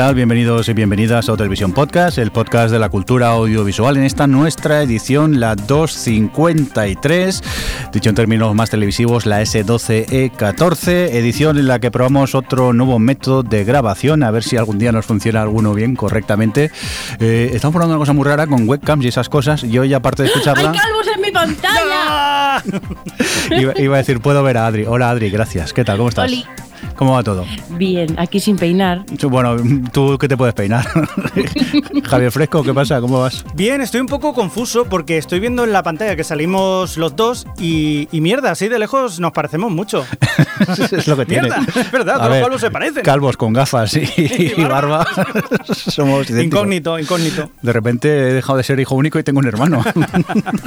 Tal? 0.00 0.14
Bienvenidos 0.14 0.66
y 0.70 0.72
bienvenidas 0.72 1.28
a 1.28 1.36
Televisión 1.36 1.72
Podcast, 1.72 2.16
el 2.16 2.30
podcast 2.30 2.72
de 2.72 2.78
la 2.78 2.88
cultura 2.88 3.28
audiovisual 3.32 3.98
en 3.98 4.04
esta 4.04 4.26
nuestra 4.26 4.82
edición, 4.82 5.40
la 5.40 5.56
253, 5.56 7.42
dicho 7.92 8.08
en 8.08 8.14
términos 8.14 8.54
más 8.54 8.70
televisivos, 8.70 9.26
la 9.26 9.42
S12E14, 9.42 10.88
edición 11.12 11.58
en 11.58 11.68
la 11.68 11.80
que 11.80 11.90
probamos 11.90 12.34
otro 12.34 12.72
nuevo 12.72 12.98
método 12.98 13.42
de 13.42 13.62
grabación, 13.64 14.22
a 14.22 14.30
ver 14.30 14.42
si 14.42 14.56
algún 14.56 14.78
día 14.78 14.90
nos 14.90 15.04
funciona 15.04 15.42
alguno 15.42 15.74
bien, 15.74 15.96
correctamente. 15.96 16.70
Eh, 17.18 17.50
estamos 17.52 17.74
probando 17.74 17.96
una 17.96 18.00
cosa 18.00 18.14
muy 18.14 18.24
rara 18.24 18.46
con 18.46 18.66
webcams 18.66 19.04
y 19.04 19.08
esas 19.08 19.28
cosas, 19.28 19.64
y 19.64 19.78
hoy 19.78 19.92
aparte 19.92 20.22
de 20.22 20.30
escucharla... 20.30 20.70
¡Hay 20.70 20.78
calvos 20.78 21.06
en 21.14 21.20
mi 21.20 21.30
pantalla! 21.30 22.62
iba, 23.50 23.74
iba 23.78 23.96
a 23.96 23.98
decir, 23.98 24.20
puedo 24.20 24.42
ver 24.42 24.56
a 24.56 24.66
Adri. 24.66 24.86
Hola 24.86 25.10
Adri, 25.10 25.28
gracias. 25.28 25.74
¿Qué 25.74 25.84
tal? 25.84 25.98
¿Cómo 25.98 26.08
estás? 26.08 26.24
Oli. 26.24 26.46
¿Cómo 27.00 27.14
va 27.14 27.22
todo? 27.22 27.46
Bien, 27.70 28.14
aquí 28.18 28.40
sin 28.40 28.58
peinar. 28.58 29.06
Bueno, 29.22 29.56
tú 29.92 30.18
que 30.18 30.28
te 30.28 30.36
puedes 30.36 30.54
peinar. 30.54 30.86
Javier 32.04 32.30
Fresco, 32.30 32.62
¿qué 32.62 32.74
pasa? 32.74 33.00
¿Cómo 33.00 33.20
vas? 33.20 33.42
Bien, 33.54 33.80
estoy 33.80 34.02
un 34.02 34.06
poco 34.06 34.34
confuso 34.34 34.84
porque 34.84 35.16
estoy 35.16 35.40
viendo 35.40 35.64
en 35.64 35.72
la 35.72 35.82
pantalla 35.82 36.14
que 36.14 36.24
salimos 36.24 36.98
los 36.98 37.16
dos 37.16 37.46
y, 37.58 38.06
y 38.12 38.20
mierda, 38.20 38.50
así 38.50 38.68
de 38.68 38.78
lejos 38.78 39.18
nos 39.18 39.32
parecemos 39.32 39.72
mucho. 39.72 40.04
es 40.92 41.08
lo 41.08 41.16
que 41.16 41.24
tiene. 41.24 41.48
Mierda, 41.48 41.64
es 41.74 41.90
verdad, 41.90 42.16
A 42.16 42.18
todos 42.18 42.30
ver, 42.32 42.40
los 42.40 42.48
calvos 42.48 42.60
se 42.60 42.70
parecen. 42.70 43.02
Calvos 43.02 43.36
con 43.38 43.54
gafas 43.54 43.96
y, 43.96 44.04
y 44.18 44.62
barba. 44.64 45.06
Somos 45.72 46.28
idénticos. 46.28 46.58
Incógnito, 46.58 46.98
incógnito. 46.98 47.50
De 47.62 47.72
repente 47.72 48.08
he 48.10 48.34
dejado 48.34 48.58
de 48.58 48.64
ser 48.64 48.78
hijo 48.78 48.94
único 48.94 49.18
y 49.18 49.22
tengo 49.22 49.38
un 49.38 49.46
hermano. 49.46 49.82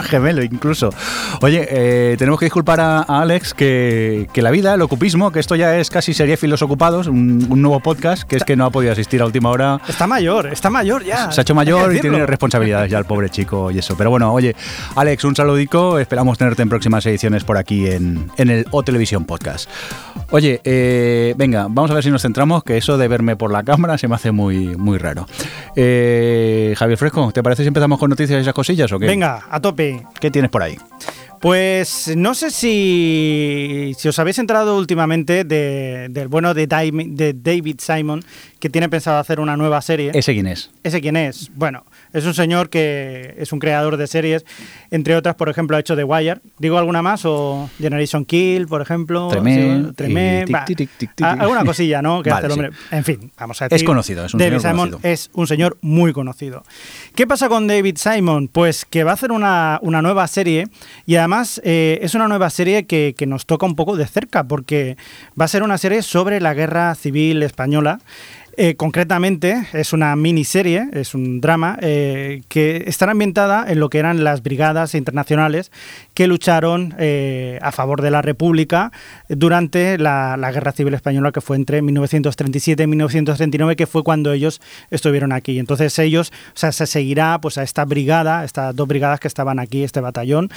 Gemelo 0.05 0.41
incluso. 0.41 0.89
Oye, 1.41 1.67
eh, 1.69 2.15
tenemos 2.17 2.39
que 2.39 2.47
disculpar 2.47 2.79
a, 2.79 3.01
a 3.01 3.21
Alex 3.21 3.53
que, 3.53 4.27
que 4.33 4.41
la 4.41 4.49
vida, 4.49 4.73
el 4.73 4.81
ocupismo, 4.81 5.31
que 5.31 5.39
esto 5.39 5.55
ya 5.55 5.77
es 5.77 5.91
casi 5.91 6.15
sería 6.23 6.37
filos 6.37 6.61
ocupados, 6.61 7.07
un, 7.07 7.45
un 7.49 7.61
nuevo 7.61 7.81
podcast, 7.81 8.23
que 8.23 8.37
es 8.37 8.45
que 8.45 8.55
no 8.55 8.63
ha 8.65 8.69
podido 8.69 8.93
asistir 8.93 9.21
a 9.21 9.25
última 9.25 9.49
hora. 9.49 9.81
Está 9.89 10.07
mayor, 10.07 10.47
está 10.47 10.69
mayor 10.69 11.03
ya. 11.03 11.29
Se 11.33 11.41
ha 11.41 11.43
hecho 11.43 11.53
mayor 11.53 11.93
y 11.93 11.99
tiene 11.99 12.25
responsabilidades 12.25 12.89
ya 12.89 12.97
el 12.97 13.03
pobre 13.03 13.29
chico 13.29 13.71
y 13.71 13.79
eso. 13.79 13.97
Pero 13.97 14.09
bueno, 14.09 14.31
oye, 14.31 14.55
Alex, 14.95 15.25
un 15.25 15.35
saludico. 15.35 15.99
Esperamos 15.99 16.37
tenerte 16.37 16.61
en 16.61 16.69
próximas 16.69 17.05
ediciones 17.05 17.43
por 17.43 17.57
aquí 17.57 17.87
en, 17.87 18.31
en 18.37 18.49
el 18.49 18.65
O 18.71 18.83
Televisión 18.83 19.25
Podcast. 19.25 19.69
Oye, 20.31 20.61
eh, 20.63 21.33
venga, 21.35 21.63
vamos 21.69 21.91
a 21.91 21.93
ver 21.93 22.03
si 22.05 22.09
nos 22.09 22.21
centramos, 22.21 22.63
que 22.63 22.77
eso 22.77 22.97
de 22.97 23.09
verme 23.09 23.35
por 23.35 23.51
la 23.51 23.63
cámara 23.63 23.97
se 23.97 24.07
me 24.07 24.15
hace 24.15 24.31
muy, 24.31 24.77
muy 24.77 24.97
raro. 24.99 25.27
Eh, 25.75 26.73
Javier 26.77 26.97
Fresco, 26.97 27.33
¿te 27.33 27.43
parece 27.43 27.63
si 27.63 27.67
empezamos 27.67 27.99
con 27.99 28.09
noticias 28.09 28.37
y 28.37 28.41
esas 28.41 28.53
cosillas 28.53 28.89
o 28.93 28.97
qué? 28.97 29.07
Venga, 29.07 29.43
a 29.51 29.59
tope. 29.59 30.05
¿Qué 30.21 30.31
tienes 30.31 30.49
por 30.49 30.63
ahí? 30.63 30.77
Pues 31.43 32.09
no 32.15 32.35
sé 32.35 32.51
si, 32.51 33.91
si 33.97 34.07
os 34.07 34.17
habéis 34.17 34.39
enterado 34.39 34.77
últimamente 34.77 35.43
de- 35.43 36.07
del 36.09 36.29
bueno 36.29 36.53
de, 36.53 36.65
David 36.67 37.75
Simon, 37.79 38.23
que 38.61 38.69
tiene 38.69 38.87
pensado 38.87 39.17
hacer 39.19 39.41
una 39.41 39.57
nueva 39.57 39.81
serie. 39.81 40.11
¿Ese 40.13 40.31
quién 40.33 40.47
es? 40.47 40.71
¿Ese 40.83 41.01
quién 41.01 41.17
es? 41.17 41.51
Bueno, 41.53 41.83
es 42.13 42.25
un 42.25 42.33
señor 42.33 42.69
que 42.69 43.35
es 43.37 43.51
un 43.51 43.59
creador 43.59 43.97
de 43.97 44.07
series, 44.07 44.45
entre 44.89 45.17
otras, 45.17 45.35
por 45.35 45.49
ejemplo, 45.49 45.75
ha 45.75 45.81
hecho 45.81 45.97
The 45.97 46.05
Wire. 46.05 46.39
¿Digo 46.59 46.77
alguna 46.77 47.01
más? 47.01 47.25
¿O 47.25 47.69
Generation 47.77 48.23
Kill, 48.23 48.65
por 48.65 48.81
ejemplo? 48.81 49.27
Tremé, 49.27 50.45
Sí, 50.65 50.75
tic, 50.75 50.91
tic, 50.97 51.13
tic, 51.15 51.25
Alguna 51.25 51.65
cosilla, 51.65 52.01
¿no? 52.01 52.23
Que 52.23 52.29
Vale, 52.33 52.47
hace 52.47 52.53
el 52.53 52.53
sí. 52.53 52.59
hombre. 52.67 52.77
En 52.91 53.03
fin, 53.03 53.31
vamos 53.37 53.61
a 53.61 53.65
Es 53.65 53.71
decir. 53.71 53.85
conocido, 53.85 54.23
es 54.23 54.33
un 54.33 54.37
David 54.39 54.59
señor 54.59 54.61
Simon 54.61 54.89
conocido. 54.91 55.11
es 55.11 55.29
un 55.33 55.47
señor 55.47 55.77
muy 55.81 56.13
conocido. 56.13 56.63
¿Qué 57.15 57.27
pasa 57.27 57.49
con 57.49 57.67
David 57.67 57.97
Simon? 57.97 58.47
Pues 58.47 58.85
que 58.85 59.03
va 59.03 59.11
a 59.11 59.15
hacer 59.15 59.33
una, 59.33 59.77
una 59.81 60.01
nueva 60.01 60.25
serie 60.27 60.69
y 61.05 61.15
además 61.17 61.32
eh, 61.63 61.99
es 62.01 62.15
una 62.15 62.27
nueva 62.27 62.49
serie 62.49 62.85
que 62.85 63.25
nos 63.27 63.45
toca 63.45 63.65
un 63.65 63.75
poco 63.75 63.95
de 63.95 64.05
cerca 64.05 64.43
porque 64.43 64.97
va 65.39 65.45
a 65.45 65.47
ser 65.47 65.63
una 65.63 65.77
serie 65.77 66.01
sobre 66.01 66.39
la 66.39 66.53
guerra 66.53 66.93
civil 66.95 67.43
española. 67.43 67.99
Eh, 68.55 68.75
concretamente, 68.75 69.65
es 69.73 69.93
una 69.93 70.15
miniserie, 70.15 70.87
es 70.93 71.15
un 71.15 71.41
drama 71.41 71.75
eh, 71.81 72.43
que 72.49 72.83
estará 72.85 73.13
ambientada 73.13 73.65
en 73.67 73.79
lo 73.79 73.89
que 73.89 73.97
eran 73.97 74.23
las 74.23 74.43
brigadas 74.43 74.93
internacionales 74.93 75.71
que 76.13 76.27
lucharon 76.27 76.93
eh, 76.99 77.57
a 77.63 77.71
favor 77.71 78.03
de 78.03 78.11
la 78.11 78.21
República 78.21 78.91
durante 79.27 79.97
la, 79.97 80.37
Guerra 80.53 80.71
Civil 80.71 80.93
Española 80.93 81.31
que 81.31 81.41
fue 81.41 81.55
entre 81.55 81.81
1937 81.81 82.83
y 82.83 82.87
1939, 82.87 83.75
que 83.75 83.87
fue 83.87 84.03
cuando 84.03 84.31
ellos 84.31 84.61
estuvieron 84.91 85.31
aquí. 85.31 85.57
Entonces 85.57 85.97
ellos, 85.97 86.31
o 86.49 86.57
sea, 86.57 86.71
se 86.71 86.85
seguirá 86.85 87.39
pues 87.41 87.57
a 87.57 87.63
esta 87.63 87.85
brigada, 87.85 88.43
estas 88.43 88.75
dos 88.75 88.87
brigadas 88.87 89.19
que 89.19 89.27
estaban 89.27 89.57
aquí, 89.57 89.83
este 89.83 89.99
batallón, 89.99 90.49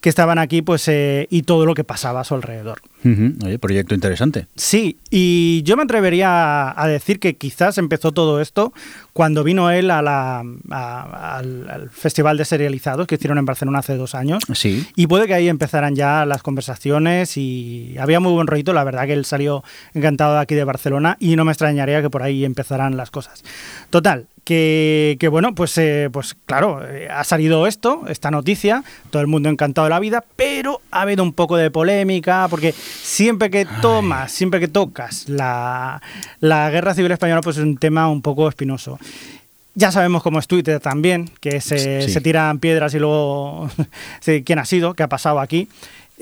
que 0.00 0.08
estaban 0.08 0.38
aquí, 0.38 0.62
pues 0.62 0.88
y 0.88 1.42
todo 1.42 1.66
lo 1.66 1.74
que 1.74 1.84
pasaba 1.84 2.20
a 2.20 2.24
su 2.24 2.34
alrededor. 2.34 2.80
Oye, 3.04 3.58
proyecto 3.58 3.94
interesante. 3.94 4.46
Sí, 4.56 4.98
y 5.10 5.62
yo 5.64 5.76
me 5.76 5.82
atrevería 5.82 6.70
a, 6.80 6.86
decir 6.88 7.18
que 7.18 7.34
quizás 7.36 7.78
empezó 7.78 8.12
todo 8.12 8.40
esto 8.40 8.72
cuando 9.12 9.42
vino 9.44 9.70
él 9.70 9.90
a 9.90 10.02
la- 10.02 10.44
a- 10.70 11.36
al, 11.38 11.68
al 11.68 11.90
Festival 11.90 12.36
de 12.36 12.44
Serializados 12.44 13.06
que 13.06 13.16
hicieron 13.16 13.38
en 13.38 13.44
Barcelona 13.44 13.80
hace 13.80 13.96
dos 13.96 14.14
años. 14.14 14.42
Sí. 14.54 14.86
Y 14.96 15.06
puede 15.08 15.26
que 15.26 15.34
ahí 15.34 15.48
empezaran 15.48 15.94
ya 15.96 16.24
las 16.26 16.42
conversaciones 16.42 17.36
y 17.36 17.96
había 17.98 18.20
muy 18.20 18.32
buen 18.32 18.46
rollito, 18.46 18.72
la 18.72 18.84
verdad 18.84 19.06
que 19.06 19.12
él 19.14 19.24
salió 19.24 19.64
encantado 19.94 20.34
de 20.34 20.40
aquí 20.40 20.54
de 20.54 20.64
Barcelona 20.64 21.16
y 21.20 21.36
no 21.36 21.44
me 21.44 21.52
extrañaría 21.52 22.02
que 22.02 22.10
por 22.10 22.22
ahí 22.22 22.44
empezaran 22.44 22.96
las 22.96 23.10
cosas. 23.10 23.42
Total, 23.90 24.26
que, 24.44 25.16
que 25.20 25.28
bueno, 25.28 25.54
pues, 25.54 25.76
eh, 25.78 26.08
pues 26.12 26.36
claro, 26.46 26.80
eh, 26.86 27.08
ha 27.10 27.22
salido 27.24 27.66
esto, 27.66 28.02
esta 28.08 28.30
noticia, 28.30 28.82
todo 29.10 29.22
el 29.22 29.28
mundo 29.28 29.48
encantado 29.48 29.84
de 29.86 29.90
la 29.90 30.00
vida, 30.00 30.24
pero 30.36 30.80
ha 30.90 31.02
habido 31.02 31.22
un 31.22 31.32
poco 31.32 31.56
de 31.56 31.70
polémica 31.70 32.46
porque 32.50 32.72
siempre 32.72 33.50
que 33.50 33.66
tomas, 33.80 34.32
siempre 34.32 34.58
que 34.60 34.68
tocas 34.68 35.28
la, 35.28 36.02
la 36.40 36.70
guerra 36.70 36.94
civil 36.94 37.12
española, 37.12 37.40
pues 37.40 37.56
es 37.58 37.62
un 37.62 37.76
tema 37.76 38.08
un 38.10 38.22
poco 38.22 38.48
espinoso. 38.48 38.98
Ya 39.74 39.90
sabemos 39.90 40.22
cómo 40.22 40.38
es 40.38 40.46
Twitter 40.48 40.80
también, 40.80 41.30
que 41.40 41.60
se, 41.62 42.02
Sí. 42.02 42.12
se 42.12 42.20
tiran 42.20 42.58
piedras 42.58 42.92
y 42.94 42.98
luego 42.98 43.70
quién 44.44 44.58
ha 44.58 44.64
sido, 44.66 44.92
qué 44.94 45.02
ha 45.02 45.08
pasado 45.08 45.40
aquí. 45.40 45.68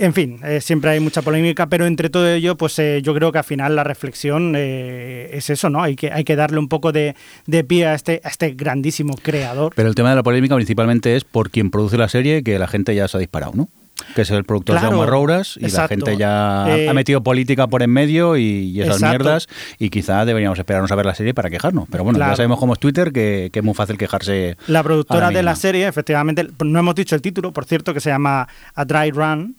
En 0.02 0.14
fin, 0.14 0.40
eh, 0.42 0.62
siempre 0.62 0.92
hay 0.92 1.00
mucha 1.00 1.20
polémica, 1.20 1.66
pero 1.66 1.84
entre 1.84 2.08
todo 2.08 2.26
ello, 2.26 2.56
pues 2.56 2.78
eh, 2.78 3.02
yo 3.02 3.14
creo 3.14 3.32
que 3.32 3.38
al 3.38 3.44
final 3.44 3.76
la 3.76 3.84
reflexión 3.84 4.54
eh, 4.56 5.28
es 5.34 5.50
eso, 5.50 5.68
¿no? 5.68 5.82
Hay 5.82 5.94
que, 5.94 6.10
hay 6.10 6.24
que 6.24 6.36
darle 6.36 6.58
un 6.58 6.68
poco 6.68 6.90
de, 6.90 7.14
de 7.46 7.64
pie 7.64 7.86
a 7.86 7.94
este, 7.94 8.22
a 8.24 8.28
este 8.30 8.52
grandísimo 8.52 9.14
creador. 9.20 9.74
Pero 9.76 9.90
el 9.90 9.94
tema 9.94 10.08
de 10.08 10.16
la 10.16 10.22
polémica 10.22 10.54
principalmente 10.54 11.16
es 11.16 11.24
por 11.24 11.50
quien 11.50 11.70
produce 11.70 11.98
la 11.98 12.08
serie, 12.08 12.42
que 12.42 12.58
la 12.58 12.66
gente 12.66 12.94
ya 12.94 13.08
se 13.08 13.18
ha 13.18 13.20
disparado, 13.20 13.52
¿no? 13.54 13.68
Que 14.14 14.22
es 14.22 14.30
el 14.30 14.44
productor 14.44 14.78
Claro, 14.78 14.92
Jaume 14.92 15.06
Rouras 15.10 15.58
y 15.60 15.64
exacto. 15.66 15.82
la 15.82 15.88
gente 16.06 16.16
ya 16.16 16.64
Eh, 16.74 16.88
ha 16.88 16.94
metido 16.94 17.22
política 17.22 17.66
por 17.66 17.82
en 17.82 17.90
medio 17.90 18.38
y, 18.38 18.42
y 18.72 18.80
esas 18.80 18.94
exacto. 18.96 19.18
mierdas 19.18 19.48
y 19.78 19.90
quizá 19.90 20.24
deberíamos 20.24 20.58
esperarnos 20.58 20.90
a 20.90 20.94
ver 20.94 21.04
la 21.04 21.14
serie 21.14 21.34
para 21.34 21.50
quejarnos. 21.50 21.86
Pero 21.90 22.04
bueno, 22.04 22.16
Claro. 22.18 22.32
ya 22.32 22.36
sabemos 22.36 22.58
cómo 22.58 22.72
es 22.72 22.78
Twitter, 22.78 23.12
que, 23.12 23.50
que 23.52 23.58
es 23.58 23.64
muy 23.64 23.74
fácil 23.74 23.98
quejarse. 23.98 24.56
La 24.66 24.82
productora 24.82 25.26
la 25.30 25.36
de 25.36 25.42
la 25.42 25.54
serie, 25.54 25.86
efectivamente, 25.86 26.46
no 26.64 26.78
hemos 26.78 26.94
dicho 26.94 27.14
el 27.14 27.20
título, 27.20 27.52
por 27.52 27.66
cierto, 27.66 27.92
que 27.92 28.00
se 28.00 28.08
llama 28.08 28.48
A 28.74 28.84
Dry 28.86 29.10
Run, 29.10 29.54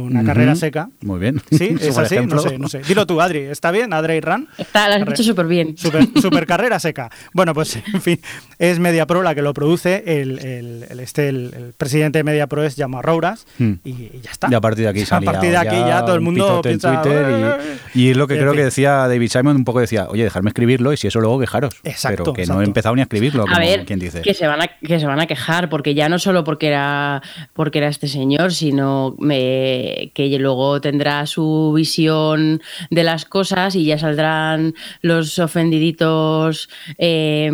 una 0.00 0.24
carrera 0.24 0.54
seca. 0.56 0.88
Muy 1.02 1.20
bien. 1.20 1.40
Sí, 1.50 1.76
es 1.80 1.96
así, 1.96 2.14
ejemplo. 2.16 2.36
no 2.36 2.42
sé, 2.48 2.58
no 2.58 2.68
sé. 2.68 2.80
Dilo 2.82 3.06
tú, 3.06 3.20
Adri, 3.20 3.40
¿está 3.40 3.70
bien? 3.70 3.92
A 3.92 4.02
Dry 4.02 4.20
Run. 4.20 4.48
Está, 4.58 4.88
lo 4.88 4.94
has 4.96 5.06
dicho 5.06 5.22
súper 5.22 5.46
bien. 5.46 5.76
Super, 5.76 6.06
super 6.20 6.46
carrera 6.46 6.78
seca. 6.80 7.10
Bueno, 7.32 7.54
pues 7.54 7.76
en 7.92 8.00
fin, 8.02 8.20
es 8.58 8.78
MediaPro 8.78 9.22
la 9.22 9.34
que 9.34 9.42
lo 9.42 9.54
produce. 9.54 10.02
El, 10.06 10.38
el- 10.40 10.86
el- 10.90 11.00
este, 11.00 11.28
el, 11.28 11.52
el 11.56 11.72
presidente 11.76 12.18
de 12.18 12.24
MediaPro 12.24 12.64
es 12.64 12.74
Jaume 12.76 13.00
Rouras 13.02 13.46
Hmm. 13.58 13.74
y, 13.84 13.90
y 13.90 14.20
ya 14.22 14.30
está. 14.30 14.48
Y 14.50 14.54
a 14.54 14.60
partir 14.60 14.84
de 14.84 14.90
aquí 14.90 15.02
a 15.02 15.06
se 15.06 15.20
partir 15.20 15.50
de 15.50 15.56
aquí 15.56 15.76
ya 15.76 15.88
ya, 15.88 16.00
todo 16.04 16.14
el 16.14 16.18
un 16.20 16.24
mundo 16.24 16.60
piensa. 16.62 17.02
Twitter 17.02 17.58
y, 17.94 18.00
y 18.02 18.10
es 18.10 18.16
lo 18.16 18.26
que 18.26 18.36
creo 18.36 18.50
fin. 18.50 18.58
que 18.58 18.64
decía 18.64 18.92
David 19.08 19.28
Simon, 19.30 19.56
un 19.56 19.64
poco 19.64 19.80
decía, 19.80 20.06
oye, 20.08 20.24
dejarme 20.24 20.48
escribirlo 20.50 20.92
y 20.92 20.96
si 20.96 21.06
eso 21.08 21.20
luego 21.20 21.38
quejaros. 21.38 21.74
Exacto, 21.84 22.22
Pero 22.24 22.32
que 22.32 22.46
no 22.46 22.60
he 22.60 22.64
empezado 22.64 22.94
ni 22.94 23.00
a 23.00 23.04
escribirlo, 23.04 23.42
como 23.44 23.54
A 23.54 23.58
ver, 23.60 23.84
quien 23.84 23.98
dice. 23.98 24.22
que 24.22 24.34
se 24.34 24.46
van 24.46 24.60
a 24.62 24.66
que 24.66 24.98
se 24.98 25.06
van 25.06 25.20
a 25.20 25.26
quejar 25.26 25.68
porque 25.68 25.94
ya 25.94 26.08
no 26.08 26.18
solo 26.18 26.42
porque 26.44 26.68
era 26.68 27.22
porque 27.52 27.78
era 27.78 27.88
este 27.88 28.08
señor, 28.08 28.52
sino 28.52 29.14
me- 29.18 29.83
que 30.14 30.38
luego 30.38 30.80
tendrá 30.80 31.26
su 31.26 31.72
visión 31.74 32.62
de 32.90 33.04
las 33.04 33.24
cosas 33.24 33.74
y 33.74 33.84
ya 33.84 33.98
saldrán 33.98 34.74
los 35.02 35.38
ofendiditos 35.38 36.68
eh, 36.98 37.50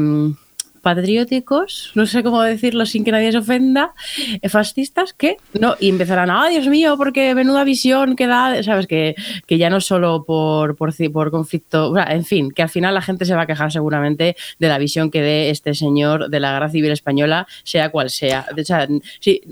patrióticos, 0.80 1.92
no 1.94 2.06
sé 2.06 2.22
cómo 2.22 2.42
decirlo 2.42 2.86
sin 2.86 3.04
que 3.04 3.12
nadie 3.12 3.32
se 3.32 3.38
ofenda, 3.38 3.94
eh, 4.40 4.48
fascistas, 4.48 5.12
que 5.12 5.36
no, 5.58 5.76
y 5.78 5.88
empezarán, 5.88 6.30
ah, 6.30 6.48
Dios 6.48 6.66
mío, 6.68 6.96
porque 6.96 7.34
menuda 7.34 7.64
visión 7.64 8.16
que 8.16 8.26
da, 8.26 8.62
sabes, 8.62 8.86
que, 8.86 9.14
que 9.46 9.58
ya 9.58 9.70
no 9.70 9.80
solo 9.80 10.24
por, 10.24 10.76
por, 10.76 10.92
por 11.12 11.30
conflicto, 11.30 11.94
en 11.96 12.24
fin, 12.24 12.50
que 12.50 12.62
al 12.62 12.68
final 12.68 12.94
la 12.94 13.02
gente 13.02 13.24
se 13.24 13.34
va 13.34 13.42
a 13.42 13.46
quejar 13.46 13.72
seguramente 13.72 14.36
de 14.58 14.68
la 14.68 14.78
visión 14.78 15.10
que 15.10 15.20
dé 15.20 15.50
este 15.50 15.74
señor 15.74 16.30
de 16.30 16.40
la 16.40 16.52
guerra 16.52 16.70
civil 16.70 16.90
española, 16.92 17.46
sea 17.62 17.90
cual 17.90 18.10
sea. 18.10 18.46
O 18.56 18.64
sea 18.64 18.88
sí, 19.20 19.42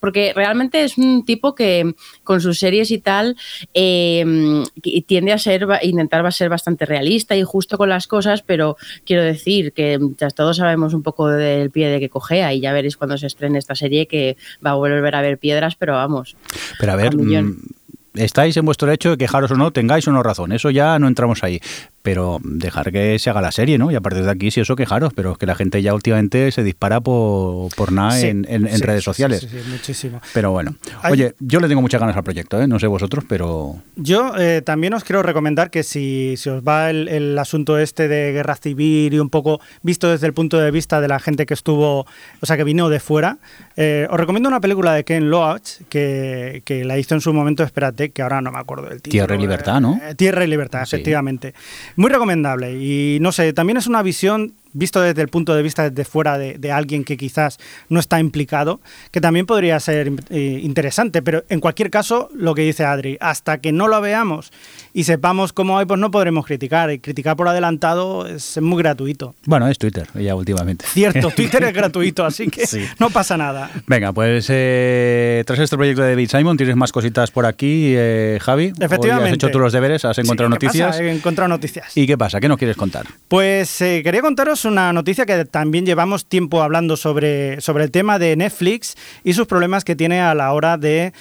porque 0.00 0.32
realmente 0.34 0.84
es 0.84 0.98
un 0.98 1.24
tipo 1.24 1.54
que 1.54 1.94
con 2.22 2.40
sus 2.40 2.58
series 2.58 2.90
y 2.90 2.98
tal 2.98 3.36
eh, 3.74 4.24
tiende 5.06 5.32
a 5.32 5.38
ser, 5.38 5.66
intentar 5.82 6.24
va 6.24 6.28
a 6.28 6.32
ser 6.32 6.48
bastante 6.48 6.86
realista 6.86 7.36
y 7.36 7.42
justo 7.42 7.78
con 7.78 7.88
las 7.88 8.06
cosas, 8.06 8.42
pero 8.42 8.76
quiero 9.04 9.22
decir 9.22 9.72
que 9.72 9.98
todos 10.34 10.56
sabemos 10.58 10.67
un 10.76 11.02
poco 11.02 11.28
del 11.28 11.70
pie 11.70 11.88
de 11.88 12.00
que 12.00 12.08
cojea 12.08 12.52
y 12.52 12.60
ya 12.60 12.72
veréis 12.72 12.96
cuando 12.96 13.16
se 13.18 13.26
estrene 13.26 13.58
esta 13.58 13.74
serie 13.74 14.06
que 14.06 14.36
va 14.64 14.70
a 14.70 14.74
volver 14.74 15.14
a 15.14 15.22
ver 15.22 15.38
piedras, 15.38 15.76
pero 15.76 15.94
vamos. 15.94 16.36
Pero 16.78 16.92
a 16.92 16.96
ver, 16.96 17.16
mm, 17.16 17.56
estáis 18.14 18.56
en 18.56 18.64
vuestro 18.64 18.86
derecho 18.86 19.10
de 19.10 19.18
quejaros 19.18 19.50
o 19.50 19.54
no, 19.54 19.72
tengáis 19.72 20.06
o 20.08 20.12
no 20.12 20.22
razón, 20.22 20.52
eso 20.52 20.70
ya 20.70 20.98
no 20.98 21.08
entramos 21.08 21.42
ahí 21.44 21.60
pero 22.08 22.40
dejar 22.42 22.90
que 22.90 23.18
se 23.18 23.28
haga 23.28 23.42
la 23.42 23.52
serie, 23.52 23.76
¿no? 23.76 23.90
Y 23.90 23.94
a 23.94 24.00
partir 24.00 24.24
de 24.24 24.30
aquí, 24.30 24.50
si 24.50 24.60
eso, 24.60 24.76
quejaros, 24.76 25.12
pero 25.12 25.32
es 25.32 25.36
que 25.36 25.44
la 25.44 25.54
gente 25.54 25.82
ya 25.82 25.92
últimamente 25.92 26.50
se 26.52 26.62
dispara 26.62 27.02
por, 27.02 27.68
por 27.76 27.92
nada 27.92 28.18
en, 28.18 28.44
redes 28.80 29.04
sociales. 29.04 29.40
Sí, 29.40 29.58
muchísimo. 29.70 30.18
Pero 30.32 30.50
bueno, 30.50 30.74
oye, 31.10 31.34
yo 31.38 31.60
le 31.60 31.68
tengo 31.68 31.82
muchas 31.82 32.00
ganas 32.00 32.16
al 32.16 32.24
proyecto, 32.24 32.62
¿eh? 32.62 32.66
No 32.66 32.78
sé 32.78 32.86
vosotros, 32.86 33.26
pero... 33.28 33.82
Yo 33.96 34.32
eh, 34.38 34.62
también 34.64 34.94
os 34.94 35.04
quiero 35.04 35.22
recomendar 35.22 35.68
que 35.68 35.82
si, 35.82 36.36
si 36.38 36.48
os 36.48 36.62
va 36.62 36.88
el, 36.88 37.38
asunto 37.38 37.76
este 37.76 38.08
de 38.08 38.32
guerra 38.32 38.56
civil 38.56 39.12
y 39.12 39.18
un 39.18 39.28
poco 39.28 39.60
visto 39.82 40.10
desde 40.10 40.26
el 40.26 40.32
punto 40.32 40.56
de 40.56 40.70
vista 40.70 41.02
de 41.02 41.08
la 41.08 41.18
gente 41.18 41.44
que 41.44 41.52
estuvo, 41.52 42.06
o 42.40 42.46
sea, 42.46 42.56
que 42.56 42.64
vino 42.64 42.88
de 42.88 43.00
fuera, 43.00 43.36
eh, 43.76 44.06
os 44.10 44.18
recomiendo 44.18 44.48
una 44.48 44.62
película 44.62 44.94
de 44.94 45.04
Ken 45.04 45.28
Loach 45.28 45.82
que, 45.90 46.62
que, 46.64 46.86
la 46.86 46.96
hizo 46.96 47.14
en 47.14 47.20
su 47.20 47.34
momento, 47.34 47.64
espérate, 47.64 48.12
que 48.12 48.22
ahora 48.22 48.40
no 48.40 48.50
me 48.50 48.60
acuerdo 48.60 48.88
del 48.88 49.02
título. 49.02 49.10
Tierra 49.10 49.34
y 49.34 49.38
Libertad, 49.38 49.80
¿no? 49.82 50.00
Eh, 50.02 50.14
Tierra 50.14 50.44
y 50.44 50.46
Libertad, 50.46 50.82
efectivamente. 50.82 51.52
Muy 51.98 52.12
recomendable. 52.12 52.78
Y 52.80 53.18
no 53.20 53.32
sé, 53.32 53.52
también 53.52 53.76
es 53.76 53.88
una 53.88 54.04
visión 54.04 54.54
visto 54.78 55.00
desde 55.00 55.20
el 55.22 55.28
punto 55.28 55.54
de 55.54 55.62
vista 55.62 55.90
desde 55.90 56.04
fuera 56.04 56.38
de, 56.38 56.72
alguien 56.72 57.04
que 57.04 57.16
quizás 57.16 57.58
no 57.88 57.98
está 57.98 58.20
implicado, 58.20 58.80
que 59.10 59.20
también 59.20 59.46
podría 59.46 59.80
ser 59.80 60.12
eh, 60.30 60.60
interesante, 60.62 61.22
pero 61.22 61.44
en 61.48 61.60
cualquier 61.60 61.90
caso, 61.90 62.28
lo 62.34 62.54
que 62.54 62.62
dice 62.62 62.84
Adri, 62.84 63.16
hasta 63.20 63.58
que 63.58 63.72
no 63.72 63.88
lo 63.88 64.00
veamos 64.00 64.52
y 64.92 65.04
sepamos 65.04 65.52
cómo 65.52 65.78
hay, 65.78 65.86
pues 65.86 65.98
no 65.98 66.10
podremos 66.10 66.46
criticar, 66.46 66.90
y 66.90 66.98
criticar 66.98 67.36
por 67.36 67.48
adelantado 67.48 68.26
es 68.26 68.60
muy 68.60 68.82
gratuito. 68.82 69.34
Bueno, 69.44 69.66
es 69.68 69.78
Twitter, 69.78 70.06
ya 70.14 70.34
últimamente. 70.34 70.86
Cierto, 70.86 71.30
Twitter 71.36 71.64
es 71.64 71.74
gratuito, 71.74 72.24
así 72.24 72.48
que 72.48 72.64
no 72.98 73.10
pasa 73.10 73.36
nada. 73.36 73.70
Venga, 73.86 74.12
pues 74.12 74.46
eh, 74.50 75.42
tras 75.46 75.58
este 75.58 75.76
proyecto 75.76 76.02
de 76.02 76.10
David 76.10 76.28
Simon, 76.30 76.56
¿tienes 76.56 76.76
más 76.76 76.92
cositas 76.92 77.30
por 77.30 77.46
aquí, 77.46 77.94
eh, 77.96 78.38
Javi? 78.40 78.72
Efectivamente. 78.78 79.30
¿Has 79.30 79.34
hecho 79.34 79.50
tú 79.50 79.58
los 79.58 79.72
deberes? 79.72 80.04
¿Has 80.04 80.18
encontrado 80.18 80.50
noticias? 80.50 81.00
He 81.00 81.10
encontrado 81.10 81.48
noticias. 81.48 81.96
¿Y 81.96 82.06
qué 82.06 82.16
pasa? 82.16 82.40
¿Qué 82.40 82.48
nos 82.48 82.58
quieres 82.58 82.76
contar? 82.76 83.06
Pues 83.28 83.78
quería 83.78 84.20
contaros 84.20 84.64
una 84.68 84.92
noticia 84.92 85.26
que 85.26 85.44
también 85.44 85.84
llevamos 85.84 86.26
tiempo 86.26 86.62
hablando 86.62 86.96
sobre, 86.96 87.60
sobre 87.60 87.84
el 87.84 87.90
tema 87.90 88.18
de 88.18 88.36
Netflix 88.36 88.96
y 89.24 89.32
sus 89.32 89.46
problemas 89.46 89.84
que 89.84 89.96
tiene 89.96 90.20
a 90.20 90.34
la 90.34 90.52
hora 90.52 90.76
de, 90.76 91.12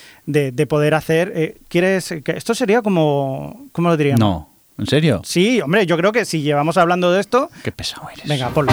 poder 0.69 0.93
hacer. 0.93 1.31
Eh, 1.35 1.57
¿Quieres 1.67 2.13
que 2.23 2.31
esto 2.33 2.53
sería 2.53 2.81
como 2.81 3.67
cómo 3.71 3.89
lo 3.89 3.97
diríamos? 3.97 4.19
No, 4.19 4.49
¿en 4.77 4.85
serio? 4.85 5.21
Sí, 5.23 5.61
hombre, 5.61 5.85
yo 5.85 5.97
creo 5.97 6.11
que 6.11 6.25
si 6.25 6.41
llevamos 6.41 6.77
hablando 6.77 7.11
de 7.11 7.21
esto. 7.21 7.49
Qué 7.63 7.71
pesado 7.71 8.07
eres. 8.13 8.27
Venga, 8.27 8.49
ponlo. 8.49 8.71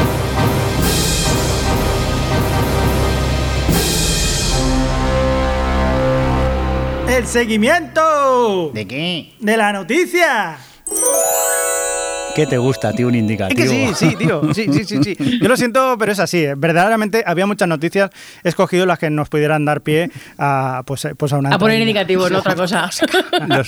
El 7.09 7.26
seguimiento. 7.26 8.73
¿De 8.75 8.87
qué? 8.87 9.35
De 9.38 9.56
la 9.56 9.73
noticia. 9.73 10.59
¿Qué 12.34 12.46
te 12.46 12.58
gusta, 12.58 12.92
tío, 12.92 13.06
un 13.06 13.14
indicativo? 13.14 13.62
Es 13.62 13.70
que 13.70 13.94
sí, 13.94 14.10
sí, 14.10 14.16
tío. 14.16 14.52
Sí, 14.52 14.66
sí, 14.72 14.84
sí, 14.84 14.98
sí. 15.04 15.38
Yo 15.40 15.48
lo 15.48 15.56
siento, 15.56 15.96
pero 15.98 16.10
es 16.10 16.19
así. 16.19 16.44
¿eh? 16.44 16.54
Verdaderamente 16.56 17.22
había 17.25 17.46
muchas 17.46 17.69
noticias. 17.69 18.10
He 18.42 18.48
escogido 18.48 18.86
las 18.86 18.98
que 18.98 19.08
nos 19.08 19.28
pudieran 19.28 19.64
dar 19.64 19.82
pie 19.82 20.10
a, 20.36 20.82
pues, 20.84 21.06
pues 21.16 21.32
a 21.32 21.38
una. 21.38 21.54
A 21.54 21.58
poner 21.58 21.81
indicativo, 21.81 22.28
no 22.28 22.38
otra 22.40 22.56
cosa. 22.56 22.90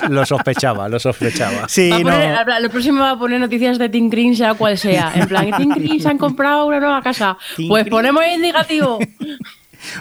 lo, 0.08 0.26
sospechaba, 0.26 0.88
lo 0.88 0.98
sospechaba. 0.98 1.68
Sí, 1.68 1.90
no. 1.90 2.60
Lo 2.60 2.70
próximo 2.70 3.02
va 3.02 3.12
a 3.12 3.18
poner 3.18 3.38
noticias 3.38 3.78
de 3.78 3.88
Tim 3.88 4.10
Green, 4.10 4.34
sea 4.34 4.54
cual 4.54 4.76
sea. 4.76 5.12
En 5.14 5.28
plan, 5.28 5.48
Tim 5.56 5.70
Green 5.70 6.00
se 6.00 6.08
han 6.08 6.18
comprado 6.18 6.66
una 6.66 6.80
nueva 6.80 7.02
casa. 7.02 7.38
pues 7.68 7.86
ponemos 7.88 8.22
indicativo. 8.34 8.98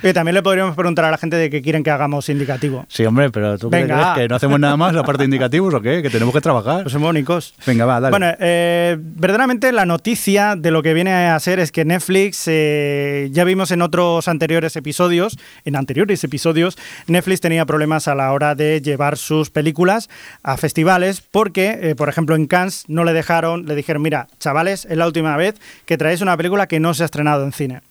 Oye, 0.04 0.14
también 0.14 0.36
le 0.36 0.44
podríamos 0.44 0.76
preguntar 0.76 1.06
a 1.06 1.12
la 1.12 1.18
gente 1.18 1.36
de 1.36 1.50
qué 1.50 1.62
quieren 1.62 1.84
que 1.84 1.92
hagamos 1.92 2.30
indicativo. 2.30 2.86
Sí, 2.90 3.06
hombre, 3.06 3.30
pero 3.30 3.58
¿tú 3.58 3.70
crees 3.70 3.88
que 4.16 4.28
no 4.28 4.36
hacemos 4.36 4.60
nada 4.60 4.78
más 4.78 4.94
la 4.94 5.04
parte 5.04 5.20
de 5.20 5.26
indicativos 5.26 5.74
o 5.74 5.82
qué? 5.82 6.02
Que 6.02 6.10
tenemos 6.10 6.34
que 6.34 6.42
trabajar. 6.42 6.84
Pues 6.84 6.94
somos 6.94 7.10
únicos. 7.10 7.54
Venga, 7.66 7.86
va, 7.86 8.00
dale. 8.00 8.12
Bueno, 8.12 8.34
eh, 8.40 8.98
verdaderamente 9.00 9.72
la 9.72 9.86
noticia 9.86 10.56
de 10.56 10.72
lo 10.72 10.84
que 10.84 10.94
viene 10.94 11.14
a 11.14 11.40
ser 11.40 11.60
es 11.60 11.72
que 11.72 11.86
Netflix, 11.86 12.44
eh, 12.48 13.30
ya 13.32 13.44
vimos 13.44 13.72
en 13.72 13.82
otros 13.82 14.28
anteriores 14.28 14.76
episodios, 14.76 15.38
en 15.66 15.76
anteriores 15.76 16.24
episodios, 16.24 16.78
Netflix 17.08 17.42
tenía 17.42 17.66
problemas 17.66 18.08
a 18.08 18.16
la 18.16 18.32
hora 18.32 18.56
de 18.56 18.82
llevar 18.82 19.18
sus 19.18 19.50
películas 19.50 20.10
a 20.44 20.58
festivales 20.58 21.22
porque, 21.22 21.80
eh, 21.82 21.96
por 21.96 22.10
ejemplo, 22.10 22.36
en 22.36 22.48
Cannes 22.48 22.86
no 22.88 23.04
le 23.04 23.14
dejaron, 23.14 23.66
le 23.66 23.76
dijeron, 23.76 24.02
mira, 24.02 24.28
chavales, 24.40 24.86
es 24.86 24.98
la 24.98 25.08
última 25.08 25.36
vez 25.38 25.56
que 25.86 25.98
traéis 25.98 26.22
una 26.22 26.38
película 26.38 26.68
que 26.68 26.80
no 26.80 26.94
se 26.94 27.04
ha 27.04 27.06
estrenado 27.06 27.44
en 27.44 27.52
cine. 27.52 27.82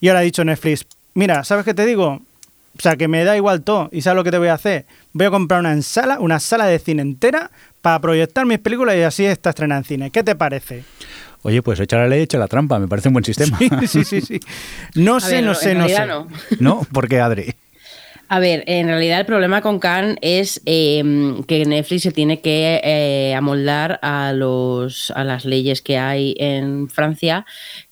Y 0.00 0.08
ahora 0.08 0.20
ha 0.20 0.22
dicho 0.22 0.44
Netflix, 0.44 0.86
mira, 1.16 1.42
¿sabes 1.42 1.64
qué 1.64 1.74
te 1.74 1.84
digo? 1.84 2.20
O 2.78 2.82
sea, 2.82 2.96
que 2.96 3.08
me 3.08 3.24
da 3.24 3.36
igual 3.36 3.62
todo. 3.62 3.88
¿Y 3.90 4.02
sabes 4.02 4.16
lo 4.16 4.24
que 4.24 4.30
te 4.30 4.38
voy 4.38 4.48
a 4.48 4.54
hacer? 4.54 4.84
Voy 5.12 5.26
a 5.26 5.30
comprar 5.30 5.60
una 5.60 5.80
sala, 5.82 6.20
una 6.20 6.38
sala 6.38 6.66
de 6.66 6.78
cine 6.78 7.02
entera 7.02 7.50
para 7.80 7.98
proyectar 8.00 8.44
mis 8.44 8.58
películas 8.58 8.96
y 8.96 9.02
así 9.02 9.24
está 9.24 9.50
estrenada 9.50 9.80
en 9.80 9.84
cine. 9.84 10.10
¿Qué 10.10 10.22
te 10.22 10.36
parece? 10.36 10.84
Oye, 11.42 11.62
pues 11.62 11.80
echa 11.80 11.96
la 11.96 12.06
ley, 12.06 12.22
echa 12.22 12.38
la 12.38 12.48
trampa. 12.48 12.78
Me 12.78 12.86
parece 12.86 13.08
un 13.08 13.14
buen 13.14 13.24
sistema. 13.24 13.58
Sí, 13.86 14.04
sí, 14.04 14.20
sí. 14.20 14.40
No 14.94 15.20
sé, 15.20 15.40
no 15.40 15.54
sé, 15.54 15.74
no 15.74 15.88
sé. 15.88 16.06
No. 16.06 16.28
¿No? 16.60 16.86
¿Por 16.92 17.08
qué, 17.08 17.20
Adri? 17.20 17.54
A 18.28 18.40
ver, 18.40 18.64
en 18.66 18.88
realidad 18.88 19.20
el 19.20 19.26
problema 19.26 19.62
con 19.62 19.78
Cannes 19.78 20.18
es 20.20 20.60
em, 20.64 21.44
que 21.44 21.64
Netflix 21.64 22.02
se 22.02 22.10
tiene 22.10 22.40
que 22.40 22.80
eh, 22.82 23.34
amoldar 23.36 24.00
a, 24.02 24.32
los, 24.32 25.12
a 25.12 25.22
las 25.22 25.44
leyes 25.44 25.80
que 25.80 25.96
hay 25.96 26.34
en 26.38 26.88
Francia 26.88 27.46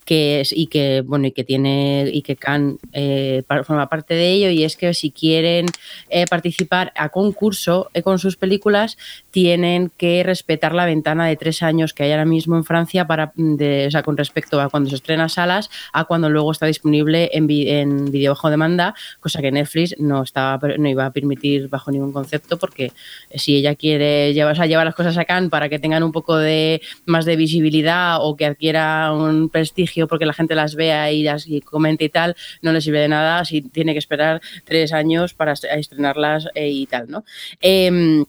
que 0.04 0.40
es, 0.40 0.52
y 0.52 0.66
que 0.66 1.02
bueno 1.02 1.26
y 1.26 1.32
que 1.32 1.44
tiene 1.44 2.10
y 2.12 2.22
que 2.22 2.36
Can 2.36 2.78
eh, 2.92 3.42
forma 3.64 3.88
parte 3.88 4.14
de 4.14 4.32
ello 4.32 4.50
y 4.50 4.64
es 4.64 4.76
que 4.76 4.92
si 4.94 5.10
quieren 5.10 5.66
eh, 6.10 6.26
participar 6.28 6.92
a 6.96 7.08
concurso 7.08 7.90
eh, 7.94 8.02
con 8.02 8.18
sus 8.18 8.36
películas 8.36 8.98
tienen 9.30 9.90
que 9.96 10.22
respetar 10.22 10.74
la 10.74 10.84
ventana 10.84 11.26
de 11.26 11.36
tres 11.36 11.62
años 11.62 11.94
que 11.94 12.04
hay 12.04 12.10
ahora 12.10 12.24
mismo 12.24 12.56
en 12.56 12.64
Francia 12.64 13.06
para 13.06 13.32
de, 13.36 13.86
o 13.86 13.90
sea, 13.90 14.02
con 14.02 14.16
respecto 14.16 14.60
a 14.60 14.68
cuando 14.68 14.90
se 14.90 14.96
estrena 14.96 15.28
salas 15.28 15.70
a 15.92 16.04
cuando 16.04 16.28
luego 16.28 16.52
está 16.52 16.66
disponible 16.66 17.30
en, 17.32 17.46
video 17.46 18.32
bajo 18.32 18.50
demanda 18.50 18.94
cosa 19.20 19.40
que 19.40 19.52
Netflix 19.52 19.94
no 19.98 20.22
estaba 20.22 20.68
no 20.78 20.88
iba 20.88 21.06
a 21.06 21.12
permitir 21.12 21.68
bajo 21.68 21.90
ningún 21.90 22.12
concepto 22.12 22.58
porque 22.58 22.92
si 23.34 23.56
ella 23.56 23.74
quiere 23.74 24.34
llevar, 24.34 24.56
llevar 24.66 24.86
las 24.86 24.94
cosas 24.94 25.16
a 25.16 25.24
Cannes 25.24 25.50
para 25.50 25.68
que 25.68 25.78
tengan 25.78 26.02
un 26.02 26.12
poco 26.12 26.36
de 26.36 26.82
más 27.06 27.24
de 27.24 27.36
visibilidad 27.36 28.18
o 28.20 28.36
que 28.36 28.46
adquiera 28.46 29.12
un 29.12 29.48
prestigio 29.48 29.93
porque 30.08 30.26
la 30.26 30.32
gente 30.32 30.54
las 30.54 30.74
vea 30.74 31.10
y 31.12 31.22
las 31.22 31.46
comente 31.64 32.04
y 32.04 32.08
tal, 32.08 32.36
no 32.62 32.72
le 32.72 32.80
sirve 32.80 33.00
de 33.00 33.08
nada 33.08 33.44
si 33.44 33.62
tiene 33.62 33.92
que 33.92 33.98
esperar 33.98 34.40
tres 34.64 34.92
años 34.92 35.34
para 35.34 35.52
estrenarlas 35.52 36.48
eh, 36.54 36.68
y 36.68 36.86
tal, 36.86 37.10
¿no? 37.10 37.24
Em, 37.60 38.24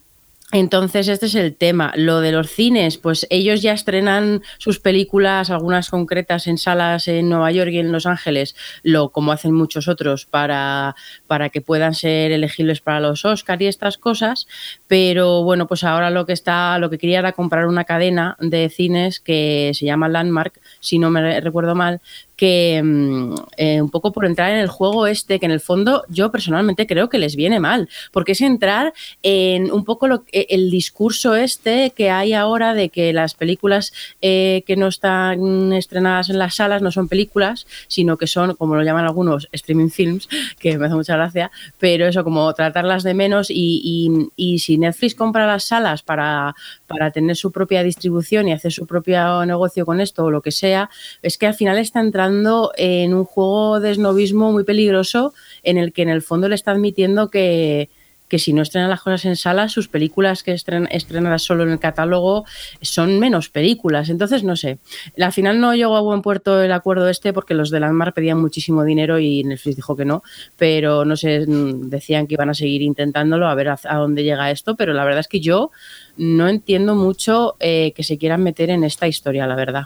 entonces, 0.51 1.07
este 1.07 1.25
es 1.25 1.35
el 1.35 1.55
tema. 1.55 1.91
Lo 1.95 2.21
de 2.21 2.31
los 2.31 2.49
cines, 2.49 2.97
pues 2.97 3.25
ellos 3.29 3.61
ya 3.61 3.73
estrenan 3.73 4.41
sus 4.57 4.79
películas, 4.79 5.49
algunas 5.49 5.89
concretas 5.89 6.47
en 6.47 6.57
salas 6.57 7.07
en 7.07 7.29
Nueva 7.29 7.51
York 7.51 7.71
y 7.71 7.79
en 7.79 7.91
Los 7.91 8.05
Ángeles, 8.05 8.55
lo 8.83 9.09
como 9.09 9.31
hacen 9.31 9.53
muchos 9.53 9.87
otros, 9.87 10.25
para, 10.25 10.95
para 11.27 11.49
que 11.49 11.61
puedan 11.61 11.93
ser 11.93 12.31
elegibles 12.31 12.79
para 12.79 12.99
los 12.99 13.25
Oscars 13.25 13.61
y 13.63 13.67
estas 13.67 13.97
cosas. 13.97 14.47
Pero 14.87 15.43
bueno, 15.43 15.67
pues 15.67 15.83
ahora 15.83 16.11
lo 16.11 16.25
que 16.25 16.33
está, 16.33 16.77
lo 16.77 16.89
que 16.89 16.97
quería 16.97 17.19
era 17.19 17.31
comprar 17.31 17.67
una 17.67 17.85
cadena 17.85 18.37
de 18.39 18.69
cines 18.69 19.19
que 19.19 19.71
se 19.73 19.85
llama 19.85 20.09
Landmark, 20.09 20.59
si 20.79 20.99
no 20.99 21.09
me 21.09 21.39
recuerdo 21.41 21.73
mal, 21.75 22.01
que 22.35 22.81
mm, 22.83 23.35
eh, 23.57 23.81
un 23.81 23.89
poco 23.89 24.11
por 24.11 24.25
entrar 24.25 24.51
en 24.51 24.57
el 24.57 24.67
juego 24.67 25.07
este, 25.07 25.39
que 25.39 25.45
en 25.45 25.51
el 25.51 25.59
fondo 25.59 26.03
yo 26.09 26.31
personalmente 26.31 26.87
creo 26.87 27.09
que 27.09 27.17
les 27.17 27.35
viene 27.35 27.59
mal, 27.59 27.89
porque 28.11 28.33
es 28.33 28.41
entrar 28.41 28.93
en 29.23 29.71
un 29.71 29.85
poco 29.85 30.07
lo, 30.07 30.23
e, 30.31 30.47
el 30.49 30.69
discurso 30.69 31.35
este 31.35 31.91
que 31.91 32.09
hay 32.09 32.33
ahora 32.33 32.73
de 32.73 32.89
que 32.89 33.13
las 33.13 33.33
películas 33.33 33.93
eh, 34.21 34.63
que 34.67 34.75
no 34.75 34.87
están 34.87 35.73
estrenadas 35.73 36.29
en 36.29 36.39
las 36.39 36.55
salas 36.55 36.81
no 36.81 36.91
son 36.91 37.07
películas, 37.07 37.67
sino 37.87 38.17
que 38.17 38.27
son, 38.27 38.55
como 38.55 38.75
lo 38.75 38.83
llaman 38.83 39.05
algunos, 39.05 39.47
streaming 39.51 39.89
films, 39.89 40.27
que 40.59 40.77
me 40.77 40.85
hace 40.85 40.95
mucha 40.95 41.15
gracia, 41.15 41.51
pero 41.79 42.07
eso, 42.07 42.23
como 42.23 42.53
tratarlas 42.53 43.03
de 43.03 43.13
menos 43.13 43.47
y, 43.49 44.29
y 44.35 44.59
si 44.59 44.74
Netflix 44.77 45.15
compra 45.15 45.47
las 45.47 45.65
salas 45.65 46.03
para, 46.03 46.55
para 46.87 47.11
tener 47.11 47.35
su 47.35 47.51
propia 47.51 47.83
distribución 47.83 48.47
y 48.47 48.53
hacer 48.53 48.71
su 48.71 48.85
propio 48.85 49.45
negocio 49.45 49.85
con 49.85 50.01
esto 50.01 50.25
o 50.25 50.31
lo 50.31 50.41
que 50.41 50.51
sea, 50.51 50.89
es 51.21 51.37
que 51.37 51.47
al 51.47 51.53
final 51.53 51.77
está 51.77 51.99
entrando 51.99 52.71
en 52.77 53.13
un 53.13 53.25
juego 53.25 53.79
de 53.79 53.93
snobismo 53.93 54.51
muy 54.51 54.63
peligroso 54.63 55.33
en 55.63 55.77
el 55.77 55.93
que 55.93 56.01
en 56.01 56.09
el 56.09 56.21
fondo 56.21 56.47
le 56.47 56.55
está 56.55 56.71
admitiendo 56.71 57.29
que, 57.29 57.89
que 58.27 58.39
si 58.39 58.53
no 58.53 58.61
estrena 58.61 58.87
las 58.87 59.01
cosas 59.01 59.25
en 59.25 59.35
sala, 59.35 59.69
sus 59.69 59.87
películas 59.87 60.43
que 60.43 60.51
estren, 60.51 60.87
estrenadas 60.91 61.43
solo 61.43 61.63
en 61.63 61.71
el 61.71 61.79
catálogo 61.79 62.45
son 62.81 63.19
menos 63.19 63.49
películas. 63.49 64.09
Entonces, 64.09 64.43
no 64.43 64.55
sé. 64.55 64.79
Al 65.19 65.33
final 65.33 65.59
no 65.59 65.75
llegó 65.75 65.95
a 65.95 66.01
buen 66.01 66.21
puerto 66.21 66.61
el 66.61 66.71
acuerdo 66.71 67.07
este 67.09 67.33
porque 67.33 67.53
los 67.53 67.69
de 67.69 67.79
Landmark 67.79 68.13
pedían 68.13 68.39
muchísimo 68.39 68.83
dinero 68.83 69.19
y 69.19 69.43
Netflix 69.43 69.75
dijo 69.75 69.95
que 69.95 70.05
no, 70.05 70.23
pero 70.57 71.05
no 71.05 71.15
sé, 71.15 71.45
decían 71.47 72.27
que 72.27 72.33
iban 72.35 72.49
a 72.49 72.53
seguir 72.53 72.81
intentándolo 72.81 73.47
a 73.47 73.55
ver 73.55 73.69
a, 73.69 73.79
a 73.83 73.97
dónde 73.97 74.23
llega 74.23 74.51
esto, 74.51 74.75
pero 74.75 74.93
la 74.93 75.03
verdad 75.03 75.21
es 75.21 75.27
que 75.27 75.39
yo 75.39 75.71
no 76.17 76.47
entiendo 76.47 76.95
mucho 76.95 77.55
eh, 77.59 77.93
que 77.95 78.03
se 78.03 78.17
quieran 78.17 78.43
meter 78.43 78.69
en 78.69 78.83
esta 78.83 79.07
historia, 79.07 79.47
la 79.47 79.55
verdad. 79.55 79.85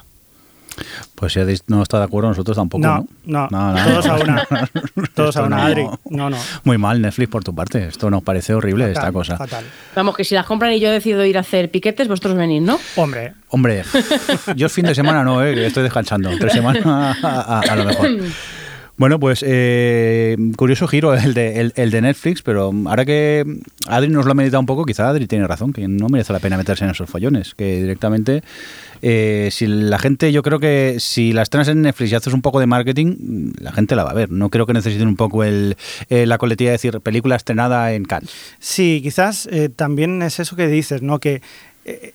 Pues 1.15 1.33
si 1.33 1.39
no 1.67 1.81
está 1.83 2.00
de 2.00 2.05
acuerdo, 2.05 2.29
nosotros 2.29 2.55
tampoco. 2.57 2.81
No, 2.86 3.07
no, 3.25 3.48
no, 3.50 3.74
no 3.74 3.83
todos 4.01 4.05
a 4.07 4.15
una. 4.15 4.48
todos 5.13 5.38
a 5.38 5.43
una, 5.43 5.57
no. 5.57 5.63
Adri. 5.63 5.86
No, 6.09 6.29
no. 6.29 6.38
Muy 6.63 6.77
mal, 6.77 7.01
Netflix, 7.01 7.29
por 7.29 7.43
tu 7.43 7.53
parte. 7.53 7.88
Esto 7.88 8.09
nos 8.09 8.24
parece 8.24 8.53
horrible, 8.53 8.88
Fatal, 8.88 9.03
esta 9.03 9.12
cosa. 9.12 9.38
Fatal. 9.38 9.65
Vamos, 9.95 10.15
que 10.15 10.24
si 10.24 10.36
las 10.36 10.45
compran 10.45 10.71
y 10.74 10.79
yo 10.79 10.91
decido 10.91 11.24
ir 11.25 11.38
a 11.38 11.41
hacer 11.41 11.69
piquetes, 11.71 12.07
vosotros 12.07 12.36
venís, 12.36 12.62
¿no? 12.62 12.79
Hombre, 12.95 13.33
Hombre, 13.50 13.83
yo 14.55 14.69
fin 14.69 14.86
de 14.86 14.93
semana 14.93 15.24
no, 15.24 15.43
eh, 15.43 15.55
que 15.55 15.65
estoy 15.67 15.83
descansando. 15.83 16.29
Tres 16.39 16.53
semanas 16.53 16.86
a, 16.86 17.12
a- 17.24 17.59
a 17.62 17.75
lo 17.75 17.86
mejor. 17.86 18.09
Bueno, 19.00 19.18
pues 19.18 19.46
eh, 19.48 20.36
curioso 20.58 20.86
giro 20.86 21.13
el 21.15 21.34
de, 21.34 21.72
el, 21.74 21.89
de 21.89 22.01
Netflix, 22.01 22.41
pero 22.41 22.74
ahora 22.86 23.06
que 23.06 23.46
Adri 23.88 24.10
nos 24.10 24.25
lo 24.25 24.34
ha 24.34 24.36
meditado 24.36 24.60
un 24.60 24.65
poco, 24.65 24.84
quizá 24.84 25.08
Adri 25.08 25.25
tiene 25.25 25.48
razón, 25.48 25.72
que 25.72 25.88
no 25.88 26.10
merece 26.10 26.34
la 26.34 26.39
pena 26.39 26.58
meterse 26.58 26.84
en 26.84 26.91
esos 26.91 27.10
follones, 27.10 27.56
que 27.56 27.77
directamente, 27.82 28.44
eh, 29.01 29.48
si 29.53 29.68
la 29.68 30.00
gente, 30.00 30.34
yo 30.34 30.44
creo 30.44 30.60
que 30.60 30.98
si 31.00 31.32
la 31.32 31.44
estrenas 31.44 31.70
en 31.70 31.82
Netflix 31.82 32.12
y 32.12 32.15
haces 32.15 32.34
un 32.34 32.41
poco 32.41 32.60
de 32.60 32.68
marketing, 32.68 33.53
la 33.62 33.72
gente 33.72 33.96
la 33.96 34.03
va 34.03 34.12
a 34.12 34.15
ver. 34.15 34.32
No 34.32 34.50
creo 34.50 34.65
que 34.65 34.74
necesiten 34.74 35.08
un 35.08 35.15
poco 35.15 35.46
el, 35.46 35.77
eh, 36.10 36.25
la 36.25 36.38
coletilla 36.38 36.72
de 36.72 36.74
decir 36.74 37.00
película 37.00 37.38
estrenada 37.38 37.94
en 37.94 38.03
Cannes. 38.03 38.29
Sí, 38.60 39.00
quizás 39.01 39.48
eh, 39.50 39.70
también 39.70 40.22
es 40.24 40.41
eso 40.41 40.58
que 40.58 40.68
dices, 40.68 41.01
¿no? 41.01 41.20
Que 41.20 41.41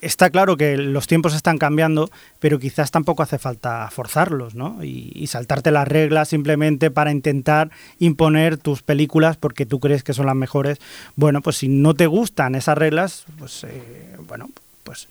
está 0.00 0.30
claro 0.30 0.56
que 0.56 0.76
los 0.76 1.06
tiempos 1.06 1.34
están 1.34 1.58
cambiando, 1.58 2.10
pero 2.38 2.58
quizás 2.58 2.90
tampoco 2.90 3.22
hace 3.22 3.38
falta 3.38 3.88
forzarlos, 3.90 4.54
¿no? 4.54 4.82
Y, 4.84 5.12
y 5.14 5.26
saltarte 5.26 5.70
las 5.70 5.88
reglas 5.88 6.28
simplemente 6.28 6.90
para 6.90 7.10
intentar 7.10 7.70
imponer 7.98 8.56
tus 8.58 8.82
películas 8.82 9.36
porque 9.36 9.66
tú 9.66 9.80
crees 9.80 10.02
que 10.02 10.12
son 10.12 10.26
las 10.26 10.36
mejores. 10.36 10.78
Bueno, 11.16 11.40
pues 11.42 11.56
si 11.56 11.68
no 11.68 11.94
te 11.94 12.06
gustan 12.06 12.54
esas 12.54 12.76
reglas, 12.78 13.24
pues 13.38 13.64
eh, 13.64 14.16
bueno, 14.28 14.50
pues 14.82 15.08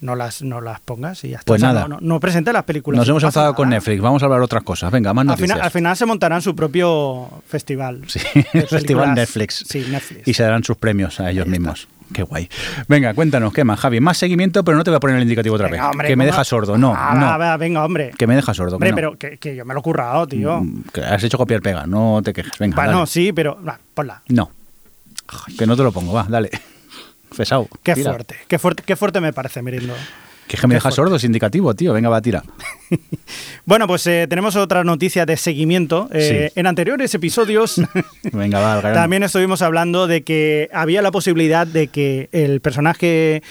no 0.00 0.16
las 0.16 0.42
no 0.42 0.60
las 0.60 0.80
pongas 0.80 1.22
y 1.24 1.30
ya 1.30 1.36
está. 1.38 1.46
Pues 1.46 1.62
nada. 1.62 1.82
No, 1.82 1.88
no, 1.88 1.98
no 2.00 2.20
presentes 2.20 2.52
las 2.52 2.64
películas. 2.64 2.98
Nos 2.98 3.06
no 3.06 3.12
hemos 3.12 3.22
enfadado 3.22 3.54
con 3.54 3.68
Netflix, 3.70 4.00
vamos 4.02 4.22
a 4.22 4.26
hablar 4.26 4.40
de 4.40 4.44
otras 4.44 4.64
cosas. 4.64 4.90
Venga, 4.90 5.14
más 5.14 5.22
Al 5.22 5.26
noticias. 5.28 5.50
final, 5.50 5.64
al 5.64 5.70
final 5.70 5.96
se 5.96 6.06
montarán 6.06 6.42
su 6.42 6.56
propio 6.56 7.28
festival. 7.46 8.02
Sí, 8.08 8.18
festival. 8.68 9.14
Netflix. 9.14 9.64
Sí, 9.68 9.86
Netflix. 9.88 10.26
Y 10.26 10.34
se 10.34 10.42
darán 10.42 10.64
sus 10.64 10.76
premios 10.76 11.20
a 11.20 11.30
ellos 11.30 11.46
mismos. 11.46 11.88
Qué 12.12 12.22
guay. 12.22 12.48
Venga, 12.88 13.14
cuéntanos, 13.14 13.52
¿qué 13.52 13.64
más, 13.64 13.80
Javi? 13.80 14.00
Más 14.00 14.18
seguimiento, 14.18 14.64
pero 14.64 14.76
no 14.76 14.84
te 14.84 14.90
voy 14.90 14.96
a 14.96 15.00
poner 15.00 15.16
el 15.16 15.22
indicativo 15.22 15.54
otra 15.54 15.68
Venga, 15.68 15.84
vez. 15.84 15.90
hombre, 15.92 16.08
que 16.08 16.16
me 16.16 16.26
deja 16.26 16.44
sordo. 16.44 16.76
No, 16.78 16.94
Ah, 16.96 17.14
no. 17.18 17.26
va, 17.26 17.36
va, 17.36 17.56
venga, 17.56 17.84
hombre. 17.84 18.12
Que 18.18 18.26
me 18.26 18.34
deja 18.36 18.52
sordo. 18.54 18.70
que 18.72 18.74
Hombre, 18.76 18.90
no. 18.90 18.96
pero 18.96 19.18
que, 19.18 19.38
que 19.38 19.56
yo 19.56 19.64
me 19.64 19.74
lo 19.74 19.80
he 19.80 19.82
currado, 19.82 20.26
tío. 20.26 20.60
Mm, 20.60 20.84
que 20.92 21.00
has 21.02 21.22
hecho 21.24 21.38
copiar 21.38 21.60
pega, 21.62 21.86
no 21.86 22.20
te 22.24 22.32
quejes. 22.32 22.52
Venga, 22.58 22.76
Bueno, 22.76 22.92
dale. 22.92 23.06
sí, 23.06 23.32
pero 23.32 23.58
va, 23.66 23.78
ponla. 23.94 24.22
No. 24.28 24.50
Que 25.58 25.66
no 25.66 25.76
te 25.76 25.82
lo 25.82 25.92
pongo, 25.92 26.12
va, 26.12 26.26
dale. 26.28 26.50
Fesao. 27.32 27.66
Qué 27.82 27.96
fuerte, 27.96 28.36
qué 28.46 28.58
fuerte, 28.58 28.82
qué 28.84 28.96
fuerte 28.96 29.20
me 29.20 29.32
parece, 29.32 29.62
Mirindo. 29.62 29.94
Que 30.60 30.66
me 30.66 30.74
deja 30.74 30.90
sordo, 30.90 31.16
es 31.16 31.24
indicativo, 31.24 31.74
tío. 31.74 31.92
Venga, 31.92 32.08
va, 32.08 32.20
tira. 32.20 32.42
Bueno, 33.64 33.86
pues 33.86 34.06
eh, 34.06 34.26
tenemos 34.28 34.56
otra 34.56 34.82
noticia 34.84 35.24
de 35.24 35.36
seguimiento. 35.36 36.08
Eh, 36.12 36.50
Sí. 36.52 36.60
En 36.60 36.66
anteriores 36.66 37.14
episodios 37.14 37.80
Venga, 38.32 38.58
va, 38.60 38.82
también 38.92 39.22
estuvimos 39.22 39.62
hablando 39.62 40.06
de 40.06 40.22
que 40.22 40.68
había 40.72 41.00
la 41.02 41.10
posibilidad 41.12 41.66
de 41.66 41.86
que 41.88 42.28
el 42.32 42.60
personaje 42.60 43.42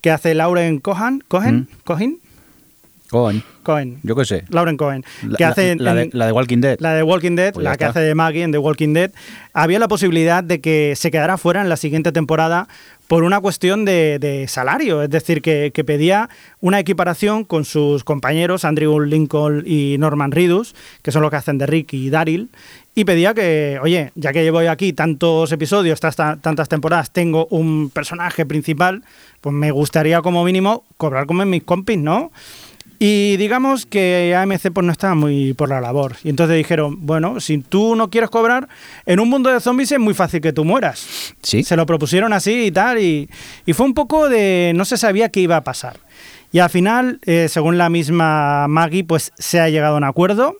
que 0.00 0.10
hace 0.10 0.34
Lauren 0.34 0.78
Cohen, 0.80 1.22
Cohen, 1.28 1.56
Mm. 1.60 1.66
Cohen, 1.84 2.18
Coño, 3.10 3.42
Cohen, 3.68 3.98
yo 4.02 4.16
qué 4.16 4.24
sé. 4.24 4.44
Lauren 4.48 4.78
Cohen, 4.78 5.04
La, 5.26 5.36
que 5.36 5.44
hace 5.44 5.76
la 5.76 5.94
de, 5.94 6.02
en- 6.04 6.10
la 6.14 6.24
de 6.24 6.32
Walking 6.32 6.60
Dead. 6.62 6.76
La 6.80 6.94
de 6.94 7.02
Walking 7.02 7.36
Dead, 7.36 7.52
Pues 7.52 7.64
la 7.64 7.76
que 7.76 7.84
está. 7.84 7.90
hace 7.90 8.00
de 8.00 8.14
Maggie 8.14 8.42
en 8.42 8.50
The 8.52 8.56
Walking 8.58 8.94
Dead, 8.94 9.10
había 9.52 9.78
la 9.78 9.88
posibilidad 9.88 10.42
de 10.42 10.60
que 10.62 10.94
se 10.96 11.10
quedara 11.10 11.36
fuera 11.36 11.60
en 11.60 11.68
la 11.68 11.76
siguiente 11.76 12.10
temporada 12.12 12.66
por 13.08 13.24
una 13.24 13.40
cuestión 13.40 13.84
de, 13.84 14.18
de 14.18 14.48
salario, 14.48 15.02
es 15.02 15.10
decir, 15.10 15.40
que, 15.42 15.70
que 15.72 15.82
pedía 15.84 16.28
una 16.60 16.78
equiparación 16.78 17.44
con 17.44 17.64
sus 17.64 18.04
compañeros 18.04 18.64
Andrew 18.66 19.00
Lincoln 19.00 19.62
y 19.66 19.96
Norman 19.98 20.30
Reedus, 20.32 20.74
que 21.02 21.10
son 21.12 21.22
los 21.22 21.30
que 21.30 21.36
hacen 21.36 21.56
de 21.58 21.66
Rick 21.66 21.92
y 21.94 22.10
Daryl, 22.10 22.48
y 22.94 23.04
pedía 23.04 23.32
que, 23.32 23.78
oye, 23.82 24.12
ya 24.14 24.32
que 24.32 24.42
llevo 24.42 24.58
aquí 24.58 24.92
tantos 24.92 25.52
episodios, 25.52 26.00
tas- 26.02 26.38
tantas 26.40 26.68
temporadas, 26.68 27.10
tengo 27.10 27.46
un 27.50 27.88
personaje 27.90 28.44
principal, 28.44 29.02
pues 29.40 29.54
me 29.54 29.70
gustaría 29.70 30.20
como 30.20 30.44
mínimo 30.44 30.84
cobrar 30.98 31.24
como 31.26 31.42
en 31.42 31.48
mis 31.50 31.62
compis, 31.62 31.96
¿no? 31.98 32.30
Y 32.98 33.36
digamos 33.36 33.86
que 33.86 34.34
AMC 34.36 34.72
pues 34.72 34.84
no 34.84 34.90
estaba 34.90 35.14
muy 35.14 35.54
por 35.54 35.68
la 35.68 35.80
labor. 35.80 36.16
Y 36.24 36.30
entonces 36.30 36.56
dijeron, 36.56 37.06
bueno, 37.06 37.38
si 37.38 37.58
tú 37.58 37.94
no 37.94 38.10
quieres 38.10 38.28
cobrar, 38.28 38.68
en 39.06 39.20
un 39.20 39.28
mundo 39.28 39.50
de 39.50 39.60
zombies 39.60 39.92
es 39.92 40.00
muy 40.00 40.14
fácil 40.14 40.40
que 40.40 40.52
tú 40.52 40.64
mueras. 40.64 41.34
Sí. 41.42 41.62
Se 41.62 41.76
lo 41.76 41.86
propusieron 41.86 42.32
así 42.32 42.66
y 42.66 42.70
tal. 42.72 42.98
Y, 42.98 43.30
y 43.66 43.72
fue 43.72 43.86
un 43.86 43.94
poco 43.94 44.28
de... 44.28 44.72
no 44.74 44.84
se 44.84 44.96
sabía 44.96 45.28
qué 45.28 45.40
iba 45.40 45.56
a 45.56 45.64
pasar. 45.64 46.00
Y 46.50 46.60
al 46.60 46.70
final, 46.70 47.20
eh, 47.26 47.46
según 47.48 47.78
la 47.78 47.90
misma 47.90 48.66
Maggie, 48.68 49.04
pues 49.04 49.32
se 49.38 49.60
ha 49.60 49.68
llegado 49.68 49.94
a 49.94 49.98
un 49.98 50.04
acuerdo. 50.04 50.56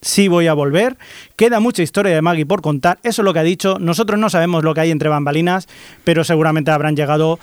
Sí 0.00 0.28
voy 0.28 0.46
a 0.46 0.54
volver. 0.54 0.96
Queda 1.36 1.60
mucha 1.60 1.82
historia 1.82 2.14
de 2.14 2.22
Maggie 2.22 2.46
por 2.46 2.62
contar. 2.62 2.98
Eso 3.02 3.22
es 3.22 3.24
lo 3.24 3.32
que 3.32 3.40
ha 3.40 3.44
dicho. 3.44 3.78
Nosotros 3.78 4.18
no 4.18 4.30
sabemos 4.30 4.62
lo 4.62 4.74
que 4.74 4.82
hay 4.82 4.90
entre 4.90 5.08
bambalinas, 5.08 5.68
pero 6.04 6.22
seguramente 6.22 6.70
habrán 6.70 6.96
llegado, 6.96 7.38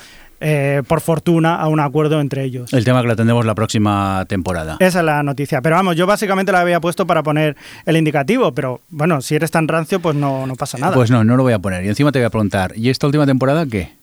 eh, 0.46 0.84
por 0.86 1.00
fortuna, 1.00 1.56
a 1.56 1.70
un 1.70 1.80
acuerdo 1.80 2.20
entre 2.20 2.44
ellos. 2.44 2.74
El 2.74 2.84
tema 2.84 3.02
que 3.02 3.08
lo 3.08 3.16
tendremos 3.16 3.46
la 3.46 3.56
próxima 3.56 4.26
temporada. 4.28 4.76
Esa 4.80 5.00
es 5.00 5.06
la 5.06 5.24
noticia. 5.24 5.62
Pero 5.62 5.78
vamos, 5.78 5.96
yo 5.96 6.06
básicamente 6.06 6.52
la 6.52 6.60
había 6.60 6.82
puesto 6.82 7.08
para 7.08 7.24
poner 7.24 7.56
el 7.86 7.96
indicativo, 7.96 8.52
pero 8.52 8.82
bueno, 8.90 9.22
si 9.22 9.36
eres 9.36 9.52
tan 9.52 9.70
rancio, 9.70 10.02
pues 10.02 10.16
no, 10.16 10.46
no 10.46 10.56
pasa 10.56 10.78
nada. 10.78 10.94
Pues 10.94 11.10
no, 11.10 11.24
no 11.24 11.38
lo 11.38 11.44
voy 11.44 11.54
a 11.54 11.60
poner. 11.60 11.86
Y 11.86 11.88
encima 11.88 12.12
te 12.12 12.20
voy 12.20 12.26
a 12.26 12.30
preguntar, 12.30 12.74
¿y 12.76 12.90
esta 12.90 13.08
última 13.08 13.26
temporada 13.26 13.66
qué? 13.66 13.94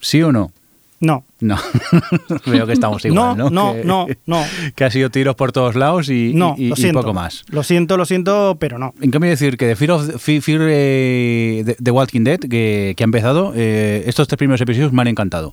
¿Sí 0.00 0.20
o 0.22 0.32
no? 0.32 0.50
No. 1.00 1.24
No. 1.40 1.56
Veo 2.46 2.66
que 2.66 2.72
estamos 2.74 3.04
igual, 3.04 3.36
¿no? 3.36 3.50
no, 3.50 3.72
que, 3.74 3.84
no, 3.84 4.06
no, 4.26 4.42
Que 4.76 4.84
ha 4.84 4.90
sido 4.90 5.10
tiros 5.10 5.34
por 5.34 5.52
todos 5.52 5.74
lados 5.74 6.08
y, 6.10 6.32
no, 6.34 6.54
y- 6.58 6.68
lo 6.68 6.74
y 6.74 6.80
siento. 6.80 7.00
poco 7.00 7.14
más. 7.14 7.44
Lo 7.48 7.62
siento, 7.62 7.96
lo 7.96 8.04
siento, 8.04 8.56
pero 8.60 8.78
no. 8.78 8.92
En 9.00 9.10
cambio, 9.10 9.30
decir 9.30 9.56
que 9.56 9.66
de 9.66 9.76
Fear 9.76 9.90
of 9.92 10.22
Fear, 10.22 10.42
Fear, 10.42 10.60
eh, 10.64 11.62
de, 11.64 11.76
de 11.78 11.90
Walking 11.90 12.24
Dead, 12.24 12.38
que, 12.40 12.94
que 12.96 13.02
ha 13.02 13.06
empezado, 13.06 13.52
eh, 13.56 14.02
estos 14.06 14.28
tres 14.28 14.36
primeros 14.38 14.60
episodios 14.60 14.92
me 14.92 15.00
han 15.02 15.08
encantado. 15.08 15.52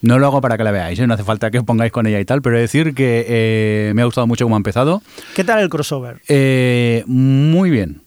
No 0.00 0.18
lo 0.18 0.26
hago 0.26 0.40
para 0.40 0.56
que 0.56 0.64
la 0.64 0.72
veáis, 0.72 0.98
¿eh? 0.98 1.06
no 1.06 1.14
hace 1.14 1.22
falta 1.22 1.50
que 1.52 1.58
os 1.60 1.64
pongáis 1.64 1.92
con 1.92 2.06
ella 2.08 2.18
y 2.18 2.24
tal, 2.24 2.42
pero 2.42 2.58
decir 2.58 2.92
que 2.92 3.24
eh, 3.28 3.92
me 3.94 4.02
ha 4.02 4.04
gustado 4.04 4.26
mucho 4.26 4.44
cómo 4.46 4.56
ha 4.56 4.58
empezado. 4.58 5.00
¿Qué 5.36 5.44
tal 5.44 5.60
el 5.62 5.68
crossover? 5.68 6.20
Eh, 6.28 7.04
muy 7.06 7.70
bien. 7.70 8.00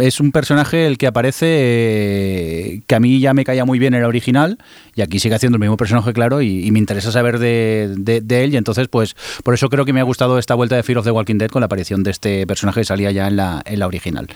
Es 0.00 0.18
un 0.18 0.32
personaje 0.32 0.86
el 0.86 0.98
que 0.98 1.06
aparece 1.06 1.46
eh, 1.48 2.80
que 2.86 2.94
a 2.96 3.00
mí 3.00 3.20
ya 3.20 3.32
me 3.32 3.44
caía 3.44 3.64
muy 3.64 3.78
bien 3.78 3.94
en 3.94 4.00
el 4.00 4.06
original 4.06 4.58
y 4.96 5.02
aquí 5.02 5.20
sigue 5.20 5.36
haciendo 5.36 5.54
el 5.56 5.60
mismo 5.60 5.76
personaje, 5.76 6.12
claro, 6.12 6.42
y, 6.42 6.68
me 6.72 6.80
interesa 6.80 7.12
saber 7.12 7.38
de, 7.38 7.94
de- 7.96 8.20
de 8.20 8.44
él 8.44 8.54
y 8.54 8.56
entonces 8.56 8.88
pues 8.88 9.14
por 9.44 9.54
eso 9.54 9.68
creo 9.68 9.84
que 9.84 9.92
me 9.92 10.00
ha 10.00 10.02
gustado 10.02 10.38
esta 10.40 10.54
vuelta 10.54 10.74
de 10.74 10.82
Fear 10.82 10.98
of 10.98 11.04
the 11.04 11.12
Walking 11.12 11.36
Dead 11.38 11.48
con 11.48 11.60
la 11.60 11.66
aparición 11.66 12.02
de 12.02 12.10
este 12.10 12.44
personaje 12.46 12.80
que 12.80 12.84
salía 12.86 13.12
ya 13.12 13.28
en 13.28 13.36
la, 13.36 13.62
en 13.64 13.78
la 13.78 13.86
original. 13.86 14.26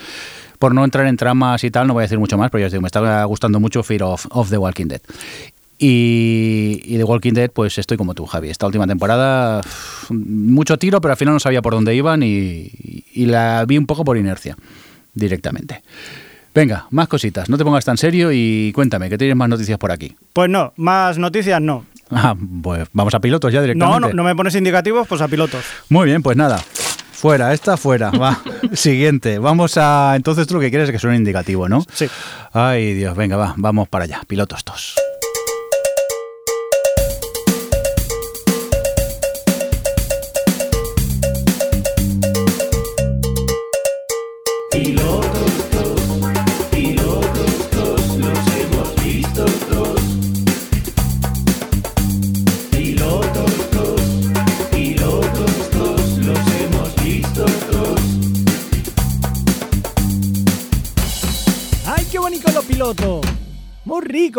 Por 0.60 0.76
no 0.76 0.84
entrar 0.84 1.06
en 1.08 1.16
tramas 1.16 1.64
y 1.64 1.72
tal, 1.72 1.88
no 1.88 1.94
voy 1.94 2.02
a 2.02 2.04
decir 2.04 2.20
mucho 2.20 2.38
más, 2.38 2.48
pero 2.52 2.60
ya 2.60 2.66
os 2.66 2.72
digo, 2.72 2.82
me 2.82 2.86
está 2.86 3.24
gustando 3.24 3.58
mucho 3.58 3.82
Fear 3.82 4.02
of, 4.04 4.48
the 4.48 4.58
Walking 4.58 4.86
Dead. 4.86 5.00
Y, 5.76 6.96
The 6.96 7.02
Walking 7.02 7.32
Dead, 7.32 7.50
pues 7.50 7.78
estoy 7.78 7.96
como 7.96 8.14
tú, 8.14 8.26
Javi. 8.26 8.48
Esta 8.48 8.66
última 8.66 8.86
temporada, 8.86 9.60
mucho 10.10 10.78
tiro, 10.78 11.00
pero 11.00 11.10
al 11.12 11.18
final 11.18 11.34
no 11.34 11.40
sabía 11.40 11.62
por 11.62 11.72
dónde 11.72 11.96
iban 11.96 12.22
y 12.22 12.70
la 13.16 13.64
vi 13.66 13.76
un 13.76 13.86
poco 13.86 14.04
por 14.04 14.16
inercia, 14.16 14.56
directamente. 15.14 15.82
Venga, 16.54 16.86
más 16.90 17.08
cositas, 17.08 17.48
no 17.48 17.56
te 17.56 17.64
pongas 17.64 17.84
tan 17.84 17.96
serio 17.96 18.30
y 18.32 18.72
cuéntame, 18.74 19.08
que 19.08 19.16
tienes 19.16 19.36
más 19.36 19.48
noticias 19.48 19.78
por 19.78 19.90
aquí. 19.90 20.14
Pues 20.32 20.50
no, 20.50 20.72
más 20.76 21.16
noticias 21.16 21.60
no. 21.62 21.86
Ah, 22.10 22.36
pues 22.62 22.88
vamos 22.92 23.14
a 23.14 23.20
pilotos 23.20 23.52
ya 23.52 23.62
directamente. 23.62 24.00
No, 24.00 24.08
no, 24.08 24.12
no 24.12 24.22
me 24.22 24.36
pones 24.36 24.54
indicativos, 24.54 25.08
pues 25.08 25.22
a 25.22 25.28
pilotos. 25.28 25.64
Muy 25.88 26.06
bien, 26.06 26.22
pues 26.22 26.36
nada. 26.36 26.62
Fuera, 27.22 27.54
esta 27.54 27.76
fuera. 27.76 28.10
Va. 28.10 28.42
Siguiente. 28.74 29.38
Vamos 29.38 29.78
a. 29.78 30.14
Entonces 30.16 30.46
tú 30.46 30.54
lo 30.54 30.60
que 30.60 30.70
quieres 30.70 30.88
es 30.88 30.92
que 30.92 30.98
suene 30.98 31.16
indicativo, 31.16 31.68
¿no? 31.68 31.84
Sí. 31.94 32.06
Ay, 32.52 32.94
Dios, 32.94 33.16
venga, 33.16 33.36
va, 33.36 33.54
vamos 33.56 33.88
para 33.88 34.04
allá. 34.04 34.20
Pilotos 34.26 34.64
2. 34.64 35.11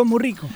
Muy 0.02 0.20
rico. 0.20 0.50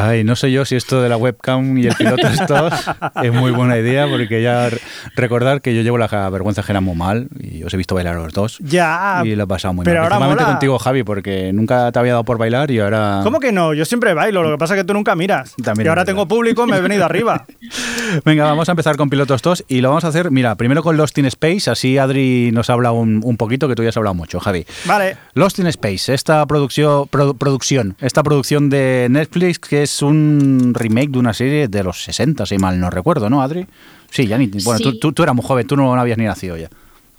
Ay, 0.00 0.22
no 0.24 0.36
sé 0.36 0.50
yo 0.52 0.64
si 0.64 0.76
esto 0.76 1.02
de 1.02 1.08
la 1.08 1.16
webcam 1.16 1.76
y 1.78 1.86
el 1.86 1.94
piloto 1.94 2.26
esto 2.28 2.68
es 3.22 3.32
muy 3.32 3.50
buena 3.50 3.76
idea, 3.78 4.06
porque 4.08 4.42
ya 4.42 4.70
recordar 5.16 5.60
que 5.60 5.74
yo 5.74 5.82
llevo 5.82 5.98
la 5.98 6.06
vergüenza 6.30 6.60
ajena 6.60 6.80
muy 6.80 6.94
mal 6.94 7.28
y 7.40 7.62
os 7.64 7.74
he 7.74 7.76
visto 7.76 7.94
bailar 7.94 8.16
a 8.16 8.20
los 8.20 8.32
dos. 8.32 8.58
Ya. 8.60 9.22
Y 9.24 9.34
lo 9.34 9.44
he 9.44 9.46
pasado 9.46 9.74
muy 9.74 9.84
pero 9.84 9.96
mal. 9.96 10.04
ahora 10.04 10.16
Principalmente 10.16 10.44
mola. 10.44 10.52
contigo, 10.54 10.78
Javi, 10.78 11.02
porque 11.02 11.52
nunca 11.52 11.90
te 11.92 11.98
había 11.98 12.12
dado 12.12 12.24
por 12.24 12.38
bailar 12.38 12.70
y 12.70 12.78
ahora. 12.80 13.20
¿Cómo 13.24 13.40
que 13.40 13.50
no? 13.52 13.74
Yo 13.74 13.84
siempre 13.84 14.14
bailo, 14.14 14.42
lo 14.42 14.52
que 14.52 14.58
pasa 14.58 14.74
es 14.74 14.80
que 14.80 14.84
tú 14.84 14.94
nunca 14.94 15.14
miras. 15.16 15.54
También 15.62 15.86
y 15.86 15.88
ahora 15.88 16.02
verdad. 16.02 16.12
tengo 16.12 16.28
público, 16.28 16.66
me 16.66 16.76
he 16.76 16.80
venido 16.80 17.04
arriba. 17.04 17.44
Venga, 18.24 18.44
vamos 18.44 18.68
a 18.68 18.72
empezar 18.72 18.96
con 18.96 19.10
Pilotos 19.10 19.42
2 19.42 19.64
y 19.68 19.80
lo 19.80 19.88
vamos 19.90 20.04
a 20.04 20.08
hacer, 20.08 20.30
mira, 20.30 20.54
primero 20.54 20.82
con 20.82 20.96
Lost 20.96 21.18
in 21.18 21.26
Space, 21.26 21.70
así 21.70 21.98
Adri 21.98 22.50
nos 22.52 22.70
habla 22.70 22.92
un, 22.92 23.20
un 23.24 23.36
poquito, 23.36 23.68
que 23.68 23.74
tú 23.74 23.82
ya 23.82 23.90
has 23.90 23.96
hablado 23.96 24.14
mucho, 24.14 24.40
Javi. 24.40 24.64
Vale. 24.86 25.16
Lost 25.34 25.58
in 25.58 25.66
Space, 25.66 26.12
esta 26.14 26.44
producción, 26.46 27.04
produ- 27.08 27.36
producción, 27.36 27.96
esta 28.00 28.22
producción 28.22 28.70
de 28.70 29.08
Netflix 29.10 29.58
que 29.58 29.82
es 29.82 29.87
un 30.02 30.72
remake 30.74 31.10
de 31.10 31.18
una 31.18 31.32
serie 31.34 31.68
de 31.68 31.82
los 31.84 32.02
60, 32.04 32.46
si 32.46 32.58
mal 32.58 32.78
no 32.80 32.90
recuerdo, 32.90 33.28
¿no, 33.30 33.42
Adri? 33.42 33.66
Sí, 34.10 34.26
ya 34.26 34.38
ni. 34.38 34.46
Bueno, 34.46 34.80
tú, 34.80 34.92
Sí. 34.92 34.98
tú, 35.00 35.12
tú 35.12 35.22
eras 35.22 35.34
muy 35.34 35.44
joven, 35.44 35.66
tú 35.66 35.76
no 35.76 35.94
habías 35.94 36.18
ni 36.18 36.24
nacido 36.24 36.56
ya. 36.56 36.68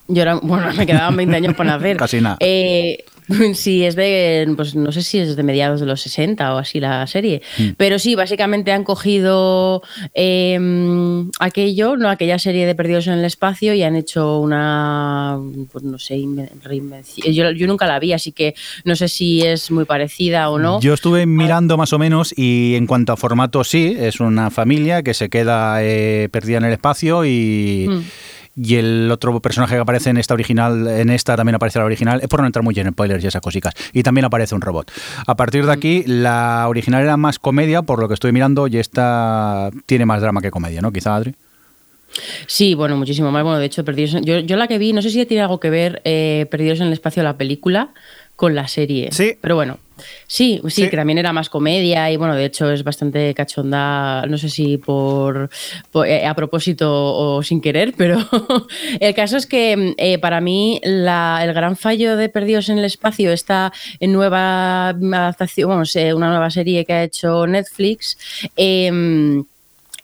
Yo 0.07 0.21
era, 0.23 0.35
bueno, 0.35 0.73
me 0.73 0.85
quedaban 0.87 1.15
20 1.15 1.35
años 1.35 1.53
por 1.55 1.65
nacer. 1.65 1.97
Casi 1.97 2.19
nada. 2.19 2.37
Eh, 2.39 3.03
sí, 3.53 3.85
es 3.85 3.95
de, 3.95 4.51
pues 4.55 4.75
no 4.75 4.91
sé 4.91 5.03
si 5.03 5.19
es 5.19 5.35
de 5.35 5.43
mediados 5.43 5.79
de 5.79 5.85
los 5.85 6.01
60 6.01 6.55
o 6.55 6.57
así 6.57 6.79
la 6.79 7.05
serie. 7.07 7.41
Mm. 7.57 7.69
Pero 7.77 7.99
sí, 7.99 8.15
básicamente 8.15 8.71
han 8.71 8.83
cogido 8.83 9.81
eh, 10.13 10.57
aquello, 11.39 11.97
no 11.97 12.09
aquella 12.09 12.39
serie 12.39 12.65
de 12.65 12.75
Perdidos 12.75 13.07
en 13.07 13.13
el 13.13 13.25
Espacio 13.25 13.73
y 13.73 13.83
han 13.83 13.95
hecho 13.95 14.39
una, 14.39 15.37
pues 15.71 15.83
no 15.83 15.99
sé, 15.99 16.15
inven- 16.17 16.49
reinvención. 16.63 17.31
Yo, 17.33 17.51
yo 17.51 17.67
nunca 17.67 17.87
la 17.87 17.99
vi, 17.99 18.13
así 18.13 18.31
que 18.31 18.55
no 18.83 18.95
sé 18.95 19.07
si 19.07 19.41
es 19.41 19.71
muy 19.71 19.85
parecida 19.85 20.49
o 20.49 20.59
no. 20.59 20.79
Yo 20.79 20.93
estuve 20.93 21.25
mirando 21.25 21.77
más 21.77 21.93
o 21.93 21.99
menos 21.99 22.33
y 22.37 22.75
en 22.75 22.87
cuanto 22.87 23.13
a 23.13 23.17
formato 23.17 23.63
sí, 23.63 23.95
es 23.97 24.19
una 24.19 24.49
familia 24.49 25.03
que 25.03 25.13
se 25.13 25.29
queda 25.29 25.83
eh, 25.83 26.29
perdida 26.31 26.57
en 26.57 26.65
el 26.65 26.73
espacio 26.73 27.25
y... 27.25 27.85
Mm. 27.89 28.01
Y 28.55 28.75
el 28.75 29.09
otro 29.11 29.39
personaje 29.39 29.75
que 29.75 29.81
aparece 29.81 30.09
en 30.09 30.17
esta 30.17 30.33
original, 30.33 30.87
en 30.87 31.09
esta 31.09 31.35
también 31.37 31.55
aparece 31.55 31.79
la 31.79 31.85
original, 31.85 32.19
es 32.21 32.27
por 32.27 32.41
no 32.41 32.45
entrar 32.45 32.63
muy 32.63 32.77
en 32.77 32.89
spoilers 32.91 33.23
y 33.23 33.27
esas 33.27 33.41
cositas. 33.41 33.73
Y 33.93 34.03
también 34.03 34.25
aparece 34.25 34.53
un 34.55 34.61
robot. 34.61 34.91
A 35.27 35.35
partir 35.35 35.65
de 35.65 35.71
aquí, 35.71 36.03
la 36.05 36.65
original 36.67 37.03
era 37.03 37.15
más 37.15 37.39
comedia, 37.39 37.83
por 37.83 37.99
lo 37.99 38.07
que 38.07 38.15
estoy 38.15 38.31
mirando, 38.33 38.67
y 38.67 38.77
esta 38.77 39.69
tiene 39.85 40.05
más 40.05 40.21
drama 40.21 40.41
que 40.41 40.51
comedia, 40.51 40.81
¿no? 40.81 40.91
Quizá, 40.91 41.15
Adri. 41.15 41.35
Sí, 42.47 42.73
bueno, 42.73 42.97
muchísimo 42.97 43.31
más. 43.31 43.43
Bueno, 43.43 43.59
de 43.59 43.65
hecho, 43.65 43.85
Perdidos 43.85 44.15
en- 44.15 44.23
yo, 44.25 44.39
yo 44.39 44.57
la 44.57 44.67
que 44.67 44.77
vi, 44.77 44.93
no 44.93 45.01
sé 45.01 45.09
si 45.09 45.25
tiene 45.25 45.41
algo 45.43 45.59
que 45.59 45.69
ver 45.69 46.01
eh, 46.05 46.47
Perdidos 46.49 46.79
en 46.81 46.87
el 46.87 46.93
Espacio, 46.93 47.21
la 47.23 47.37
película, 47.37 47.89
con 48.35 48.55
la 48.55 48.67
serie. 48.67 49.09
Sí. 49.11 49.37
Pero 49.39 49.55
bueno, 49.55 49.77
sí, 50.27 50.59
sí, 50.65 50.69
Sí. 50.83 50.89
que 50.89 50.97
también 50.97 51.17
era 51.19 51.33
más 51.33 51.49
comedia 51.49 52.09
y 52.11 52.17
bueno, 52.17 52.35
de 52.35 52.45
hecho 52.45 52.71
es 52.71 52.83
bastante 52.83 53.33
cachonda, 53.33 54.25
no 54.27 54.37
sé 54.37 54.49
si 54.49 54.77
por, 54.77 55.49
por- 55.91 56.07
eh, 56.07 56.25
a 56.25 56.33
propósito 56.33 56.89
o 56.91 57.43
sin 57.43 57.61
querer, 57.61 57.93
pero 57.97 58.17
el 58.99 59.13
caso 59.13 59.37
es 59.37 59.45
que 59.45 59.93
eh, 59.97 60.17
para 60.19 60.41
mí 60.41 60.79
la- 60.83 61.39
el 61.43 61.53
gran 61.53 61.75
fallo 61.75 62.15
de 62.17 62.29
Perdidos 62.29 62.69
en 62.69 62.77
el 62.79 62.85
Espacio, 62.85 63.31
esta 63.31 63.71
nueva 64.01 64.89
adaptación, 64.89 65.69
vamos, 65.69 65.95
eh, 65.95 66.13
una 66.13 66.29
nueva 66.29 66.49
serie 66.49 66.85
que 66.85 66.93
ha 66.93 67.03
hecho 67.03 67.45
Netflix, 67.47 68.17
em, 68.55 69.43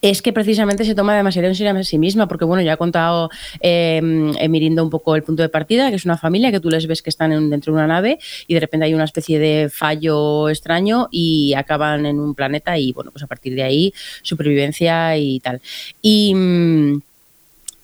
es 0.02 0.22
que 0.22 0.32
precisamente 0.32 0.84
se 0.84 0.94
toma 0.94 1.16
demasiado 1.16 1.48
en 1.48 1.54
serio 1.54 1.72
a 1.76 1.82
sí 1.84 1.98
misma, 1.98 2.28
porque 2.28 2.44
bueno, 2.44 2.62
ya 2.62 2.74
ha 2.74 2.76
contado 2.76 3.30
eh, 3.60 4.00
Mirindo 4.48 4.82
un 4.84 4.90
poco 4.90 5.16
el 5.16 5.22
punto 5.22 5.42
de 5.42 5.48
partida, 5.48 5.90
que 5.90 5.96
es 5.96 6.04
una 6.04 6.16
familia 6.16 6.50
que 6.50 6.60
tú 6.60 6.70
les 6.70 6.86
ves 6.86 7.02
que 7.02 7.10
están 7.10 7.32
en- 7.32 7.50
dentro 7.50 7.72
de 7.72 7.78
una 7.78 7.86
nave 7.86 8.18
y 8.46 8.54
de 8.54 8.60
repente 8.60 8.86
hay 8.86 8.94
una 8.94 9.04
especie 9.04 9.38
de 9.38 9.68
fallo 9.70 10.48
extraño 10.48 11.08
y 11.10 11.54
acaban 11.54 12.06
en 12.06 12.20
un 12.20 12.34
planeta 12.34 12.78
y 12.78 12.92
bueno, 12.92 13.10
pues 13.10 13.22
a 13.24 13.26
partir 13.26 13.54
de 13.54 13.62
ahí 13.62 13.92
supervivencia 14.22 15.16
y 15.16 15.40
tal. 15.40 15.60
Y... 16.02 16.34
mm, 16.34 17.00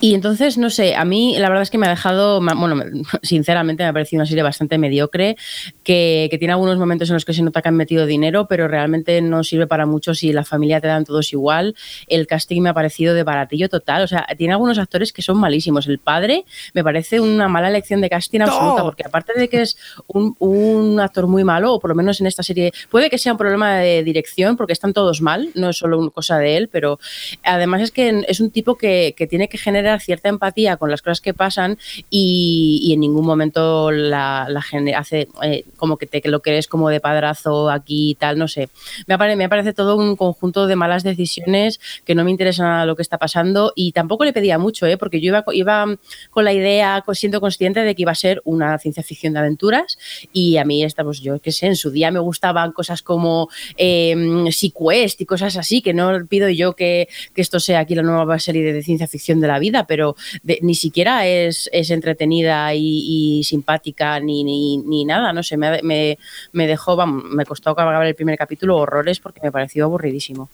y 0.05 0.15
entonces, 0.15 0.59
no 0.59 0.69
sé, 0.69 0.97
a 0.97 1.05
mí 1.05 1.37
la 1.38 1.49
verdad 1.49 1.62
es 1.62 1.71
que 1.71 1.79
me 1.79 1.87
ha 1.87 1.91
dejado, 1.91 2.41
bueno, 2.41 2.75
me- 2.75 2.87
sinceramente 3.23 3.85
me 3.85 3.88
ha 3.88 3.93
parecido 3.93 4.19
una 4.21 4.27
serie 4.27 4.43
bastante 4.43 4.77
mediocre, 4.77 5.37
que, 5.85 6.27
que 6.29 6.38
tiene 6.38 6.53
algunos 6.53 6.77
momentos 6.77 7.09
en 7.09 7.15
los 7.15 7.25
que 7.25 7.33
se 7.33 7.43
nota 7.43 7.62
que 7.62 7.69
han 7.69 7.77
metido 7.77 8.05
dinero, 8.05 8.49
pero 8.49 8.67
realmente 8.67 9.21
no 9.23 9.45
sirve 9.45 9.69
para 9.69 9.87
mucho 9.87 10.12
si 10.12 10.33
la 10.33 10.45
familia 10.45 10.81
te 10.81 10.88
dan 10.88 11.05
todos 11.05 11.33
igual. 11.33 11.77
El 12.09 12.27
casting 12.27 12.61
me 12.62 12.71
ha 12.71 12.75
parecido 12.75 13.15
de 13.15 13.23
baratillo 13.23 13.69
total, 13.69 14.03
o 14.03 14.09
sea, 14.09 14.27
tiene 14.37 14.55
algunos 14.55 14.79
actores 14.79 15.12
que 15.12 15.23
son 15.23 15.38
malísimos. 15.38 15.87
El 15.87 16.01
padre 16.01 16.45
me 16.75 16.83
parece 16.83 17.21
una 17.21 17.47
mala 17.47 17.69
elección 17.69 18.01
de 18.01 18.11
casting 18.11 18.41
absoluta, 18.41 18.79
¡No! 18.81 18.85
porque 18.87 19.05
aparte 19.07 19.38
de 19.38 19.49
que 19.49 19.62
es 19.62 19.77
un, 20.09 20.35
un 20.41 20.99
actor 20.99 21.29
muy 21.29 21.45
malo, 21.45 21.75
o 21.75 21.79
por 21.81 21.91
lo 21.91 21.95
menos 21.95 22.21
en 22.21 22.27
esta 22.27 22.43
serie, 22.43 22.73
puede 22.91 23.09
que 23.09 23.19
sea 23.19 23.33
un 23.33 23.38
problema 23.38 23.77
de 23.79 24.03
dirección, 24.03 24.57
porque 24.57 24.73
están 24.73 24.93
todos 24.93 25.23
mal, 25.23 25.51
no 25.55 25.71
es 25.71 25.77
solo 25.77 25.97
una 26.01 26.11
cosa 26.11 26.38
de 26.38 26.57
él, 26.57 26.69
pero 26.69 26.99
además 27.45 27.83
es 27.83 27.93
que 27.93 28.25
es 28.27 28.41
un 28.41 28.51
tipo 28.51 28.77
que, 28.77 29.15
que 29.17 29.29
tiene 29.29 29.49
que 29.49 29.59
generar 29.59 29.92
cierta 30.01 30.29
empatía 30.29 30.77
con 30.77 30.91
las 30.91 31.03
cosas 31.03 31.21
que 31.21 31.35
pasan 31.35 31.79
y, 32.11 32.91
en 32.93 33.01
ningún 33.01 33.25
momento 33.27 33.91
la, 33.91 34.47
gene- 34.63 34.95
hace 34.95 35.29
eh, 35.43 35.65
como 35.77 35.97
que 35.97 36.07
te 36.07 36.21
que 36.21 36.29
lo 36.29 36.41
crees 36.43 36.69
como 36.69 36.89
de 36.91 37.01
padrazo 37.01 37.71
aquí 37.71 38.11
y 38.11 38.15
tal, 38.15 38.39
no 38.39 38.49
sé. 38.49 38.69
Me, 39.07 39.15
apare- 39.15 39.37
me 39.37 39.49
parece 39.49 39.73
todo 39.73 39.97
un 39.97 40.17
conjunto 40.17 40.67
de 40.67 40.77
malas 40.77 41.03
decisiones 41.03 41.81
que 42.05 42.15
no 42.15 42.25
me 42.25 42.31
interesa 42.31 42.63
nada 42.65 42.87
lo 42.87 42.97
que 42.97 43.03
está 43.03 43.19
pasando 43.19 43.73
y 43.75 43.93
tampoco 43.93 44.25
le 44.25 44.33
pedía 44.33 44.59
mucho, 44.59 44.87
¿eh? 44.87 44.97
porque 44.97 45.21
yo 45.21 45.29
iba, 45.29 45.45
iba 45.53 45.87
con 46.31 46.45
la 46.45 46.53
idea, 46.53 47.03
siendo 47.15 47.41
consciente 47.41 47.81
de 47.81 47.95
que 47.95 48.03
iba 48.03 48.13
a 48.13 48.17
ser 48.17 48.41
una 48.45 48.79
ciencia 48.79 49.03
ficción 49.03 49.33
de 49.33 49.41
aventuras 49.41 49.99
y 50.33 50.57
a 50.59 50.65
mí 50.65 50.85
esta, 50.85 51.03
pues 51.05 51.21
yo 51.21 51.39
qué 51.41 51.53
sé, 51.53 51.67
en 51.67 51.77
su 51.77 51.91
día 51.91 52.11
me 52.11 52.19
gustaban 52.21 52.73
cosas 52.73 53.03
como 53.03 53.49
eh, 53.77 54.45
Sequest 54.51 55.21
y 55.21 55.27
cosas 55.27 55.57
así, 55.57 55.83
que 55.83 55.95
no 55.95 56.27
pido 56.27 56.49
yo 56.49 56.75
que, 56.75 57.09
que 57.35 57.41
esto 57.43 57.61
sea 57.61 57.81
aquí 57.81 57.95
la 57.95 58.03
nueva 58.03 58.39
serie 58.39 58.73
de 58.73 58.83
ciencia 58.83 59.07
ficción 59.07 59.41
de 59.41 59.49
la 59.49 59.59
vida, 59.59 59.82
pero 59.87 60.16
de- 60.42 60.59
ni 60.62 60.75
siquiera 60.75 61.27
es, 61.27 61.68
es 61.73 61.90
entretenida 61.90 62.75
y, 62.75 63.38
y 63.38 63.45
simpática 63.45 64.18
ni, 64.21 64.45
ni, 64.45 64.79
ni 64.79 65.05
nada, 65.05 65.33
no 65.33 65.42
sé, 65.42 65.57
me, 65.57 65.81
me, 65.83 66.18
me 66.53 66.66
dejó, 66.66 66.97
vamos, 66.97 67.25
me 67.25 67.45
costó 67.45 67.71
acabar 67.71 68.05
el 68.07 68.14
primer 68.14 68.37
capítulo 68.38 68.77
horrores 68.77 69.21
porque 69.21 69.40
me 69.42 69.53
pareció 69.53 69.85
aburridísimo. 69.85 70.49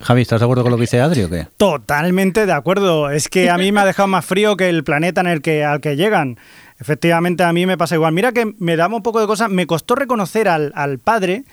Javi, 0.00 0.22
¿estás 0.22 0.40
de 0.40 0.46
acuerdo 0.46 0.64
con 0.64 0.72
lo 0.72 0.76
que 0.76 0.82
dice 0.82 1.00
Adri 1.00 1.22
o 1.22 1.30
qué? 1.30 1.46
Totalmente 1.56 2.44
de 2.44 2.52
acuerdo. 2.52 3.10
Es 3.10 3.28
que 3.28 3.50
a 3.50 3.56
mí 3.56 3.70
me 3.70 3.80
ha 3.80 3.84
dejado 3.84 4.08
más 4.08 4.24
frío 4.24 4.56
que 4.56 4.68
el 4.68 4.82
planeta 4.82 5.20
en 5.20 5.28
el 5.28 5.42
que, 5.42 5.62
al 5.64 5.80
que 5.80 5.94
llegan. 5.94 6.38
Efectivamente, 6.80 7.44
a 7.44 7.52
mí 7.52 7.66
me 7.66 7.78
pasa 7.78 7.94
igual. 7.94 8.12
Mira 8.12 8.32
que 8.32 8.52
me 8.58 8.74
daba 8.74 8.96
un 8.96 9.04
poco 9.04 9.20
de 9.20 9.28
cosas. 9.28 9.48
Me 9.48 9.64
costó 9.68 9.94
reconocer 9.94 10.48
al, 10.48 10.72
al 10.74 10.98
padre, 10.98 11.44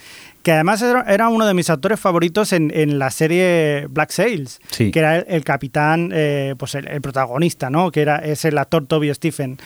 que 0.44 0.52
además 0.54 0.82
era, 0.82 1.30
uno 1.30 1.46
de 1.46 1.54
mis 1.54 1.70
actores 1.70 2.00
favoritos 2.00 2.54
en, 2.54 2.72
en 2.74 2.98
la 2.98 3.10
serie 3.12 3.88
Black 3.90 4.12
Sails, 4.12 4.60
Sí. 4.72 4.92
que 4.92 5.00
era 5.00 5.18
el, 5.18 5.26
el 5.28 5.44
capitán, 5.44 6.12
eh, 6.14 6.56
pues 6.58 6.76
el, 6.76 6.88
el 6.88 7.02
protagonista, 7.02 7.70
¿no? 7.70 7.92
Que 7.92 8.02
era, 8.02 8.18
es 8.18 8.46
el 8.46 8.58
actor 8.58 8.86
Toby 8.88 9.14
Stephen. 9.14 9.58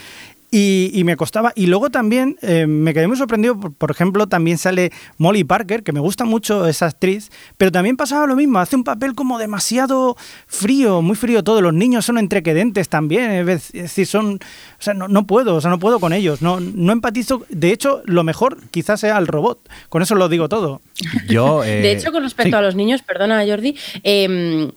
Y, 0.56 0.92
y 0.94 1.04
me 1.04 1.18
costaba. 1.18 1.52
Y 1.56 1.66
luego 1.66 1.90
también 1.90 2.38
eh, 2.44 2.68
me 2.68 2.94
quedé 2.94 3.08
muy 3.08 3.18
sorprendido. 3.18 3.60
Por, 3.60 3.74
por 3.74 3.90
ejemplo, 3.90 4.28
también 4.28 4.60
sale 4.60 4.92
Molly 5.18 5.44
Parker, 5.44 5.82
que 5.82 5.92
me 5.94 6.00
gusta 6.00 6.26
mucho 6.26 6.68
esa 6.68 6.86
actriz. 6.86 7.32
Pero 7.58 7.72
también 7.72 7.98
pasaba 7.98 8.28
lo 8.28 8.36
mismo. 8.36 8.60
Hace 8.60 8.76
un 8.76 8.84
papel 8.84 9.16
como 9.16 9.40
demasiado 9.40 10.16
frío, 10.46 11.02
muy 11.02 11.16
frío 11.16 11.44
todo. 11.44 11.60
Los 11.60 11.74
niños 11.74 12.06
son 12.06 12.20
entrequedentes 12.20 12.88
también. 12.88 13.32
Es 13.50 13.72
decir, 13.72 14.06
son. 14.06 14.36
O 14.36 14.82
sea, 14.82 14.94
no, 14.94 15.08
no 15.08 15.26
puedo, 15.26 15.56
o 15.56 15.62
sea, 15.62 15.72
no 15.72 15.80
puedo 15.80 16.00
con 16.00 16.14
ellos. 16.14 16.44
No, 16.44 16.60
no 16.60 16.92
empatizo. 16.92 17.44
De 17.50 17.72
hecho, 17.72 18.04
lo 18.06 18.24
mejor 18.24 18.60
quizás 18.70 19.00
sea 19.00 19.18
el 19.18 19.26
robot. 19.26 19.58
Con 19.90 20.04
eso 20.04 20.14
lo 20.14 20.30
digo 20.30 20.50
todo. 20.50 20.82
Yo, 21.28 21.64
eh, 21.64 21.78
De 21.82 21.94
hecho, 21.94 22.12
con 22.12 22.22
respecto 22.22 22.52
sí. 22.52 22.60
a 22.60 22.62
los 22.62 22.76
niños, 22.76 23.02
perdona 23.02 23.44
Jordi, 23.44 23.76
eh, 24.04 24.72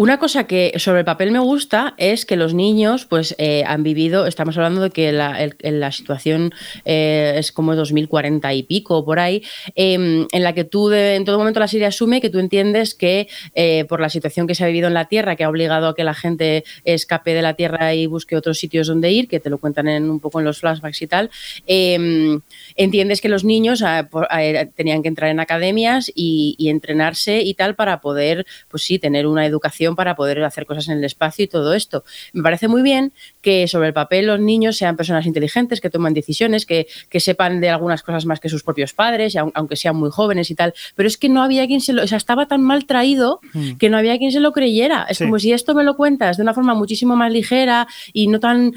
una 0.00 0.18
cosa 0.18 0.46
que 0.46 0.72
sobre 0.76 1.00
el 1.00 1.04
papel 1.04 1.30
me 1.30 1.40
gusta 1.40 1.92
es 1.98 2.24
que 2.24 2.36
los 2.36 2.54
niños 2.54 3.04
pues 3.04 3.34
eh, 3.36 3.64
han 3.66 3.82
vivido, 3.82 4.26
estamos 4.26 4.56
hablando 4.56 4.80
de 4.80 4.88
que 4.88 5.12
la, 5.12 5.92
situación 5.92 6.54
eh, 6.86 7.34
es 7.36 7.52
como 7.52 7.76
2040 7.76 8.54
y 8.54 8.62
pico 8.62 9.04
por 9.04 9.18
ahí, 9.18 9.42
eh, 9.76 10.26
en 10.32 10.42
la 10.42 10.54
que 10.54 10.64
tú 10.64 10.88
de- 10.88 11.16
en 11.16 11.26
todo 11.26 11.36
momento 11.36 11.60
la 11.60 11.68
serie 11.68 11.86
asume 11.86 12.22
que 12.22 12.30
tú 12.30 12.38
entiendes 12.38 12.94
que 12.94 13.28
eh, 13.54 13.84
por 13.90 14.00
la 14.00 14.08
situación 14.08 14.46
que 14.46 14.54
se 14.54 14.64
ha 14.64 14.68
vivido 14.68 14.88
en 14.88 14.94
la 14.94 15.04
Tierra, 15.04 15.36
que 15.36 15.44
ha 15.44 15.50
obligado 15.50 15.88
a 15.88 15.94
que 15.94 16.02
la 16.02 16.14
gente 16.14 16.64
escape 16.84 17.34
de 17.34 17.42
la 17.42 17.52
Tierra 17.52 17.92
y 17.92 18.06
busque 18.06 18.36
otros 18.36 18.58
sitios 18.58 18.86
donde 18.86 19.10
ir, 19.10 19.28
que 19.28 19.38
te 19.38 19.50
lo 19.50 19.58
cuentan 19.58 19.86
en, 19.86 20.08
un 20.08 20.18
poco 20.18 20.38
en 20.38 20.46
los 20.46 20.60
flashbacks 20.60 21.02
y 21.02 21.08
tal, 21.08 21.28
eh, 21.66 22.38
entiendes 22.74 23.20
que 23.20 23.28
los 23.28 23.44
niños 23.44 23.82
ah, 23.82 24.08
ah, 24.30 24.64
tenían 24.74 25.02
que 25.02 25.08
entrar 25.08 25.30
en 25.30 25.40
academias 25.40 26.10
y, 26.14 26.54
y 26.56 26.70
entrenarse 26.70 27.42
y 27.42 27.52
tal 27.52 27.74
para 27.74 28.00
poder, 28.00 28.46
pues 28.70 28.82
sí, 28.82 28.98
tener 28.98 29.26
una 29.26 29.44
educación 29.44 29.89
para 29.96 30.14
poder 30.14 30.42
hacer 30.44 30.66
cosas 30.66 30.88
en 30.88 30.98
el 30.98 31.04
espacio 31.04 31.44
y 31.44 31.48
todo 31.48 31.74
esto. 31.74 32.04
Me 32.32 32.42
parece 32.42 32.68
muy 32.68 32.82
bien 32.82 33.12
que 33.40 33.68
sobre 33.68 33.88
el 33.88 33.94
papel 33.94 34.26
los 34.26 34.40
niños 34.40 34.76
sean 34.76 34.96
personas 34.96 35.26
inteligentes, 35.26 35.80
que 35.80 35.90
toman 35.90 36.14
decisiones, 36.14 36.66
que, 36.66 36.86
que 37.08 37.20
sepan 37.20 37.60
de 37.60 37.70
algunas 37.70 38.02
cosas 38.02 38.26
más 38.26 38.40
que 38.40 38.48
sus 38.48 38.62
propios 38.62 38.92
padres, 38.92 39.34
aunque 39.36 39.76
sean 39.76 39.96
muy 39.96 40.10
jóvenes 40.10 40.50
y 40.50 40.54
tal, 40.54 40.74
pero 40.94 41.06
es 41.06 41.16
que 41.16 41.28
no 41.28 41.42
había 41.42 41.66
quien 41.66 41.80
se 41.80 41.92
lo, 41.92 42.02
o 42.02 42.06
sea, 42.06 42.18
estaba 42.18 42.46
tan 42.46 42.62
mal 42.62 42.86
traído 42.86 43.40
mm. 43.52 43.76
que 43.76 43.90
no 43.90 43.96
había 43.96 44.18
quien 44.18 44.32
se 44.32 44.40
lo 44.40 44.52
creyera. 44.52 45.06
Es 45.08 45.18
como 45.18 45.38
si 45.38 45.52
esto 45.52 45.74
me 45.74 45.84
lo 45.84 45.96
cuentas 45.96 46.36
de 46.36 46.42
una 46.42 46.54
forma 46.54 46.74
muchísimo 46.74 47.16
más 47.16 47.32
ligera 47.32 47.86
y 48.12 48.26
no 48.26 48.40
tan, 48.40 48.74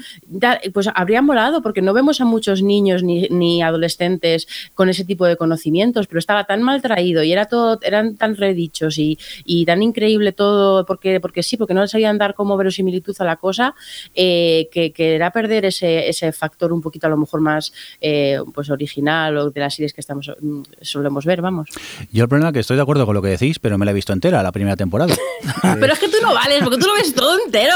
pues 0.72 0.88
habría 0.94 1.22
molado, 1.22 1.62
porque 1.62 1.82
no 1.82 1.92
vemos 1.92 2.20
a 2.20 2.24
muchos 2.24 2.62
niños 2.62 3.02
ni, 3.02 3.28
ni 3.28 3.62
adolescentes 3.62 4.46
con 4.74 4.88
ese 4.88 5.04
tipo 5.04 5.26
de 5.26 5.36
conocimientos, 5.36 6.06
pero 6.06 6.18
estaba 6.18 6.44
tan 6.44 6.62
mal 6.62 6.82
traído 6.82 7.22
y 7.22 7.32
era 7.32 7.46
todo, 7.46 7.78
eran 7.82 8.16
tan 8.16 8.36
redichos 8.36 8.98
y, 8.98 9.18
y 9.44 9.64
tan 9.64 9.82
increíble 9.82 10.32
todo, 10.32 10.86
porque, 10.86 11.03
porque 11.20 11.42
sí, 11.42 11.56
porque 11.56 11.74
no 11.74 11.82
les 11.82 11.90
sabían 11.90 12.18
dar 12.18 12.34
como 12.34 12.56
verosimilitud 12.56 13.14
a 13.18 13.24
la 13.24 13.36
cosa, 13.36 13.74
eh, 14.14 14.68
que, 14.72 14.92
que, 14.92 15.14
era 15.14 15.30
perder 15.30 15.64
ese, 15.66 16.08
ese 16.08 16.32
factor 16.32 16.72
un 16.72 16.80
poquito 16.80 17.06
a 17.06 17.10
lo 17.10 17.16
mejor 17.16 17.40
más 17.40 17.72
eh, 18.00 18.38
pues 18.52 18.70
original 18.70 19.36
o 19.36 19.50
de 19.50 19.60
las 19.60 19.74
series 19.74 19.92
que 19.92 20.00
estamos 20.00 20.30
mm, 20.40 20.62
solemos 20.80 21.24
ver, 21.24 21.42
vamos. 21.42 21.68
Yo 22.12 22.24
el 22.24 22.28
problema 22.28 22.48
es 22.48 22.54
que 22.54 22.60
estoy 22.60 22.76
de 22.76 22.82
acuerdo 22.82 23.06
con 23.06 23.14
lo 23.14 23.22
que 23.22 23.28
decís, 23.28 23.58
pero 23.58 23.78
me 23.78 23.84
la 23.84 23.90
he 23.90 23.94
visto 23.94 24.12
entera 24.12 24.42
la 24.42 24.52
primera 24.52 24.76
temporada. 24.76 25.14
pero 25.80 25.92
es 25.92 25.98
que 25.98 26.08
tú 26.08 26.16
no 26.22 26.34
vales, 26.34 26.62
porque 26.62 26.78
tú 26.78 26.86
lo 26.86 26.94
ves 26.94 27.14
todo 27.14 27.38
entero. 27.44 27.74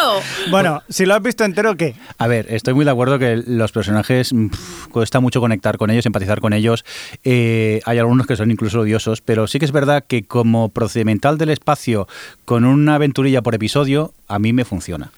Bueno, 0.50 0.82
si 0.88 1.06
lo 1.06 1.14
has 1.14 1.22
visto 1.22 1.44
entero, 1.44 1.76
¿qué? 1.76 1.94
A 2.18 2.26
ver, 2.26 2.46
estoy 2.50 2.74
muy 2.74 2.84
de 2.84 2.90
acuerdo 2.90 3.18
que 3.18 3.36
los 3.36 3.72
personajes 3.72 4.32
mm, 4.32 4.48
cuesta 4.90 5.20
mucho 5.20 5.40
conectar 5.40 5.78
con 5.78 5.90
ellos, 5.90 6.06
empatizar 6.06 6.40
con 6.40 6.52
ellos. 6.52 6.84
Eh, 7.24 7.80
hay 7.84 7.98
algunos 7.98 8.26
que 8.26 8.36
son 8.36 8.50
incluso 8.50 8.80
odiosos, 8.80 9.20
pero 9.20 9.46
sí 9.46 9.58
que 9.58 9.64
es 9.64 9.72
verdad 9.72 10.04
que 10.06 10.24
como 10.24 10.70
procedimental 10.70 11.38
del 11.38 11.50
espacio, 11.50 12.08
con 12.44 12.64
una 12.64 12.98
por 13.42 13.54
episodio, 13.54 14.12
a 14.26 14.38
mí 14.38 14.52
me 14.52 14.64
funciona 14.64 15.10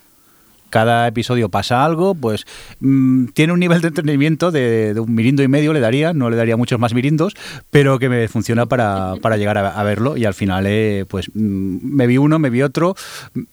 cada 0.70 1.08
episodio 1.08 1.48
pasa 1.48 1.84
algo, 1.84 2.14
pues 2.14 2.46
mm, 2.78 3.26
tiene 3.34 3.52
un 3.52 3.60
nivel 3.60 3.82
de 3.82 3.88
entretenimiento 3.88 4.50
de, 4.50 4.94
un 4.98 5.14
mirindo 5.14 5.42
y 5.42 5.48
medio, 5.48 5.72
le 5.72 5.80
daría, 5.80 6.12
no 6.12 6.30
le 6.30 6.36
daría 6.36 6.56
muchos 6.56 6.78
más 6.78 6.94
mirindos, 6.94 7.34
pero 7.70 7.98
que 7.98 8.08
me 8.08 8.28
funciona 8.28 8.66
para, 8.66 9.16
para 9.20 9.36
llegar 9.36 9.58
a, 9.58 9.82
verlo 9.82 10.16
y 10.16 10.24
al 10.24 10.34
final 10.34 10.66
eh, 10.66 11.04
pues 11.08 11.28
mm, 11.34 11.78
me 11.82 12.06
vi 12.06 12.16
uno, 12.16 12.38
me 12.38 12.50
vi 12.50 12.62
otro 12.62 12.94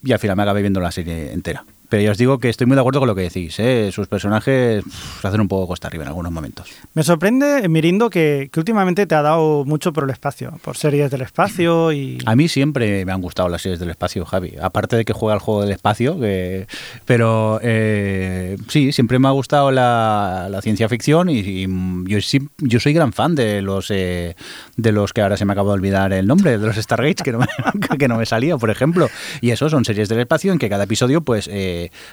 y 0.02 0.12
al 0.12 0.18
final 0.18 0.36
me 0.36 0.44
acabé 0.44 0.62
viendo 0.62 0.80
la 0.80 0.92
serie 0.92 1.32
entera. 1.32 1.64
Pero 1.88 2.02
ya 2.02 2.10
os 2.10 2.18
digo 2.18 2.38
que 2.38 2.48
estoy 2.48 2.66
muy 2.66 2.74
de 2.74 2.80
acuerdo 2.80 3.00
con 3.00 3.08
lo 3.08 3.14
que 3.14 3.22
decís. 3.22 3.58
¿eh? 3.58 3.90
Sus 3.92 4.08
personajes 4.08 4.84
se 5.20 5.26
hacen 5.26 5.40
un 5.40 5.48
poco 5.48 5.66
costa 5.68 5.88
arriba 5.88 6.04
en 6.04 6.08
algunos 6.08 6.32
momentos. 6.32 6.68
Me 6.94 7.02
sorprende, 7.02 7.68
Mirindo, 7.68 8.10
que, 8.10 8.50
últimamente 8.56 9.06
te 9.06 9.14
ha 9.14 9.22
dado 9.22 9.64
mucho 9.64 9.92
por 9.92 10.04
el 10.04 10.10
espacio, 10.10 10.58
por 10.62 10.76
series 10.76 11.10
del 11.10 11.22
espacio 11.22 11.92
y... 11.92 12.18
A 12.26 12.36
mí 12.36 12.48
siempre 12.48 13.04
me 13.04 13.12
han 13.12 13.22
gustado 13.22 13.48
las 13.48 13.62
series 13.62 13.80
del 13.80 13.90
espacio, 13.90 14.24
Javi. 14.26 14.54
Aparte 14.60 14.96
de 14.96 15.04
que 15.04 15.12
juega 15.12 15.34
el 15.34 15.40
juego 15.40 15.62
del 15.62 15.72
espacio, 15.72 16.18
que... 16.20 16.66
pero 17.06 17.60
eh, 17.62 18.56
sí, 18.68 18.92
siempre 18.92 19.18
me 19.18 19.28
ha 19.28 19.32
gustado 19.32 19.70
la, 19.70 20.58
ciencia 20.62 20.88
ficción 20.88 21.30
y, 21.30 21.66
yo, 22.06 22.18
yo 22.58 22.80
soy 22.80 22.92
gran 22.92 23.12
fan 23.12 23.34
de 23.34 23.62
los, 23.62 23.90
eh, 23.90 24.34
de 24.76 24.92
los 24.92 25.12
que 25.12 25.22
ahora 25.22 25.36
se 25.36 25.44
me 25.44 25.52
acaba 25.52 25.68
de 25.68 25.74
olvidar 25.74 26.12
el 26.12 26.26
nombre, 26.26 26.58
de 26.58 26.66
los 26.66 26.76
Stargates, 26.76 27.22
que 27.22 27.32
no 27.32 27.38
me, 27.38 27.46
que 27.98 28.08
no 28.08 28.18
me 28.18 28.26
salía, 28.26 28.56
por 28.58 28.70
ejemplo. 28.70 29.08
Y 29.40 29.50
eso 29.50 29.70
son 29.70 29.84
series 29.84 30.08
del 30.08 30.20
espacio 30.20 30.52
en 30.52 30.58
que 30.58 30.68
cada 30.68 30.84
episodio 30.84 31.20
pues 31.20 31.48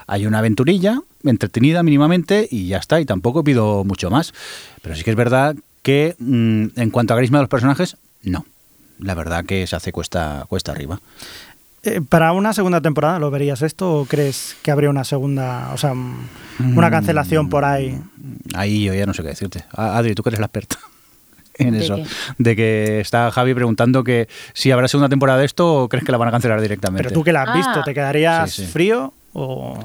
hay 0.07 0.25
una 0.25 0.39
aventurilla 0.39 1.01
entretenida 1.23 1.83
mínimamente 1.83 2.47
y 2.49 2.67
ya 2.67 2.77
está, 2.77 2.99
y 2.99 3.05
tampoco 3.05 3.43
pido 3.43 3.83
mucho 3.83 4.09
más. 4.09 4.33
Pero 4.81 4.95
sí 4.95 5.03
que 5.03 5.11
es 5.11 5.15
verdad 5.15 5.55
que 5.81 6.15
mm, 6.19 6.67
en 6.75 6.89
cuanto 6.89 7.13
a 7.13 7.17
carisma 7.17 7.39
de 7.39 7.43
los 7.43 7.49
personajes, 7.49 7.97
no. 8.23 8.45
La 8.99 9.13
verdad 9.13 9.45
que 9.45 9.67
se 9.67 9.75
hace 9.75 9.91
cuesta, 9.91 10.45
cuesta 10.47 10.71
arriba. 10.71 10.99
Eh, 11.83 12.01
¿Para 12.01 12.31
una 12.31 12.53
segunda 12.53 12.81
temporada 12.81 13.19
lo 13.19 13.29
verías 13.29 13.61
esto 13.61 13.91
o 13.93 14.05
crees 14.05 14.55
que 14.63 14.71
habría 14.71 14.89
una 14.89 15.03
segunda, 15.03 15.71
o 15.73 15.77
sea, 15.77 15.93
una 15.93 16.89
cancelación 16.89 17.49
por 17.49 17.65
ahí? 17.65 17.91
Mm, 17.91 18.55
ahí 18.55 18.83
yo 18.85 18.93
ya 18.93 19.05
no 19.05 19.13
sé 19.13 19.21
qué 19.21 19.29
decirte. 19.29 19.65
Adri, 19.73 20.15
tú 20.15 20.23
que 20.23 20.29
eres 20.29 20.39
la 20.39 20.47
experta 20.47 20.79
en 21.55 21.75
eso. 21.75 21.97
De 22.37 22.55
que 22.55 22.99
está 23.01 23.29
Javi 23.29 23.53
preguntando 23.53 24.03
que 24.03 24.27
si 24.53 24.71
habrá 24.71 24.87
segunda 24.87 25.09
temporada 25.09 25.39
de 25.39 25.45
esto 25.45 25.83
o 25.83 25.89
crees 25.89 26.05
que 26.05 26.11
la 26.11 26.17
van 26.17 26.29
a 26.29 26.31
cancelar 26.31 26.61
directamente. 26.61 27.03
Pero 27.03 27.13
tú 27.13 27.23
que 27.23 27.33
la 27.33 27.43
has 27.43 27.53
visto, 27.53 27.81
ah. 27.81 27.83
¿te 27.83 27.93
quedarías 27.93 28.55
frío 28.71 29.13
o...? 29.35 29.77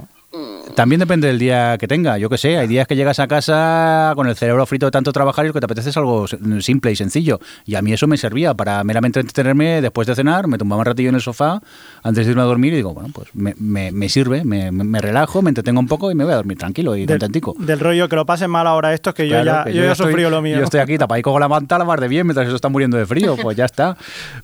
También 0.77 1.01
depende 1.01 1.27
del 1.27 1.41
día 1.41 1.77
que 1.77 1.89
tenga, 1.89 2.17
yo 2.17 2.31
que 2.31 2.39
sé, 2.39 2.57
hay 2.57 2.69
días 2.69 2.87
que 2.87 2.95
llegas 2.95 3.19
a 3.19 3.27
casa 3.27 4.13
con 4.15 4.29
el 4.29 4.37
cerebro 4.37 4.65
frito 4.65 4.87
de 4.87 4.93
tanto 4.93 5.13
trabajar 5.13 5.45
y 5.45 5.49
lo 5.49 5.55
que 5.55 5.59
te 5.59 5.65
apetece 5.65 5.91
es 5.91 5.97
algo 5.97 6.27
simple 6.61 6.93
y 6.93 6.97
sencillo. 6.97 7.41
Y 7.67 7.75
a 7.75 7.83
mí 7.83 7.93
eso 7.93 8.07
me 8.07 8.17
servía 8.17 8.55
para 8.55 8.83
meramente 8.85 9.19
entretenerme 9.19 9.83
después 9.83 10.07
de 10.07 10.15
cenar, 10.15 10.47
me 10.47 10.57
tumbaba 10.57 10.81
un 10.81 10.87
ratillo 10.87 11.09
en 11.09 11.17
el 11.17 11.21
sofá 11.21 11.61
antes 12.05 12.25
de 12.25 12.31
irme 12.31 12.43
a 12.43 12.45
dormir 12.45 12.73
y 12.73 12.77
digo, 12.77 12.95
bueno, 12.95 13.11
pues 13.13 13.29
me, 13.35 13.55
me, 13.91 14.09
sirve, 14.09 14.45
me, 14.45 14.71
me, 14.71 15.01
relajo, 15.01 15.43
me 15.43 15.51
entretengo 15.51 15.81
un 15.81 15.89
poco 15.89 16.13
y 16.13 16.15
me 16.15 16.23
voy 16.23 16.33
a 16.33 16.37
dormir 16.37 16.59
tranquilo 16.59 16.97
y 16.97 17.07
contentico. 17.07 17.57
Del 17.59 17.81
rollo 17.81 18.09
que 18.09 18.15
lo 18.15 18.25
pasen 18.25 18.51
mal 18.51 18.69
ahora 18.69 18.95
esto, 18.95 19.11
es 19.11 19.17
que 19.17 19.29
yo 19.29 19.43
ya, 19.43 19.65
yo, 19.67 19.83
ya 19.83 19.93
estoy, 19.93 20.15
lo 20.15 20.41
mío. 20.41 20.59
Yo 20.59 20.65
estoy 20.65 20.81
aquí 20.81 20.97
tapaico 20.97 21.33
con 21.33 21.41
la 21.41 21.49
manta, 21.49 21.77
la 21.77 21.85
mar 21.85 22.01
de 22.01 22.07
bien, 22.07 22.25
mientras 22.27 22.47
eso 22.47 22.55
está 22.55 22.69
muriendo 22.69 22.97
de 22.97 23.07
frío, 23.07 23.37
pues 23.37 23.57
ya 23.57 23.65
está. 23.65 23.97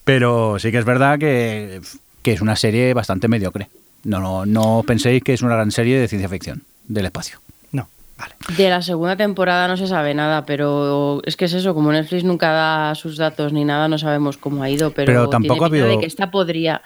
Pero 0.03 0.59
sí 0.59 0.73
que 0.73 0.79
es 0.79 0.85
verdad 0.85 1.17
que, 1.19 1.81
que 2.23 2.33
es 2.33 2.41
una 2.41 2.57
serie 2.57 2.93
bastante 2.93 3.29
mediocre. 3.29 3.69
No, 4.07 4.21
no, 4.21 4.47
no 4.47 4.85
penséis 4.87 5.23
que 5.23 5.33
es 5.35 5.43
una 5.43 5.57
gran 5.57 5.73
serie 5.73 5.99
de 5.99 6.07
ciencia 6.07 6.29
ficción 6.29 6.63
del 6.87 7.07
espacio. 7.07 7.41
No, 7.73 7.89
vale. 8.17 8.35
De 8.57 8.71
la 8.71 8.81
segunda 8.81 9.17
temporada 9.17 9.67
no 9.67 9.77
se 9.77 9.89
sabe 9.89 10.15
nada, 10.15 10.47
pero 10.47 11.21
es 11.25 11.37
que 11.37 11.47
es 11.47 11.53
eso, 11.55 11.75
como 11.75 11.91
Netflix 11.91 12.23
nunca 12.23 12.53
da 12.53 12.95
sus 12.95 13.17
datos 13.17 13.53
ni 13.53 13.65
nada, 13.65 13.89
no 13.89 13.99
sabemos 13.99 14.37
cómo 14.37 14.63
ha 14.63 14.71
ido, 14.71 14.93
pero, 14.93 15.29
tampoco 15.29 15.65
ha 15.65 15.67
habido... 15.67 15.89
de 15.89 15.99
que 15.99 16.07
esta 16.07 16.31
podría... 16.31 16.83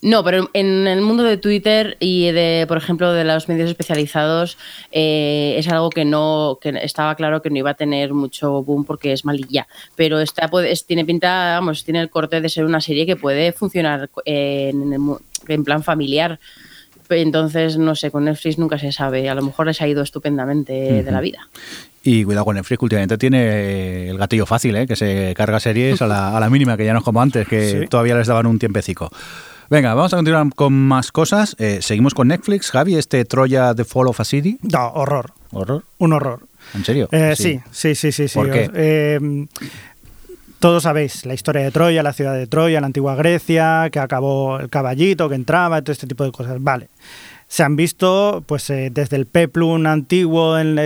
No, 0.00 0.22
pero 0.22 0.48
en 0.52 0.86
el 0.86 1.00
mundo 1.00 1.24
de 1.24 1.38
Twitter 1.38 1.96
y 1.98 2.30
de, 2.30 2.66
por 2.68 2.76
ejemplo, 2.76 3.12
de 3.12 3.24
los 3.24 3.48
medios 3.48 3.68
especializados, 3.68 4.56
eh, 4.92 5.56
es 5.58 5.66
algo 5.68 5.90
que 5.90 6.04
no, 6.04 6.58
que 6.60 6.68
estaba 6.82 7.16
claro 7.16 7.42
que 7.42 7.50
no 7.50 7.56
iba 7.56 7.70
a 7.70 7.74
tener 7.74 8.14
mucho 8.14 8.62
boom 8.62 8.84
porque 8.84 9.12
es 9.12 9.24
malilla. 9.24 9.66
Pero 9.96 10.20
esta 10.20 10.46
puede, 10.48 10.72
tiene 10.86 11.04
pinta, 11.04 11.58
vamos, 11.58 11.84
tiene 11.84 12.00
el 12.00 12.10
corte 12.10 12.40
de 12.40 12.48
ser 12.48 12.64
una 12.64 12.80
serie 12.80 13.06
que 13.06 13.16
puede 13.16 13.52
funcionar 13.52 14.08
en, 14.24 14.92
el, 14.92 15.00
en 15.48 15.64
plan 15.64 15.82
familiar. 15.82 16.38
Entonces, 17.10 17.76
no 17.76 17.96
sé, 17.96 18.12
con 18.12 18.26
Netflix 18.26 18.56
nunca 18.56 18.78
se 18.78 18.92
sabe. 18.92 19.28
A 19.28 19.34
lo 19.34 19.42
mejor 19.42 19.66
les 19.66 19.80
ha 19.80 19.88
ido 19.88 20.02
estupendamente 20.02 21.02
de 21.02 21.10
la 21.10 21.20
vida. 21.20 21.48
Y 22.04 22.22
cuidado 22.22 22.44
con 22.44 22.54
Netflix, 22.54 22.80
últimamente 22.82 23.18
tiene 23.18 24.10
el 24.10 24.18
gatillo 24.18 24.46
fácil, 24.46 24.76
¿eh? 24.76 24.86
que 24.86 24.94
se 24.94 25.34
carga 25.34 25.58
series 25.58 26.00
a 26.02 26.06
la, 26.06 26.36
a 26.36 26.38
la 26.38 26.48
mínima, 26.50 26.76
que 26.76 26.84
ya 26.84 26.92
no 26.92 27.00
es 27.00 27.04
como 27.04 27.20
antes, 27.20 27.48
que 27.48 27.88
todavía 27.90 28.14
les 28.14 28.28
daban 28.28 28.46
un 28.46 28.60
tiempecico. 28.60 29.10
Venga, 29.70 29.92
vamos 29.92 30.14
a 30.14 30.16
continuar 30.16 30.46
con 30.54 30.72
más 30.72 31.12
cosas. 31.12 31.54
Eh, 31.58 31.80
seguimos 31.82 32.14
con 32.14 32.28
Netflix. 32.28 32.70
Javi, 32.70 32.96
este 32.96 33.24
Troya 33.26 33.74
The 33.74 33.84
Fall 33.84 34.08
of 34.08 34.18
a 34.18 34.24
City. 34.24 34.58
No, 34.62 34.88
horror. 34.88 35.32
¿Horror? 35.50 35.84
Un 35.98 36.14
horror. 36.14 36.40
¿En 36.74 36.84
serio? 36.84 37.08
Eh, 37.12 37.34
sí, 37.36 37.60
sí, 37.70 37.94
sí, 37.94 38.10
sí. 38.12 38.28
¿Por 38.32 38.50
qué? 38.50 38.70
Eh, 38.74 39.46
todos 40.58 40.84
sabéis 40.84 41.26
la 41.26 41.34
historia 41.34 41.62
de 41.62 41.70
Troya, 41.70 42.02
la 42.02 42.14
ciudad 42.14 42.34
de 42.34 42.46
Troya, 42.46 42.80
la 42.80 42.86
antigua 42.86 43.14
Grecia, 43.14 43.90
que 43.92 43.98
acabó 43.98 44.58
el 44.58 44.70
caballito 44.70 45.28
que 45.28 45.34
entraba, 45.34 45.82
todo 45.82 45.92
este 45.92 46.06
tipo 46.06 46.24
de 46.24 46.32
cosas. 46.32 46.56
Vale. 46.60 46.88
Se 47.48 47.62
han 47.62 47.76
visto 47.76 48.44
pues 48.46 48.68
eh, 48.70 48.90
desde 48.92 49.16
el 49.16 49.26
peplum 49.26 49.86
antiguo 49.86 50.58
en 50.58 50.76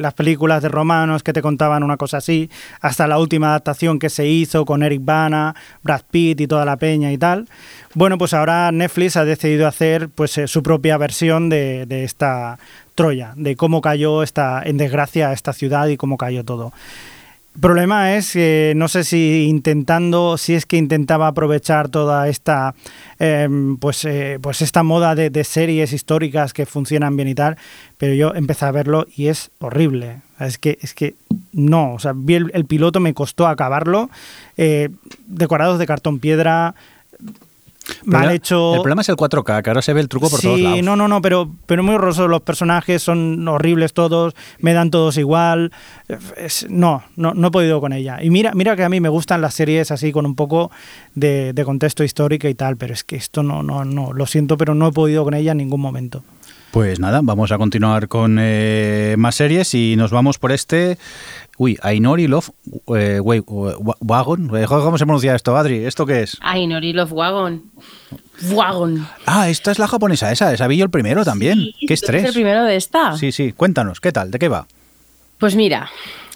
las 0.00 0.14
películas 0.14 0.62
de 0.62 0.68
romanos 0.68 1.22
que 1.22 1.32
te 1.32 1.42
contaban 1.42 1.82
una 1.82 1.96
cosa 1.96 2.18
así, 2.18 2.50
hasta 2.80 3.06
la 3.06 3.18
última 3.18 3.48
adaptación 3.48 3.98
que 3.98 4.10
se 4.10 4.26
hizo 4.26 4.64
con 4.64 4.82
Eric 4.82 5.00
Bana, 5.02 5.54
Brad 5.82 6.02
Pitt 6.10 6.40
y 6.42 6.46
toda 6.46 6.64
la 6.64 6.76
peña 6.76 7.10
y 7.10 7.18
tal. 7.18 7.48
Bueno, 7.94 8.18
pues 8.18 8.34
ahora 8.34 8.70
Netflix 8.70 9.16
ha 9.16 9.24
decidido 9.24 9.66
hacer 9.66 10.10
pues 10.10 10.36
eh, 10.38 10.46
su 10.46 10.62
propia 10.62 10.98
versión 10.98 11.48
de, 11.48 11.86
de 11.86 12.04
esta 12.04 12.58
Troya, 12.94 13.32
de 13.36 13.56
cómo 13.56 13.80
cayó 13.80 14.22
esta 14.22 14.62
en 14.62 14.76
desgracia 14.76 15.32
esta 15.32 15.54
ciudad 15.54 15.88
y 15.88 15.96
cómo 15.96 16.18
cayó 16.18 16.44
todo. 16.44 16.72
Problema 17.58 18.16
es 18.16 18.32
que 18.32 18.74
no 18.76 18.86
sé 18.86 19.02
si 19.02 19.46
intentando, 19.48 20.38
si 20.38 20.54
es 20.54 20.66
que 20.66 20.76
intentaba 20.76 21.26
aprovechar 21.26 21.88
toda 21.88 22.28
esta, 22.28 22.76
em, 23.18 23.76
pues, 23.76 24.04
eh, 24.04 24.38
pues 24.40 24.62
esta 24.62 24.84
moda 24.84 25.16
de, 25.16 25.44
series 25.44 25.92
históricas 25.92 26.52
que 26.52 26.64
funcionan 26.64 27.16
bien 27.16 27.26
y 27.26 27.34
tal, 27.34 27.56
pero 27.98 28.14
yo 28.14 28.34
empecé 28.34 28.66
a 28.66 28.70
verlo 28.70 29.06
y 29.16 29.26
es 29.26 29.50
horrible. 29.58 30.20
Es 30.38 30.58
que, 30.58 30.78
es 30.80 30.94
que 30.94 31.16
no, 31.52 31.94
o 31.94 31.98
sea, 31.98 32.12
vi 32.14 32.34
el, 32.34 32.64
piloto, 32.66 33.00
me 33.00 33.14
costó 33.14 33.48
acabarlo, 33.48 34.10
eh, 34.56 34.88
decorados 35.26 35.80
de 35.80 35.86
cartón 35.86 36.20
piedra, 36.20 36.76
mal 38.04 38.30
hecho. 38.30 38.74
El 38.74 38.82
problema 38.82 39.02
es 39.02 39.08
el 39.08 39.16
4K, 39.16 39.62
que 39.62 39.70
ahora 39.70 39.82
se 39.82 39.92
ve 39.92 40.00
el 40.00 40.08
truco 40.08 40.30
por 40.30 40.40
todos 40.40 40.60
lados. 40.60 40.76
Sí, 40.76 40.82
no, 40.82 40.96
no, 40.96 41.08
no, 41.08 41.22
pero, 41.22 41.50
pero 41.66 41.82
muy 41.82 41.94
horroroso. 41.94 42.28
Los 42.28 42.42
personajes 42.42 43.02
son 43.02 43.46
horribles 43.46 43.92
todos, 43.92 44.34
me 44.58 44.72
dan 44.72 44.90
todos 44.90 45.16
igual. 45.16 45.72
no, 46.68 47.02
no, 47.16 47.34
no 47.34 47.48
he 47.48 47.50
podido 47.50 47.80
con 47.80 47.92
ella. 47.92 48.22
Y 48.22 48.30
mira, 48.30 48.52
mira 48.54 48.76
que 48.76 48.84
a 48.84 48.88
mí 48.88 49.00
me 49.00 49.08
gustan 49.08 49.40
las 49.40 49.54
series 49.54 49.90
así 49.90 50.12
con 50.12 50.26
un 50.26 50.34
poco 50.34 50.70
de, 51.14 51.60
contexto 51.64 52.04
histórico 52.04 52.48
y 52.48 52.54
tal, 52.54 52.76
pero 52.76 52.94
es 52.94 53.04
que 53.04 53.16
esto 53.16 53.42
no, 53.42 53.62
no, 53.62 53.84
no, 53.84 54.12
lo 54.12 54.26
siento, 54.26 54.56
pero 54.56 54.74
no 54.74 54.88
he 54.88 54.92
podido 54.92 55.24
con 55.24 55.34
ella 55.34 55.52
en 55.52 55.58
ningún 55.58 55.80
momento. 55.80 56.24
Pues 56.70 57.00
nada, 57.00 57.20
vamos 57.22 57.50
a 57.50 57.58
continuar 57.58 58.06
con 58.06 58.36
eh, 58.40 59.16
más 59.18 59.34
series 59.34 59.74
y 59.74 59.96
nos 59.96 60.12
vamos 60.12 60.38
por 60.38 60.52
este. 60.52 60.98
Uy, 61.58 61.76
Ainori 61.82 62.28
Love 62.28 62.50
eh, 62.96 63.18
wait, 63.20 63.44
Wagon. 64.00 64.56
Eh, 64.56 64.66
¿Cómo 64.68 64.96
se 64.96 65.04
pronuncia 65.04 65.34
esto, 65.34 65.56
Adri? 65.56 65.84
¿Esto 65.84 66.06
qué 66.06 66.22
es? 66.22 66.38
Ainori 66.40 66.92
Love 66.92 67.12
Wagon. 67.12 67.64
Wagon. 68.52 69.06
Ah, 69.26 69.48
esta 69.50 69.72
es 69.72 69.80
la 69.80 69.88
japonesa, 69.88 70.30
esa. 70.30 70.54
Esa 70.54 70.68
vi 70.68 70.76
yo 70.76 70.84
el 70.84 70.90
primero 70.90 71.24
también. 71.24 71.58
Sí, 71.58 71.74
¿Qué 71.80 71.86
¿tú 71.88 71.94
estrés? 71.94 72.22
eres 72.22 72.28
el 72.28 72.34
primero 72.34 72.62
de 72.64 72.76
esta? 72.76 73.16
Sí, 73.16 73.32
sí. 73.32 73.52
Cuéntanos, 73.52 74.00
¿qué 74.00 74.12
tal? 74.12 74.30
¿De 74.30 74.38
qué 74.38 74.48
va? 74.48 74.66
Pues 75.40 75.56
mira, 75.56 75.90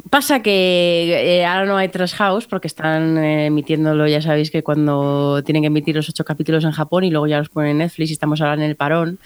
pasa 0.09 0.41
que 0.43 1.39
eh, 1.41 1.45
ahora 1.45 1.67
no 1.67 1.77
hay 1.77 1.91
Trash 1.91 2.15
House 2.15 2.47
porque 2.47 2.69
están 2.69 3.19
eh, 3.19 3.47
emitiéndolo, 3.47 4.09
ya 4.09 4.23
sabéis 4.23 4.51
que 4.51 4.63
cuando 4.63 5.43
tienen 5.45 5.63
que 5.63 5.67
emitir 5.67 5.95
los 5.95 6.09
ocho 6.09 6.25
capítulos 6.25 6.65
en 6.65 6.71
Japón 6.71 7.05
y 7.05 7.11
luego 7.11 7.27
ya 7.27 7.39
los 7.39 7.51
ponen 7.51 7.73
en 7.73 7.79
Netflix 7.79 8.09
y 8.09 8.13
estamos 8.15 8.41
ahora 8.41 8.55
en 8.55 8.63
el 8.63 8.77
parón. 8.77 9.19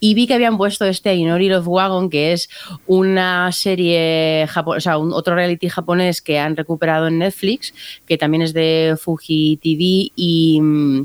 Y 0.00 0.14
vi 0.14 0.26
que 0.26 0.32
habían 0.32 0.56
puesto 0.56 0.86
este 0.86 1.14
Inori 1.14 1.50
Love 1.50 1.68
Wagon, 1.68 2.08
que 2.08 2.32
es 2.32 2.48
una 2.86 3.52
serie, 3.52 4.46
japo- 4.48 4.78
o 4.78 4.80
sea, 4.80 4.96
un, 4.96 5.12
otro 5.12 5.34
reality 5.34 5.68
japonés 5.68 6.22
que 6.22 6.38
han 6.38 6.56
recuperado 6.56 7.06
en 7.08 7.18
Netflix, 7.18 7.74
que 8.06 8.16
también 8.16 8.40
es 8.40 8.54
de 8.54 8.96
Fuji 8.98 9.58
TV 9.62 10.12
y... 10.16 10.60
mm, 10.62 11.04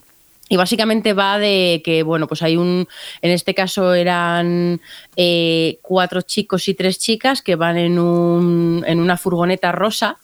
y 0.51 0.57
básicamente 0.57 1.13
va 1.13 1.39
de 1.39 1.81
que, 1.81 2.03
bueno, 2.03 2.27
pues 2.27 2.41
hay 2.41 2.57
un, 2.57 2.85
en 3.21 3.31
este 3.31 3.55
caso 3.55 3.93
eran 3.93 4.81
eh, 5.15 5.79
cuatro 5.81 6.21
chicos 6.23 6.67
y 6.67 6.73
tres 6.73 6.99
chicas 6.99 7.41
que 7.41 7.55
van 7.55 7.77
en, 7.77 7.97
un, 7.97 8.83
en 8.85 8.99
una 8.99 9.15
furgoneta 9.15 9.71
rosa 9.71 10.17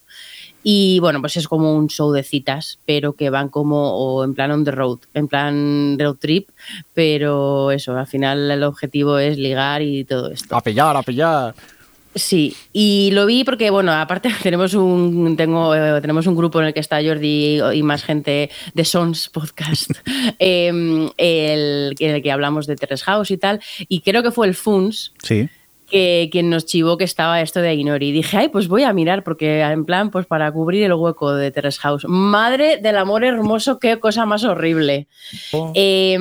y, 0.64 1.00
bueno, 1.00 1.22
pues 1.22 1.38
es 1.38 1.48
como 1.48 1.74
un 1.74 1.88
show 1.88 2.12
de 2.12 2.24
citas, 2.24 2.78
pero 2.86 3.14
que 3.14 3.30
van 3.30 3.48
como 3.48 3.94
o 3.94 4.26
en 4.26 4.34
plan 4.34 4.52
on 4.52 4.66
the 4.66 4.72
road, 4.72 5.00
en 5.14 5.30
plan 5.30 5.98
road 5.98 6.18
trip, 6.18 6.50
pero 6.94 7.72
eso, 7.72 7.96
al 7.96 8.08
final 8.08 8.52
el 8.52 8.64
objetivo 8.64 9.20
es 9.20 9.38
ligar 9.38 9.82
y 9.82 10.04
todo 10.04 10.30
esto. 10.30 10.58
pillar, 10.62 10.98
a 10.98 11.04
pillar. 11.04 11.56
Sí, 12.18 12.56
y 12.74 13.12
lo 13.14 13.26
vi 13.26 13.44
porque, 13.44 13.70
bueno, 13.70 13.92
aparte 13.94 14.30
tenemos 14.44 14.74
un, 14.74 15.38
tengo, 15.38 15.76
eh, 15.76 16.02
tenemos 16.02 16.26
un 16.26 16.36
grupo 16.36 16.60
en 16.60 16.68
el 16.68 16.74
que 16.74 16.80
está 16.80 17.02
Jordi 17.04 17.60
y 17.74 17.84
más 17.84 18.04
gente 18.04 18.50
de 18.74 18.86
Sons 18.86 19.30
Podcast, 19.30 19.92
eh, 20.40 20.68
el, 21.18 21.96
en 22.00 22.16
el 22.16 22.22
que 22.24 22.32
hablamos 22.32 22.66
de 22.66 22.76
Terrace 22.76 23.04
House 23.06 23.32
y 23.32 23.38
tal, 23.38 23.60
y 23.88 24.02
creo 24.02 24.24
que 24.24 24.32
fue 24.32 24.48
el 24.48 24.56
FUNS 24.56 25.14
Sí. 25.22 25.48
que 25.90 26.28
quien 26.32 26.50
nos 26.50 26.66
chivó 26.66 26.98
que 26.98 27.04
estaba 27.04 27.40
esto 27.42 27.62
de 27.62 27.70
Ainori. 27.70 28.10
Y 28.10 28.12
dije, 28.12 28.36
ay, 28.38 28.50
pues 28.50 28.68
voy 28.68 28.84
a 28.84 28.92
mirar, 28.94 29.24
porque 29.24 29.62
en 29.62 29.86
plan, 29.86 30.10
pues 30.10 30.26
para 30.26 30.52
cubrir 30.52 30.84
el 30.84 30.94
hueco 30.94 31.34
de 31.34 31.52
Terrace 31.52 31.80
House. 31.82 32.06
Madre 32.08 32.78
del 32.78 32.98
amor 32.98 33.24
hermoso, 33.24 33.80
qué 33.80 34.00
cosa 34.00 34.26
más 34.26 34.44
horrible. 34.44 35.08
Eh, 35.76 36.18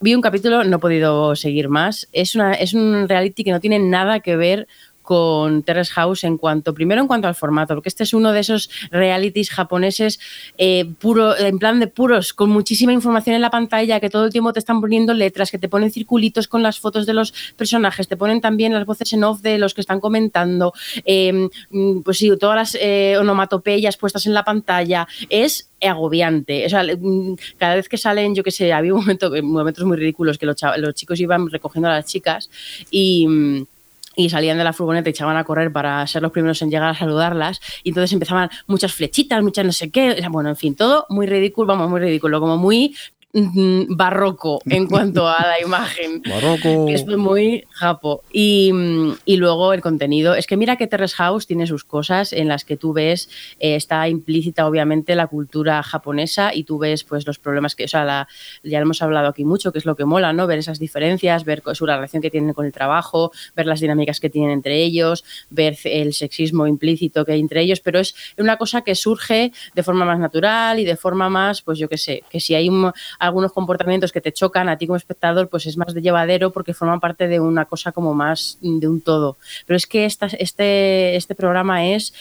vi 0.00 0.14
un 0.14 0.20
capítulo, 0.20 0.64
no 0.64 0.76
he 0.76 0.80
podido 0.80 1.34
seguir 1.36 1.68
más. 1.68 2.08
Es, 2.12 2.34
una, 2.34 2.52
es 2.52 2.74
un 2.74 3.08
reality 3.08 3.44
que 3.44 3.52
no 3.52 3.60
tiene 3.60 3.78
nada 3.78 4.20
que 4.20 4.36
ver 4.36 4.66
con 5.02 5.62
Terrace 5.62 5.92
House 5.92 6.24
en 6.24 6.38
cuanto, 6.38 6.74
primero 6.74 7.00
en 7.00 7.06
cuanto 7.06 7.28
al 7.28 7.34
formato, 7.34 7.74
porque 7.74 7.88
este 7.88 8.04
es 8.04 8.14
uno 8.14 8.32
de 8.32 8.40
esos 8.40 8.70
realities 8.90 9.50
japoneses 9.50 10.20
eh, 10.58 10.86
puro, 10.98 11.36
en 11.36 11.58
plan 11.58 11.80
de 11.80 11.88
puros, 11.88 12.32
con 12.32 12.50
muchísima 12.50 12.92
información 12.92 13.36
en 13.36 13.42
la 13.42 13.50
pantalla, 13.50 14.00
que 14.00 14.10
todo 14.10 14.24
el 14.24 14.32
tiempo 14.32 14.52
te 14.52 14.58
están 14.58 14.80
poniendo 14.80 15.14
letras, 15.14 15.50
que 15.50 15.58
te 15.58 15.68
ponen 15.68 15.90
circulitos 15.90 16.48
con 16.48 16.62
las 16.62 16.78
fotos 16.78 17.06
de 17.06 17.14
los 17.14 17.32
personajes, 17.56 18.08
te 18.08 18.16
ponen 18.16 18.40
también 18.40 18.72
las 18.72 18.86
voces 18.86 19.12
en 19.12 19.24
off 19.24 19.40
de 19.42 19.58
los 19.58 19.74
que 19.74 19.80
están 19.80 20.00
comentando, 20.00 20.72
eh, 21.04 21.48
mm, 21.70 22.00
pues 22.02 22.18
sí, 22.18 22.30
todas 22.38 22.56
las 22.56 22.78
eh, 22.80 23.16
onomatopeyas 23.18 23.96
puestas 23.96 24.26
en 24.26 24.34
la 24.34 24.44
pantalla, 24.44 25.06
es 25.28 25.70
agobiante. 25.80 26.64
O 26.66 26.68
sea, 26.68 26.82
mm, 26.84 27.36
cada 27.58 27.74
vez 27.74 27.88
que 27.88 27.98
salen, 27.98 28.34
yo 28.34 28.42
qué 28.42 28.50
sé, 28.50 28.72
había 28.72 28.94
un 28.94 29.00
momento, 29.00 29.30
momentos 29.42 29.84
muy 29.84 29.96
ridículos 29.96 30.38
que 30.38 30.46
los, 30.46 30.56
los 30.76 30.94
chicos 30.94 31.20
iban 31.20 31.50
recogiendo 31.50 31.88
a 31.88 31.92
las 31.92 32.06
chicas 32.06 32.50
y... 32.90 33.66
y 34.16 34.30
salían 34.30 34.58
de 34.58 34.64
la 34.64 34.72
furgoneta 34.72 35.08
y 35.08 35.12
echaban 35.12 35.36
a 35.36 35.44
correr 35.44 35.72
para 35.72 36.06
ser 36.06 36.22
los 36.22 36.32
primeros 36.32 36.60
en 36.62 36.70
llegar 36.70 36.90
a 36.90 36.94
saludarlas. 36.94 37.60
Y 37.82 37.90
entonces 37.90 38.12
empezaban 38.12 38.50
muchas 38.66 38.92
flechitas, 38.92 39.42
muchas 39.42 39.64
no 39.64 39.72
sé 39.72 39.90
qué, 39.90 40.22
bueno, 40.30 40.50
en 40.50 40.56
fin, 40.56 40.74
todo 40.74 41.06
muy 41.08 41.26
ridículo, 41.26 41.66
vamos, 41.66 41.90
muy 41.90 42.00
ridículo, 42.00 42.40
como 42.40 42.56
muy 42.56 42.94
barroco 43.34 44.60
en 44.66 44.86
cuanto 44.86 45.26
a 45.26 45.36
la 45.40 45.60
imagen. 45.60 46.22
Barroco. 46.28 46.86
Es 46.88 47.06
muy 47.06 47.64
japo. 47.70 48.22
Y, 48.32 48.70
mm, 48.72 49.12
y 49.24 49.36
luego 49.36 49.72
el 49.72 49.80
contenido. 49.80 50.34
Es 50.34 50.46
que 50.46 50.56
mira 50.56 50.76
que 50.76 50.86
Terrace 50.86 51.14
House 51.16 51.46
tiene 51.46 51.66
sus 51.66 51.84
cosas 51.84 52.32
en 52.32 52.48
las 52.48 52.64
que 52.64 52.76
tú 52.76 52.92
ves, 52.92 53.30
eh, 53.58 53.74
está 53.76 54.08
implícita 54.08 54.66
obviamente 54.66 55.14
la 55.14 55.26
cultura 55.26 55.82
japonesa 55.82 56.54
y 56.54 56.64
tú 56.64 56.78
ves 56.78 57.04
pues 57.04 57.26
los 57.26 57.38
problemas 57.38 57.74
que, 57.74 57.84
o 57.84 57.88
sea, 57.88 58.04
la- 58.04 58.28
ya 58.62 58.78
hemos 58.80 59.00
hablado 59.02 59.28
aquí 59.28 59.44
mucho, 59.44 59.72
que 59.72 59.78
es 59.78 59.86
lo 59.86 59.96
que 59.96 60.04
mola, 60.04 60.32
¿no? 60.32 60.46
Ver 60.46 60.58
esas 60.58 60.78
diferencias, 60.78 61.44
ver 61.44 61.62
su 61.72 61.86
relación 61.86 62.22
que 62.22 62.30
tienen 62.30 62.52
con 62.52 62.66
el 62.66 62.72
trabajo, 62.72 63.32
ver 63.56 63.66
las 63.66 63.80
dinámicas 63.80 64.20
que 64.20 64.30
tienen 64.30 64.50
entre 64.50 64.82
ellos, 64.82 65.24
ver 65.50 65.76
el 65.84 66.12
sexismo 66.12 66.66
implícito 66.66 67.24
que 67.24 67.32
hay 67.32 67.40
entre 67.40 67.62
ellos, 67.62 67.80
pero 67.80 67.98
es 67.98 68.14
una 68.38 68.56
cosa 68.56 68.82
que 68.82 68.94
surge 68.94 69.52
de 69.74 69.82
forma 69.82 70.04
más 70.04 70.18
natural 70.18 70.78
y 70.78 70.84
de 70.84 70.96
forma 70.96 71.28
más, 71.28 71.62
pues 71.62 71.78
yo 71.78 71.88
qué 71.88 71.96
sé, 71.98 72.22
que 72.30 72.40
si 72.40 72.54
hay 72.54 72.68
un- 72.68 72.92
algunos 73.22 73.52
comportamientos 73.52 74.10
que 74.10 74.20
te 74.20 74.32
chocan 74.32 74.68
a 74.68 74.76
ti 74.76 74.88
como 74.88 74.96
espectador, 74.96 75.48
pues 75.48 75.66
es 75.66 75.76
más 75.76 75.94
de 75.94 76.02
llevadero 76.02 76.50
porque 76.50 76.74
forman 76.74 76.98
parte 76.98 77.28
de 77.28 77.38
una 77.38 77.66
cosa 77.66 77.92
como 77.92 78.14
más 78.14 78.58
de 78.60 78.88
un 78.88 79.00
todo. 79.00 79.36
Pero 79.64 79.76
es 79.76 79.86
que 79.86 80.04
este, 80.04 81.14
este 81.14 81.34
programa 81.36 81.86
es 81.86 82.12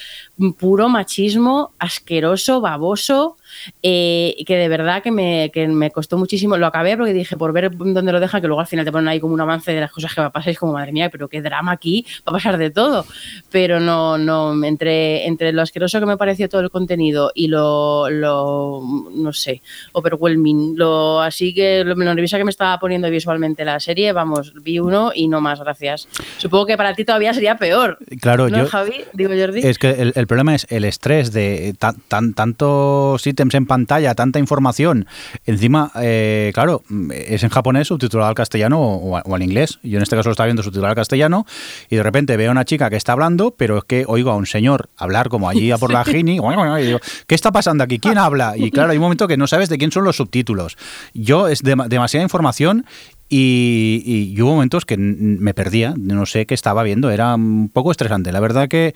puro 0.60 0.90
machismo, 0.90 1.74
asqueroso, 1.80 2.62
baboso, 2.62 3.38
eh, 3.84 4.36
que 4.46 4.56
de 4.58 4.68
verdad 4.68 5.02
que 5.04 5.12
me, 5.12 5.52
que 5.54 5.68
me 5.68 5.92
costó 5.92 6.18
muchísimo. 6.18 6.58
Lo 6.58 6.66
acabé 6.68 6.98
porque 6.98 7.14
dije, 7.14 7.38
por 7.38 7.54
ver 7.54 7.72
dónde 7.76 8.12
lo 8.12 8.20
dejan, 8.20 8.42
que 8.42 8.48
luego 8.48 8.62
al 8.62 8.68
final 8.68 8.86
te 8.86 8.92
ponen 8.92 9.08
ahí 9.08 9.20
como 9.20 9.34
un 9.34 9.42
avance 9.42 9.72
de 9.74 9.80
las 9.82 9.92
cosas 9.92 10.14
que 10.14 10.22
va 10.22 10.28
a 10.28 10.32
pasar. 10.32 10.50
Y 10.50 10.54
es 10.54 10.60
como, 10.60 10.74
madre 10.74 10.92
mía, 10.92 11.10
pero 11.10 11.28
qué 11.28 11.42
drama 11.42 11.72
aquí, 11.72 12.06
va 12.20 12.32
a 12.32 12.34
pasar 12.34 12.58
de 12.58 12.70
todo. 12.72 13.06
Pero 13.52 13.80
no, 13.80 14.18
no, 14.18 14.64
entre, 14.64 15.26
entre 15.28 15.52
lo 15.52 15.62
asqueroso 15.62 16.00
que 16.00 16.06
me 16.06 16.18
pareció 16.18 16.50
todo 16.50 16.62
el 16.62 16.70
contenido 16.70 17.32
y 17.36 17.48
lo, 17.48 18.10
lo 18.10 18.82
no 19.16 19.34
sé, 19.34 19.62
overwhelming, 19.94 20.74
lo 20.78 21.22
así 21.22 21.54
que 21.54 21.84
lo, 21.84 21.96
lo 21.96 22.04
nerviosa 22.14 22.38
que 22.38 22.44
me 22.44 22.50
estaba 22.52 22.80
poniendo 22.80 23.10
visualmente 23.10 23.64
la 23.66 23.80
serie, 23.80 24.12
vamos, 24.14 24.54
vi 24.64 24.80
uno 24.80 25.12
y 25.14 25.28
no 25.28 25.42
más, 25.42 25.60
gracias. 25.60 26.08
Supongo 26.38 26.66
que 26.66 26.78
para 26.78 26.94
ti 26.96 27.06
todavía 27.06 27.34
sería 27.34 27.58
peor. 27.58 27.98
Claro, 28.22 28.50
¿No, 28.50 28.60
yo. 28.60 28.68
Javi? 28.68 29.04
Digo 29.14 29.32
Jordi. 29.38 29.62
Es 29.66 29.78
que 29.78 29.90
el, 29.92 30.14
el 30.16 30.28
problema 30.28 30.56
es 30.56 30.66
el 30.70 30.84
estrés 30.86 31.32
de 31.32 31.74
tan, 31.78 31.96
tan- 32.08 32.34
tantos 32.34 33.22
ítems 33.42 33.56
en 33.56 33.66
pantalla, 33.66 34.14
tanta 34.16 34.40
información. 34.40 35.08
Encima, 35.46 35.92
eh, 36.00 36.52
claro, 36.54 36.84
es 37.12 37.44
en 37.44 37.50
japonés 37.50 37.88
subtitulado 37.88 38.30
al 38.30 38.36
castellano 38.36 38.80
o, 38.80 39.20
o 39.20 39.36
al 39.36 39.42
inglés. 39.44 39.80
Yo 39.84 39.98
en 39.98 40.04
este 40.04 40.16
caso 40.16 40.30
lo 40.30 40.34
estaba 40.34 40.46
viendo 40.48 40.64
subtitulado 40.64 40.92
al 40.92 40.96
castellano 40.96 41.46
y 41.90 41.96
de 41.96 42.04
repente 42.04 42.38
veo 42.38 42.50
a 42.50 42.52
una 42.52 42.66
chica 42.66 42.90
que 42.90 42.96
está 42.98 43.14
hablando, 43.14 43.52
pero 43.58 43.80
es 43.80 43.84
que 43.86 44.06
oigo 44.08 44.32
a 44.32 44.36
un 44.36 44.46
señor 44.46 44.90
hablar 44.98 45.30
como 45.30 45.50
allí 45.50 45.72
a 45.72 45.78
por 45.78 45.92
la 45.92 46.04
Gini. 46.06 46.38
y 46.38 46.86
digo, 46.86 47.00
¿qué 47.28 47.36
está 47.36 47.52
pasando 47.52 47.84
aquí? 47.84 48.00
¿Quién 48.00 48.18
habla? 48.18 48.54
Y 48.58 48.70
claro, 48.72 48.92
hay 48.92 48.98
un 48.98 49.04
momento 49.04 49.28
que 49.28 49.38
no 49.38 49.48
sabes 49.48 49.70
de 49.70 49.78
quién 49.78 49.92
son 49.92 50.04
los 50.04 50.18
subtítulos. 50.18 50.78
Yo 51.14 51.48
es 51.48 51.64
dema- 51.64 51.88
demasiada 51.88 52.24
información 52.24 52.86
y, 53.30 54.04
y- 54.06 54.34
y 54.38 54.42
hubo 54.42 54.52
momentos 54.52 54.86
que 54.86 54.98
me 54.98 55.54
perdía, 55.54 55.94
no 55.98 56.26
sé 56.26 56.46
qué 56.46 56.54
estaba 56.54 56.84
viendo, 56.84 57.10
era 57.12 57.34
un 57.36 57.70
poco 57.70 57.92
estresante. 57.92 58.32
La 58.32 58.40
verdad 58.42 58.68
que 58.68 58.94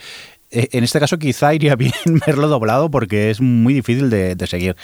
en 0.51 0.84
este 0.84 0.99
caso 0.99 1.17
quizá 1.17 1.53
iría 1.53 1.75
bien 1.77 1.91
verlo 2.25 2.47
doblado 2.47 2.89
porque 2.91 3.29
es 3.29 3.41
muy 3.41 3.73
difícil 3.73 4.10
de, 4.10 4.36
de 4.36 4.47
seguir. 4.47 4.75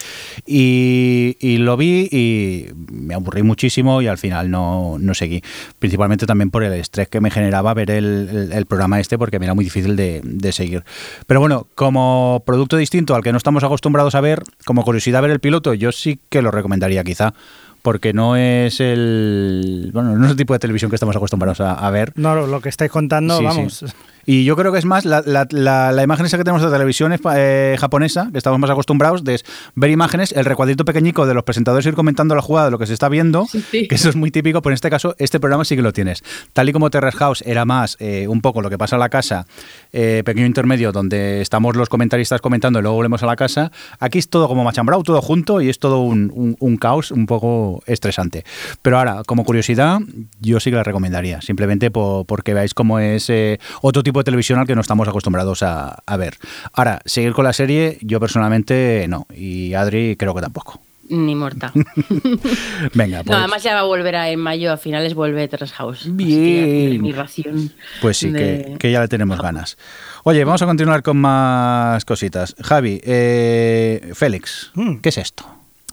Y, 0.46 1.36
y 1.40 1.58
lo 1.58 1.76
vi 1.76 2.08
y 2.10 2.66
me 2.92 3.14
aburrí 3.14 3.42
muchísimo 3.42 4.02
y 4.02 4.06
al 4.06 4.18
final 4.18 4.50
no, 4.50 4.96
no 4.98 5.14
seguí. 5.14 5.42
Principalmente 5.78 6.26
también 6.26 6.50
por 6.50 6.62
el 6.64 6.72
estrés 6.74 7.08
que 7.08 7.20
me 7.20 7.30
generaba 7.30 7.72
ver 7.74 7.90
el, 7.90 8.28
el- 8.30 8.52
el 8.52 8.66
programa 8.66 9.00
este 9.00 9.18
porque 9.18 9.38
me 9.38 9.46
era 9.46 9.54
muy 9.54 9.64
difícil 9.64 9.96
de, 9.96 10.20
de 10.24 10.52
seguir. 10.52 10.84
Pero 11.26 11.40
bueno, 11.40 11.66
como 11.74 12.42
producto 12.44 12.76
distinto 12.76 13.14
al 13.14 13.22
que 13.22 13.32
no 13.32 13.38
estamos 13.38 13.64
acostumbrados 13.64 14.14
a 14.14 14.20
ver, 14.20 14.42
como 14.64 14.84
curiosidad 14.84 15.22
ver 15.22 15.30
el 15.30 15.40
piloto, 15.40 15.74
yo 15.74 15.90
sí 15.92 16.18
que 16.28 16.42
lo 16.42 16.50
recomendaría 16.50 17.02
quizá 17.04 17.34
porque 17.82 18.12
no 18.12 18.36
es 18.36 18.78
el 18.80 19.90
bueno 19.92 20.16
no 20.16 20.24
es 20.26 20.30
el 20.32 20.36
tipo 20.36 20.52
de 20.52 20.60
televisión 20.60 20.88
que 20.90 20.94
estamos 20.96 21.16
acostumbrados 21.16 21.60
a, 21.60 21.72
a 21.74 21.90
ver 21.90 22.12
No, 22.14 22.46
lo- 22.46 22.60
que 22.60 22.68
estáis 22.68 22.90
contando, 22.92 23.38
Sí, 23.38 23.44
vamos. 23.44 23.74
sí. 23.78 23.86
Y 24.26 24.44
yo 24.44 24.56
creo 24.56 24.72
que 24.72 24.78
es 24.78 24.84
más 24.84 25.04
la, 25.04 25.22
la- 25.26 25.46
la- 25.50 25.92
la 25.92 26.02
imagen 26.02 26.26
esa 26.26 26.36
que 26.38 26.44
tenemos 26.44 26.62
de 26.62 26.70
televisión 26.70 27.12
eh, 27.34 27.76
japonesa, 27.78 28.28
que 28.32 28.38
estamos 28.38 28.58
más 28.58 28.70
acostumbrados, 28.70 29.24
de 29.24 29.40
ver 29.74 29.90
imágenes, 29.90 30.32
el 30.32 30.44
recuadrito 30.44 30.84
pequeñico 30.84 31.26
de 31.26 31.34
los 31.34 31.42
presentadores 31.44 31.86
ir 31.86 31.94
comentando 31.94 32.34
la 32.34 32.42
jugada 32.42 32.66
de 32.66 32.70
lo 32.72 32.78
que 32.78 32.86
se 32.86 32.92
está 32.92 33.08
viendo, 33.08 33.46
Sí. 33.46 33.88
que 33.88 33.94
eso 33.94 34.08
es 34.08 34.16
muy 34.16 34.30
típico, 34.30 34.62
pero 34.62 34.72
en 34.72 34.74
este 34.74 34.90
caso 34.90 35.14
este 35.18 35.40
programa 35.40 35.64
sí 35.64 35.76
que 35.76 35.82
lo 35.82 35.92
tienes. 35.92 36.22
Tal 36.52 36.68
y 36.68 36.72
como 36.72 36.90
Terrace 36.90 37.16
House 37.18 37.42
era 37.46 37.64
más 37.64 37.96
eh, 38.00 38.26
un 38.28 38.40
poco 38.40 38.62
lo 38.62 38.70
que 38.70 38.78
pasa 38.78 38.96
en 38.96 39.00
la 39.00 39.08
casa, 39.08 39.46
eh, 39.92 40.22
pequeño 40.24 40.46
intermedio 40.46 40.92
donde 40.92 41.40
estamos 41.40 41.76
los 41.76 41.88
comentaristas 41.88 42.40
comentando 42.40 42.78
y 42.78 42.82
luego 42.82 42.96
volvemos 42.96 43.22
a 43.22 43.26
la 43.26 43.36
casa, 43.36 43.70
aquí 43.98 44.18
es 44.18 44.28
todo 44.28 44.48
como 44.48 44.64
machambrado, 44.64 45.02
todo 45.02 45.20
junto 45.22 45.60
y 45.60 45.68
es 45.68 45.78
todo 45.78 46.00
un, 46.00 46.30
un- 46.34 46.56
un 46.60 46.76
caos 46.76 47.10
un 47.10 47.26
poco 47.26 47.82
estresante. 47.86 48.44
Pero 48.82 48.98
ahora, 48.98 49.22
como 49.26 49.44
curiosidad, 49.44 50.00
yo 50.40 50.60
sí 50.60 50.70
que 50.70 50.76
la 50.76 50.82
recomendaría, 50.84 51.40
simplemente 51.40 51.90
po- 51.90 52.24
porque 52.26 52.54
veáis 52.54 52.74
cómo 52.74 52.98
es 52.98 53.28
eh, 53.30 53.58
otro 53.80 54.02
tipo 54.02 54.11
de 54.20 54.24
televisión 54.24 54.58
al 54.58 54.66
que 54.66 54.74
no 54.74 54.80
estamos 54.80 55.08
acostumbrados 55.08 55.62
a, 55.62 56.02
a 56.06 56.16
ver. 56.16 56.36
Ahora, 56.72 57.00
seguir 57.04 57.32
con 57.32 57.44
la 57.44 57.52
serie, 57.52 57.98
yo 58.02 58.20
personalmente 58.20 59.06
no, 59.08 59.26
y 59.34 59.74
Adri 59.74 60.16
creo 60.16 60.34
que 60.34 60.40
tampoco. 60.40 60.80
Ni 61.08 61.34
muerta. 61.34 61.72
Venga, 62.94 63.22
pues. 63.22 63.30
No, 63.30 63.36
además 63.38 63.62
ya 63.62 63.74
va 63.74 63.80
a 63.80 63.84
volver 63.84 64.16
a, 64.16 64.30
en 64.30 64.40
mayo, 64.40 64.72
a 64.72 64.76
finales 64.76 65.14
vuelve 65.14 65.46
Terrace 65.48 65.74
House. 65.74 66.06
Bien. 66.10 67.02
Mi 67.02 67.12
ración. 67.12 67.70
Pues 68.00 68.16
sí, 68.16 68.30
de- 68.30 68.76
que 68.78 68.90
ya 68.90 69.00
le 69.00 69.08
tenemos 69.08 69.40
ganas. 69.40 69.76
Oye, 70.24 70.44
vamos 70.44 70.62
a 70.62 70.66
continuar 70.66 71.02
con 71.02 71.18
más 71.18 72.04
cositas. 72.04 72.54
Javi, 72.62 73.00
eh, 73.04 74.10
Félix, 74.14 74.70
Mm. 74.74 74.98
¿qué 74.98 75.08
es 75.10 75.18
esto? 75.18 75.44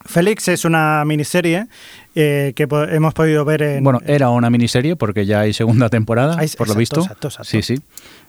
Félix 0.09 0.47
es 0.47 0.65
una 0.65 1.03
miniserie 1.05 1.67
eh, 2.15 2.53
que 2.55 2.67
po- 2.67 2.83
hemos 2.83 3.13
podido 3.13 3.45
ver 3.45 3.61
en... 3.61 3.83
Bueno, 3.83 4.01
era 4.05 4.29
una 4.29 4.49
miniserie 4.49 4.95
porque 4.95 5.25
ya 5.25 5.41
hay 5.41 5.53
segunda 5.53 5.89
temporada, 5.89 6.35
Hay- 6.39 6.49
por 6.57 6.67
lo 6.67 6.75
visto. 6.75 7.01
exacto, 7.01 7.27
exacto. 7.27 7.49
Sí, 7.49 7.61
sí. 7.61 7.75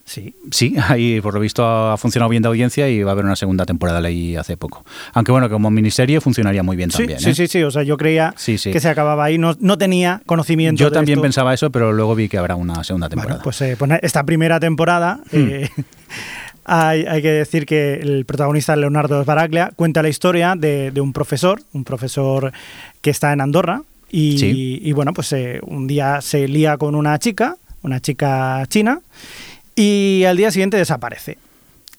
Sí, 0.05 0.35
Sí, 0.51 0.75
ahí 0.89 1.21
por 1.21 1.35
lo 1.35 1.41
visto 1.41 1.65
ha 1.65 1.97
funcionado 1.97 2.29
bien 2.31 2.43
de 2.43 2.49
audiencia 2.49 2.89
y 2.89 3.03
va 3.03 3.11
a 3.11 3.13
haber 3.13 3.25
una 3.25 3.37
segunda 3.37 3.65
temporada 3.67 4.01
leí 4.01 4.35
hace 4.35 4.57
poco. 4.57 4.85
Aunque 5.13 5.31
bueno, 5.31 5.49
como 5.49 5.71
miniserie 5.71 6.21
funcionaría 6.21 6.63
muy 6.63 6.77
bien 6.77 6.91
sí, 6.91 6.99
también. 6.99 7.21
sí, 7.21 7.31
¿eh? 7.31 7.35
sí, 7.35 7.47
sí, 7.47 7.63
o 7.63 7.71
sea, 7.71 7.83
yo 7.83 7.97
creía 7.97 8.35
Sí, 8.37 8.59
sí. 8.59 8.73
que 8.73 8.81
se 8.81 8.89
acababa 8.89 9.25
ahí, 9.25 9.39
no, 9.39 9.57
no 9.61 9.79
tenía 9.79 10.21
conocimiento 10.27 10.81
Yo 10.81 10.91
de 10.91 10.95
también 10.95 11.19
esto. 11.19 11.23
pensaba 11.23 11.55
eso, 11.55 11.71
pero 11.71 11.93
luego 11.93 12.15
vi 12.15 12.29
que 12.29 12.39
habrá 12.39 12.57
una 12.57 12.83
segunda 12.83 13.09
temporada. 13.09 13.37
Bueno, 13.37 13.45
pues, 13.45 13.61
eh, 13.63 13.77
pues 13.79 13.91
esta 14.03 14.25
primera 14.25 14.59
temporada, 14.61 15.21
Hmm. 15.31 15.65
Hay, 16.73 17.05
hay 17.05 17.21
que 17.21 17.31
decir 17.33 17.67
que 17.67 17.95
el 17.95 18.25
protagonista 18.25 18.77
Leonardo 18.77 19.21
Sbaraglia 19.25 19.73
cuenta 19.75 20.03
la 20.03 20.09
historia 20.09 20.55
de, 20.57 20.93
de 20.93 21.01
un 21.01 21.13
profesor, 21.13 21.61
un 21.73 21.83
profesor 21.83 22.53
que 23.01 23.11
está 23.11 23.33
en 23.33 23.41
Andorra 23.41 23.83
y, 24.09 24.39
Sí. 24.39 24.79
y, 24.81 24.93
bueno, 24.93 25.13
pues 25.13 25.33
eh, 25.33 25.59
un 25.63 25.89
día 25.89 26.21
se 26.21 26.47
lía 26.47 26.77
con 26.77 26.95
una 26.95 27.19
chica, 27.19 27.57
una 27.83 27.99
chica 28.01 28.65
china, 28.69 29.01
y 29.75 30.23
al 30.29 30.37
día 30.37 30.51
siguiente 30.53 30.77
desaparece. 30.77 31.39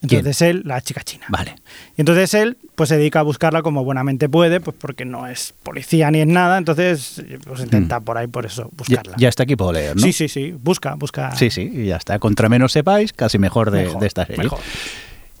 Entonces 0.02 0.42
él, 0.42 0.62
la 0.64 0.80
chica 0.80 1.02
china. 1.02 1.26
Vale. 1.28 1.54
Y 1.96 2.00
entonces 2.02 2.34
él 2.34 2.56
pues 2.74 2.88
se 2.88 2.96
dedica 2.96 3.20
a 3.20 3.22
buscarla 3.22 3.62
como 3.62 3.84
buenamente 3.84 4.28
puede, 4.28 4.60
pues 4.60 4.76
porque 4.78 5.04
no 5.04 5.26
es 5.28 5.54
policía 5.62 6.10
ni 6.10 6.20
es 6.20 6.26
nada, 6.26 6.58
entonces 6.58 7.22
pues 7.46 7.60
intenta 7.60 8.00
por 8.00 8.18
ahí 8.18 8.26
por 8.26 8.44
eso 8.46 8.64
Hmm. 8.64 8.66
Ya, 8.66 8.76
buscarla. 8.96 9.14
ya 9.18 9.28
está 9.28 9.42
aquí 9.44 9.54
puedo 9.56 9.72
leer, 9.72 9.94
¿no? 9.96 10.02
Sí, 10.02 10.12
sí, 10.12 10.28
sí, 10.28 10.52
busca, 10.60 10.94
busca. 10.94 11.34
Sí, 11.36 11.50
sí, 11.50 11.70
y 11.72 11.86
ya 11.86 11.96
está. 11.96 12.18
Contra 12.18 12.48
menos 12.48 12.72
sepáis, 12.72 13.12
casi 13.12 13.38
mejor 13.38 13.70
de, 13.70 13.84
Mejor, 13.84 14.00
de 14.00 14.06
esta 14.06 14.26
serie. 14.26 14.42
mejor. 14.42 14.58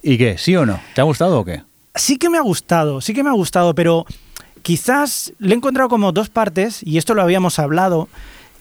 ¿Y 0.02 0.16
qué? 0.18 0.36
¿Sí 0.38 0.54
o 0.56 0.64
no? 0.66 0.80
¿Te 0.94 1.00
ha 1.00 1.04
gustado 1.04 1.40
o 1.40 1.44
qué? 1.44 1.62
Sí 1.94 2.16
que 2.18 2.28
me 2.30 2.38
ha 2.38 2.42
gustado, 2.42 3.00
sí 3.00 3.12
que 3.14 3.22
me 3.22 3.30
ha 3.30 3.34
gustado, 3.34 3.74
pero 3.74 4.06
quizás 4.62 5.32
le 5.38 5.54
he 5.54 5.56
encontrado 5.56 5.88
como 5.88 6.12
dos 6.12 6.28
partes, 6.28 6.82
y 6.84 6.98
esto 6.98 7.14
lo 7.14 7.22
habíamos 7.22 7.58
hablado, 7.58 8.08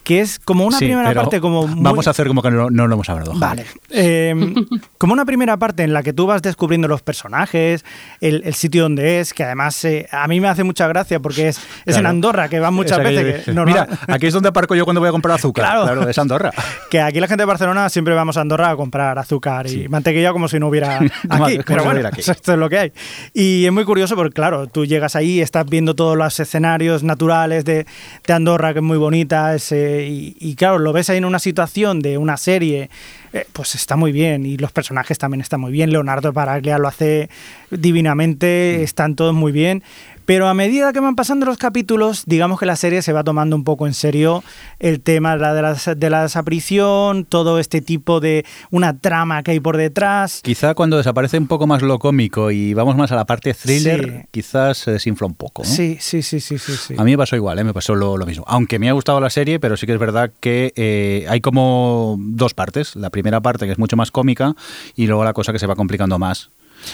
que 0.04 0.20
es 0.20 0.40
como 0.40 0.66
una 0.66 0.78
Sí, 0.80 0.86
primera 0.86 1.10
pero 1.10 1.22
parte 1.22 1.40
como... 1.40 1.68
muy- 1.68 1.84
Vamos 1.84 2.08
a 2.08 2.10
hacer 2.12 2.28
como 2.28 2.42
que 2.42 2.50
no, 2.50 2.70
no 2.72 2.88
lo 2.88 2.96
hemos 2.96 3.10
hablado. 3.10 3.34
Vale. 3.36 3.66
Eh, 3.92 4.34
como 4.98 5.14
una 5.14 5.26
primera 5.26 5.58
parte 5.58 5.84
en 5.84 5.94
la 5.94 6.02
que 6.04 6.12
tú 6.14 6.26
vas 6.26 6.42
descubriendo 6.42 6.88
los 6.88 7.02
personajes, 7.02 7.86
el, 8.20 8.42
el 8.46 8.54
sitio 8.56 8.84
donde 8.84 9.20
es, 9.20 9.34
que 9.34 9.44
además 9.44 9.84
eh, 9.86 10.08
a 10.12 10.28
mí 10.28 10.40
me 10.42 10.48
hace 10.48 10.64
mucha 10.64 10.88
gracia 10.88 11.20
porque 11.20 11.50
es, 11.50 11.58
es 11.58 11.64
en 11.96 12.02
Claro. 12.02 12.10
Andorra, 12.10 12.50
que 12.50 12.60
van 12.60 12.74
muchas 12.74 12.98
veces. 13.00 13.46
que 13.46 13.54
normal- 13.54 13.88
Mira, 13.90 14.00
aquí 14.08 14.26
es 14.28 14.34
donde 14.34 14.50
aparco 14.50 14.74
yo 14.76 14.86
cuando 14.86 15.00
voy 15.02 15.10
a 15.10 15.12
comprar 15.12 15.36
azúcar. 15.36 15.66
Claro. 15.66 15.84
Claro, 15.84 16.10
es 16.10 16.18
Andorra. 16.18 16.52
que 16.90 17.00
aquí 17.00 17.20
la 17.20 17.28
gente 17.28 17.44
de 17.44 17.46
Barcelona 17.46 17.88
siempre 17.90 18.16
vamos 18.16 18.38
a 18.38 18.42
Andorra 18.42 18.72
a 18.72 18.76
comprar 18.76 19.18
azúcar 19.20 19.68
y 19.68 19.70
Sí. 19.70 19.88
mantequilla 19.88 20.32
como 20.34 20.48
si 20.48 20.60
no 20.60 20.68
hubiera 20.68 20.98
aquí. 20.98 21.10
como 21.30 21.46
pero 21.66 21.76
no 21.78 21.84
bueno, 21.92 22.08
aquí. 22.08 22.22
esto 22.28 22.54
es 22.54 22.58
lo 22.60 22.70
que 22.70 22.78
hay. 22.80 22.92
Y 23.34 23.66
es 23.66 23.72
muy 23.72 23.86
curioso 23.86 24.16
porque, 24.16 24.34
claro, 24.34 24.68
tú 24.68 24.86
llegas 24.86 25.16
ahí, 25.16 25.42
estás 25.42 25.66
viendo 25.68 25.96
todos 25.96 26.18
los 26.18 26.40
escenarios 26.40 27.04
naturales 27.04 27.66
de, 27.66 27.86
de 28.26 28.34
Andorra, 28.34 28.74
que 28.74 28.80
es 28.80 28.84
muy 28.84 28.98
bonita, 28.98 29.54
es, 29.56 29.72
eh, 29.92 30.08
y, 30.08 30.36
y 30.40 30.56
claro, 30.56 30.80
lo 30.80 30.94
ves 30.94 31.10
ahí 31.10 31.18
en 31.18 31.26
una 31.26 31.40
situación 31.40 32.00
de 32.00 32.18
una 32.18 32.38
serie, 32.38 32.90
eh, 33.34 33.46
pues 33.54 33.76
está 33.76 33.96
muy 33.96 34.12
bien. 34.12 34.46
Y 34.46 34.58
los 34.58 34.72
personajes 34.72 35.18
también 35.18 35.42
están 35.42 35.60
muy 35.62 35.72
bien. 35.72 35.92
Leonardo 35.92 36.34
Paraglia 36.34 36.78
lo 36.78 36.88
hace 36.88 37.30
divinamente, 37.70 38.84
están 38.84 39.16
todos 39.16 39.34
muy 39.34 39.52
bien. 39.52 39.84
Pero 40.26 40.48
a 40.48 40.54
medida 40.54 40.94
que 40.94 41.00
van 41.00 41.16
pasando 41.16 41.46
los 41.46 41.58
capítulos, 41.58 42.24
digamos 42.26 42.60
que 42.60 42.66
la 42.66 42.76
serie 42.76 43.02
se 43.02 43.12
va 43.12 43.24
tomando 43.24 43.56
un 43.56 43.64
poco 43.64 43.88
en 43.88 43.94
serio 43.94 44.44
el 44.80 45.02
tema 45.02 45.34
de 45.36 45.42
la, 45.42 45.54
de 45.54 45.62
la, 45.62 45.74
de 45.96 46.10
la 46.10 46.22
desaparición, 46.24 47.26
todo 47.26 47.60
este 47.60 47.82
tipo 47.82 48.20
de 48.20 48.46
una 48.70 48.98
trama 48.98 49.44
que 49.44 49.52
hay 49.52 49.60
por 49.60 49.78
detrás. 49.78 50.42
Quizá 50.44 50.74
cuando 50.76 50.98
desaparece 50.98 51.38
un 51.38 51.48
poco 51.48 51.68
más 51.68 51.82
lo 51.82 52.00
cómico 52.00 52.52
y 52.52 52.74
vamos 52.74 52.96
más 52.96 53.12
a 53.12 53.16
la 53.16 53.26
parte 53.26 53.54
thriller, 53.54 54.02
Sí. 54.22 54.28
quizás 54.32 54.78
se 54.78 54.92
desinfla 54.92 55.28
un 55.28 55.34
poco. 55.34 55.64
¿no? 55.64 55.70
Sí, 55.70 55.98
sí, 56.00 56.22
sí, 56.22 56.40
sí, 56.40 56.58
sí. 56.58 56.74
sí. 56.76 56.96
A 56.98 57.04
mí 57.04 57.12
me 57.12 57.18
pasó 57.18 57.36
igual, 57.36 57.58
¿eh? 57.60 57.64
me 57.64 57.74
pasó 57.74 57.96
lo, 57.96 58.18
lo 58.18 58.26
mismo. 58.26 58.44
Aunque 58.48 58.80
me 58.80 58.90
ha 58.90 58.94
gustado 58.94 59.20
la 59.20 59.30
serie, 59.30 59.60
pero 59.60 59.76
sí 59.78 59.86
que 59.86 59.94
es 59.94 60.00
verdad 60.00 60.32
que 60.40 60.72
eh, 60.76 61.26
hay 61.30 61.42
como 61.42 62.16
dos 62.20 62.54
partes. 62.54 62.96
La 62.96 63.10
primera 63.10 63.42
parte 63.42 63.66
que 63.66 63.72
es 63.74 63.80
mucho 63.80 63.98
más 63.98 64.12
cómica 64.12 64.56
y 64.96 65.08
luego 65.08 65.24
la 65.24 65.34
cosa 65.34 65.52
que 65.52 65.60
se 65.60 65.68
va 65.68 65.76
complicando 65.76 66.18
más. 66.20 66.50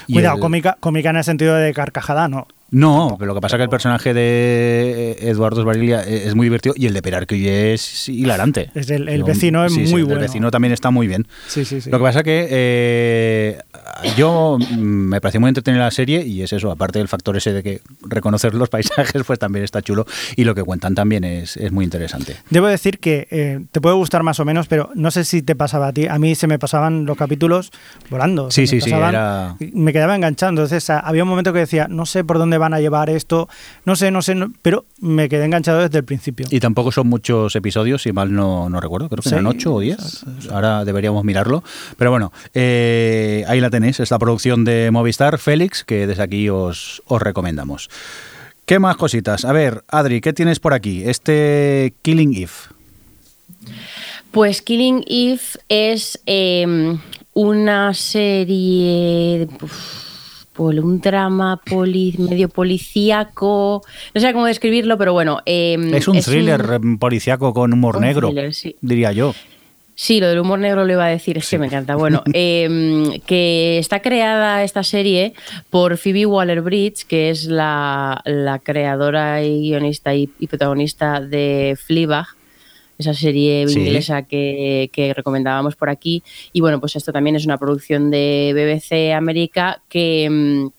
Y 0.07 0.13
Cuidado, 0.13 0.35
el- 0.35 0.41
cómica, 0.41 0.77
cómica 0.79 1.09
en 1.11 1.15
el 1.17 1.23
sentido 1.23 1.55
de 1.55 1.73
carcajada, 1.73 2.27
no. 2.27 2.47
No, 2.69 3.15
pero 3.17 3.27
lo 3.27 3.35
que 3.35 3.41
pasa 3.41 3.55
es 3.55 3.59
que 3.59 3.63
el 3.63 3.69
personaje 3.69 4.13
de 4.13 5.11
eh, 5.21 5.29
Eduardo 5.29 5.61
Esbarilia 5.61 6.01
es 6.03 6.35
muy 6.35 6.45
divertido 6.47 6.75
y 6.77 6.85
el 6.87 6.93
de 6.93 7.01
Perarquillo 7.01 7.49
es 7.49 8.09
hilarante. 8.09 8.69
Es 8.75 8.89
el- 8.89 9.07
el 9.07 9.23
vecino 9.23 9.63
es 9.65 9.73
sí, 9.73 9.85
sí, 9.87 9.91
muy 9.91 10.01
el 10.01 10.07
bueno. 10.07 10.21
vecino 10.21 10.51
también 10.51 10.73
está 10.73 10.91
muy 10.91 11.07
bien. 11.07 11.27
Sí, 11.47 11.63
sí, 11.63 11.79
sí. 11.79 11.89
Lo 11.89 11.97
que 11.97 12.03
pasa 12.03 12.23
que 12.23 12.47
eh, 12.49 13.57
yo 14.17 14.57
mm, 14.59 14.75
me 14.77 15.21
pareció 15.21 15.39
muy 15.39 15.47
entretenida 15.49 15.83
la 15.85 15.91
serie 15.91 16.25
y 16.25 16.41
es 16.41 16.51
eso, 16.51 16.69
aparte 16.71 16.99
del 16.99 17.07
factor 17.07 17.37
ese 17.37 17.53
de 17.53 17.63
que 17.63 17.81
reconocer 18.01 18.53
los 18.53 18.69
paisajes, 18.69 19.23
pues 19.25 19.39
también 19.39 19.63
está 19.63 19.81
chulo 19.81 20.05
y 20.35 20.43
lo 20.43 20.53
que 20.53 20.63
cuentan 20.63 20.93
también 20.93 21.23
es, 21.23 21.55
es 21.57 21.71
muy 21.71 21.85
interesante. 21.85 22.35
Debo 22.49 22.67
decir 22.67 22.99
que 22.99 23.27
eh, 23.31 23.59
te 23.71 23.79
puede 23.81 23.95
gustar 23.95 24.23
más 24.23 24.39
o 24.39 24.45
menos, 24.45 24.67
pero 24.67 24.89
no 24.93 25.09
sé 25.11 25.23
si 25.23 25.41
te 25.41 25.55
pasaba 25.55 25.87
a 25.87 25.93
ti. 25.93 26.07
A 26.07 26.19
mí 26.19 26.35
se 26.35 26.47
me 26.47 26.59
pasaban 26.59 27.05
los 27.05 27.17
capítulos 27.17 27.71
volando. 28.09 28.51
Sí, 28.51 28.67
sí, 28.67 28.81
sí, 28.81 28.91
era- 28.91 29.55
Me 29.73 29.93
quedaba 29.93 30.15
enganchando. 30.15 30.63
Entonces 30.63 30.89
había 30.89 31.23
un 31.23 31.29
momento 31.29 31.53
que 31.53 31.59
decía, 31.59 31.87
no 31.89 32.05
sé 32.05 32.23
por 32.23 32.37
dónde 32.37 32.56
van 32.57 32.73
a 32.73 32.79
llevar 32.79 33.09
esto, 33.09 33.47
no 33.85 33.95
sé, 33.95 34.11
no 34.11 34.21
sé, 34.21 34.35
no- 34.35 34.51
pero 34.61 34.85
me 34.99 35.29
quedé 35.29 35.45
enganchado 35.45 35.79
desde 35.81 35.97
el 35.99 36.03
principio. 36.05 36.47
Y 36.49 36.59
tampoco 36.59 36.91
son 36.91 37.07
muchos 37.07 37.55
episodios, 37.55 38.01
si 38.03 38.11
mal 38.11 38.33
no, 38.33 38.69
no 38.69 38.79
recuerdo, 38.79 39.09
creo 39.09 39.21
que 39.21 39.29
Sí, 39.29 39.35
eran 39.35 39.47
8 39.47 39.73
o 39.73 39.79
10. 39.79 40.25
Ahora 40.51 40.85
deberíamos 40.85 41.23
mirarlo. 41.23 41.63
Pero 41.97 42.11
bueno, 42.11 42.31
eh, 42.53 43.43
ahí 43.47 43.59
la 43.59 43.69
tenéis, 43.69 43.99
esta 43.99 44.17
producción 44.19 44.63
de 44.65 44.89
Movistar, 44.91 45.37
Félix, 45.37 45.83
que 45.83 46.07
desde 46.07 46.23
aquí 46.23 46.49
os, 46.49 47.01
os 47.05 47.21
recomendamos. 47.21 47.89
¿Qué 48.65 48.79
más 48.79 48.97
cositas? 48.97 49.45
A 49.45 49.53
ver, 49.53 49.83
Adri, 49.87 50.19
¿qué 50.21 50.33
tienes 50.33 50.59
por 50.59 50.73
aquí? 50.73 51.03
Este 51.05 51.93
Killing 52.01 52.33
Eve. 52.35 52.51
Pues 54.31 54.61
Killing 54.61 55.03
Eve 55.07 55.39
es 55.69 56.19
eh, 56.25 56.97
una 57.33 57.93
serie, 57.93 59.47
uf, 59.61 59.73
pues 60.57 60.77
un 60.79 60.99
drama 60.99 61.61
poli- 61.63 62.15
medio 62.17 62.49
policíaco, 62.49 63.81
no 64.13 64.21
sé 64.21 64.33
cómo 64.33 64.45
describirlo, 64.47 64.97
pero 64.97 65.13
bueno. 65.13 65.39
eh, 65.45 65.77
Es 65.93 66.07
un 66.07 66.19
thriller 66.19 66.79
policíaco 66.99 67.53
con 67.53 67.71
humor 67.71 68.01
negro, 68.01 68.27
thriller, 68.29 68.53
sí. 68.53 68.75
diría 68.81 69.11
yo. 69.13 69.33
Sí, 69.99 70.19
lo 70.19 70.27
del 70.27 70.39
humor 70.39 70.59
negro 70.59 70.85
lo 70.85 70.93
iba 70.93 71.05
a 71.05 71.09
decir, 71.09 71.39
es 71.39 71.49
que 71.49 71.57
me 71.57 71.65
encanta. 71.65 71.95
Bueno, 71.95 72.21
eh, 72.33 73.19
que 73.25 73.79
está 73.79 73.99
creada 74.01 74.63
esta 74.63 74.83
serie 74.83 75.33
por 75.71 75.97
Phoebe 75.97 76.27
Waller-Bridge, 76.27 77.05
que 77.07 77.31
es 77.31 77.45
la, 77.45 78.21
la 78.25 78.59
creadora 78.59 79.41
y 79.43 79.61
guionista 79.69 80.13
y, 80.13 80.29
y 80.37 80.45
protagonista 80.47 81.19
de 81.19 81.75
Fleabag, 81.83 82.27
esa 82.97 83.13
serie 83.13 83.67
Sí. 83.67 83.79
inglesa 83.79 84.23
que, 84.23 84.89
que 84.91 85.13
recomendábamos 85.13 85.75
por 85.75 85.89
aquí. 85.89 86.23
Y 86.53 86.61
bueno, 86.61 86.79
pues 86.79 86.95
esto 86.95 87.11
también 87.11 87.35
es 87.35 87.45
una 87.45 87.57
producción 87.57 88.09
de 88.11 88.53
BBC 88.53 89.13
América 89.13 89.81
que... 89.89 90.69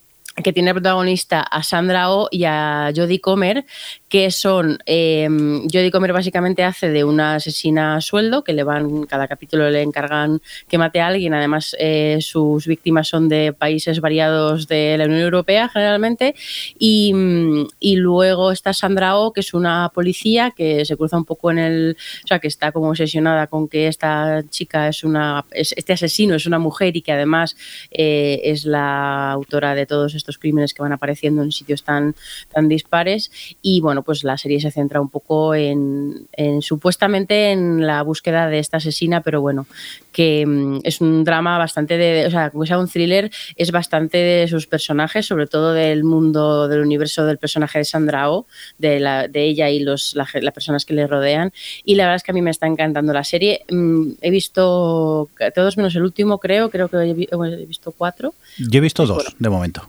que 0.42 0.52
tiene 0.52 0.72
protagonista 0.72 1.40
a 1.40 1.62
Sandra 1.62 2.10
Oh 2.12 2.28
y 2.30 2.44
a 2.44 2.92
Jodie 2.94 3.20
Comer, 3.20 3.64
que 4.08 4.30
son. 4.30 4.78
Eh, 4.86 5.28
Jodie 5.72 5.90
Comer 5.90 6.12
básicamente 6.12 6.62
hace 6.62 6.88
de 6.90 7.04
una 7.04 7.34
asesina 7.36 7.96
a 7.96 8.00
sueldo, 8.00 8.44
que 8.44 8.52
le 8.52 8.62
van, 8.62 9.04
cada 9.06 9.26
capítulo 9.26 9.68
le 9.70 9.82
encargan 9.82 10.40
que 10.68 10.78
mate 10.78 11.00
a 11.00 11.08
alguien. 11.08 11.34
Además, 11.34 11.74
eh, 11.78 12.18
sus 12.20 12.66
víctimas 12.66 13.08
son 13.08 13.28
de 13.28 13.52
países 13.52 14.00
variados 14.00 14.68
de 14.68 14.96
la 14.98 15.04
Unión 15.06 15.20
Europea, 15.20 15.68
generalmente. 15.68 16.34
Y, 16.78 17.12
mm, 17.14 17.66
y 17.80 17.96
luego 17.96 18.52
está 18.52 18.72
Sandra 18.72 19.16
Oh, 19.18 19.32
que 19.32 19.40
es 19.40 19.54
una 19.54 19.90
policía 19.94 20.52
que 20.56 20.84
se 20.84 20.96
cruza 20.96 21.16
un 21.16 21.24
poco 21.24 21.50
en 21.50 21.58
el. 21.58 21.96
O 22.24 22.26
sea, 22.26 22.38
que 22.38 22.48
está 22.48 22.70
como 22.72 22.90
obsesionada 22.90 23.46
con 23.46 23.68
que 23.68 23.88
esta 23.88 24.42
chica 24.50 24.88
es 24.88 25.02
una. 25.04 25.44
es- 25.50 25.74
este 25.76 25.94
asesino 25.94 26.34
es 26.34 26.46
una 26.46 26.58
mujer 26.58 26.96
y 26.96 27.02
que 27.02 27.12
además 27.12 27.56
eh, 27.90 28.40
es 28.44 28.64
la 28.64 29.32
autora 29.32 29.74
de 29.74 29.86
todos 29.86 30.14
estos 30.14 30.27
crímenes 30.36 30.74
que 30.74 30.82
van 30.82 30.92
apareciendo 30.92 31.42
en 31.42 31.52
sitios 31.52 31.82
tan, 31.84 32.14
tan 32.52 32.68
dispares. 32.68 33.30
Y 33.62 33.80
bueno, 33.80 34.02
pues 34.02 34.24
la 34.24 34.36
serie 34.36 34.60
se 34.60 34.70
centra 34.70 35.00
un 35.00 35.08
poco 35.08 35.54
en, 35.54 36.26
en 36.32 36.60
supuestamente 36.60 37.52
en 37.52 37.86
la 37.86 38.02
búsqueda 38.02 38.48
de 38.48 38.58
esta 38.58 38.76
asesina, 38.78 39.22
pero 39.22 39.40
bueno, 39.40 39.66
que 40.12 40.44
mm, 40.44 40.80
es 40.82 41.00
un 41.00 41.24
drama 41.24 41.56
bastante 41.56 41.96
de. 41.96 42.26
O 42.26 42.30
sea, 42.30 42.50
como 42.50 42.66
sea 42.66 42.78
un 42.78 42.88
thriller, 42.88 43.30
es 43.56 43.70
bastante 43.70 44.18
de 44.18 44.48
sus 44.48 44.66
personajes, 44.66 45.24
sobre 45.24 45.46
todo 45.46 45.72
del 45.72 46.04
mundo, 46.04 46.66
del 46.68 46.80
universo 46.80 47.24
del 47.24 47.38
personaje 47.38 47.78
de 47.78 47.84
Sandra 47.84 48.30
Oh, 48.30 48.46
de, 48.78 48.98
la, 48.98 49.28
de 49.28 49.44
ella 49.44 49.70
y 49.70 49.78
los, 49.78 50.14
la- 50.16 50.26
las 50.42 50.52
personas 50.52 50.84
que 50.84 50.92
le 50.94 51.06
rodean. 51.06 51.52
Y 51.84 51.94
la 51.94 52.04
verdad 52.04 52.16
es 52.16 52.22
que 52.24 52.32
a 52.32 52.34
mí 52.34 52.42
me 52.42 52.50
está 52.50 52.66
encantando 52.66 53.12
la 53.12 53.22
serie. 53.22 53.62
Mm, 53.70 54.14
He 54.20 54.30
visto 54.30 55.28
todos 55.54 55.76
menos 55.76 55.94
el 55.94 56.02
último, 56.02 56.38
creo, 56.38 56.68
creo 56.70 56.88
que 56.88 56.96
he 56.96 57.14
vi- 57.14 57.28
he 57.30 57.66
visto 57.66 57.92
cuatro. 57.92 58.34
Yo 58.58 58.78
he 58.78 58.80
visto 58.80 59.02
Pues 59.04 59.08
dos, 59.08 59.24
bueno. 59.24 59.36
de 59.38 59.48
momento. 59.48 59.88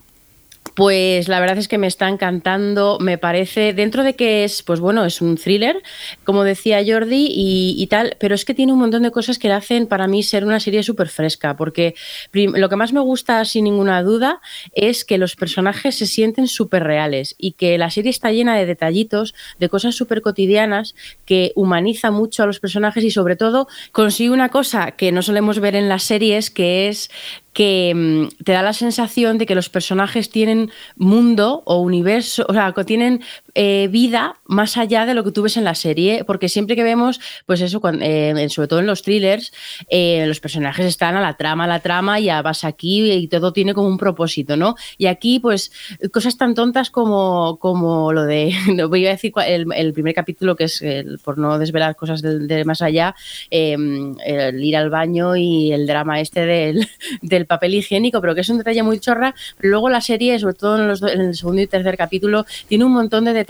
Pues 0.80 1.28
la 1.28 1.42
verdad 1.42 1.58
es 1.58 1.68
que 1.68 1.78
me 1.78 1.88
está 1.88 2.08
encantando, 2.08 3.00
me 3.02 3.18
parece, 3.18 3.74
dentro 3.74 4.02
de 4.02 4.16
que 4.16 4.46
es, 4.46 4.64
pues 4.64 4.80
bueno, 4.80 5.04
es 5.04 5.20
un 5.22 5.36
thriller, 5.36 5.84
como 6.24 6.46
decía 6.46 6.82
Jordi, 6.88 7.28
y, 7.30 7.86
tal, 7.88 8.16
pero 8.18 8.34
es 8.34 8.46
que 8.46 8.54
tiene 8.54 8.72
un 8.72 8.80
montón 8.80 9.04
de 9.04 9.12
cosas 9.12 9.38
que 9.40 9.50
le 9.50 9.56
hacen 9.56 9.88
para 9.88 10.08
mí 10.08 10.24
ser 10.24 10.46
una 10.46 10.62
serie 10.62 10.82
súper 10.82 11.10
fresca, 11.10 11.58
porque 11.58 11.96
lo 12.32 12.70
que 12.70 12.78
más 12.78 12.94
me 12.94 13.02
gusta, 13.02 13.44
sin 13.44 13.66
ninguna 13.66 14.02
duda, 14.04 14.40
es 14.72 15.04
que 15.04 15.18
los 15.18 15.36
personajes 15.36 15.96
se 15.96 16.06
sienten 16.06 16.48
súper 16.48 16.86
reales 16.86 17.36
y 17.38 17.52
que 17.52 17.78
la 17.78 17.92
serie 17.92 18.12
está 18.12 18.32
llena 18.32 18.56
de 18.56 18.66
detallitos, 18.66 19.36
de 19.60 19.68
cosas 19.68 19.96
súper 19.96 20.22
cotidianas, 20.22 20.96
que 21.26 21.52
humaniza 21.56 22.10
mucho 22.10 22.44
a 22.44 22.46
los 22.46 22.62
personajes 22.62 23.04
y 23.04 23.12
sobre 23.12 23.36
todo 23.36 23.68
consigue 23.92 24.30
una 24.30 24.48
cosa 24.48 24.92
que 24.92 25.12
no 25.12 25.24
solemos 25.24 25.60
ver 25.60 25.76
en 25.76 25.90
las 25.90 26.04
series, 26.04 26.50
que 26.50 26.88
es 26.88 27.10
que 27.54 27.94
mm, 27.96 28.44
te 28.44 28.52
da 28.52 28.62
la 28.62 28.74
sensación 28.74 29.38
de 29.38 29.46
que 29.46 29.56
los 29.56 29.70
personajes 29.70 30.30
tienen 30.30 30.72
mundo 30.96 31.64
o 31.66 31.82
universo, 31.82 32.46
o 32.48 32.54
sea, 32.54 32.74
tienen 32.86 33.22
eh, 33.62 33.90
vida 33.90 34.38
más 34.46 34.78
allá 34.78 35.06
de 35.06 35.14
lo 35.14 35.26
que 35.26 35.34
tú 35.34 35.42
ves 35.42 35.58
en 35.58 35.66
la 35.66 35.76
serie, 35.76 36.24
porque 36.24 36.48
siempre 36.48 36.78
que 36.78 36.84
vemos, 36.84 37.20
pues 37.46 37.60
eso, 37.60 37.82
eh, 38.00 38.48
sobre 38.48 38.70
todo 38.70 38.80
en 38.80 38.86
los 38.88 39.04
thrillers, 39.04 39.52
eh, 39.90 40.24
los 40.28 40.40
personajes 40.40 40.86
están 40.86 41.18
a 41.18 41.22
la 41.22 41.36
trama, 41.36 41.66
a 41.66 41.68
la 41.68 41.82
trama, 41.82 42.22
ya 42.22 42.42
vas 42.42 42.64
aquí 42.64 43.12
y 43.12 43.28
todo 43.28 43.52
tiene 43.52 43.74
como 43.74 43.90
un 43.90 43.98
propósito, 43.98 44.56
¿no? 44.56 44.76
Y 44.98 45.08
aquí, 45.08 45.42
pues, 45.42 45.74
cosas 46.14 46.38
tan 46.38 46.56
tontas 46.56 46.90
como, 46.90 47.60
como 47.60 48.14
lo 48.14 48.24
de, 48.24 48.54
voy 48.88 49.06
a 49.08 49.10
decir 49.10 49.34
el, 49.46 49.92
primer 49.92 50.14
capítulo, 50.14 50.56
que 50.56 50.64
es, 50.64 50.82
por 51.22 51.38
no 51.38 51.60
desvelar 51.60 51.98
cosas 51.98 52.22
de, 52.22 52.64
más 52.64 52.82
allá, 52.82 53.14
em, 53.50 54.16
el 54.26 54.64
ir 54.64 54.78
al 54.78 54.90
baño 54.90 55.36
y 55.36 55.74
el 55.74 55.86
drama 55.86 56.22
este 56.22 56.46
del, 56.46 56.88
del 57.22 57.46
papel 57.46 57.76
higiénico, 57.76 58.22
pero 58.22 58.34
que 58.36 58.42
es 58.42 58.50
un 58.50 58.60
detalle 58.60 58.84
muy 58.84 59.02
chorra, 59.02 59.36
pero 59.58 59.72
luego 59.72 59.90
la 59.90 60.00
serie, 60.00 60.40
sobre 60.40 60.54
todo 60.54 60.78
en, 60.78 60.88
los, 60.88 61.02
en 61.02 61.20
el 61.20 61.36
segundo 61.36 61.62
y 61.62 61.68
tercer 61.68 61.98
capítulo, 61.98 62.46
tiene 62.70 62.86
un 62.86 62.94
montón 62.94 63.26
de 63.26 63.34
detalles 63.34 63.49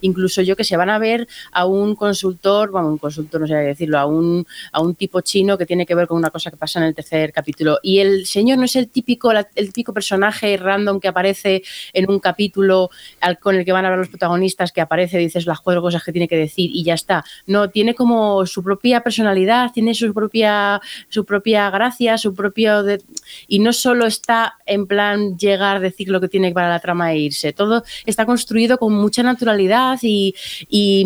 incluso 0.00 0.42
yo 0.42 0.56
que 0.56 0.64
se 0.64 0.76
van 0.76 0.90
a 0.90 0.98
ver 0.98 1.28
a 1.52 1.66
un 1.66 1.94
consultor, 1.94 2.70
bueno, 2.70 2.88
un 2.88 2.98
consultor 2.98 3.40
no 3.40 3.46
sé 3.46 3.54
decirlo, 3.54 3.98
a 3.98 4.06
un, 4.06 4.46
a 4.72 4.80
un 4.80 4.94
tipo 4.94 5.20
chino 5.20 5.58
que 5.58 5.66
tiene 5.66 5.86
que 5.86 5.94
ver 5.94 6.06
con 6.06 6.16
una 6.16 6.30
cosa 6.30 6.50
que 6.50 6.56
pasa 6.56 6.78
en 6.78 6.86
el 6.86 6.94
tercer 6.94 7.32
capítulo. 7.32 7.78
Y 7.82 7.98
el 7.98 8.26
señor 8.26 8.58
no 8.58 8.64
es 8.64 8.76
el 8.76 8.88
típico, 8.88 9.30
el 9.32 9.72
típico 9.72 9.92
personaje 9.92 10.56
random 10.56 11.00
que 11.00 11.08
aparece 11.08 11.62
en 11.92 12.10
un 12.10 12.18
capítulo 12.20 12.90
con 13.40 13.56
el 13.56 13.64
que 13.64 13.72
van 13.72 13.84
a 13.84 13.88
hablar 13.88 13.98
los 13.98 14.08
protagonistas, 14.08 14.72
que 14.72 14.80
aparece, 14.80 15.18
dices 15.18 15.46
las 15.46 15.60
cuatro 15.60 15.82
cosas 15.82 16.02
que 16.02 16.12
tiene 16.12 16.28
que 16.28 16.36
decir 16.36 16.70
y 16.72 16.84
ya 16.84 16.94
está. 16.94 17.24
No, 17.46 17.70
tiene 17.70 17.94
como 17.94 18.46
su 18.46 18.62
propia 18.62 19.02
personalidad, 19.02 19.72
tiene 19.72 19.94
su 19.94 20.12
propia, 20.14 20.80
su 21.08 21.24
propia 21.24 21.70
gracia, 21.70 22.18
su 22.18 22.34
propio... 22.34 22.84
y 23.46 23.58
no 23.58 23.72
solo 23.72 24.06
está 24.06 24.56
en 24.66 24.86
plan 24.86 25.36
llegar, 25.36 25.80
decir 25.80 26.08
lo 26.08 26.20
que 26.20 26.28
tiene 26.28 26.52
para 26.52 26.68
la 26.68 26.80
trama 26.80 27.12
e 27.12 27.18
irse. 27.18 27.52
Todo 27.52 27.84
está 28.06 28.26
construido 28.26 28.78
con 28.78 28.94
mucha 29.08 29.22
naturalidad 29.22 29.98
y, 30.02 30.34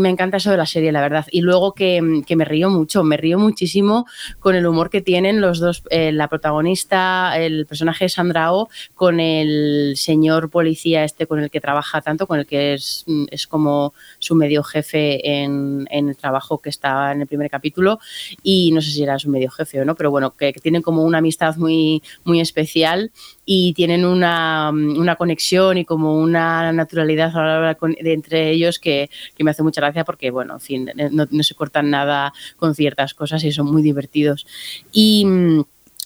me 0.00 0.08
encanta 0.08 0.38
eso 0.38 0.50
de 0.50 0.56
la 0.56 0.66
serie, 0.66 0.90
la 0.90 1.00
verdad. 1.00 1.26
Y 1.30 1.40
luego 1.40 1.72
que, 1.72 2.02
me 2.02 2.44
río 2.44 2.68
mucho, 2.68 3.04
me 3.04 3.16
río 3.16 3.38
muchísimo 3.38 4.06
con 4.40 4.56
el 4.56 4.66
humor 4.66 4.90
que 4.90 5.00
tienen 5.00 5.40
los 5.40 5.60
dos, 5.60 5.84
eh, 5.90 6.10
la 6.10 6.26
protagonista, 6.26 7.38
el 7.38 7.64
personaje 7.66 8.06
de 8.06 8.08
Sandra 8.08 8.52
O, 8.52 8.68
con 8.96 9.20
el 9.20 9.94
señor 9.96 10.50
policía 10.50 11.04
este 11.04 11.28
con 11.28 11.38
el 11.38 11.48
que 11.48 11.60
trabaja 11.60 12.00
tanto, 12.00 12.26
con 12.26 12.40
el 12.40 12.46
que 12.46 12.74
es, 12.74 13.04
es 13.30 13.46
como 13.46 13.94
su 14.18 14.34
medio 14.34 14.64
jefe 14.64 15.42
en, 15.42 15.86
el 15.88 16.16
trabajo 16.16 16.58
que 16.58 16.70
estaba 16.70 17.12
en 17.12 17.20
el 17.20 17.28
primer 17.28 17.48
capítulo. 17.50 18.00
Y 18.42 18.72
no 18.72 18.80
sé 18.80 18.90
si 18.90 19.04
era 19.04 19.16
su 19.20 19.30
medio 19.30 19.50
jefe 19.50 19.80
o 19.80 19.84
no, 19.84 19.94
pero 19.94 20.10
bueno, 20.10 20.34
que, 20.34 20.52
que 20.52 20.60
tienen 20.60 20.82
como 20.82 21.04
una 21.04 21.18
amistad 21.18 21.54
muy, 21.56 22.02
muy 22.24 22.40
especial 22.40 23.12
y 23.44 23.72
tienen 23.74 24.04
una, 24.04 24.70
una, 24.70 25.16
conexión 25.16 25.76
y 25.78 25.84
como 25.84 26.16
una 26.16 26.72
naturalidad 26.72 27.32
de 27.80 28.12
entre 28.12 28.50
ellos 28.50 28.78
que, 28.78 29.10
que, 29.36 29.44
me 29.44 29.50
hace 29.50 29.62
mucha 29.62 29.80
gracia 29.80 30.04
porque, 30.04 30.30
bueno, 30.30 30.54
en 30.54 30.60
fin, 30.60 30.90
no, 31.10 31.26
no 31.28 31.42
se 31.42 31.54
cortan 31.54 31.90
nada 31.90 32.32
con 32.56 32.74
ciertas 32.74 33.14
cosas 33.14 33.42
y 33.44 33.50
son 33.50 33.66
muy 33.66 33.82
divertidos. 33.82 34.46
Y 34.92 35.26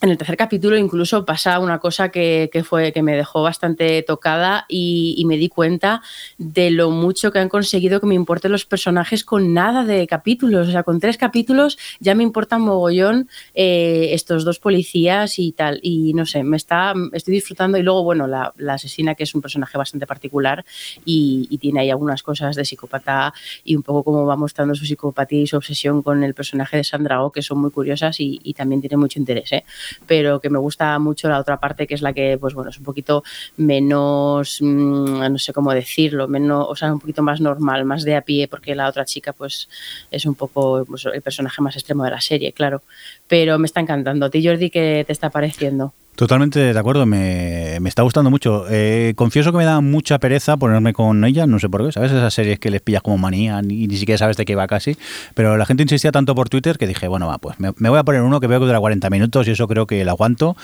en 0.03 0.11
el 0.11 0.19
tercer 0.19 0.37
capítulo 0.37 0.77
incluso 0.77 1.25
pasa 1.25 1.59
una 1.59 1.79
cosa 1.79 2.11
que, 2.11 2.51
fue 2.65 2.93
que 2.93 3.03
me 3.03 3.17
dejó 3.17 3.43
bastante 3.43 4.03
tocada 4.03 4.67
y, 4.69 5.25
me 5.27 5.39
di 5.39 5.49
cuenta 5.49 6.03
de 6.37 6.71
lo 6.71 6.91
mucho 6.91 7.33
que 7.33 7.39
han 7.39 7.49
conseguido 7.49 7.99
que 7.99 8.07
me 8.07 8.15
importen 8.15 8.53
los 8.53 8.67
personajes 8.67 9.25
con 9.25 9.55
nada 9.55 9.85
de 9.85 10.07
capítulos. 10.07 10.69
O 10.69 10.71
sea, 10.71 10.83
con 10.83 11.01
tres 11.01 11.17
capítulos 11.17 11.79
ya 11.99 12.15
me 12.15 12.23
importan 12.23 12.61
mogollón 12.61 13.29
eh, 13.55 14.11
estos 14.13 14.45
dos 14.45 14.59
policías 14.59 15.39
y 15.39 15.53
tal. 15.53 15.81
Y 15.83 16.13
no 16.13 16.27
sé, 16.27 16.45
me 16.45 16.59
está, 16.59 16.93
estoy 17.13 17.35
disfrutando. 17.35 17.79
Y 17.79 17.83
luego, 17.83 18.05
bueno, 18.05 18.27
la, 18.27 18.53
asesina, 18.69 19.15
que 19.15 19.25
es 19.25 19.35
un 19.35 19.41
personaje 19.41 19.79
bastante 19.79 20.07
particular 20.07 20.65
y, 21.05 21.57
tiene 21.57 21.81
ahí 21.81 21.91
algunas 21.91 22.23
cosas 22.23 22.55
de 22.55 22.67
psicópata 22.67 23.33
y 23.65 23.75
un 23.75 23.83
poco 23.83 24.05
como 24.05 24.27
va 24.27 24.37
mostrando 24.37 24.75
su 24.75 24.85
psicopatía 24.85 25.41
y 25.41 25.47
su 25.47 25.57
obsesión 25.57 26.03
con 26.03 26.23
el 26.23 26.35
personaje 26.35 26.77
de 26.77 26.85
Sandra 26.85 27.25
O, 27.25 27.33
que 27.33 27.41
son 27.41 27.59
muy 27.59 27.71
curiosas 27.71 28.21
y, 28.21 28.39
y 28.45 28.53
también 28.53 28.83
tiene 28.83 28.99
mucho 28.99 29.19
interés. 29.19 29.53
¿eh? 29.53 29.65
Pero 30.07 30.41
que 30.41 30.51
me 30.51 30.59
gusta 30.59 30.99
mucho 30.99 31.29
la 31.29 31.39
otra 31.39 31.59
parte, 31.59 31.87
que 31.87 31.95
es 31.95 32.03
la 32.03 32.13
que, 32.13 32.39
pues 32.39 32.55
bueno, 32.55 32.71
es 32.71 32.79
un 32.79 32.85
poquito 32.85 33.23
menos, 33.57 34.59
mm, 34.61 35.33
no 35.33 35.39
sé 35.39 35.53
cómo 35.53 35.73
decirlo, 35.73 36.29
menos, 36.29 36.67
o 36.69 36.77
sea, 36.77 36.93
un 36.93 37.01
poquito 37.01 37.23
más 37.23 37.41
normal, 37.41 37.85
más 37.85 38.05
de 38.05 38.17
a 38.17 38.23
pie, 38.23 38.49
porque 38.49 38.75
la 38.75 38.89
otra 38.89 39.05
chica, 39.05 39.33
pues, 39.33 39.69
es 40.11 40.27
un 40.27 40.35
poco 40.35 40.85
pues, 40.87 41.07
el 41.07 41.23
personaje 41.23 41.63
más 41.63 41.77
extremo 41.77 42.05
de 42.05 42.11
la 42.11 42.21
serie, 42.21 42.53
claro. 42.53 42.83
Pero 43.29 43.59
me 43.59 43.67
está 43.67 43.81
encantando. 43.81 44.27
¿A 44.27 44.31
ti, 44.31 44.47
Jordi, 44.47 44.71
qué 44.71 45.05
te 45.07 45.13
está 45.13 45.31
pareciendo? 45.31 45.93
Totalmente 46.17 46.73
de 46.73 46.79
acuerdo, 46.79 47.05
me, 47.05 47.77
está 47.77 48.01
gustando 48.01 48.31
mucho. 48.31 48.65
Eh, 48.71 49.13
confieso 49.17 49.53
que 49.53 49.59
me 49.59 49.67
da 49.67 49.83
mucha 49.83 50.19
pereza 50.19 50.57
ponerme 50.57 50.95
con 50.95 51.23
ella, 51.27 51.47
no 51.47 51.59
sé 51.59 51.69
por 51.69 51.85
qué, 51.85 51.93
¿sabes? 51.93 52.11
Esas 52.11 52.33
series 52.33 52.59
que 52.59 52.71
les 52.71 52.81
pillas 52.81 53.03
como 53.03 53.19
manía 53.19 53.61
y 53.63 53.87
ni 53.87 53.97
siquiera 53.99 54.17
sabes 54.17 54.39
de 54.39 54.47
qué 54.47 54.55
va 54.55 54.67
casi. 54.67 54.97
Pero 55.35 55.59
la 55.59 55.67
gente 55.67 55.83
insistía 55.83 56.13
tanto 56.13 56.35
por 56.35 56.49
Twitter 56.49 56.79
que 56.79 56.87
dije, 56.87 57.07
bueno, 57.07 57.27
va, 57.27 57.37
pues 57.37 57.61
me, 57.61 57.71
voy 57.71 57.99
a 57.99 58.03
poner 58.03 58.23
uno 58.23 58.41
que 58.41 58.47
veo 58.47 58.59
que 58.61 58.65
dura 58.65 58.81
40 58.81 59.11
minutos 59.11 59.47
y 59.47 59.51
eso 59.51 59.69
creo 59.69 59.87
que 59.87 60.07
lo 60.07 60.11
aguanto. 60.11 60.57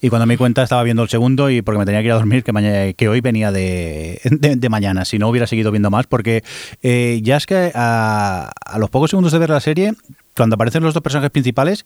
Y 0.00 0.10
cuando 0.10 0.26
me 0.26 0.34
di 0.34 0.38
cuenta 0.38 0.62
estaba 0.62 0.84
viendo 0.84 1.02
el 1.02 1.08
segundo 1.08 1.50
y 1.50 1.60
porque 1.60 1.80
me 1.80 1.86
tenía 1.86 2.02
que 2.02 2.06
ir 2.06 2.12
a 2.12 2.16
dormir, 2.16 2.44
que, 2.44 2.52
mañana, 2.52 2.92
que 2.92 3.08
hoy 3.08 3.20
venía 3.20 3.50
de, 3.50 4.20
de, 4.30 4.68
mañana, 4.68 5.04
si 5.04 5.18
no 5.18 5.28
hubiera 5.28 5.48
seguido 5.48 5.72
viendo 5.72 5.90
más, 5.90 6.06
porque 6.06 6.44
eh, 6.82 7.18
ya 7.24 7.36
es 7.36 7.46
que 7.46 7.72
a, 7.74 8.52
a 8.64 8.78
los 8.78 8.90
pocos 8.90 9.10
segundos 9.10 9.32
de 9.32 9.40
ver 9.40 9.50
la 9.50 9.60
serie, 9.60 9.92
cuando 10.36 10.54
aparecen 10.54 10.84
los 10.84 10.94
dos 10.94 11.02
personajes 11.02 11.32
principales, 11.32 11.84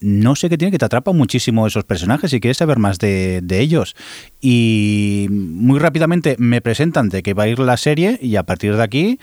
no 0.00 0.34
sé 0.34 0.48
qué 0.48 0.56
tiene 0.56 0.72
que 0.72 0.78
te 0.78 0.84
atrapa 0.84 1.12
muchísimo 1.12 1.66
esos 1.66 1.84
personajes 1.84 2.32
y 2.32 2.40
quieres 2.40 2.56
saber 2.56 2.78
más 2.78 2.98
de, 2.98 3.42
ellos. 3.50 3.94
Y 4.40 5.26
muy 5.30 5.78
rápidamente 5.78 6.36
me 6.38 6.60
presentan 6.60 7.10
de 7.10 7.22
que 7.22 7.34
va 7.34 7.44
a 7.44 7.48
ir 7.48 7.58
la 7.58 7.76
serie 7.76 8.18
y 8.22 8.36
a 8.36 8.42
partir 8.44 8.76
de 8.76 8.82
aquí 8.82 9.18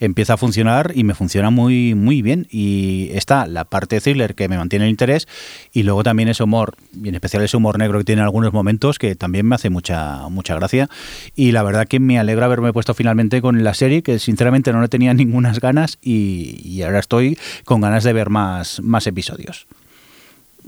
empieza 0.00 0.34
a 0.34 0.36
funcionar 0.36 0.92
y 0.94 1.04
me 1.04 1.14
funciona 1.14 1.50
muy, 1.50 1.94
muy 1.94 2.22
bien. 2.22 2.46
Y 2.50 3.10
está 3.12 3.46
la 3.46 3.64
parte 3.66 4.00
thriller 4.00 4.34
que 4.34 4.48
me 4.48 4.56
mantiene 4.56 4.86
el 4.86 4.90
interés 4.90 5.28
y 5.72 5.82
luego 5.82 6.02
también 6.02 6.30
ese 6.30 6.42
humor, 6.42 6.74
y 6.94 7.08
en 7.08 7.14
especial 7.14 7.42
ese 7.42 7.58
humor 7.58 7.78
negro 7.78 7.98
que 7.98 8.04
tiene 8.04 8.22
en 8.22 8.24
algunos 8.24 8.54
momentos 8.54 8.98
que 8.98 9.14
también 9.14 9.46
me 9.46 9.54
hace 9.54 9.68
mucha, 9.68 10.28
mucha 10.30 10.54
gracia. 10.54 10.88
Y 11.36 11.52
la 11.52 11.62
verdad 11.62 11.86
que 11.86 12.00
me 12.00 12.18
alegra 12.18 12.46
haberme 12.46 12.72
puesto 12.72 12.94
finalmente 12.94 13.42
con 13.42 13.62
la 13.62 13.74
serie, 13.74 14.02
que 14.02 14.18
sinceramente 14.18 14.72
no 14.72 14.80
le 14.80 14.88
tenía 14.88 15.12
ninguna 15.14 15.52
ganas 15.52 15.98
y, 16.00 16.58
y 16.64 16.82
ahora 16.82 17.00
estoy 17.00 17.38
con 17.64 17.82
ganas 17.82 18.02
de 18.04 18.14
ver 18.14 18.30
más, 18.30 18.80
más 18.80 19.06
episodios. 19.06 19.66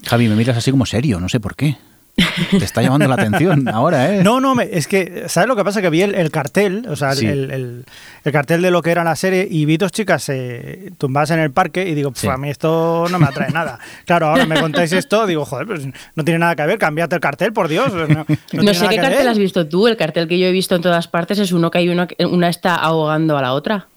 Javi, 0.05 0.29
me 0.29 0.37
miras 0.37 0.57
así 0.57 0.71
como 0.71 0.87
serio, 0.87 1.21
no 1.21 1.29
sé 1.29 1.41
por 1.41 1.57
qué. 1.57 1.77
Te 2.17 2.65
está 2.65 2.81
llamando 2.81 3.09
la 3.09 3.15
atención 3.15 3.69
ahora, 3.73 4.15
¿eh? 4.15 4.23
No, 4.23 4.41
no, 4.41 4.61
es 4.61 4.87
que, 4.87 5.25
¿sabes 5.27 5.49
lo 5.49 5.57
que 5.57 5.65
pasa? 5.65 5.83
Que 5.83 5.91
vi 5.91 6.03
el, 6.03 6.31
cartel, 6.31 6.87
o 6.89 6.95
sea, 6.95 7.13
el, 7.13 7.85
cartel 8.33 8.63
de 8.63 8.71
lo 8.71 8.83
que 8.83 8.93
era 8.93 9.03
la 9.03 9.17
serie 9.17 9.47
y 9.51 9.65
vi 9.65 9.77
dos 9.77 9.91
chicas 9.91 10.29
eh, 10.29 10.93
tumbadas 10.97 11.33
en 11.33 11.41
el 11.41 11.51
parque 11.51 11.89
y 11.89 11.95
digo, 11.95 12.13
pues 12.13 12.25
a 12.25 12.37
mí 12.37 12.51
esto 12.51 13.07
no 13.11 13.19
me 13.19 13.27
atrae 13.27 13.51
nada. 13.51 13.81
Claro, 14.05 14.29
ahora 14.29 14.47
me 14.47 14.61
contáis 14.61 14.93
esto, 14.93 15.27
digo, 15.27 15.45
joder, 15.45 15.67
pues 15.67 15.87
no 16.15 16.25
tiene 16.25 16.39
nada 16.39 16.55
que 16.55 16.67
ver, 16.67 16.79
cambiate 16.79 17.17
el 17.17 17.21
cartel, 17.21 17.53
por 17.53 17.67
Dios. 17.67 17.93
No, 17.93 18.75
sé 18.75 18.89
qué 18.89 18.97
cartel 18.97 19.29
has 19.29 19.39
visto 19.39 19.67
tú, 19.67 19.89
el 19.89 19.97
cartel 19.97 20.29
que 20.29 20.39
yo 20.39 20.47
he 20.47 20.53
visto 20.53 20.77
en 20.77 20.83
todas 20.83 21.09
partes 21.09 21.39
es 21.41 21.51
uno 21.51 21.71
que 21.71 21.79
hay 21.79 21.89
una, 21.89 22.07
una 22.31 22.49
está 22.49 22.77
ahogando 22.77 23.37
a 23.37 23.43
la 23.43 23.55
otra. 23.55 23.89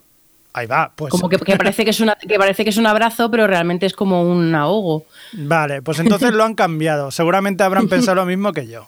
Ahí 0.57 0.65
va, 0.65 0.91
pues. 0.95 1.11
Como 1.11 1.29
que, 1.29 1.37
parece 1.37 1.83
que, 1.83 1.91
es 1.91 1.99
una, 1.99 2.15
que 2.15 2.35
parece 2.39 2.63
que 2.63 2.71
es 2.71 2.77
un 2.77 2.87
abrazo, 2.87 3.29
pero 3.29 3.45
realmente 3.45 3.85
es 3.85 3.93
como 3.93 4.23
un 4.23 4.55
ahogo. 4.55 5.05
Vale, 5.33 5.83
pues 5.83 5.99
entonces 5.99 6.33
lo 6.33 6.43
han 6.43 6.55
cambiado. 6.55 7.11
Seguramente 7.11 7.61
habrán 7.61 7.87
pensado 7.89 8.15
lo 8.15 8.25
mismo 8.25 8.51
que 8.53 8.65
yo. 8.65 8.87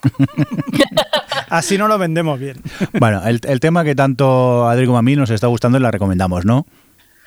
Así 1.50 1.78
no 1.78 1.88
lo 1.88 2.00
vendemos 2.00 2.40
bien. 2.40 2.58
Bueno, 3.00 3.22
el, 3.24 3.60
tema 3.60 3.84
que 3.84 3.94
tanto 3.94 4.68
a 4.68 4.72
Adri 4.72 4.88
como 4.88 4.98
a 4.98 5.04
mí 5.04 5.16
nos 5.16 5.30
está 5.30 5.46
gustando 5.46 5.78
y 5.78 5.82
la 5.82 5.92
recomendamos, 5.92 6.44
¿no? 6.44 6.66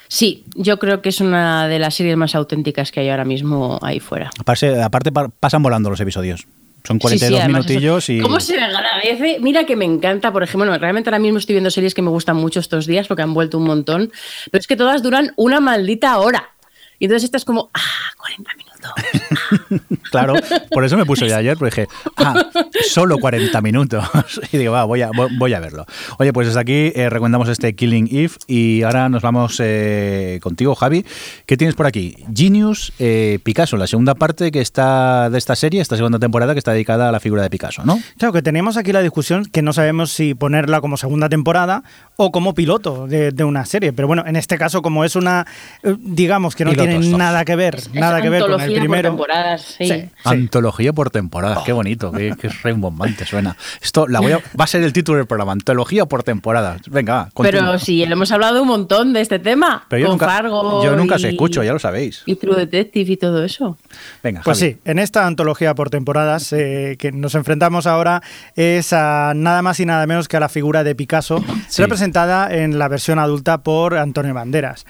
Sí, 0.09 0.45
yo 0.57 0.81
creo 0.81 1.03
que 1.03 1.11
es 1.11 1.21
una 1.21 1.69
de 1.69 1.79
las 1.79 1.95
series 1.95 2.17
más 2.17 2.35
auténticas 2.35 2.91
que 2.91 2.99
hay 2.99 3.11
ahora 3.11 3.25
mismo 3.25 3.79
ahí 3.81 4.01
fuera. 4.01 4.31
Aparte, 4.41 4.83
aparte 4.83 5.13
pasan 5.13 5.63
volando 5.63 5.89
los 5.89 6.01
episodios. 6.01 6.49
Son 6.85 6.99
42 6.99 7.47
minutillos 7.47 8.09
y. 8.09 8.21
¿Cómo 8.21 8.41
se 8.41 8.59
agradece? 8.59 9.39
Mira 9.41 9.65
que 9.65 9.77
me 9.77 9.85
encanta, 9.85 10.33
por 10.33 10.43
ejemplo, 10.43 10.77
realmente 10.79 11.11
ahora 11.11 11.19
mismo 11.19 11.39
estoy 11.39 11.55
viendo 11.55 11.71
series 11.71 11.95
que 11.95 12.03
me 12.03 12.11
gustan 12.11 12.37
mucho 12.37 12.61
estos 12.61 12.87
días 12.87 13.07
porque 13.07 13.23
han 13.23 13.35
vuelto 13.35 13.59
un 13.59 13.65
montón, 13.65 14.13
pero 14.51 14.61
es 14.61 14.67
que 14.67 14.77
todas 14.77 15.03
duran 15.03 15.33
una 15.37 15.61
maldita 15.61 16.19
hora. 16.19 16.51
Y 16.99 17.07
entonces 17.07 17.25
esta 17.25 17.37
es 17.37 17.45
como, 17.45 17.71
ah, 17.75 18.13
40 18.19 18.55
minutos 18.57 18.72
minutos. 18.83 20.01
claro, 20.11 20.35
por 20.71 20.85
eso 20.85 20.97
me 20.97 21.05
puse 21.05 21.29
yo 21.29 21.37
ayer, 21.37 21.57
porque 21.57 21.83
dije, 21.83 21.89
ah, 22.17 22.51
solo 22.89 23.19
40 23.19 23.61
minutos. 23.61 24.05
y 24.53 24.59
digo, 24.59 24.73
va, 24.73 24.85
voy 24.85 25.03
a, 25.03 25.11
voy 25.39 25.55
a 25.55 25.61
verlo. 25.61 25.87
Oye, 26.19 26.33
pues 26.33 26.49
desde 26.49 26.61
aquí 26.61 26.93
eh, 26.95 27.09
recomendamos 27.11 27.49
este 27.49 27.75
Killing 27.75 28.09
Eve 28.11 28.33
y 28.47 28.83
ahora 28.83 29.09
nos 29.09 29.23
vamos 29.23 29.57
eh, 29.61 30.39
contigo, 30.43 30.75
Javi. 30.75 31.05
¿Qué 31.47 31.57
tienes 31.57 31.75
por 31.75 31.87
aquí? 31.87 32.17
Genius 32.35 32.93
eh, 32.99 33.39
Picasso, 33.43 33.77
la 33.77 33.87
segunda 33.87 34.15
parte 34.15 34.51
que 34.51 34.61
está 34.61 35.31
de 35.31 35.39
esta 35.39 35.57
serie, 35.57 35.81
esta 35.81 35.97
segunda 35.97 36.19
temporada 36.19 36.55
que 36.55 36.59
está 36.59 36.73
dedicada 36.73 37.09
a 37.09 37.13
la 37.13 37.21
figura 37.21 37.43
de 37.43 37.51
Picasso, 37.51 37.85
¿no? 37.85 37.99
Claro, 38.19 38.33
que 38.33 38.43
tenemos 38.43 38.77
aquí 38.77 38.93
la 38.93 39.03
discusión 39.03 39.47
que 39.47 39.63
no 39.63 39.73
sabemos 39.73 40.11
si 40.11 40.35
ponerla 40.35 40.81
como 40.81 40.97
segunda 40.97 41.29
temporada 41.29 41.83
o 42.17 42.31
como 42.31 42.55
piloto 42.55 43.07
de, 43.07 43.45
una 43.45 43.65
serie. 43.65 43.93
Pero 43.93 44.07
bueno, 44.07 44.25
en 44.27 44.37
este 44.37 44.57
caso, 44.59 44.83
como 44.83 45.05
es 45.05 45.17
una, 45.17 45.47
eh, 45.83 45.97
digamos 45.99 46.55
que 46.55 46.65
no 46.65 46.73
tiene 46.73 46.99
nada 46.99 47.45
que 47.45 47.57
ver, 47.57 47.81
nada 47.93 48.23
que 48.23 48.31
ver 48.31 48.43
con 48.43 48.61
el 48.61 48.72
primero. 48.75 49.17
Por 49.17 49.29
temporadas, 49.29 49.77
sí. 49.79 50.09
Antología 50.25 50.93
por 50.93 51.11
temporada, 51.11 51.63
qué 51.65 51.73
bonito, 51.73 52.13
qué, 52.13 52.35
qué 52.41 52.49
rembombante 52.49 53.25
suena. 53.25 53.57
Esto 53.81 54.07
la 54.09 54.21
voy 54.21 54.33
a, 54.33 54.39
va 54.39 54.65
a 54.65 54.67
ser 54.67 54.83
el 54.83 54.93
título 54.93 55.19
del 55.19 55.27
programa, 55.27 55.53
Antología 55.53 56.07
por 56.07 56.23
temporada. 56.23 56.77
Venga, 56.91 57.31
Pero 57.41 57.79
sí, 57.79 58.03
hemos 58.03 58.31
hablado 58.33 58.63
un 58.63 58.69
montón 58.69 59.13
de 59.13 59.21
este 59.21 59.39
tema. 59.39 59.85
Pero 59.89 60.01
yo 60.01 60.07
con 60.07 60.15
nunca, 60.15 60.27
Fargo 60.27 60.85
yo 60.85 60.97
nunca 60.97 61.19
se 61.19 61.31
escucho, 61.31 61.63
ya 61.63 61.73
lo 61.73 61.79
sabéis. 61.79 62.23
Y 62.27 62.37
True 62.37 62.57
Detective 62.57 63.13
y 63.13 63.17
todo 63.17 63.45
eso. 63.45 63.77
Venga, 64.23 64.43
pues 64.45 64.59
sí, 64.59 64.79
en 64.85 64.99
esta 64.99 65.27
antología 65.27 65.75
por 65.75 65.91
temporadas 65.91 66.53
eh, 66.53 66.97
que 66.99 67.13
nos 67.13 67.35
enfrentamos 67.35 67.87
ahora 67.87 68.23
es 68.57 68.93
a 68.93 69.33
nada 69.35 69.63
más 69.63 69.81
y 69.81 69.87
nada 69.87 70.07
menos 70.07 70.29
que 70.29 70.37
a 70.37 70.41
la 70.41 70.49
figura 70.49 70.85
de 70.85 70.95
Picasso, 70.95 71.43
representada 71.77 72.55
en 72.55 72.79
la 72.79 72.89
versión 72.89 73.19
adulta 73.19 73.63
por 73.63 73.97
Antonio 73.97 74.35
Banderas. 74.35 74.87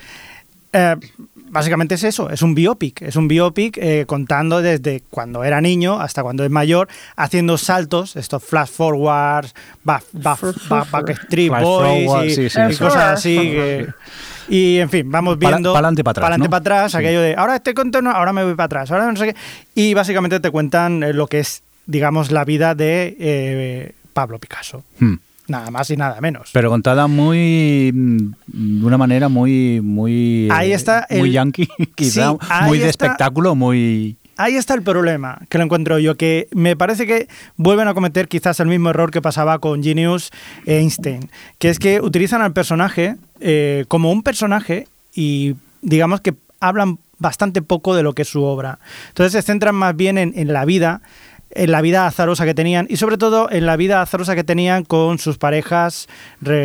Eh, 0.72 0.96
básicamente 1.52 1.94
es 1.94 2.04
eso, 2.04 2.30
es 2.30 2.42
un 2.42 2.54
biopic, 2.54 3.02
es 3.02 3.14
un 3.14 3.28
biopic 3.28 3.76
eh, 3.76 4.04
contando 4.06 4.62
desde 4.62 5.02
cuando 5.10 5.44
era 5.44 5.60
niño 5.60 6.00
hasta 6.00 6.22
cuando 6.22 6.44
es 6.44 6.50
mayor, 6.50 6.88
haciendo 7.14 7.58
saltos, 7.58 8.16
estos 8.16 8.42
flash 8.42 8.70
forwards, 8.70 9.54
backstreet 9.84 11.52
boys 11.60 12.38
y, 12.38 12.44
cosas 12.78 12.96
así. 12.96 13.54
y 14.48 14.78
en 14.78 14.88
fin, 14.88 15.10
vamos 15.10 15.38
viendo. 15.38 15.74
Para 15.74 15.86
adelante, 15.88 16.02
para 16.02 16.12
atrás. 16.12 16.38
Para 16.38 16.48
para 16.48 16.56
atrás, 16.56 16.94
aquello 16.94 17.20
de 17.20 17.34
ahora 17.36 17.56
estoy 17.56 17.74
contento, 17.74 18.10
ahora 18.10 18.32
me 18.32 18.44
voy 18.44 18.54
para 18.54 18.64
atrás, 18.64 18.90
ahora 18.90 19.12
no 19.12 19.16
sé 19.16 19.34
qué. 19.34 19.36
Y 19.74 19.92
básicamente 19.92 20.40
te 20.40 20.50
cuentan 20.50 21.02
eh, 21.02 21.12
lo 21.12 21.26
que 21.26 21.40
es, 21.40 21.62
digamos, 21.84 22.30
la 22.30 22.46
vida 22.46 22.74
de 22.74 23.94
Pablo 24.14 24.38
Picasso. 24.38 24.84
Hmm. 24.98 25.16
Nada 25.52 25.70
más 25.70 25.90
y 25.90 25.98
nada 25.98 26.18
menos. 26.22 26.48
Pero 26.54 26.70
contada 26.70 27.06
muy 27.08 27.92
de 27.92 28.86
una 28.86 28.96
manera 28.96 29.28
muy 29.28 29.82
muy 29.82 30.48
ahí 30.50 30.72
está 30.72 31.06
muy 31.10 31.30
yankee, 31.30 31.68
quizá 31.94 32.34
muy 32.64 32.78
de 32.78 32.88
espectáculo, 32.88 33.54
muy 33.54 34.16
Ahí 34.38 34.56
está 34.56 34.72
el 34.72 34.82
problema 34.82 35.42
que 35.50 35.58
lo 35.58 35.64
encuentro 35.64 35.98
yo, 35.98 36.16
que 36.16 36.48
me 36.52 36.74
parece 36.74 37.06
que 37.06 37.28
vuelven 37.56 37.86
a 37.86 37.92
cometer 37.92 38.28
quizás 38.28 38.60
el 38.60 38.66
mismo 38.66 38.88
error 38.88 39.10
que 39.10 39.20
pasaba 39.20 39.58
con 39.58 39.82
Genius 39.82 40.30
e 40.64 40.78
Einstein, 40.78 41.30
que 41.58 41.68
es 41.68 41.78
que 41.78 42.00
utilizan 42.00 42.40
al 42.40 42.54
personaje 42.54 43.16
eh, 43.40 43.84
como 43.88 44.10
un 44.10 44.22
personaje 44.22 44.88
y 45.14 45.56
digamos 45.82 46.22
que 46.22 46.34
hablan 46.60 46.98
bastante 47.18 47.60
poco 47.60 47.94
de 47.94 48.02
lo 48.02 48.14
que 48.14 48.22
es 48.22 48.28
su 48.28 48.42
obra. 48.42 48.78
Entonces 49.08 49.32
se 49.32 49.42
centran 49.42 49.74
más 49.74 49.94
bien 49.94 50.16
en, 50.16 50.32
en 50.34 50.50
la 50.50 50.64
vida 50.64 51.02
en 51.54 51.70
la 51.70 51.80
vida 51.80 52.06
azarosa 52.06 52.44
que 52.44 52.54
tenían 52.54 52.86
y 52.88 52.96
sobre 52.96 53.18
todo 53.18 53.50
en 53.50 53.66
la 53.66 53.76
vida 53.76 54.02
azarosa 54.02 54.34
que 54.34 54.44
tenían 54.44 54.84
con 54.84 55.18
sus 55.18 55.38
parejas 55.38 56.08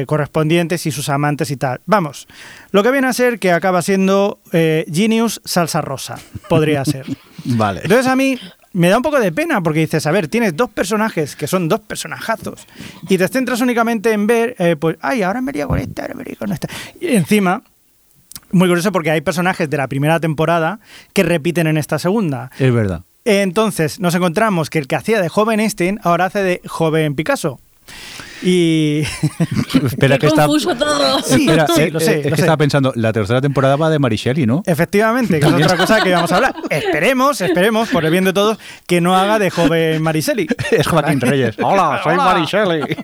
correspondientes 0.06 0.86
y 0.86 0.92
sus 0.92 1.10
amantes 1.10 1.52
y 1.52 1.58
tal. 1.58 1.82
Vamos, 1.86 2.28
lo 2.72 2.84
que 2.84 2.92
viene 2.92 3.08
a 3.08 3.14
ser 3.14 3.40
que 3.40 3.52
acaba 3.52 3.82
siendo 3.82 4.40
eh, 4.52 4.86
Genius 4.92 5.42
salsa 5.46 5.82
rosa, 5.82 6.18
podría 6.50 6.86
ser. 6.86 7.06
vale. 7.46 7.82
Entonces 7.84 8.08
a 8.08 8.16
mí 8.16 8.40
me 8.74 8.90
da 8.90 8.98
un 8.98 9.04
poco 9.04 9.20
de 9.20 9.32
pena 9.32 9.62
porque 9.62 9.80
dices, 9.80 10.06
a 10.06 10.12
ver, 10.12 10.28
tienes 10.28 10.56
dos 10.56 10.70
personajes 10.70 11.36
que 11.36 11.48
son 11.48 11.68
dos 11.68 11.80
personajazos 11.80 12.68
y 13.10 13.18
te 13.18 13.28
centras 13.28 13.62
únicamente 13.62 14.12
en 14.12 14.28
ver, 14.28 14.56
eh, 14.60 14.76
pues, 14.76 14.98
ay, 15.02 15.24
ahora 15.24 15.42
me 15.42 15.52
iría 15.52 15.68
con 15.68 15.80
esta, 15.80 16.04
ahora 16.04 16.14
me 16.14 16.22
iría 16.22 16.36
con 16.36 16.52
esta. 16.52 16.68
Y 17.00 17.16
encima, 17.16 17.64
muy 18.52 18.68
curioso 18.68 18.92
porque 18.92 19.12
hay 19.12 19.22
personajes 19.22 19.70
de 19.70 19.78
la 19.78 19.88
primera 19.88 20.20
temporada 20.20 20.80
que 21.14 21.24
repiten 21.24 21.68
en 21.68 21.78
esta 21.78 22.00
segunda. 22.00 22.52
Es 22.60 22.74
verdad. 22.74 23.04
Entonces 23.28 24.00
nos 24.00 24.16
encontramos 24.16 24.70
que 24.70 24.80
el 24.80 24.88
que 24.88 24.96
hacía 24.96 25.22
de 25.22 25.28
joven 25.28 25.60
Einstein 25.60 26.00
ahora 26.02 26.26
hace 26.26 26.44
de 26.44 26.62
joven 26.66 27.14
Picasso. 27.14 27.60
Y. 28.42 29.02
Espera, 29.86 30.18
que 30.18 30.30
confuso 30.30 30.76
todo. 30.76 31.20
Sí, 31.22 31.46
lo 31.46 31.68
sé, 31.68 31.92
lo 31.92 32.00
sé. 32.00 32.26
estaba 32.28 32.56
pensando, 32.56 32.94
la 32.96 33.12
tercera 33.12 33.42
temporada 33.42 33.76
va 33.76 33.90
de 33.90 34.00
Marichelli, 34.00 34.46
¿no? 34.46 34.64
Efectivamente, 34.66 35.42
que 35.42 35.46
es 35.46 35.54
otra 35.54 35.76
cosa 35.76 36.02
que 36.02 36.14
vamos 36.14 36.32
a 36.32 36.36
hablar. 36.36 36.56
Esperemos, 36.70 37.42
esperemos, 37.42 37.90
por 37.90 38.06
el 38.06 38.12
bien 38.12 38.24
de 38.24 38.34
todos, 38.34 38.58
que 38.86 39.02
no 39.02 39.18
haga 39.18 39.40
de 39.40 39.50
joven 39.50 40.02
Marichelli. 40.02 40.48
es 40.72 40.88
Joaquín 40.88 41.20
Reyes. 41.20 41.56
Hola, 41.62 42.00
soy 42.04 42.16
Marichelli. 42.16 42.96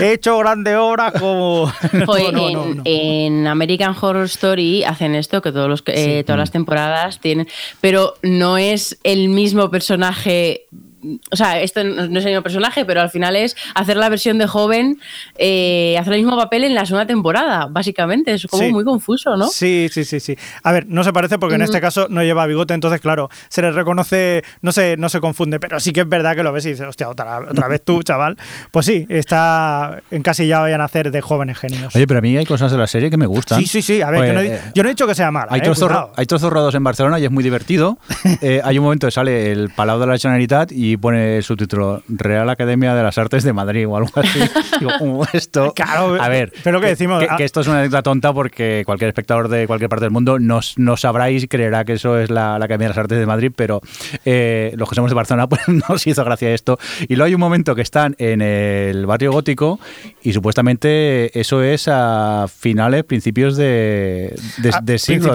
He 0.00 0.12
hecho 0.12 0.38
grandes 0.38 0.76
obras 0.76 1.12
como. 1.18 1.72
en, 2.84 3.46
American 3.46 3.94
Horror 4.00 4.24
Story 4.26 4.84
hacen 4.84 5.14
esto, 5.14 5.42
que 5.42 5.52
todos 5.52 5.68
los, 5.68 5.82
eh, 5.86 6.24
todas 6.24 6.38
las 6.38 6.50
temporadas 6.50 7.20
tienen. 7.20 7.48
Pero 7.80 8.14
no 8.22 8.58
es 8.58 8.98
el 9.04 9.28
mismo 9.28 9.70
personaje 9.70 10.66
o 11.30 11.36
sea, 11.36 11.60
esto 11.60 11.82
no 11.84 12.18
es 12.18 12.24
el 12.24 12.30
mismo 12.30 12.42
personaje, 12.42 12.84
pero 12.84 13.00
al 13.00 13.10
final 13.10 13.36
es 13.36 13.56
hacer 13.74 13.96
la 13.96 14.08
versión 14.08 14.38
de 14.38 14.46
joven, 14.46 14.98
eh, 15.36 15.96
hacer 15.98 16.14
el 16.14 16.20
mismo 16.20 16.36
papel 16.36 16.64
en 16.64 16.74
la 16.74 16.86
segunda 16.86 17.06
temporada, 17.06 17.66
básicamente. 17.70 18.34
Es 18.34 18.46
como 18.46 18.68
muy 18.70 18.84
confuso, 18.84 19.36
¿no? 19.36 19.48
Sí, 19.48 19.88
sí, 19.90 20.04
sí, 20.04 20.20
sí. 20.20 20.36
A 20.62 20.72
ver, 20.72 20.86
no 20.88 21.04
se 21.04 21.12
parece 21.12 21.38
porque 21.38 21.56
en 21.56 21.62
este 21.62 21.80
caso 21.80 22.06
no 22.08 22.22
lleva 22.22 22.46
bigote, 22.46 22.74
entonces, 22.74 23.00
claro, 23.00 23.28
se 23.48 23.62
le 23.62 23.70
reconoce, 23.72 24.42
no 24.62 24.72
se, 24.72 24.96
no 24.96 25.08
se 25.08 25.20
confunde, 25.20 25.60
pero 25.60 25.80
sí 25.80 25.92
que 25.92 26.00
es 26.00 26.08
verdad 26.08 26.34
que 26.34 26.42
lo 26.42 26.52
ves 26.52 26.66
y 26.66 26.70
dices, 26.70 26.86
hostia, 26.86 27.08
otra, 27.08 27.40
vez 27.68 27.82
tú, 27.84 28.02
chaval. 28.02 28.36
Pues 28.70 28.86
sí, 28.86 29.06
está 29.08 30.02
encasillado 30.10 30.68
ya 30.68 30.74
a 30.76 30.78
nacer 30.78 31.10
de 31.10 31.20
jóvenes 31.20 31.58
genios. 31.58 31.94
Oye, 31.94 32.06
pero 32.06 32.18
a 32.18 32.22
mí 32.22 32.36
hay 32.36 32.46
cosas 32.46 32.70
de 32.72 32.78
la 32.78 32.86
serie 32.86 33.10
que 33.10 33.16
me 33.16 33.26
gustan. 33.26 33.60
Sí, 33.60 33.66
sí, 33.66 33.82
sí. 33.82 34.02
A 34.02 34.10
ver, 34.10 34.26
yo, 34.26 34.82
no 34.82 34.88
he, 34.88 34.92
dicho 34.92 35.06
que 35.06 35.14
sea 35.14 35.30
mal. 35.30 35.46
Hay, 35.50 35.60
eh, 35.60 35.64
trozos, 35.64 35.90
hay 36.16 36.26
trozos 36.26 36.52
rodados 36.52 36.74
en 36.74 36.84
Barcelona 36.84 37.18
y 37.18 37.24
es 37.24 37.30
muy 37.30 37.44
divertido. 37.44 37.98
Eh, 38.40 38.60
hay 38.62 38.78
un 38.78 38.84
momento 38.84 39.06
que 39.06 39.10
sale 39.10 39.52
el 39.52 39.70
Palau 39.70 39.98
de 39.98 40.06
la 40.06 40.18
Generalitat 40.18 40.72
y 40.72 40.93
pone 40.96 41.42
su 41.42 41.56
título 41.56 42.02
Real 42.08 42.48
Academia 42.50 42.94
de 42.94 43.02
las 43.02 43.18
Artes 43.18 43.44
de 43.44 43.52
Madrid 43.52 43.86
o 43.88 43.96
algo 43.96 44.10
así. 44.14 44.40
Digo, 44.80 45.26
esto. 45.32 45.72
Claro, 45.74 46.20
a 46.20 46.28
ver, 46.28 46.52
pero 46.62 46.80
que 46.80 46.88
decimos. 46.88 47.24
Ah. 47.28 47.36
Que, 47.36 47.44
esto 47.44 47.60
es 47.60 47.66
una 47.66 47.78
anécdota 47.78 48.02
tonta 48.02 48.32
porque 48.32 48.82
cualquier 48.84 49.08
espectador 49.08 49.48
de 49.48 49.66
cualquier 49.66 49.88
parte 49.88 50.04
del 50.04 50.10
mundo 50.10 50.38
no, 50.38 50.60
no 50.76 50.96
sabrá 50.96 51.30
y 51.30 51.46
creerá 51.46 51.84
que 51.84 51.94
eso 51.94 52.18
es 52.18 52.30
la, 52.30 52.54
Academia 52.54 52.86
de 52.86 52.88
las 52.90 52.98
Artes 52.98 53.18
de 53.18 53.26
Madrid, 53.26 53.52
pero 53.54 53.80
eh, 54.24 54.72
los 54.76 54.88
que 54.88 54.94
somos 54.94 55.10
de 55.10 55.14
Barcelona, 55.14 55.46
pues 55.48 55.62
nos 55.68 56.06
hizo 56.06 56.24
gracia 56.24 56.52
esto. 56.52 56.78
Y 57.08 57.16
luego 57.16 57.26
hay 57.26 57.34
un 57.34 57.40
momento 57.40 57.74
que 57.74 57.82
están 57.82 58.14
en 58.18 58.40
el 58.40 59.06
barrio 59.06 59.32
gótico 59.32 59.80
y 60.22 60.32
supuestamente 60.32 61.38
eso 61.38 61.62
es 61.62 61.88
a 61.88 62.46
finales, 62.48 63.04
principios 63.04 63.56
de, 63.56 64.34
de, 64.82 64.98
siglo. 64.98 65.34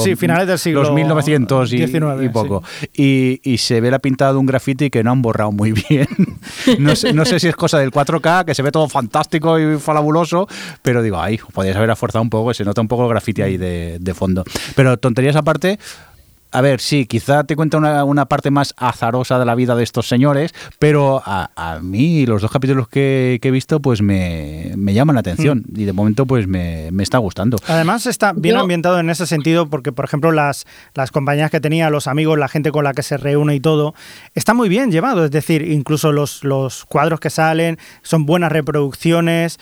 sí, 0.00 0.16
finales 0.16 0.46
del 0.46 0.58
siglo. 0.58 0.82
Los 0.82 0.92
1900 0.92 1.72
y, 1.72 1.84
y 1.84 2.28
poco. 2.28 2.62
Y, 2.94 3.40
y 3.42 3.58
se 3.58 3.80
ve 3.80 3.90
la 3.90 3.98
pintada 3.98 4.32
de 4.32 4.38
un 4.38 4.46
graffiti 4.46 4.90
que 4.90 4.97
no 5.02 5.12
han 5.12 5.22
borrado 5.22 5.52
muy 5.52 5.72
bien. 5.72 6.08
No 6.78 6.94
sé, 6.96 7.12
no 7.12 7.24
sé 7.24 7.40
si 7.40 7.48
es 7.48 7.56
cosa 7.56 7.78
del 7.78 7.90
4K, 7.90 8.44
que 8.44 8.54
se 8.54 8.62
ve 8.62 8.70
todo 8.70 8.88
fantástico 8.88 9.58
y 9.58 9.78
fabuloso, 9.78 10.46
pero 10.82 11.02
digo, 11.02 11.20
ay, 11.20 11.38
podrías 11.52 11.76
haber 11.76 11.90
esforzado 11.90 12.22
un 12.22 12.30
poco, 12.30 12.52
se 12.52 12.64
nota 12.64 12.80
un 12.80 12.88
poco 12.88 13.04
el 13.04 13.08
graffiti 13.08 13.42
ahí 13.42 13.56
de, 13.56 13.98
de 14.00 14.14
fondo. 14.14 14.44
Pero 14.74 14.98
tonterías 14.98 15.36
aparte, 15.36 15.78
a 16.50 16.60
ver, 16.60 16.80
sí, 16.80 17.06
quizá 17.06 17.44
te 17.44 17.56
cuenta 17.56 17.78
una, 17.78 18.26
parte 18.26 18.50
más 18.50 18.74
azarosa 18.76 19.38
de 19.38 19.44
la 19.44 19.54
vida 19.54 19.74
de 19.74 19.84
estos 19.84 20.08
señores, 20.08 20.54
pero 20.78 21.22
a, 21.24 21.78
mí 21.82 22.26
los 22.26 22.42
dos 22.42 22.50
capítulos 22.50 22.88
que, 22.88 23.38
he 23.42 23.50
visto 23.50 23.80
pues 23.80 24.02
me, 24.02 24.74
llaman 24.76 25.14
la 25.14 25.20
atención 25.20 25.64
mm. 25.68 25.80
y 25.80 25.84
de 25.84 25.92
momento 25.92 26.26
pues 26.26 26.46
me, 26.46 26.88
está 27.00 27.18
gustando. 27.18 27.58
Además 27.66 28.06
está 28.06 28.32
bien 28.32 28.56
ambientado 28.56 28.98
en 28.98 29.10
ese 29.10 29.26
sentido 29.26 29.68
porque, 29.68 29.92
por 29.92 30.04
ejemplo, 30.04 30.32
las, 30.32 30.66
las 30.94 31.10
compañías 31.10 31.50
que 31.50 31.60
tenía, 31.60 31.90
los 31.90 32.06
amigos, 32.06 32.38
la 32.38 32.48
gente 32.48 32.70
con 32.70 32.84
la 32.84 32.92
que 32.92 33.02
se 33.02 33.16
reúne 33.16 33.54
y 33.54 33.60
todo, 33.60 33.94
está 34.34 34.54
muy 34.54 34.68
bien 34.68 34.90
llevado. 34.90 35.24
Es 35.24 35.30
decir, 35.30 35.62
incluso 35.62 36.12
los, 36.12 36.44
los 36.44 36.84
cuadros 36.84 37.20
que 37.20 37.30
salen 37.30 37.78
son 38.02 38.26
buenas 38.26 38.52
reproducciones. 38.52 39.58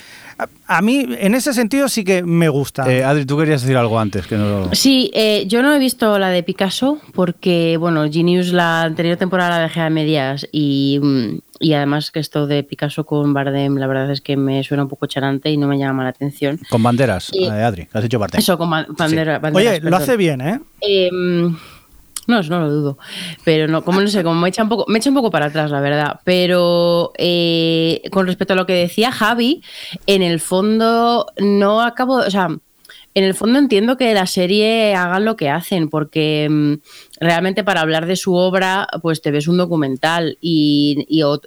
A, 0.66 0.82
mí, 0.82 1.06
en 1.18 1.34
ese 1.34 1.54
sentido, 1.54 1.88
sí 1.88 2.04
que 2.04 2.22
me 2.22 2.48
gusta. 2.48 2.90
Eh, 2.92 3.02
Adri, 3.02 3.24
tú 3.24 3.38
querías 3.38 3.62
decir 3.62 3.76
algo 3.76 3.98
antes. 3.98 4.26
que 4.26 4.36
no... 4.36 4.74
Sí, 4.74 5.10
eh, 5.14 5.44
yo 5.46 5.62
no 5.62 5.72
he 5.72 5.78
visto 5.78 6.18
la 6.18 6.28
de 6.28 6.42
Picasso 6.42 6.98
porque, 7.14 7.76
bueno, 7.78 8.10
Genius 8.10 8.52
la 8.52 8.82
anterior 8.82 9.16
temporada 9.16 9.56
la 9.56 9.62
dejé 9.62 9.80
a 9.80 9.90
medias 9.90 10.46
y, 10.52 11.00
mm, 11.02 11.38
y, 11.60 11.72
además 11.72 12.10
que 12.10 12.20
esto 12.20 12.46
de 12.46 12.62
Picasso 12.64 13.06
con 13.06 13.32
Bardem, 13.32 13.76
la 13.76 13.86
verdad 13.86 14.10
es 14.10 14.20
que 14.20 14.36
me 14.36 14.62
suena 14.62 14.82
un 14.82 14.90
poco 14.90 15.06
charante 15.06 15.50
y 15.50 15.56
no 15.56 15.68
me 15.68 15.78
llama 15.78 16.02
la 16.02 16.10
atención. 16.10 16.60
Con 16.68 16.82
banderas, 16.82 17.30
eh, 17.32 17.48
Adri, 17.48 17.88
has 17.92 18.04
hecho 18.04 18.18
Bardem. 18.18 18.38
Eso, 18.38 18.58
con 18.58 18.68
banderas. 18.70 19.40
Oye, 19.54 19.80
lo 19.80 19.96
hace 19.96 20.18
bien, 20.18 20.42
¿eh? 20.42 20.60
Em, 20.82 21.56
no, 22.42 22.42
no 22.42 22.60
lo 22.60 22.70
dudo. 22.70 22.98
Pero 23.44 23.68
no, 23.68 23.82
como 23.84 24.00
no 24.00 24.08
sé, 24.08 24.22
como 24.22 24.40
me 24.40 24.48
echa 24.48 24.62
un 24.62 24.68
poco, 24.68 24.84
me 24.88 24.98
echa 24.98 25.10
un 25.10 25.16
poco 25.16 25.30
para 25.30 25.46
atrás, 25.46 25.70
la 25.70 25.80
verdad. 25.80 26.20
Pero 26.24 27.12
eh, 27.18 28.02
con 28.10 28.26
respecto 28.26 28.54
a 28.54 28.56
lo 28.56 28.66
que 28.66 28.74
decía 28.74 29.12
Javi, 29.12 29.62
en 30.06 30.22
el 30.22 30.40
fondo 30.40 31.26
no 31.38 31.82
acabo, 31.82 32.16
o 32.16 32.30
sea, 32.30 32.48
en 33.16 33.24
el 33.24 33.34
fondo 33.34 33.58
entiendo 33.58 33.96
que 33.96 34.12
la 34.12 34.26
serie 34.26 34.94
hagan 34.94 35.24
lo 35.24 35.36
que 35.36 35.48
hacen, 35.48 35.88
porque 35.88 36.48
mm, 36.50 36.74
realmente 37.20 37.64
para 37.64 37.80
hablar 37.80 38.06
de 38.06 38.16
su 38.16 38.34
obra, 38.34 38.86
pues 39.02 39.22
te 39.22 39.30
ves 39.30 39.48
un 39.48 39.56
documental 39.56 40.38
y, 40.40 41.22
o, 41.22 41.40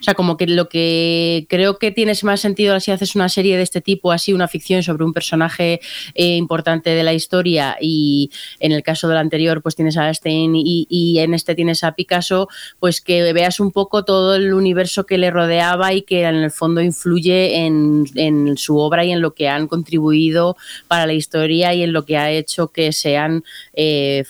sea, 0.00 0.14
como 0.14 0.36
que 0.36 0.46
lo 0.46 0.68
que 0.68 1.46
creo 1.48 1.78
que 1.78 1.90
tienes 1.90 2.24
más 2.24 2.40
sentido 2.40 2.78
si 2.80 2.90
haces 2.90 3.14
una 3.14 3.28
serie 3.28 3.56
de 3.56 3.62
este 3.62 3.80
tipo, 3.80 4.12
así 4.12 4.32
una 4.32 4.48
ficción 4.48 4.82
sobre 4.82 5.04
un 5.04 5.12
personaje 5.12 5.80
eh, 6.14 6.36
importante 6.36 6.90
de 6.90 7.02
la 7.02 7.14
historia 7.14 7.76
y 7.80 8.30
en 8.60 8.72
el 8.72 8.82
caso 8.82 9.08
del 9.08 9.18
anterior 9.18 9.62
pues 9.62 9.76
tienes 9.76 9.96
a 9.96 10.12
Stein 10.12 10.54
y, 10.54 10.86
y, 10.88 11.18
en 11.18 11.34
este 11.34 11.54
tienes 11.54 11.84
a 11.84 11.92
Picasso, 11.92 12.48
pues 12.78 13.00
que 13.00 13.32
veas 13.32 13.60
un 13.60 13.72
poco 13.72 14.04
todo 14.04 14.34
el 14.36 14.52
universo 14.54 15.06
que 15.06 15.18
le 15.18 15.30
rodeaba 15.30 15.92
y 15.92 16.02
que 16.02 16.22
en 16.22 16.36
el 16.36 16.50
fondo 16.50 16.80
influye 16.80 17.64
en, 17.64 18.04
en 18.14 18.56
su 18.56 18.78
obra 18.78 19.04
y 19.04 19.12
en 19.12 19.20
lo 19.20 19.34
que 19.34 19.48
han 19.48 19.66
contribuido 19.66 20.56
para 20.88 21.06
la 21.06 21.14
historia 21.14 21.74
y 21.74 21.82
en 21.82 21.92
lo 21.92 22.04
que 22.04 22.16
ha 22.16 22.30
hecho 22.30 22.68
que 22.68 22.92
sean 22.92 23.44
eh, 23.72 24.24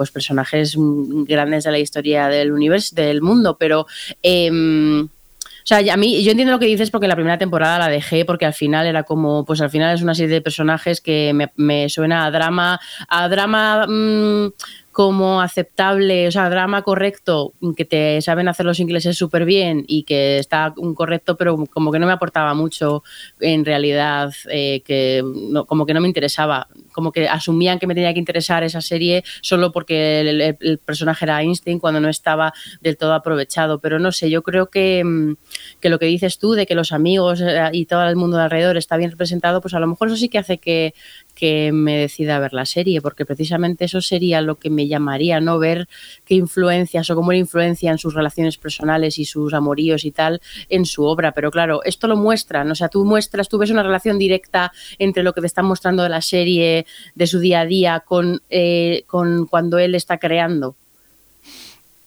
pues 0.00 0.10
personajes 0.10 0.76
grandes 0.78 1.64
de 1.64 1.70
la 1.70 1.78
historia 1.78 2.28
del 2.28 2.52
universo, 2.52 2.94
del 2.94 3.20
mundo, 3.20 3.58
pero 3.60 3.86
em, 4.22 5.04
o 5.04 5.66
sea, 5.66 5.92
a 5.92 5.96
mí, 5.98 6.24
yo 6.24 6.30
entiendo 6.30 6.54
lo 6.54 6.58
que 6.58 6.64
dices 6.64 6.90
porque 6.90 7.06
la 7.06 7.16
primera 7.16 7.36
temporada 7.36 7.78
la 7.78 7.90
dejé 7.90 8.24
porque 8.24 8.46
al 8.46 8.54
final 8.54 8.86
era 8.86 9.02
como, 9.02 9.44
pues 9.44 9.60
al 9.60 9.68
final 9.68 9.94
es 9.94 10.00
una 10.00 10.14
serie 10.14 10.32
de 10.32 10.40
personajes 10.40 11.02
que 11.02 11.34
me, 11.54 11.88
suena 11.90 12.24
a 12.24 12.30
drama, 12.30 12.80
a 13.08 13.28
drama 13.28 13.86
mm, 13.86 14.52
como 14.92 15.40
aceptable, 15.40 16.26
o 16.26 16.32
sea, 16.32 16.50
drama 16.50 16.82
correcto, 16.82 17.52
que 17.76 17.84
te 17.84 18.20
saben 18.22 18.48
hacer 18.48 18.66
los 18.66 18.80
ingleses 18.80 19.16
súper 19.16 19.44
bien 19.44 19.84
y 19.86 20.02
que 20.02 20.38
está 20.38 20.74
un 20.76 20.94
correcto, 20.94 21.36
pero 21.36 21.56
como 21.66 21.92
que 21.92 22.00
no 22.00 22.06
me 22.06 22.12
aportaba 22.12 22.54
mucho 22.54 23.04
en 23.38 23.64
realidad, 23.64 24.32
eh, 24.50 24.82
que 24.84 25.22
como 25.68 25.86
que 25.86 25.94
no 25.94 26.00
me 26.00 26.08
interesaba, 26.08 26.66
como 26.92 27.12
que 27.12 27.28
asumían 27.28 27.78
que 27.78 27.86
me 27.86 27.94
tenía 27.94 28.12
que 28.12 28.18
interesar 28.18 28.64
esa 28.64 28.80
serie 28.80 29.22
solo 29.42 29.70
porque 29.70 30.20
el, 30.20 30.78
personaje 30.78 31.24
era 31.24 31.40
Einstein 31.40 31.78
cuando 31.78 32.00
no 32.00 32.08
estaba 32.08 32.52
del 32.80 32.96
todo 32.96 33.14
aprovechado, 33.14 33.78
pero 33.78 34.00
no 34.00 34.10
sé, 34.10 34.28
yo 34.28 34.42
creo 34.42 34.70
que, 34.70 35.04
mm, 35.04 35.36
que 35.80 35.88
lo 35.88 36.00
que 36.00 36.06
dices 36.06 36.38
tú 36.38 36.52
de 36.52 36.66
que 36.66 36.74
los 36.74 36.90
amigos 36.90 37.40
eh, 37.40 37.70
y 37.72 37.86
todo 37.86 38.08
el 38.08 38.16
mundo 38.16 38.38
de 38.38 38.44
alrededor 38.44 38.76
está 38.76 38.96
bien 38.96 39.12
representado, 39.12 39.60
pues 39.60 39.74
a 39.74 39.80
lo 39.80 39.86
mejor 39.86 40.08
eso 40.08 40.16
sí 40.16 40.28
que 40.28 40.38
hace 40.38 40.58
que, 40.58 40.94
que 41.30 41.72
me 41.72 41.96
decida 41.96 42.38
ver 42.38 42.52
la 42.52 42.66
serie, 42.66 43.00
porque 43.00 43.24
precisamente 43.24 43.84
eso 43.84 44.00
sería 44.00 44.40
lo 44.40 44.56
que 44.56 44.70
me 44.70 44.88
llamaría, 44.88 45.40
¿no? 45.40 45.58
Ver 45.58 45.88
qué 46.24 46.34
influencias 46.34 47.10
o 47.10 47.14
cómo 47.14 47.32
le 47.32 47.38
influencian 47.38 47.98
sus 47.98 48.14
relaciones 48.14 48.56
personales 48.56 49.18
y 49.18 49.24
sus 49.24 49.54
amoríos 49.54 50.04
y 50.04 50.10
tal 50.10 50.40
en 50.68 50.84
su 50.84 51.04
obra. 51.04 51.32
Pero 51.32 51.50
claro, 51.50 51.82
esto 51.84 52.08
lo 52.08 52.16
muestran, 52.16 52.70
o 52.70 52.74
sea, 52.74 52.88
tú 52.88 53.04
muestras, 53.04 53.48
tú 53.48 53.58
ves 53.58 53.70
una 53.70 53.82
relación 53.82 54.18
directa 54.18 54.72
entre 54.98 55.22
lo 55.22 55.32
que 55.32 55.40
te 55.40 55.46
están 55.46 55.66
mostrando 55.66 56.02
de 56.02 56.08
la 56.08 56.22
serie, 56.22 56.86
de 57.14 57.26
su 57.26 57.38
día 57.38 57.60
a 57.60 57.66
día, 57.66 58.00
con, 58.00 58.42
eh, 58.50 59.04
con 59.06 59.46
cuando 59.46 59.78
él 59.78 59.94
está 59.94 60.18
creando. 60.18 60.76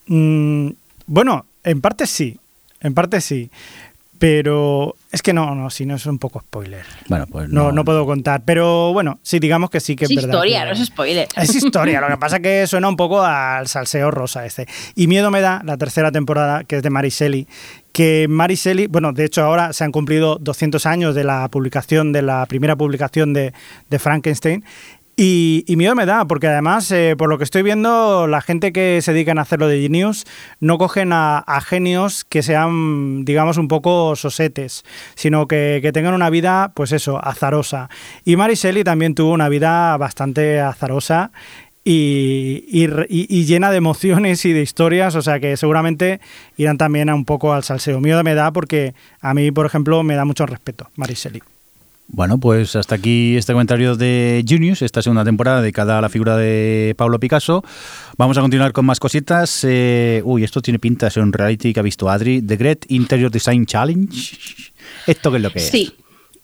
Mm, 0.08 0.70
bueno, 1.06 1.46
en 1.64 1.82
parte 1.82 2.08
sí, 2.08 2.38
en 2.82 2.94
parte 2.94 3.22
sí. 3.22 3.50
Pero 4.24 4.96
es 5.12 5.22
que 5.22 5.34
no, 5.34 5.54
no, 5.54 5.70
si 5.70 5.86
no 5.86 5.96
es 5.96 6.06
un 6.06 6.18
poco 6.18 6.40
spoiler. 6.40 6.86
Bueno, 7.10 7.28
pues 7.28 7.50
no. 7.50 7.74
No, 7.74 7.84
puedo 7.84 8.06
contar. 8.06 8.44
Pero 8.46 8.94
bueno, 8.94 9.20
sí, 9.22 9.38
digamos 9.38 9.70
que 9.70 9.82
sí 9.82 9.98
que 9.98 10.06
es, 10.06 10.12
es 10.12 10.16
verdad. 10.16 10.30
historia, 10.30 10.64
no 10.64 10.72
es 10.72 10.86
spoiler. 10.86 11.28
Es 11.36 11.54
historia, 11.54 12.00
lo 12.00 12.08
que 12.08 12.16
pasa 12.22 12.38
es 12.38 12.42
que 12.42 12.66
suena 12.66 12.88
un 12.88 12.96
poco 12.96 13.22
al 13.22 13.68
salseo 13.68 14.12
rosa 14.12 14.46
este. 14.46 14.66
Y 14.96 15.08
miedo 15.08 15.30
me 15.30 15.42
da 15.42 15.62
la 15.66 15.76
tercera 15.76 16.10
temporada, 16.10 16.64
que 16.64 16.78
es 16.78 16.84
de 16.84 16.90
Mariselli, 16.90 17.50
que 17.92 18.28
Mariselli, 18.30 18.88
bueno, 18.88 19.12
de 19.12 19.26
hecho 19.26 19.44
ahora 19.44 19.74
se 19.74 19.84
han 19.84 19.92
cumplido 19.92 20.38
200 20.38 20.86
años 20.86 21.16
de 21.16 21.26
la 21.26 21.46
publicación, 21.50 22.14
de 22.14 22.22
la 22.22 22.46
primera 22.46 22.78
publicación 22.78 23.34
de, 23.34 23.52
de 23.90 24.00
Frankenstein, 24.00 24.64
y, 25.16 25.66
miedo 25.78 25.94
me 25.94 26.08
da, 26.08 26.26
porque 26.26 26.48
además, 26.48 26.90
eh, 26.92 27.16
por 27.16 27.30
lo 27.30 27.38
que 27.38 27.44
estoy 27.44 27.62
viendo, 27.62 28.26
la 28.26 28.42
gente 28.42 28.74
que 28.74 29.00
se 29.04 29.14
dedica 29.14 29.32
a 29.34 29.42
hacerlo 29.42 29.68
de 29.68 29.80
Genius 29.80 30.26
no 30.60 30.80
cogen 30.80 31.12
a, 31.14 31.44
genios 31.64 32.24
que 32.24 32.42
sean, 32.42 33.24
digamos, 33.24 33.58
un 33.58 33.68
poco 33.68 34.16
sosetes, 34.16 34.84
sino 35.14 35.48
que, 35.48 35.92
tengan 35.94 36.16
una 36.16 36.32
vida, 36.32 36.72
pues 36.74 36.92
eso, 36.92 37.24
azarosa. 37.24 37.90
Y 38.26 38.38
Mariselli 38.38 38.84
también 38.84 39.14
tuvo 39.14 39.34
una 39.34 39.50
vida 39.50 39.96
bastante 39.98 40.60
azarosa 40.60 41.32
y, 41.84 42.66
y, 42.68 43.46
llena 43.46 43.70
de 43.70 43.78
emociones 43.78 44.44
y 44.46 44.54
de 44.54 44.64
historias, 44.64 45.14
o 45.16 45.22
sea 45.22 45.40
que 45.40 45.58
seguramente 45.58 46.22
irán 46.58 46.80
también 46.80 47.10
a 47.10 47.16
un 47.16 47.26
poco 47.26 47.54
al 47.54 47.64
salseo. 47.64 48.00
Miedo 48.00 48.24
me 48.24 48.34
da 48.34 48.52
porque 48.52 48.96
a 49.22 49.36
mí, 49.36 49.52
por 49.52 49.68
ejemplo, 49.68 50.02
me 50.02 50.16
da 50.16 50.26
mucho 50.26 50.48
respeto, 50.48 50.90
Mariselli. 50.96 51.44
Bueno, 52.14 52.40
pues 52.40 52.76
hasta 52.76 52.94
aquí 52.94 53.36
este 53.38 53.54
comentario 53.54 53.96
de 53.96 54.46
Junius, 54.48 54.84
esta 54.84 55.02
segunda 55.02 55.26
temporada 55.26 55.64
dedicada 55.64 55.98
a 55.98 56.02
la 56.02 56.10
figura 56.10 56.38
de 56.38 56.94
Pablo 56.96 57.20
Picasso. 57.20 57.64
Vamos 58.20 58.38
a 58.38 58.42
continuar 58.42 58.72
con 58.72 58.86
más 58.86 59.00
cositas. 59.00 59.66
Eh, 59.68 60.22
uy, 60.24 60.44
esto 60.44 60.62
tiene 60.62 60.78
pinta 60.78 61.08
de 61.08 61.12
ser 61.12 61.24
un 61.24 61.34
reality 61.34 61.74
que 61.74 61.80
ha 61.80 61.84
visto 61.84 62.08
Adri, 62.12 62.40
The 62.44 62.56
Great 62.56 62.86
Interior 62.90 63.32
Design 63.32 63.66
Challenge. 63.66 64.16
¿Esto 65.08 65.32
qué 65.32 65.38
es 65.38 65.44
lo 65.44 65.50
que 65.50 65.58
es? 65.58 65.70
Sí. 65.70 65.92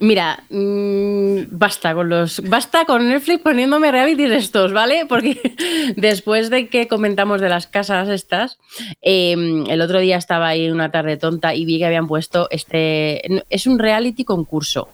Mira, 0.01 0.45
mm, 0.49 1.49
basta 1.51 1.93
con 1.93 2.07
los, 2.07 2.41
basta 2.47 2.85
con 2.85 3.09
Netflix 3.09 3.41
poniéndome 3.41 3.91
reality 3.91 4.27
de 4.27 4.37
estos, 4.37 4.71
¿vale? 4.71 5.05
Porque 5.05 5.37
después 5.97 6.49
de 6.49 6.69
que 6.69 6.87
comentamos 6.87 7.41
de 7.41 7.49
las 7.49 7.67
casas 7.67 8.07
estas, 8.07 8.59
em, 9.01 9.65
el 9.69 9.81
otro 9.81 9.99
día 9.99 10.15
estaba 10.15 10.47
ahí 10.47 10.69
una 10.69 10.89
tarde 10.89 11.17
tonta 11.17 11.53
y 11.53 11.65
vi 11.65 11.79
que 11.79 11.85
habían 11.85 12.07
puesto 12.07 12.47
este, 12.49 13.43
es 13.49 13.67
un 13.67 13.77
reality 13.77 14.23
concurso, 14.23 14.87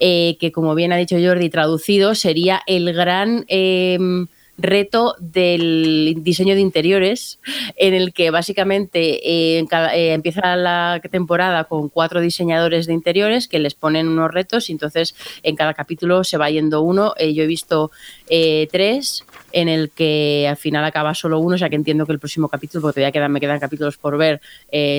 eh, 0.00 0.36
que 0.40 0.50
como 0.50 0.74
bien 0.74 0.92
ha 0.92 0.96
dicho 0.96 1.16
Jordi, 1.22 1.48
traducido 1.48 2.16
sería 2.16 2.60
el 2.66 2.92
gran 2.92 3.44
em, 3.46 4.26
reto 4.58 5.14
del 5.18 6.16
diseño 6.18 6.54
de 6.54 6.60
interiores, 6.60 7.40
en 7.76 7.94
el 7.94 8.12
que 8.12 8.30
básicamente 8.30 9.58
eh, 9.58 9.64
eh, 9.94 10.12
empieza 10.12 10.56
la 10.56 11.00
temporada 11.10 11.64
con 11.64 11.88
cuatro 11.88 12.20
diseñadores 12.20 12.86
de 12.86 12.92
interiores 12.92 13.48
que 13.48 13.58
les 13.58 13.74
ponen 13.74 14.08
unos 14.08 14.30
retos 14.30 14.68
y 14.68 14.72
entonces 14.72 15.14
en 15.42 15.56
cada 15.56 15.74
capítulo 15.74 16.24
se 16.24 16.36
va 16.36 16.50
yendo 16.50 16.82
uno. 16.82 17.14
Eh, 17.16 17.34
yo 17.34 17.42
he 17.42 17.46
visto 17.46 17.90
tres 18.28 19.24
en 19.52 19.68
el 19.68 19.90
que 19.90 20.46
al 20.48 20.56
final 20.56 20.84
acaba 20.84 21.12
solo 21.14 21.40
uno, 21.40 21.56
o 21.56 21.58
sea 21.58 21.68
que 21.68 21.74
entiendo 21.74 22.06
que 22.06 22.12
el 22.12 22.20
próximo 22.20 22.48
capítulo, 22.48 22.82
porque 22.82 23.00
todavía 23.00 23.28
me 23.28 23.40
quedan 23.40 23.58
capítulos 23.58 23.96
por 23.96 24.16
ver, 24.16 24.40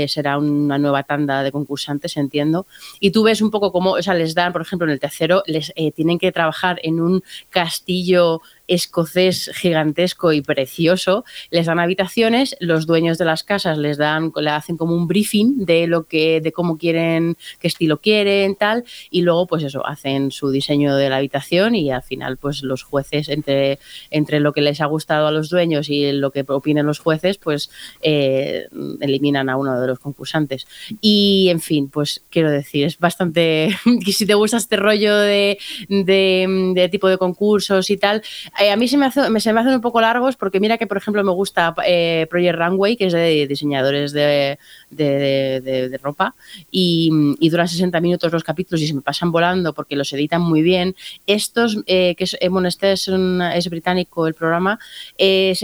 será 0.08 0.38
una 0.38 0.78
nueva 0.78 1.04
tanda 1.04 1.42
de 1.42 1.52
concursantes, 1.54 2.18
entiendo. 2.18 2.66
Y 3.00 3.12
tú 3.12 3.24
ves 3.24 3.42
un 3.42 3.50
poco 3.50 3.72
cómo, 3.72 3.92
o 3.92 4.02
sea, 4.02 4.14
les 4.14 4.36
dan, 4.36 4.52
por 4.52 4.62
ejemplo, 4.62 4.86
en 4.86 4.92
el 4.92 5.00
tercero, 5.00 5.44
les 5.46 5.74
tienen 5.96 6.20
que 6.20 6.34
trabajar 6.34 6.80
en 6.84 7.00
un 7.00 7.24
castillo 7.50 8.42
escocés 8.72 9.52
gigantesco 9.54 10.32
y 10.32 10.42
precioso, 10.42 11.26
les 11.50 11.66
dan 11.66 11.80
habitaciones, 11.80 12.56
los 12.62 12.86
dueños 12.86 13.18
de 13.18 13.26
las 13.26 13.44
casas 13.44 13.78
les 13.78 13.98
dan, 13.98 14.32
le 14.34 14.50
hacen 14.50 14.78
como 14.78 14.96
un 14.96 15.08
briefing 15.08 15.66
de 15.66 15.88
lo 15.88 16.06
que, 16.06 16.40
de 16.40 16.54
cómo 16.54 16.78
quieren, 16.78 17.36
qué 17.60 17.68
estilo 17.68 18.00
quieren, 18.00 18.56
tal, 18.56 18.86
y 19.10 19.24
luego, 19.24 19.46
pues 19.46 19.64
eso, 19.64 19.86
hacen 19.86 20.32
su 20.32 20.52
diseño 20.52 20.96
de 20.96 21.10
la 21.10 21.18
habitación 21.18 21.76
y 21.76 21.92
al 21.92 22.02
final, 22.02 22.38
pues 22.38 22.64
los 22.64 22.84
jueces, 22.84 23.28
entre, 23.28 23.78
entre 24.10 24.40
lo 24.40 24.54
que 24.54 24.62
les 24.62 24.80
ha 24.80 24.86
gustado 24.86 25.28
a 25.28 25.32
los 25.32 25.50
dueños 25.50 25.90
y 25.90 26.10
lo 26.14 26.32
que 26.32 26.46
opinen 26.48 26.86
los 26.86 27.00
jueces, 27.00 27.38
pues 27.38 27.70
eh, 28.02 28.68
eliminan 29.02 29.50
a 29.50 29.58
uno 29.58 29.82
de 29.82 29.88
los 29.88 30.00
concursantes. 30.00 30.66
Y 31.02 31.50
en 31.50 31.60
fin, 31.60 31.90
pues 31.90 32.24
quiero 32.30 32.50
decir, 32.50 32.86
es 32.86 32.98
bastante. 33.00 33.76
si 34.06 34.26
te 34.26 34.34
gusta 34.34 34.56
este 34.56 34.78
rollo 34.78 35.18
de, 35.18 35.58
de 35.90 36.90
tipo 36.90 37.10
de 37.10 37.18
concursos 37.18 37.90
y 37.90 37.98
tal, 37.98 38.24
eh, 38.62 38.72
a 38.72 38.76
mí 38.76 38.88
se 38.88 38.98
me, 38.98 39.06
hace, 39.08 39.22
se 39.40 39.54
me 39.54 39.60
hacen 39.60 39.74
un 39.74 39.82
poco 39.82 40.02
largos 40.02 40.36
porque 40.36 40.60
mira 40.60 40.78
que, 40.78 40.88
por 40.88 40.98
ejemplo, 40.98 41.24
me 41.24 41.32
gusta 41.32 41.74
eh, 41.86 42.28
Project 42.30 42.58
Runway, 42.58 42.96
que 42.96 43.08
es 43.08 43.14
de 43.14 43.48
diseñadores 43.48 44.12
de, 44.12 44.60
de, 44.90 46.00
ropa, 46.02 46.36
y, 46.70 47.10
y, 47.40 47.50
duran 47.50 47.68
60 47.68 48.00
minutos 48.02 48.32
los 48.32 48.44
capítulos 48.44 48.82
y 48.82 48.88
se 48.88 48.94
me 48.94 49.02
pasan 49.02 49.32
volando 49.32 49.74
porque 49.74 49.96
los 49.96 50.12
editan 50.14 50.42
muy 50.42 50.62
bien. 50.62 50.96
Estos, 51.28 51.78
eh, 51.88 52.16
que 52.16 52.26
es, 52.26 52.38
bueno, 52.50 52.68
este 52.68 52.92
es, 52.92 53.08
es, 53.08 53.70
británico 53.70 54.28
el 54.28 54.34
programa, 54.34 54.80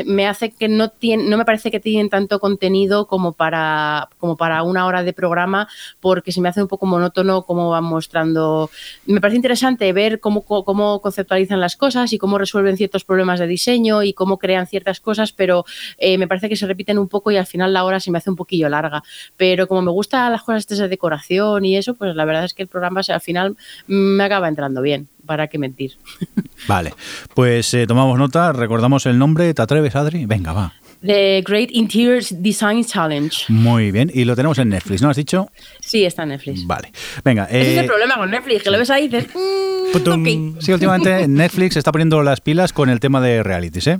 me 0.05 0.27
hace 0.27 0.51
que 0.51 0.67
no, 0.67 0.89
tiene, 0.89 1.23
no 1.29 1.37
me 1.37 1.45
parece 1.45 1.71
que 1.71 1.79
tienen 1.79 2.09
tanto 2.09 2.39
contenido 2.39 3.07
como 3.07 3.33
para, 3.33 4.09
como 4.17 4.37
para 4.37 4.63
una 4.63 4.85
hora 4.85 5.03
de 5.03 5.13
programa 5.13 5.67
porque 5.99 6.31
se 6.31 6.41
me 6.41 6.49
hace 6.49 6.61
un 6.61 6.67
poco 6.67 6.85
monótono 6.85 7.43
cómo 7.43 7.69
van 7.69 7.83
mostrando. 7.83 8.69
Me 9.05 9.21
parece 9.21 9.35
interesante 9.35 9.91
ver 9.93 10.19
cómo, 10.19 10.43
cómo 10.43 11.01
conceptualizan 11.01 11.59
las 11.59 11.75
cosas 11.75 12.13
y 12.13 12.17
cómo 12.17 12.37
resuelven 12.37 12.77
ciertos 12.87 13.03
problemas 13.03 13.39
de 13.39 13.47
diseño 13.47 14.01
y 14.03 14.13
cómo 14.13 14.37
crean 14.37 14.65
ciertas 14.67 14.99
cosas, 15.01 15.33
pero 15.33 15.65
eh, 15.97 16.17
me 16.17 16.27
parece 16.27 16.47
que 16.47 16.55
se 16.55 16.65
repiten 16.65 16.97
un 16.97 17.07
poco 17.07 17.31
y 17.31 17.37
al 17.37 17.45
final 17.45 17.73
la 17.73 17.83
hora 17.83 17.99
se 17.99 18.11
me 18.11 18.17
hace 18.17 18.29
un 18.29 18.35
poquillo 18.35 18.69
larga. 18.69 19.03
Pero 19.35 19.67
como 19.67 19.81
me 19.81 19.91
gustan 19.91 20.31
las 20.31 20.43
cosas 20.43 20.65
de 20.65 20.87
decoración 20.87 21.65
y 21.65 21.75
eso, 21.75 21.95
pues 21.95 22.15
la 22.15 22.25
verdad 22.25 22.45
es 22.45 22.53
que 22.53 22.63
el 22.63 22.67
programa 22.67 23.01
al 23.07 23.21
final 23.21 23.57
me 23.87 24.23
acaba 24.23 24.47
entrando 24.47 24.81
bien. 24.81 25.07
¿Para 25.25 25.47
qué 25.47 25.57
mentir? 25.57 25.97
Vale, 26.67 26.93
pues 27.33 27.73
eh, 27.73 27.85
tomamos 27.85 28.17
nota, 28.17 28.53
recordamos 28.53 29.05
el 29.05 29.19
nombre. 29.19 29.53
¿Te 29.53 29.61
atreves, 29.61 29.93
Adri? 29.93 30.25
Venga, 30.25 30.53
va. 30.53 30.73
The 31.05 31.43
Great 31.45 31.69
Interiors 31.71 32.33
Design 32.41 32.83
Challenge. 32.83 33.45
Muy 33.49 33.91
bien, 33.91 34.09
y 34.13 34.25
lo 34.25 34.35
tenemos 34.35 34.57
en 34.57 34.69
Netflix, 34.69 35.01
¿no 35.01 35.09
has 35.09 35.17
dicho? 35.17 35.49
Sí, 35.87 36.03
está 36.03 36.23
en 36.23 36.29
Netflix. 36.29 36.67
Vale, 36.67 36.91
venga. 37.23 37.45
Ese 37.45 37.71
es 37.71 37.77
el 37.77 37.85
eh, 37.85 37.87
problema 37.87 38.17
con 38.17 38.29
Netflix, 38.29 38.63
que 38.63 38.71
lo 38.71 38.77
ves 38.77 38.89
ahí 38.89 39.05
y 39.05 39.07
dices... 39.07 39.27
Mm, 39.33 40.59
sí, 40.59 40.73
últimamente 40.73 41.27
Netflix 41.29 41.77
está 41.77 41.91
poniendo 41.91 42.21
las 42.21 42.41
pilas 42.41 42.73
con 42.73 42.89
el 42.89 42.99
tema 42.99 43.21
de 43.21 43.41
realities, 43.41 43.87
¿eh? 43.87 43.99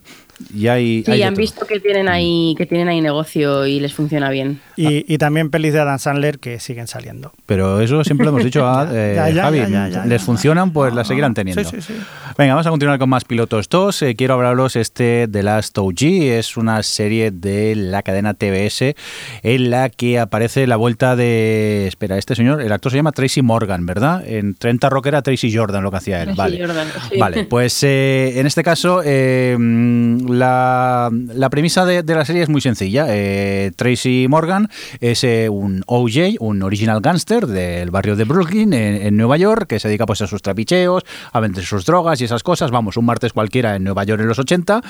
Y 0.53 0.67
hay, 0.67 1.03
sí, 1.03 1.11
hay 1.11 1.19
de 1.19 1.23
han 1.23 1.33
todo. 1.33 1.41
visto 1.41 1.65
que 1.65 1.79
tienen 1.79 2.07
ahí 2.07 2.53
que 2.57 2.67
tienen 2.67 2.89
ahí 2.89 3.01
negocio 3.01 3.65
y 3.65 3.79
les 3.79 3.93
funciona 3.93 4.29
bien. 4.29 4.59
Y, 4.75 5.11
y 5.11 5.17
también 5.17 5.49
pelis 5.49 5.73
de 5.73 5.79
Adam 5.79 5.97
Sandler 5.97 6.37
que 6.37 6.59
siguen 6.59 6.87
saliendo. 6.87 7.31
Pero 7.47 7.79
eso 7.81 8.03
siempre 8.03 8.25
lo 8.25 8.29
hemos 8.31 8.43
dicho 8.43 8.67
a 8.67 8.87
eh, 8.93 9.13
Ya, 9.15 9.29
ya, 9.29 9.43
Javi. 9.43 9.59
ya, 9.59 9.67
ya, 9.67 9.89
ya, 9.89 10.05
Les 10.05 10.21
ya. 10.21 10.25
funcionan, 10.25 10.73
pues 10.73 10.93
las 10.93 11.07
seguirán 11.07 11.33
teniendo. 11.33 11.63
Sí, 11.63 11.77
sí, 11.77 11.81
sí. 11.81 11.93
Venga, 12.37 12.53
vamos 12.53 12.67
a 12.67 12.69
continuar 12.69 12.99
con 12.99 13.09
más 13.09 13.25
pilotos 13.25 13.67
2. 13.69 14.01
Eh, 14.03 14.15
quiero 14.15 14.35
hablaros 14.35 14.75
este 14.75 15.27
The 15.31 15.41
Last 15.41 15.75
OG. 15.77 16.03
Es 16.03 16.55
una 16.55 16.83
serie 16.83 17.31
de 17.31 17.75
la 17.75 18.03
cadena 18.03 18.35
TBS 18.35 18.93
en 19.41 19.69
la 19.71 19.89
que 19.89 20.19
aparece 20.19 20.67
la 20.67 20.75
vuelta 20.75 21.15
de. 21.15 21.76
Espera, 21.85 22.17
este 22.17 22.35
señor, 22.35 22.61
el 22.61 22.71
actor 22.71 22.91
se 22.91 22.97
llama 22.97 23.11
Tracy 23.11 23.41
Morgan, 23.41 23.85
¿verdad? 23.85 24.23
En 24.25 24.55
30 24.55 24.89
Rock 24.89 25.07
era 25.07 25.21
Tracy 25.21 25.55
Jordan 25.55 25.83
lo 25.83 25.91
que 25.91 25.97
hacía 25.97 26.23
él. 26.23 26.35
Tracy 26.35 26.37
vale. 26.37 26.65
Jordan, 26.65 26.87
sí. 27.11 27.19
Vale, 27.19 27.43
pues 27.43 27.83
eh, 27.83 28.39
en 28.39 28.47
este 28.47 28.63
caso 28.63 29.01
eh, 29.03 29.55
la, 30.27 31.11
la 31.11 31.49
premisa 31.49 31.85
de, 31.85 32.03
de 32.03 32.15
la 32.15 32.25
serie 32.25 32.41
es 32.41 32.49
muy 32.49 32.61
sencilla. 32.61 33.05
Eh, 33.09 33.71
Tracy 33.75 34.27
Morgan 34.29 34.69
es 34.99 35.23
un 35.49 35.83
OJ, 35.85 36.37
un 36.39 36.63
original 36.63 37.01
gangster 37.01 37.47
del 37.47 37.91
barrio 37.91 38.15
de 38.15 38.23
Brooklyn 38.23 38.73
en, 38.73 38.95
en 39.07 39.17
Nueva 39.17 39.37
York, 39.37 39.67
que 39.67 39.79
se 39.79 39.87
dedica 39.87 40.05
pues 40.05 40.21
a 40.21 40.27
sus 40.27 40.41
trapicheos, 40.41 41.03
a 41.31 41.39
vender 41.39 41.63
sus 41.63 41.85
drogas 41.85 42.21
y 42.21 42.25
esas 42.25 42.43
cosas. 42.43 42.71
Vamos, 42.71 42.97
un 42.97 43.05
martes 43.05 43.33
cualquiera 43.33 43.75
en 43.75 43.83
Nueva 43.83 44.03
York 44.03 44.21
en 44.21 44.27
los 44.27 44.39
80 44.39 44.81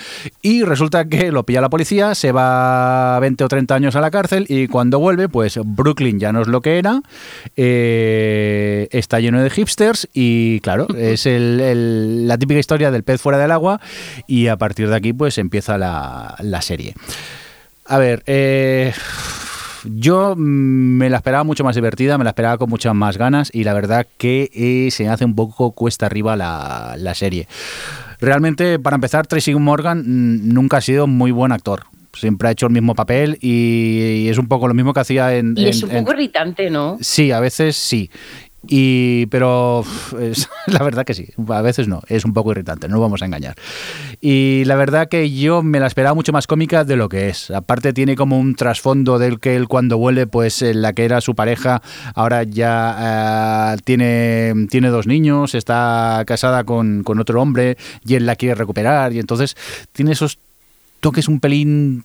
y 0.41 0.63
resulta 0.63 1.05
que 1.05 1.31
lo 1.31 1.43
pilla 1.43 1.61
la 1.61 1.69
policía, 1.69 2.15
se 2.15 2.31
va 2.31 3.19
20 3.19 3.43
o 3.43 3.47
30 3.47 3.75
años 3.75 3.95
a 3.95 4.01
la 4.01 4.11
cárcel 4.11 4.45
y 4.49 4.67
cuando 4.67 4.99
vuelve, 4.99 5.29
pues 5.29 5.59
Brooklyn 5.63 6.19
ya 6.19 6.31
no 6.31 6.41
es 6.41 6.47
lo 6.47 6.61
que 6.61 6.76
era, 6.77 7.01
eh, 7.81 8.87
está 8.91 9.19
lleno 9.19 9.41
de 9.41 9.49
hipsters 9.49 10.07
y 10.13 10.59
claro, 10.61 10.87
es 10.97 11.25
el- 11.25 11.59
el- 11.59 12.27
la 12.27 12.37
típica 12.37 12.59
historia 12.59 12.91
del 12.91 13.03
pez 13.03 13.21
fuera 13.21 13.37
del 13.37 13.51
agua 13.51 13.79
y 14.27 14.47
a 14.47 14.57
partir 14.57 14.89
de 14.89 14.95
aquí 14.95 15.13
pues 15.13 15.37
empieza 15.37 15.77
la, 15.77 16.35
la 16.39 16.61
serie. 16.61 16.93
A 17.85 17.97
ver, 17.97 18.23
eh, 18.27 18.93
yo 19.85 20.35
me 20.35 21.09
la 21.09 21.17
esperaba 21.17 21.43
mucho 21.45 21.63
más 21.63 21.75
divertida, 21.75 22.17
me 22.17 22.23
la 22.25 22.31
esperaba 22.31 22.57
con 22.57 22.69
muchas 22.69 22.93
más 22.93 23.17
ganas 23.17 23.49
y 23.53 23.63
la 23.63 23.73
verdad 23.73 24.05
que 24.17 24.49
eh, 24.53 24.91
se 24.91 25.07
hace 25.07 25.23
un 25.23 25.35
poco 25.35 25.71
cuesta 25.71 26.05
arriba 26.05 26.35
la, 26.35 26.95
la 26.97 27.15
serie. 27.15 27.47
Realmente, 28.19 28.79
para 28.79 28.95
empezar, 28.95 29.27
Tracy 29.27 29.53
Morgan 29.55 29.99
mm, 29.99 30.53
nunca 30.53 30.77
ha 30.77 30.81
sido 30.81 31.07
muy 31.07 31.31
buen 31.31 31.51
actor. 31.51 31.83
Siempre 32.19 32.49
ha 32.49 32.51
hecho 32.51 32.67
el 32.67 32.73
mismo 32.73 32.95
papel 32.95 33.37
y, 33.41 34.23
y 34.25 34.29
es 34.29 34.37
un 34.37 34.47
poco 34.47 34.67
lo 34.67 34.73
mismo 34.73 34.93
que 34.93 34.99
hacía 35.01 35.35
en... 35.35 35.53
Y 35.57 35.63
en- 35.63 35.67
es 35.69 35.83
un 35.83 35.91
en- 35.91 36.03
poco 36.03 36.13
irritante, 36.13 36.69
¿no? 36.69 36.97
Sí, 37.01 37.31
a 37.31 37.39
veces 37.39 37.75
sí. 37.75 38.09
Y, 38.69 39.27
pero 39.27 39.85
es- 40.19 40.49
la 40.67 40.79
verdad 40.83 41.05
que 41.05 41.13
sí, 41.13 41.29
a 41.47 41.61
veces 41.61 41.87
no, 41.87 42.01
es 42.07 42.25
un 42.25 42.33
poco 42.33 42.51
irritante, 42.51 42.87
no 42.87 42.95
nos 42.95 43.01
vamos 43.01 43.21
a 43.21 43.25
engañar. 43.25 43.55
Y 44.19 44.63
la 44.65 44.75
verdad 44.75 45.07
que 45.07 45.31
yo 45.31 45.63
me 45.63 45.79
la 45.79 45.87
esperaba 45.87 46.15
mucho 46.15 46.33
más 46.33 46.47
cómica 46.47 46.83
de 46.83 46.97
lo 46.97 47.07
que 47.07 47.29
es. 47.29 47.49
Aparte 47.51 47.93
tiene 47.93 48.15
como 48.15 48.37
un 48.37 48.55
trasfondo 48.55 49.19
del 49.19 49.39
que 49.39 49.55
él 49.55 49.67
cuando 49.69 49.97
vuelve, 49.97 50.27
pues 50.27 50.61
en 50.63 50.81
la 50.81 50.91
que 50.93 51.05
era 51.05 51.21
su 51.21 51.33
pareja, 51.35 51.81
ahora 52.13 52.43
ya 52.43 53.73
eh, 53.75 53.77
tiene, 53.85 54.67
tiene 54.69 54.89
dos 54.89 55.07
niños, 55.07 55.55
está 55.55 56.23
casada 56.27 56.63
con, 56.65 57.03
con 57.03 57.19
otro 57.19 57.41
hombre 57.41 57.77
y 58.05 58.15
él 58.15 58.25
la 58.25 58.35
quiere 58.35 58.55
recuperar. 58.55 59.13
Y 59.13 59.19
entonces 59.19 59.55
tiene 59.93 60.11
esos 60.11 60.39
toques 60.99 61.27
un 61.27 61.39
pelín 61.39 62.03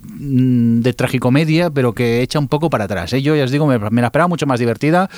de 0.00 0.92
tragicomedia, 0.92 1.70
pero 1.70 1.92
que 1.92 2.22
echa 2.22 2.38
un 2.38 2.48
poco 2.48 2.70
para 2.70 2.84
atrás. 2.84 3.12
¿eh? 3.12 3.22
Yo 3.22 3.34
ya 3.36 3.44
os 3.44 3.50
digo, 3.50 3.66
me, 3.66 3.78
me 3.78 4.00
la 4.00 4.08
esperaba 4.08 4.28
mucho 4.28 4.46
más 4.46 4.58
divertida 4.60 5.10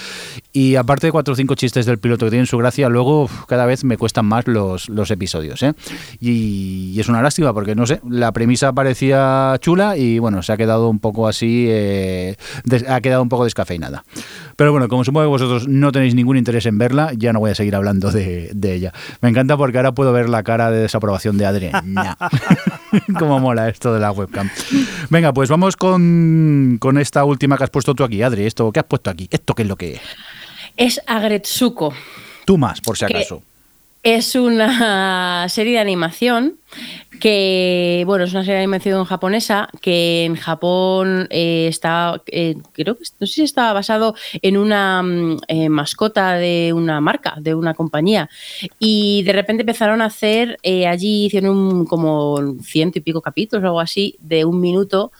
y 0.53 0.77
aparte 0.77 1.07
de 1.07 1.13
cuatro 1.13 1.33
o 1.33 1.37
cinco 1.37 1.55
chistes 1.55 1.87
del 1.87 1.99
piloto 1.99 2.27
que 2.27 2.31
tienen 2.31 2.47
su 2.47 2.57
gracia, 2.59 2.89
luego 2.89 3.25
uf, 3.25 3.45
cada 3.47 3.67
vez 3.67 3.85
me 3.85 3.97
cuestan 3.97 4.27
más 4.27 4.47
los, 4.47 4.89
los 4.89 5.11
episodios. 5.11 5.63
¿eh? 5.63 5.75
Y, 6.21 6.93
y 6.95 7.01
es 7.01 7.09
una 7.09 7.23
lástima 7.23 7.53
porque, 7.53 7.75
no 7.75 7.87
sé, 7.87 8.01
la 8.09 8.33
premisa 8.33 8.73
parecía 8.73 9.57
chula 9.61 9.97
y 9.97 10.19
bueno, 10.19 10.43
se 10.43 10.53
ha 10.53 10.57
quedado 10.57 10.89
un 10.89 10.99
poco 10.99 11.29
así, 11.29 11.67
eh, 11.69 12.37
des- 12.65 12.89
ha 12.89 13.01
quedado 13.01 13.23
un 13.23 13.29
poco 13.29 13.45
descafeinada. 13.45 14.05
Pero 14.57 14.73
bueno, 14.73 14.89
como 14.89 15.05
supongo 15.05 15.25
que 15.27 15.31
vosotros 15.31 15.69
no 15.69 15.93
tenéis 15.93 16.15
ningún 16.15 16.37
interés 16.37 16.67
en 16.67 16.79
verla, 16.79 17.13
ya 17.17 17.33
no 17.33 17.41
voy 17.41 17.51
a 17.51 17.55
seguir 17.55 17.75
hablando 17.75 18.11
de, 18.11 18.51
de 18.55 18.75
ella. 18.75 18.93
Me 19.21 19.29
encanta 19.29 19.57
porque 19.57 19.79
ahora 19.79 19.93
puedo 19.93 20.13
ver 20.13 20.29
la 20.29 20.43
cara 20.43 20.71
de 20.71 20.81
desaprobación 20.81 21.39
de 21.39 21.47
Adrián. 21.47 21.95
Cómo 23.19 23.39
mola 23.39 23.69
esto 23.69 23.95
de 23.95 24.01
la 24.01 24.13
webcam. 24.13 24.49
Venga, 25.11 25.33
pues 25.33 25.49
vamos 25.49 25.77
con, 25.77 26.79
con 26.81 26.99
esta 26.99 27.25
última 27.25 27.57
que 27.57 27.65
has 27.65 27.71
puesto 27.71 27.95
tú 27.95 28.05
aquí, 28.05 28.23
Adri. 28.23 28.47
Esto, 28.47 28.71
¿Qué 28.73 28.81
has 28.81 28.87
puesto 28.87 29.11
aquí? 29.11 29.29
¿Esto 29.31 29.55
qué 29.55 29.63
es 29.63 29.69
lo 29.69 29.77
que 29.77 29.95
es? 29.95 30.01
Es 30.77 31.01
Agretsuko. 31.07 31.93
Tú 32.45 32.59
más, 32.59 32.81
por 32.81 32.97
si 32.97 33.05
acaso. 33.05 33.43
Es 34.03 34.35
una 34.35 35.47
serie 35.51 35.75
de 35.75 35.79
animación 35.79 36.59
que, 37.21 38.03
bueno, 38.07 38.25
es 38.25 38.31
una 38.33 38.41
serie 38.43 38.55
de 38.55 38.61
animación 38.61 39.05
japonesa 39.05 39.69
que 39.83 40.25
en 40.25 40.37
Japón 40.37 41.27
eh, 41.31 41.67
está, 41.69 42.23
eh, 42.29 42.55
creo 42.73 42.97
que, 42.97 43.05
no 43.19 43.27
sé 43.27 43.33
si 43.35 43.43
estaba 43.43 43.75
basado 43.75 44.15
en 44.41 44.57
una 44.57 45.03
mm, 45.03 45.37
eh, 45.49 45.69
mascota 45.69 46.35
de 46.37 46.73
una 46.75 47.03
marca, 47.03 47.35
de 47.41 47.55
una 47.55 47.75
compañía. 47.75 48.31
Y 48.79 49.23
de 49.25 49.35
repente 49.35 49.65
empezaron 49.65 50.01
a 50.01 50.07
hacer, 50.07 50.57
eh, 50.63 50.87
allí 50.87 51.27
hicieron 51.27 51.55
un- 51.59 51.85
como 51.85 52.55
ciento 52.63 52.99
y 52.99 53.03
pico 53.03 53.21
capítulos 53.21 53.63
o 53.65 53.67
algo 53.67 53.81
así, 53.81 54.17
de 54.21 54.47
un 54.47 54.61
minuto 54.61 55.13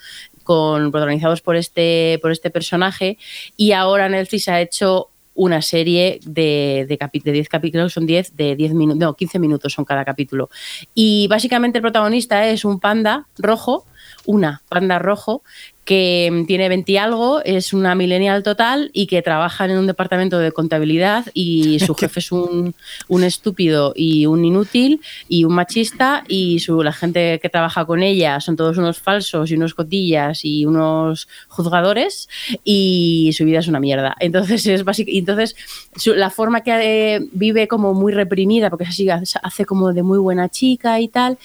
con 0.43 0.91
protagonizados 0.91 1.43
por 1.43 1.55
este, 1.55 2.19
por 2.23 2.33
este 2.33 2.51
personaje 2.51 3.19
y 3.59 3.73
ahora 3.73 4.09
Netflix 4.09 4.49
ha 4.49 4.61
hecho 4.61 5.10
una 5.41 5.63
serie 5.63 6.21
de, 6.27 6.85
de, 6.87 7.21
de 7.25 7.33
10 7.33 7.49
capítulos, 7.49 7.95
son 7.95 8.05
10, 8.05 8.37
de 8.37 8.57
10 8.57 8.75
minutos, 8.75 8.99
no, 8.99 9.15
15 9.15 9.39
minutos 9.39 9.73
son 9.73 9.87
cada 9.87 10.05
capítulo. 10.05 10.51
Y 10.95 11.29
básicamente 11.29 11.79
el 11.79 11.83
protagonista 11.83 12.47
es 12.47 12.67
un 12.67 12.79
panda 12.79 13.27
rojo, 13.39 13.87
una 14.27 14.61
panda 14.69 14.99
rojo, 14.99 15.43
que 15.91 16.29
mm, 16.31 16.47
tiene 16.47 16.69
20 16.69 16.93
y 16.93 16.97
algo, 16.99 17.43
es 17.45 17.73
una 17.73 17.97
millennial 17.97 18.45
total 18.45 18.91
y 18.93 19.09
que 19.09 19.23
trabaja 19.23 19.65
en 19.65 19.77
un 19.77 19.89
departamento 19.89 20.39
de 20.39 20.53
contabilidad 20.53 21.27
y 21.35 21.81
su 21.85 21.97
jefe 21.97 22.21
es 22.21 22.31
un, 22.31 22.77
un 23.09 23.25
estúpido 23.25 23.93
y 23.97 24.25
un 24.27 24.45
inútil 24.45 25.01
y 25.29 25.43
un 25.43 25.53
machista 25.53 26.23
y 26.29 26.61
su, 26.61 26.85
la 26.85 26.93
gente 26.93 27.41
que 27.43 27.49
trabaja 27.49 27.85
con 27.87 28.05
ella 28.05 28.39
son 28.41 28.55
todos 28.55 28.79
unos 28.79 29.01
falsos 29.01 29.51
y 29.51 29.55
unos 29.55 29.75
cotillas 29.75 30.45
y 30.45 30.65
unos 30.65 31.27
juzgadores 31.49 32.29
y 32.63 33.33
su 33.37 33.45
vida 33.45 33.59
es 33.59 33.67
una 33.67 33.81
mierda. 33.81 34.15
Entonces 34.21 34.65
es 34.67 34.85
básico, 34.85 35.11
entonces 35.13 35.57
su- 35.97 36.15
la 36.15 36.31
forma 36.31 36.61
que 36.63 37.17
eh, 37.17 37.21
vive 37.33 37.67
como 37.67 37.95
muy 37.95 38.13
reprimida 38.13 38.71
porque 38.71 38.85
así, 38.85 39.09
hace 39.11 39.65
como 39.65 39.93
de 39.93 40.05
muy 40.05 40.19
buena 40.19 40.49
chica 40.49 41.01
y 41.01 41.09
tal 41.09 41.37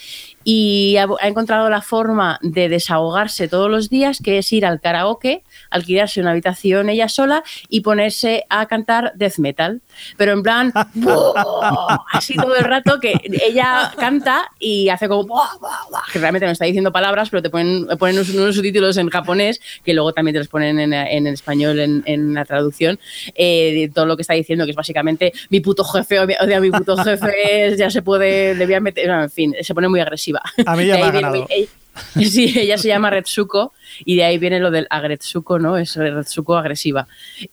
y 0.47 0.97
ha, 0.97 1.07
ha 1.21 1.27
encontrado 1.27 1.67
la 1.71 1.81
forma 1.81 2.37
de 2.43 2.69
desahogarse 2.69 3.47
todos 3.47 3.71
los 3.71 3.89
días, 3.89 4.19
que 4.23 4.34
es 4.39 4.51
ir 4.53 4.65
al 4.65 4.79
karaoke, 4.81 5.43
alquilarse 5.69 6.21
una 6.21 6.31
habitación 6.31 6.89
ella 6.89 7.09
sola 7.09 7.43
y 7.69 7.81
ponerse 7.81 8.45
a 8.49 8.65
cantar 8.67 9.13
death 9.15 9.37
metal. 9.37 9.81
Pero 10.17 10.33
en 10.33 10.43
plan, 10.43 10.71
¡buah! 10.93 11.97
así 12.11 12.35
todo 12.35 12.55
el 12.55 12.63
rato 12.63 12.99
que 12.99 13.13
ella 13.43 13.91
canta 13.97 14.49
y 14.59 14.89
hace 14.89 15.07
como, 15.07 15.25
¡buah, 15.25 15.57
buah, 15.59 15.89
buah! 15.89 16.01
que 16.11 16.19
realmente 16.19 16.45
no 16.45 16.51
está 16.51 16.65
diciendo 16.65 16.91
palabras, 16.91 17.29
pero 17.29 17.41
te 17.41 17.49
ponen, 17.49 17.87
ponen 17.97 18.15
unos, 18.17 18.29
unos 18.29 18.55
subtítulos 18.55 18.97
en 18.97 19.09
japonés, 19.09 19.59
que 19.83 19.93
luego 19.93 20.13
también 20.13 20.33
te 20.33 20.39
los 20.39 20.47
ponen 20.47 20.79
en, 20.79 20.93
en 20.93 21.27
español 21.27 21.79
en, 21.79 22.03
en 22.05 22.33
la 22.33 22.45
traducción, 22.45 22.99
eh, 23.35 23.73
de 23.73 23.91
todo 23.93 24.05
lo 24.05 24.15
que 24.15 24.21
está 24.21 24.33
diciendo, 24.33 24.65
que 24.65 24.71
es 24.71 24.77
básicamente 24.77 25.33
mi 25.49 25.59
puto 25.61 25.83
jefe, 25.83 26.19
o 26.19 26.27
mi, 26.27 26.33
o 26.39 26.45
sea, 26.45 26.59
mi 26.59 26.71
puto 26.71 26.97
jefe 26.97 27.75
ya 27.77 27.89
se 27.89 28.01
puede, 28.01 28.55
le 28.55 28.65
voy 28.65 28.75
a 28.75 28.79
meter, 28.79 29.09
en 29.09 29.29
fin, 29.29 29.55
se 29.61 29.73
pone 29.73 29.87
muy 29.87 29.99
agresiva. 29.99 30.41
A 30.65 30.75
mí 30.75 30.85
ya 30.85 30.95
me 30.95 31.01
ha 31.03 31.11
viene- 31.11 31.21
ganado. 31.21 31.47
ella- 31.49 31.69
Sí, 32.29 32.53
ella 32.59 32.77
se 32.77 32.89
llama 32.89 33.09
Retsuko 33.09 33.71
y 34.03 34.15
de 34.15 34.23
ahí 34.23 34.37
viene 34.37 34.59
lo 34.59 34.71
del 34.71 34.87
agretsuko, 34.89 35.59
¿no? 35.59 35.77
Es 35.77 35.95
Retsuko 35.95 36.57
agresiva. 36.57 37.07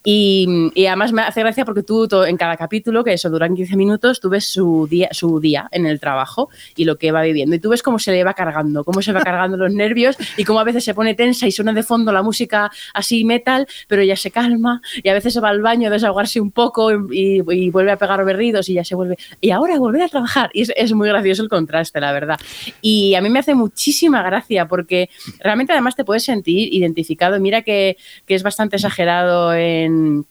Y, 0.04 0.70
y 0.74 0.86
además 0.86 1.12
me 1.12 1.22
hace 1.22 1.40
gracia 1.40 1.64
porque 1.64 1.82
tú 1.82 2.08
en 2.26 2.36
cada 2.36 2.56
capítulo, 2.56 3.04
que 3.04 3.12
eso 3.12 3.30
duran 3.30 3.54
15 3.54 3.76
minutos, 3.76 4.20
tú 4.20 4.28
ves 4.28 4.46
su 4.46 4.86
día, 4.88 5.08
su 5.12 5.40
día 5.40 5.68
en 5.70 5.86
el 5.86 6.00
trabajo 6.00 6.50
y 6.76 6.84
lo 6.84 6.96
que 6.96 7.12
va 7.12 7.22
viviendo. 7.22 7.56
Y 7.56 7.58
tú 7.58 7.70
ves 7.70 7.82
cómo 7.82 7.98
se 7.98 8.12
le 8.12 8.24
va 8.24 8.34
cargando, 8.34 8.84
cómo 8.84 9.02
se 9.02 9.12
va 9.12 9.20
cargando 9.20 9.56
los 9.56 9.72
nervios 9.72 10.16
y 10.36 10.44
cómo 10.44 10.60
a 10.60 10.64
veces 10.64 10.84
se 10.84 10.94
pone 10.94 11.14
tensa 11.14 11.46
y 11.46 11.52
suena 11.52 11.72
de 11.72 11.82
fondo 11.82 12.12
la 12.12 12.22
música 12.22 12.70
así 12.94 13.24
metal, 13.24 13.66
pero 13.88 14.02
ella 14.02 14.16
se 14.16 14.30
calma 14.30 14.82
y 15.02 15.08
a 15.08 15.14
veces 15.14 15.34
se 15.34 15.40
va 15.40 15.48
al 15.48 15.62
baño 15.62 15.88
a 15.88 15.90
desahogarse 15.90 16.40
un 16.40 16.50
poco 16.50 16.90
y, 17.10 17.40
vuelve 17.70 17.92
a 17.92 17.96
pegar 17.96 18.24
berridos 18.24 18.68
y 18.68 18.74
ya 18.74 18.84
se 18.84 18.94
vuelve. 18.94 19.16
Y 19.40 19.50
ahora 19.50 19.78
volver 19.78 20.02
a 20.02 20.08
trabajar. 20.08 20.50
Y 20.52 20.66
es 20.74 20.92
muy 20.92 21.08
gracioso 21.08 21.42
el 21.42 21.48
contraste, 21.48 22.00
la 22.00 22.12
verdad. 22.12 22.38
Y 22.80 23.14
a 23.14 23.20
mí 23.20 23.30
me 23.30 23.38
hace 23.38 23.54
muchísima 23.54 24.22
gracia 24.22 24.66
porque 24.66 25.08
realmente 25.40 25.72
además 25.72 25.96
te 25.96 26.04
puedes 26.04 26.21
sentir 26.22 26.72
identificado. 26.72 27.38
Mira 27.40 27.62
que, 27.62 27.96
que 28.26 28.34
es 28.34 28.42
bastante 28.42 28.76
exagerado 28.76 29.54
en 29.54 30.24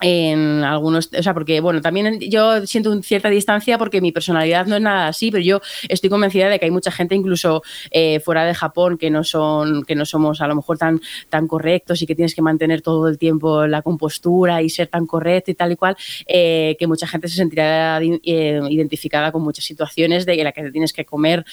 en 0.00 0.62
algunos, 0.62 1.10
o 1.18 1.22
sea, 1.22 1.32
porque 1.32 1.60
bueno, 1.60 1.80
también 1.80 2.20
yo 2.20 2.66
siento 2.66 3.02
cierta 3.02 3.30
distancia 3.30 3.78
porque 3.78 4.00
mi 4.00 4.12
personalidad 4.12 4.66
no 4.66 4.76
es 4.76 4.82
nada 4.82 5.08
así, 5.08 5.30
pero 5.30 5.42
yo 5.42 5.60
estoy 5.88 6.10
convencida 6.10 6.48
de 6.48 6.58
que 6.58 6.66
hay 6.66 6.70
mucha 6.70 6.90
gente 6.90 7.14
incluso 7.14 7.62
eh, 7.90 8.20
fuera 8.20 8.44
de 8.44 8.54
Japón 8.54 8.98
que 8.98 9.10
no 9.10 9.24
son, 9.24 9.84
que 9.84 9.94
no 9.94 10.04
somos 10.04 10.40
a 10.40 10.48
lo 10.48 10.54
mejor 10.54 10.76
tan, 10.76 11.00
tan 11.30 11.46
correctos 11.46 12.02
y 12.02 12.06
que 12.06 12.14
tienes 12.14 12.34
que 12.34 12.42
mantener 12.42 12.82
todo 12.82 13.08
el 13.08 13.18
tiempo 13.18 13.66
la 13.66 13.82
compostura 13.82 14.60
y 14.62 14.68
ser 14.68 14.88
tan 14.88 15.06
correcto 15.06 15.50
y 15.50 15.54
tal 15.54 15.72
y 15.72 15.76
cual, 15.76 15.96
eh, 16.26 16.76
que 16.78 16.86
mucha 16.86 17.06
gente 17.06 17.28
se 17.28 17.36
sentirá 17.36 18.00
eh, 18.02 18.60
identificada 18.68 19.32
con 19.32 19.42
muchas 19.42 19.64
situaciones 19.64 20.26
de 20.26 20.36
la 20.44 20.52
que 20.52 20.62
te 20.62 20.70
tienes 20.70 20.92
que 20.92 21.04
comer 21.04 21.44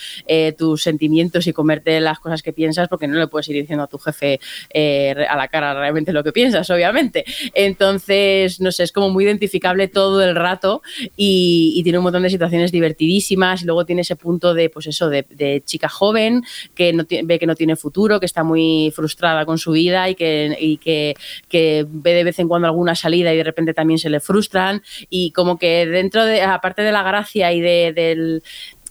tus 0.57 0.83
sentimientos 0.83 1.47
y 1.47 1.53
comerte 1.53 1.99
las 1.99 2.19
cosas 2.19 2.41
que 2.41 2.51
piensas 2.51 2.87
porque 2.89 3.07
no 3.07 3.17
le 3.17 3.27
puedes 3.27 3.47
ir 3.49 3.55
diciendo 3.55 3.83
a 3.83 3.87
tu 3.87 3.97
jefe 3.97 4.39
a 4.73 5.37
la 5.37 5.47
cara 5.47 5.73
realmente 5.73 6.11
lo 6.11 6.23
que 6.23 6.31
piensas, 6.31 6.69
obviamente. 6.69 7.23
Entonces 7.53 8.32
no 8.59 8.71
sé, 8.71 8.84
es 8.84 8.91
como 8.91 9.09
muy 9.09 9.25
identificable 9.25 9.88
todo 9.88 10.21
el 10.21 10.36
rato 10.36 10.81
y, 11.15 11.81
tiene 11.84 11.97
un 11.97 12.05
montón 12.05 12.23
de 12.23 12.29
situaciones 12.29 12.71
divertidísimas. 12.71 13.61
Y 13.61 13.65
luego 13.65 13.86
tiene 13.86 14.01
ese 14.01 14.15
punto 14.15 14.53
de, 14.53 14.69
pues 14.69 14.88
eso, 14.88 15.09
de, 15.09 15.61
chica 15.65 15.89
joven 15.89 16.43
que 16.75 16.93
ve 17.23 17.39
que 17.39 17.45
no 17.45 17.55
tiene 17.55 17.75
futuro, 17.75 18.19
que 18.19 18.25
está 18.25 18.43
muy 18.43 18.91
frustrada 18.95 19.45
con 19.45 19.57
su 19.57 19.71
vida 19.71 20.09
y 20.09 20.15
que, 20.15 21.15
que, 21.49 21.86
ve 21.88 22.13
de 22.13 22.23
vez 22.23 22.39
en 22.39 22.47
cuando 22.47 22.67
alguna 22.67 22.95
salida 22.95 23.34
y 23.34 23.38
de 23.38 23.43
repente 23.43 23.73
también 23.73 23.99
se 23.99 24.09
le 24.09 24.19
frustran. 24.19 24.81
Y 25.09 25.31
como 25.31 25.57
que 25.57 25.86
dentro 25.86 26.25
de, 26.25 26.41
aparte 26.41 26.81
de 26.81 26.91
la 26.91 27.03
gracia 27.03 27.51
y 27.51 27.61
de, 27.61 27.93
del 27.93 28.43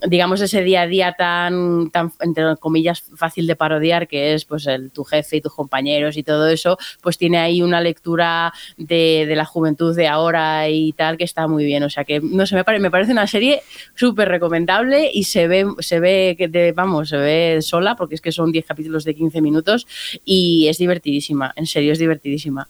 digamos, 0.07 0.40
ese 0.40 0.62
día 0.62 0.82
a 0.82 0.86
día 0.86 1.12
tan, 1.12 1.90
tan, 1.90 2.12
entre 2.20 2.57
comillas, 2.57 3.05
fácil 3.16 3.46
de 3.46 3.57
parodiar, 3.57 4.09
que 4.09 4.34
es 4.34 4.44
pues 4.44 4.66
el, 4.66 4.90
tu 4.90 5.05
jefe 5.05 5.36
y 5.36 5.40
tus 5.40 5.55
compañeros 5.55 6.16
y 6.16 6.22
todo 6.22 6.48
eso, 6.48 6.78
pues 7.00 7.18
tiene 7.18 7.38
ahí 7.38 7.62
una 7.62 7.80
lectura 7.80 8.53
de, 8.76 9.24
de 9.26 9.36
la 9.36 9.44
juventud 9.44 9.94
de 9.94 10.09
ahora 10.09 10.68
y 10.68 10.92
tal 10.92 11.16
que 11.16 11.24
está 11.24 11.46
muy 11.46 11.64
bien. 11.64 11.82
O 11.82 11.90
sea 11.90 12.05
que, 12.05 12.20
no 12.20 12.46
sé, 12.46 12.57
me, 12.57 12.78
me 12.78 12.90
parece 12.90 13.12
una 13.12 13.26
serie 13.26 13.62
súper 13.94 14.28
recomendable 14.28 15.11
y 15.12 15.24
se 15.24 15.48
ve, 15.48 15.66
se 15.78 16.00
ve 16.00 16.34
que 16.36 16.48
de, 16.48 16.72
vamos, 16.72 17.09
se 17.09 17.16
ve 17.16 17.59
sola, 17.62 17.96
porque 17.96 18.14
es 18.14 18.20
que 18.20 18.32
son 18.32 18.53
10 18.53 18.64
capítulos 18.64 19.05
de 19.05 19.14
15 19.14 19.40
minutos 19.40 19.86
y 20.24 20.68
es 20.68 20.78
divertidísima, 20.78 21.53
en 21.57 21.66
serio, 21.66 21.92
es 21.92 21.98
divertidísima. 21.98 22.68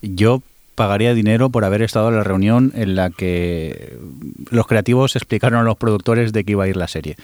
Yo 0.00 0.42
pagaría 0.74 1.14
dinero 1.14 1.50
por 1.50 1.64
haber 1.64 1.82
estado 1.82 2.08
en 2.08 2.16
la 2.16 2.24
reunión 2.24 2.72
en 2.74 2.94
la 2.94 3.10
que 3.10 3.96
los 4.50 4.66
creativos 4.66 5.16
explicaron 5.16 5.60
a 5.60 5.62
los 5.62 5.76
productores 5.76 6.32
de 6.32 6.44
qué 6.44 6.52
iba 6.52 6.64
a 6.64 6.68
ir 6.68 6.76
la 6.76 6.88
serie. 6.88 7.16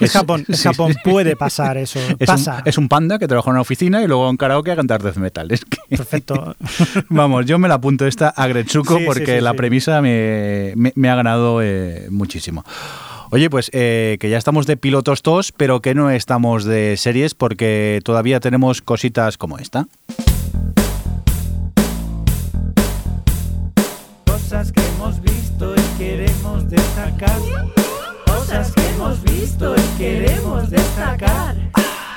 Es 0.00 0.12
Japón, 0.12 0.44
Japón 0.62 0.94
puede 1.04 1.36
pasar 1.36 1.76
eso. 1.76 2.00
Es, 2.18 2.26
Pasa. 2.26 2.58
Un, 2.58 2.62
es 2.68 2.78
un 2.78 2.88
panda 2.88 3.18
que 3.18 3.28
trabaja 3.28 3.50
en 3.50 3.52
una 3.52 3.60
oficina 3.60 4.02
y 4.02 4.06
luego 4.06 4.28
en 4.30 4.36
karaoke 4.36 4.70
a 4.70 4.76
cantar 4.76 5.02
death 5.02 5.16
metal. 5.16 5.50
Es 5.50 5.64
Perfecto. 5.88 6.56
Vamos, 7.08 7.46
yo 7.46 7.58
me 7.58 7.68
la 7.68 7.74
apunto 7.74 8.06
esta 8.06 8.30
a 8.30 8.46
Gretsuko 8.46 8.98
porque 9.04 9.40
la 9.40 9.54
premisa 9.54 10.00
me, 10.00 10.72
ha 10.72 11.14
ganado 11.14 11.60
eh, 11.62 12.06
muchísimo. 12.10 12.64
Oye, 13.32 13.48
pues 13.48 13.70
eh, 13.72 14.16
que 14.18 14.28
ya 14.28 14.38
estamos 14.38 14.66
de 14.66 14.76
pilotos 14.76 15.22
todos, 15.22 15.52
pero 15.52 15.80
que 15.80 15.94
no 15.94 16.10
estamos 16.10 16.64
de 16.64 16.96
series 16.96 17.34
porque 17.34 18.00
todavía 18.04 18.40
tenemos 18.40 18.82
cositas 18.82 19.38
como 19.38 19.58
esta. 19.58 19.86
Cosas 28.26 28.72
que 28.72 28.88
hemos 28.88 29.22
visto 29.22 29.74
y 29.76 29.98
queremos 29.98 30.70
destacar. 30.70 31.56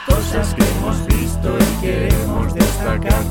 Cosas 0.08 0.54
que 0.54 0.64
hemos 0.64 1.08
visto 1.08 1.58
y 1.60 1.82
queremos 1.82 2.54
destacar. 2.54 3.24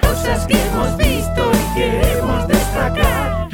Cosas 0.00 0.46
que 0.46 0.54
hemos 0.54 0.96
visto 0.96 1.50
y 1.52 1.78
queremos 1.78 2.48
destacar. 2.48 3.48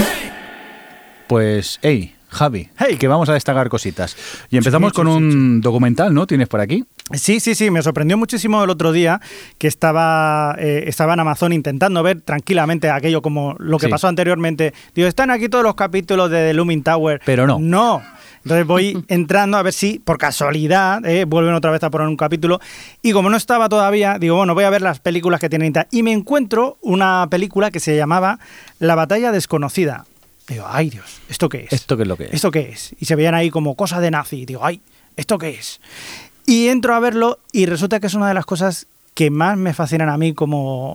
Pues, 1.26 1.78
hey, 1.82 2.14
Javi, 2.32 2.70
hey. 2.78 2.96
que 2.98 3.08
vamos 3.08 3.28
a 3.28 3.34
destacar 3.34 3.68
cositas. 3.68 4.16
Y 4.50 4.56
empezamos 4.56 4.92
con 4.92 5.06
un 5.06 5.60
documental, 5.60 6.14
¿no? 6.14 6.26
¿Tienes 6.26 6.48
por 6.48 6.60
aquí? 6.60 6.84
Sí, 7.12 7.40
sí, 7.40 7.54
sí, 7.54 7.70
me 7.70 7.82
sorprendió 7.82 8.16
muchísimo 8.16 8.64
el 8.64 8.70
otro 8.70 8.90
día 8.90 9.20
que 9.58 9.68
estaba, 9.68 10.56
eh, 10.58 10.84
estaba 10.86 11.12
en 11.12 11.20
Amazon 11.20 11.52
intentando 11.52 12.02
ver 12.02 12.22
tranquilamente 12.22 12.88
aquello 12.90 13.20
como 13.20 13.54
lo 13.58 13.78
que 13.78 13.88
pasó 13.88 14.08
anteriormente. 14.08 14.72
Digo, 14.94 15.08
están 15.08 15.30
aquí 15.30 15.48
todos 15.50 15.62
los 15.62 15.74
capítulos 15.74 16.30
de 16.30 16.48
The 16.48 16.54
Looming 16.54 16.82
Tower. 16.82 17.20
Pero 17.26 17.46
no. 17.46 17.58
No. 17.58 18.02
Entonces 18.44 18.66
voy 18.66 19.04
entrando 19.08 19.58
a 19.58 19.62
ver 19.62 19.74
si, 19.74 19.98
por 19.98 20.16
casualidad, 20.16 21.04
eh, 21.04 21.26
vuelven 21.26 21.54
otra 21.54 21.70
vez 21.70 21.82
a 21.84 21.90
poner 21.90 22.08
un 22.08 22.16
capítulo. 22.16 22.60
Y 23.02 23.12
como 23.12 23.28
no 23.28 23.36
estaba 23.36 23.68
todavía, 23.68 24.18
digo, 24.18 24.36
bueno, 24.36 24.54
voy 24.54 24.64
a 24.64 24.70
ver 24.70 24.80
las 24.80 25.00
películas 25.00 25.38
que 25.38 25.50
tienen. 25.50 25.74
Y 25.90 26.02
me 26.02 26.12
encuentro 26.12 26.78
una 26.80 27.26
película 27.30 27.70
que 27.70 27.80
se 27.80 27.96
llamaba 27.96 28.38
La 28.78 28.94
batalla 28.94 29.32
desconocida. 29.32 30.06
Digo, 30.52 30.66
ay 30.68 30.90
Dios, 30.90 31.20
¿esto 31.28 31.48
qué 31.48 31.64
es? 31.64 31.72
¿Esto 31.72 31.96
qué 31.96 32.02
es 32.02 32.08
lo 32.08 32.16
que 32.16 32.24
es? 32.24 32.34
¿Esto 32.34 32.50
qué 32.50 32.70
es? 32.70 32.94
Y 32.98 33.06
se 33.06 33.16
veían 33.16 33.34
ahí 33.34 33.50
como 33.50 33.74
cosas 33.74 34.00
de 34.00 34.10
nazi. 34.10 34.44
Digo, 34.44 34.64
ay, 34.64 34.80
¿esto 35.16 35.38
qué 35.38 35.50
es? 35.50 35.80
Y 36.46 36.68
entro 36.68 36.94
a 36.94 37.00
verlo 37.00 37.38
y 37.52 37.66
resulta 37.66 38.00
que 38.00 38.06
es 38.06 38.14
una 38.14 38.28
de 38.28 38.34
las 38.34 38.44
cosas 38.44 38.86
que 39.14 39.30
más 39.30 39.58
me 39.58 39.74
fascinan 39.74 40.08
a 40.08 40.16
mí 40.16 40.32
como 40.32 40.94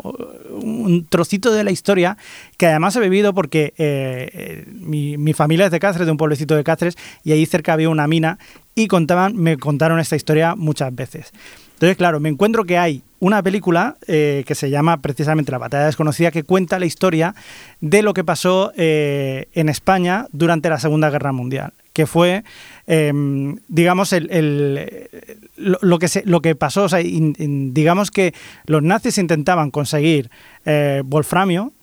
un 0.49 1.05
trocito 1.08 1.51
de 1.51 1.64
la 1.64 1.72
historia 1.72 2.18
que 2.58 2.66
además 2.66 2.95
he 2.95 2.99
vivido 2.99 3.34
porque 3.34 3.74
eh, 3.78 4.30
eh, 4.34 4.66
mi, 4.68 5.18
mi, 5.18 5.34
familia 5.34 5.66
es 5.66 5.72
de 5.72 5.80
Cáceres, 5.80 6.08
de 6.08 6.12
un 6.12 6.18
pueblecito 6.18 6.55
de 6.55 6.64
Cáceres, 6.64 6.97
y 7.24 7.32
ahí 7.32 7.45
cerca 7.45 7.74
había 7.74 7.89
una 7.89 8.08
mina 8.08 8.39
y 8.74 8.88
contaban, 8.88 9.36
me 9.36 9.58
contaron 9.58 9.99
esta 9.99 10.16
historia 10.16 10.55
muchas 10.55 10.93
veces. 10.95 11.32
Entonces, 11.74 11.95
claro, 11.95 12.20
me 12.20 12.30
encuentro 12.30 12.66
que 12.66 12.78
hay 12.78 13.03
una 13.20 13.41
película 13.41 13.97
eh, 14.07 14.43
que 14.45 14.55
se 14.55 14.70
llama 14.70 14.97
precisamente 14.97 15.51
La 15.51 15.57
batalla 15.57 15.86
desconocida, 15.86 16.32
que 16.32 16.43
cuenta 16.43 16.80
la 16.80 16.86
historia 16.86 17.36
de 17.82 18.01
lo 18.01 18.13
que 18.13 18.24
pasó 18.24 18.72
eh, 18.76 19.47
en 19.53 19.70
España 19.70 20.28
durante 20.32 20.70
la 20.70 20.80
Segunda 20.80 21.09
Guerra 21.09 21.32
Mundial, 21.32 21.74
que 21.93 22.05
fue, 22.05 22.43
em, 22.86 23.57
digamos, 23.68 24.13
el, 24.13 25.09
lo, 25.57 25.99
que 25.99 26.07
se, 26.07 26.24
lo 26.26 26.41
que 26.41 26.55
pasó, 26.55 26.84
o 26.84 26.89
sea, 26.89 26.99
digamos 27.01 28.11
que 28.11 28.34
los 28.65 28.84
nazis 28.84 29.18
intentaban 29.18 29.72
conseguir 29.72 30.30
eh, 30.65 31.01
wolframio, 31.05 31.74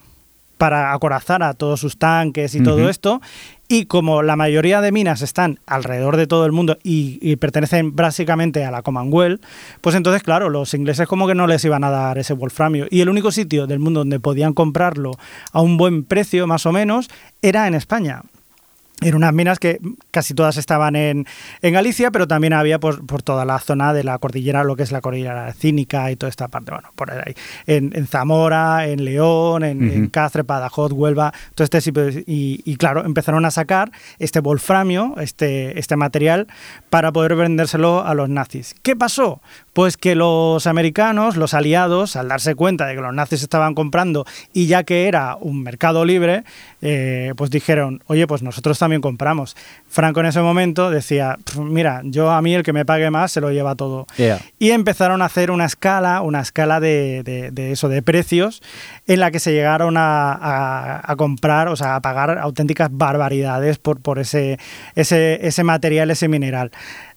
para 0.58 0.92
acorazar 0.92 1.42
a 1.42 1.54
todos 1.54 1.80
sus 1.80 1.98
tanques 1.98 2.54
y 2.54 2.62
todo 2.62 2.88
esto. 2.88 3.20
Y 3.66 3.86
como 3.86 4.22
la 4.22 4.36
mayoría 4.36 4.80
de 4.80 4.92
minas 4.92 5.22
están 5.22 5.58
alrededor 5.66 6.16
de 6.16 6.26
todo 6.26 6.44
el 6.44 6.52
mundo 6.52 6.76
y, 6.82 7.36
pertenecen 7.36 7.96
básicamente 7.96 8.64
a 8.64 8.70
la 8.70 8.82
Commonwealth, 8.82 9.42
pues 9.80 9.96
entonces, 9.96 10.22
claro, 10.22 10.50
los 10.50 10.74
ingleses 10.74 11.08
como 11.08 11.26
que 11.26 11.34
no 11.34 11.46
les 11.46 11.64
iban 11.64 11.82
a 11.82 11.90
dar 11.90 12.18
ese 12.18 12.34
wolframio. 12.34 12.86
Y 12.90 13.00
el 13.00 13.08
único 13.08 13.32
sitio 13.32 13.66
del 13.66 13.78
mundo 13.78 14.00
donde 14.00 14.20
podían 14.20 14.52
comprarlo 14.52 15.12
a 15.52 15.62
un 15.62 15.76
buen 15.78 16.04
precio, 16.04 16.46
más 16.46 16.66
o 16.66 16.72
menos, 16.72 17.08
era 17.40 17.66
en 17.66 17.74
España. 17.74 18.22
Eran 19.02 19.16
unas 19.16 19.34
minas 19.34 19.58
que 19.58 19.80
casi 20.12 20.34
todas 20.34 20.56
estaban 20.56 20.94
en, 20.94 21.26
Galicia, 21.62 22.10
pero 22.10 22.28
también 22.28 22.52
había 22.52 22.78
por, 22.78 23.04
por, 23.06 23.22
toda 23.22 23.44
la 23.44 23.58
zona 23.58 23.92
de 23.92 24.04
la 24.04 24.18
cordillera, 24.18 24.62
lo 24.62 24.76
que 24.76 24.84
es 24.84 24.92
la 24.92 25.00
cordillera 25.00 25.52
cínica 25.52 26.10
y 26.10 26.16
toda 26.16 26.30
esta 26.30 26.48
parte, 26.48 26.70
bueno, 26.70 26.90
por 26.94 27.10
ahí, 27.10 27.34
en, 27.66 28.06
Zamora, 28.06 28.86
en 28.86 29.04
León, 29.04 29.64
en, 29.64 30.08
Cáceres, 30.08 30.46
Badajoz, 30.46 30.92
Huelva, 30.92 31.32
todo 31.54 31.64
este 31.64 31.80
y, 32.26 32.62
y, 32.64 32.76
claro, 32.76 33.04
empezaron 33.04 33.44
a 33.44 33.50
sacar 33.50 33.90
este 34.18 34.40
wolframio, 34.40 35.14
este, 35.18 35.78
este 35.78 35.96
material, 35.96 36.46
para 36.88 37.12
poder 37.12 37.34
vendérselo 37.34 38.04
a 38.04 38.14
los 38.14 38.28
nazis. 38.28 38.76
¿Qué 38.82 38.94
pasó? 38.94 39.40
Pues 39.74 39.96
que 39.96 40.14
los 40.14 40.66
americanos, 40.66 41.36
los 41.36 41.52
aliados, 41.52 42.16
al 42.16 42.28
darse 42.28 42.54
cuenta 42.54 42.86
de 42.86 42.94
que 42.94 43.00
los 43.02 43.12
nazis 43.12 43.42
estaban 43.42 43.74
comprando 43.74 44.24
y 44.52 44.66
ya 44.66 44.84
que 44.84 45.06
era 45.08 45.36
un 45.38 45.62
mercado 45.62 46.04
libre, 46.04 46.44
eh, 46.80 47.34
pues 47.36 47.50
dijeron, 47.50 48.02
oye, 48.06 48.26
pues 48.26 48.42
nosotros 48.42 48.78
también 48.78 49.02
compramos. 49.02 49.56
Franco 49.88 50.20
en 50.20 50.26
ese 50.26 50.40
momento 50.40 50.90
decía, 50.90 51.38
mira, 51.58 52.02
yo 52.04 52.30
a 52.30 52.40
mí 52.40 52.54
el 52.54 52.62
que 52.62 52.72
me 52.72 52.84
pague 52.84 53.10
más 53.10 53.32
se 53.32 53.40
lo 53.40 53.50
lleva 53.50 53.74
todo. 53.74 54.06
Y 54.58 54.70
empezaron 54.70 55.22
a 55.22 55.24
hacer 55.24 55.50
una 55.50 55.64
escala, 55.64 56.20
una 56.22 56.40
escala 56.40 56.80
de, 56.80 57.52
eso, 57.56 57.88
de 57.88 58.02
precios, 58.02 58.62
en 59.06 59.20
la 59.20 59.30
que 59.30 59.40
se 59.40 59.52
llegaron 59.52 59.94
a, 59.96 61.14
comprar, 61.16 61.68
o 61.68 61.76
sea, 61.76 61.96
a 61.96 62.00
pagar 62.00 62.38
auténticas 62.38 62.90
barbaridades 62.92 63.78
por, 63.78 64.00
por 64.00 64.18
ese, 64.18 64.58
ese, 64.94 65.46
ese 65.46 65.64
material, 65.64 66.10
ese 66.10 66.28
mineral. 66.28 66.70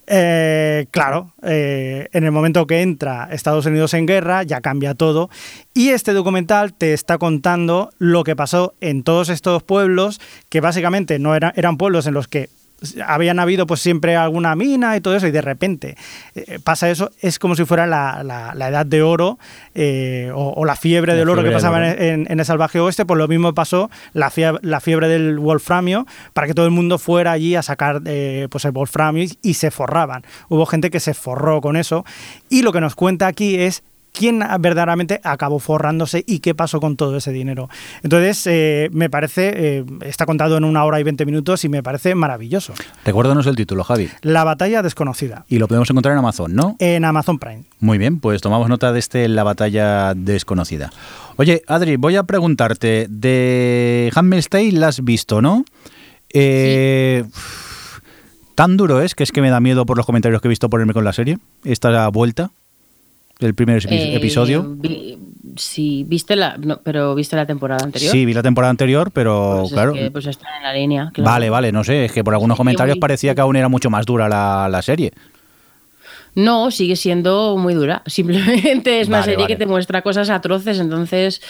Eh, 0.10 0.86
claro, 0.90 1.34
eh, 1.44 2.08
en 2.14 2.24
el 2.24 2.32
momento 2.32 2.66
que 2.66 2.82
entra 2.82 3.28
Estados 3.30 3.66
Unidos 3.66 3.94
en 3.94 4.06
guerra 4.06 4.44
ya 4.44 4.62
cambia 4.62 4.96
todo. 4.96 5.30
Y 5.74 5.90
este 5.90 6.14
documental 6.14 6.74
te 6.74 6.94
está 6.94 7.18
contando 7.18 7.90
lo 7.98 8.24
que 8.24 8.36
pasó 8.36 8.74
en 8.80 9.04
todos 9.04 9.28
estos 9.28 9.64
pueblos 9.64 10.22
que 10.50 10.62
básicamente 10.62 11.20
no 11.20 11.36
eran 11.36 11.78
pueblos 11.78 12.08
en 12.08 12.14
los 12.14 12.30
que 12.30 12.50
habían 13.06 13.40
habido 13.40 13.66
pues 13.66 13.80
siempre 13.80 14.16
alguna 14.16 14.56
mina 14.56 14.96
y 14.96 15.02
todo 15.02 15.16
eso 15.16 15.28
y 15.28 15.32
de 15.32 15.42
repente 15.42 15.98
eh, 16.36 16.60
pasa 16.64 16.90
eso 16.90 17.12
es 17.22 17.40
como 17.40 17.56
si 17.56 17.66
fuera 17.66 17.88
la, 17.88 18.24
la, 18.24 18.68
edad 18.68 18.86
de 18.86 19.02
oro 19.02 19.40
eh, 19.74 20.32
o, 20.34 20.64
la 20.66 20.76
fiebre 20.76 21.16
del 21.16 21.30
oro 21.30 21.44
que 21.44 21.52
pasaba 21.52 21.92
en, 21.92 22.28
en, 22.30 22.40
el 22.40 22.46
salvaje 22.46 22.80
oeste 22.80 23.06
pues 23.06 23.18
lo 23.18 23.28
mismo 23.28 23.54
pasó 23.54 23.90
la 24.14 24.30
fiebre, 24.30 24.60
la 24.64 24.80
fiebre 24.80 25.08
del 25.08 25.40
wolframio 25.40 26.06
para 26.34 26.48
que 26.48 26.54
todo 26.54 26.66
el 26.66 26.72
mundo 26.72 26.98
fuera 26.98 27.32
allí 27.32 27.56
a 27.56 27.64
sacar 27.64 28.02
eh, 28.06 28.48
pues 28.50 28.66
el 28.66 28.72
wolframio 28.72 29.24
y, 29.24 29.38
y 29.42 29.54
se 29.56 29.72
forraban. 29.72 30.24
Hubo 30.50 30.66
gente 30.66 30.92
que 30.92 31.00
se 31.00 31.14
forró 31.14 31.62
con 31.62 31.78
eso 31.78 32.06
y 32.50 32.62
lo 32.62 32.72
que 32.72 32.82
nos 32.82 32.96
cuenta 32.96 33.28
aquí 33.28 33.56
es 33.56 33.84
quién 34.18 34.40
verdaderamente 34.60 35.22
acabó 35.24 35.60
forrándose 35.60 36.24
y 36.26 36.40
qué 36.40 36.56
pasó 36.56 36.80
con 36.80 36.98
todo 36.98 37.18
ese 37.18 37.32
dinero. 37.32 37.70
Entonces, 38.04 38.46
eh, 38.48 38.90
me 38.92 39.10
parece, 39.10 39.52
eh, 39.56 39.86
está 40.02 40.26
contado 40.26 40.58
en 40.58 40.64
una 40.64 40.84
hora 40.84 41.00
y 41.00 41.04
20 41.04 41.26
minutos 41.26 41.64
y 41.64 41.70
me 41.70 41.84
parece 41.84 42.16
maravilloso. 42.16 42.74
Recuérdanos 43.06 43.46
el 43.48 43.56
título, 43.56 43.84
Javi. 43.84 44.10
La 44.22 44.44
batalla 44.44 44.82
desconocida. 44.82 45.46
Y 45.48 45.60
lo 45.60 45.68
podemos 45.68 45.90
encontrar 45.90 46.14
en 46.14 46.20
Amazon, 46.20 46.56
¿no? 46.56 46.76
En 46.80 47.06
Amazon 47.06 47.38
Prime. 47.38 47.64
Muy 47.80 47.98
bien, 47.98 48.20
pues 48.20 48.42
tomamos 48.42 48.70
nota 48.70 48.92
de 48.92 49.00
este 49.00 49.28
La 49.28 49.44
batalla 49.44 50.14
desconocida. 50.16 50.92
Oye, 51.36 51.62
Adri, 51.68 51.98
voy 51.98 52.16
a 52.16 52.24
preguntarte, 52.24 53.06
de 53.10 54.12
Handmaid's 54.16 54.50
Tale 54.50 54.72
la 54.72 54.88
has 54.88 55.04
visto, 55.04 55.42
¿no? 55.42 55.64
Eh, 56.34 57.24
Tan 58.56 58.76
duro 58.76 59.02
es 59.02 59.14
que 59.14 59.22
es 59.22 59.32
que 59.32 59.42
me 59.42 59.52
da 59.52 59.60
miedo 59.60 59.86
por 59.86 59.98
los 59.98 60.06
comentarios 60.08 60.42
que 60.42 60.48
he 60.48 60.50
visto 60.50 60.68
ponerme 60.68 60.94
con 60.94 61.04
la 61.04 61.14
serie, 61.14 61.38
esta 61.64 62.08
vuelta 62.08 62.50
del 63.40 63.54
primer 63.56 63.86
Eh, 63.90 64.16
episodio. 64.16 64.64
vi- 64.78 65.18
sí, 65.58 66.04
viste 66.08 66.36
la, 66.36 66.58
no, 66.58 66.80
pero 66.84 67.14
viste 67.16 67.36
la 67.36 67.46
temporada 67.46 67.84
anterior. 67.84 68.12
Sí, 68.12 68.26
vi 68.26 68.34
la 68.34 68.44
temporada 68.44 68.70
anterior, 68.72 69.12
pero 69.12 69.58
Pues 69.60 69.68
es 69.68 69.74
claro. 69.74 69.94
que, 69.94 70.12
pues 70.12 70.26
está 70.26 70.48
en 70.58 70.64
la 70.64 70.74
línea. 70.74 71.12
claro. 71.14 71.30
Vale, 71.32 71.50
vale, 71.50 71.72
no 71.72 71.84
sé, 71.84 72.06
es 72.06 72.12
que 72.12 72.24
por 72.24 72.34
algunos 72.34 72.56
Sí, 72.56 72.60
comentarios 72.60 72.98
parecía 72.98 73.36
que 73.36 73.42
aún 73.42 73.56
era 73.56 73.70
mucho 73.70 73.90
más 73.90 74.06
dura 74.06 74.28
la, 74.30 74.68
la 74.70 74.82
serie. 74.82 75.12
No, 76.38 76.70
sigue 76.70 76.96
siendo 76.96 77.58
muy 77.58 77.74
dura. 77.74 78.04
Simplemente 78.06 79.02
es 79.02 79.08
una 79.08 79.22
Vale, 79.22 79.32
serie 79.32 79.46
vale. 79.46 79.56
que 79.56 79.58
te 79.58 79.66
muestra 79.66 80.04
cosas 80.04 80.30
atroces. 80.30 80.80
Entonces, 80.80 81.42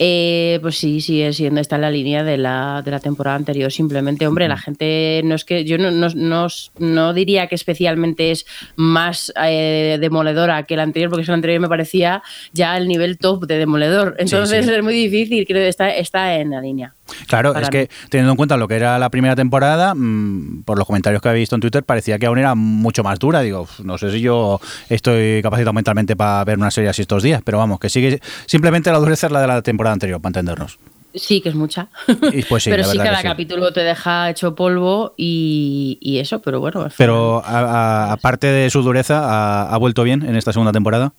eh, 0.00 0.58
pues 0.60 0.76
sí, 0.76 1.00
sigue 1.00 1.32
siendo, 1.32 1.60
está 1.60 1.76
en 1.76 1.82
la 1.82 1.90
línea 1.92 2.24
de 2.24 2.36
la, 2.36 2.82
de 2.84 2.90
la 2.90 2.98
temporada 2.98 3.36
anterior. 3.36 3.70
Simplemente, 3.70 4.26
hombre, 4.26 4.48
la 4.48 4.56
gente 4.58 5.20
no 5.24 5.36
es 5.36 5.44
que 5.44 5.64
yo 5.64 5.78
no, 5.78 5.92
no, 5.92 6.08
no, 6.16 6.48
no 6.78 7.14
diría 7.14 7.46
que 7.46 7.54
especialmente 7.54 8.32
es 8.32 8.44
más 8.74 9.32
eh, 9.40 9.98
demoledora 10.00 10.64
que 10.64 10.74
la 10.74 10.82
anterior, 10.82 11.10
porque 11.10 11.26
la 11.26 11.34
anterior 11.34 11.60
me 11.60 11.68
parecía 11.68 12.20
ya 12.52 12.76
el 12.76 12.88
nivel 12.88 13.18
top 13.18 13.46
de 13.46 13.58
demoledor. 13.58 14.16
Entonces 14.18 14.66
sí. 14.66 14.72
es 14.72 14.82
muy 14.82 14.94
difícil, 14.94 15.46
creo 15.46 15.62
que 15.62 15.68
está, 15.68 15.90
está 15.90 16.34
en 16.34 16.50
la 16.50 16.60
línea. 16.60 16.92
Claro, 17.26 17.52
Para 17.52 17.64
es 17.66 17.70
que 17.70 17.90
teniendo 18.08 18.32
en 18.32 18.36
cuenta 18.36 18.56
lo 18.56 18.66
que 18.68 18.76
era 18.76 18.98
la 18.98 19.10
primera 19.10 19.36
temporada, 19.36 19.94
mm, 19.94 20.62
por 20.64 20.78
los 20.78 20.86
comentarios 20.86 21.20
que 21.22 21.28
había 21.28 21.40
visto 21.40 21.54
en 21.54 21.60
Twitter, 21.60 21.82
parecía 21.84 22.18
que 22.18 22.26
aún 22.26 22.38
era 22.38 22.54
mucho 22.54 23.02
más 23.02 23.18
dura. 23.18 23.40
Digo, 23.40 23.62
"Uf, 23.62 23.80
no 23.80 23.98
sé 23.98 24.10
si 24.10 24.20
yo 24.20 24.60
estoy 24.88 25.42
capacitado 25.42 25.72
mentalmente 25.72 26.16
para 26.16 26.42
ver 26.44 26.58
una 26.58 26.70
serie 26.70 26.90
así 26.90 27.02
estos 27.02 27.22
días, 27.22 27.42
pero 27.44 27.58
vamos, 27.58 27.78
que 27.78 27.88
sigue 27.88 28.20
simplemente 28.46 28.90
la 28.90 28.98
dureza 28.98 29.26
es 29.26 29.32
la 29.32 29.40
de 29.40 29.46
la 29.46 29.62
temporada 29.62 29.92
anterior, 29.94 30.20
para 30.20 30.30
entendernos. 30.30 30.78
Sí, 31.14 31.40
que 31.40 31.48
es 31.50 31.54
mucha. 31.54 31.88
Y 32.32 32.42
pues 32.42 32.64
sí, 32.64 32.70
pero 32.72 32.82
la 32.82 32.90
sí, 32.92 32.98
cada 32.98 33.10
que 33.12 33.16
sí. 33.18 33.28
capítulo 33.28 33.72
te 33.72 33.80
deja 33.80 34.30
hecho 34.30 34.56
polvo 34.56 35.14
y, 35.16 35.96
y 36.00 36.18
eso, 36.18 36.40
pero 36.42 36.58
bueno. 36.58 36.88
Pero 36.98 37.40
aparte 37.44 38.48
de 38.48 38.68
su 38.70 38.82
dureza, 38.82 39.20
¿ha, 39.24 39.72
ha 39.72 39.76
vuelto 39.78 40.02
bien 40.02 40.22
en 40.24 40.34
esta 40.36 40.52
segunda 40.52 40.72
temporada? 40.72 41.12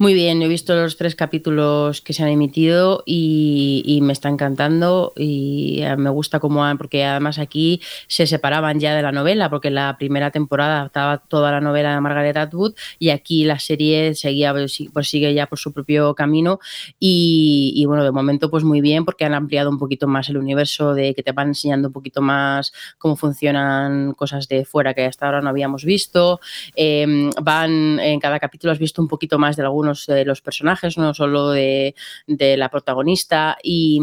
Muy 0.00 0.14
bien, 0.14 0.40
he 0.42 0.46
visto 0.46 0.76
los 0.76 0.96
tres 0.96 1.16
capítulos 1.16 2.02
que 2.02 2.12
se 2.12 2.22
han 2.22 2.28
emitido 2.28 3.02
y, 3.04 3.98
me 4.00 4.12
está 4.12 4.28
encantando 4.28 5.12
y 5.16 5.80
eh, 5.82 5.96
me 5.96 6.08
gusta 6.08 6.38
cómo 6.38 6.64
han, 6.64 6.78
porque 6.78 7.04
además 7.04 7.40
aquí 7.40 7.80
se 8.06 8.28
separaban 8.28 8.78
ya 8.78 8.94
de 8.94 9.02
la 9.02 9.10
novela, 9.10 9.50
porque 9.50 9.70
la 9.72 9.96
primera 9.98 10.30
temporada 10.30 10.86
estaba 10.86 11.18
toda 11.18 11.50
la 11.50 11.60
novela 11.60 11.92
de 11.92 12.00
Margaret 12.00 12.36
Atwood 12.36 12.74
y 13.00 13.10
aquí 13.10 13.44
la 13.44 13.58
serie 13.58 14.14
seguía, 14.14 14.52
pues, 14.52 14.78
pues 14.92 15.10
sigue 15.10 15.34
ya 15.34 15.48
por 15.48 15.58
su 15.58 15.72
propio 15.72 16.14
camino 16.14 16.60
y, 17.00 17.84
bueno, 17.86 18.04
de 18.04 18.12
momento 18.12 18.50
pues 18.50 18.62
muy 18.62 18.80
bien 18.80 19.04
porque 19.04 19.24
han 19.24 19.34
ampliado 19.34 19.68
un 19.68 19.78
poquito 19.80 20.06
más 20.06 20.28
el 20.28 20.36
universo 20.36 20.94
de 20.94 21.12
que 21.12 21.24
te 21.24 21.32
van 21.32 21.48
enseñando 21.48 21.88
un 21.88 21.92
poquito 21.92 22.22
más 22.22 22.72
cómo 22.98 23.16
funcionan 23.16 24.12
cosas 24.14 24.46
de 24.46 24.64
fuera 24.64 24.94
que 24.94 25.06
hasta 25.06 25.26
ahora 25.26 25.40
no 25.40 25.48
habíamos 25.48 25.84
visto, 25.84 26.38
eh, 26.76 27.30
van 27.42 27.98
en 27.98 28.20
cada 28.20 28.38
capítulo 28.38 28.72
has 28.72 28.78
visto 28.78 29.02
un 29.02 29.08
poquito 29.08 29.40
más 29.40 29.56
de 29.56 29.64
algunos 29.64 29.87
de 30.06 30.24
los 30.24 30.40
personajes, 30.40 30.98
no 30.98 31.14
solo 31.14 31.50
de, 31.50 31.94
de 32.26 32.56
la 32.56 32.68
protagonista 32.68 33.58
y, 33.62 34.00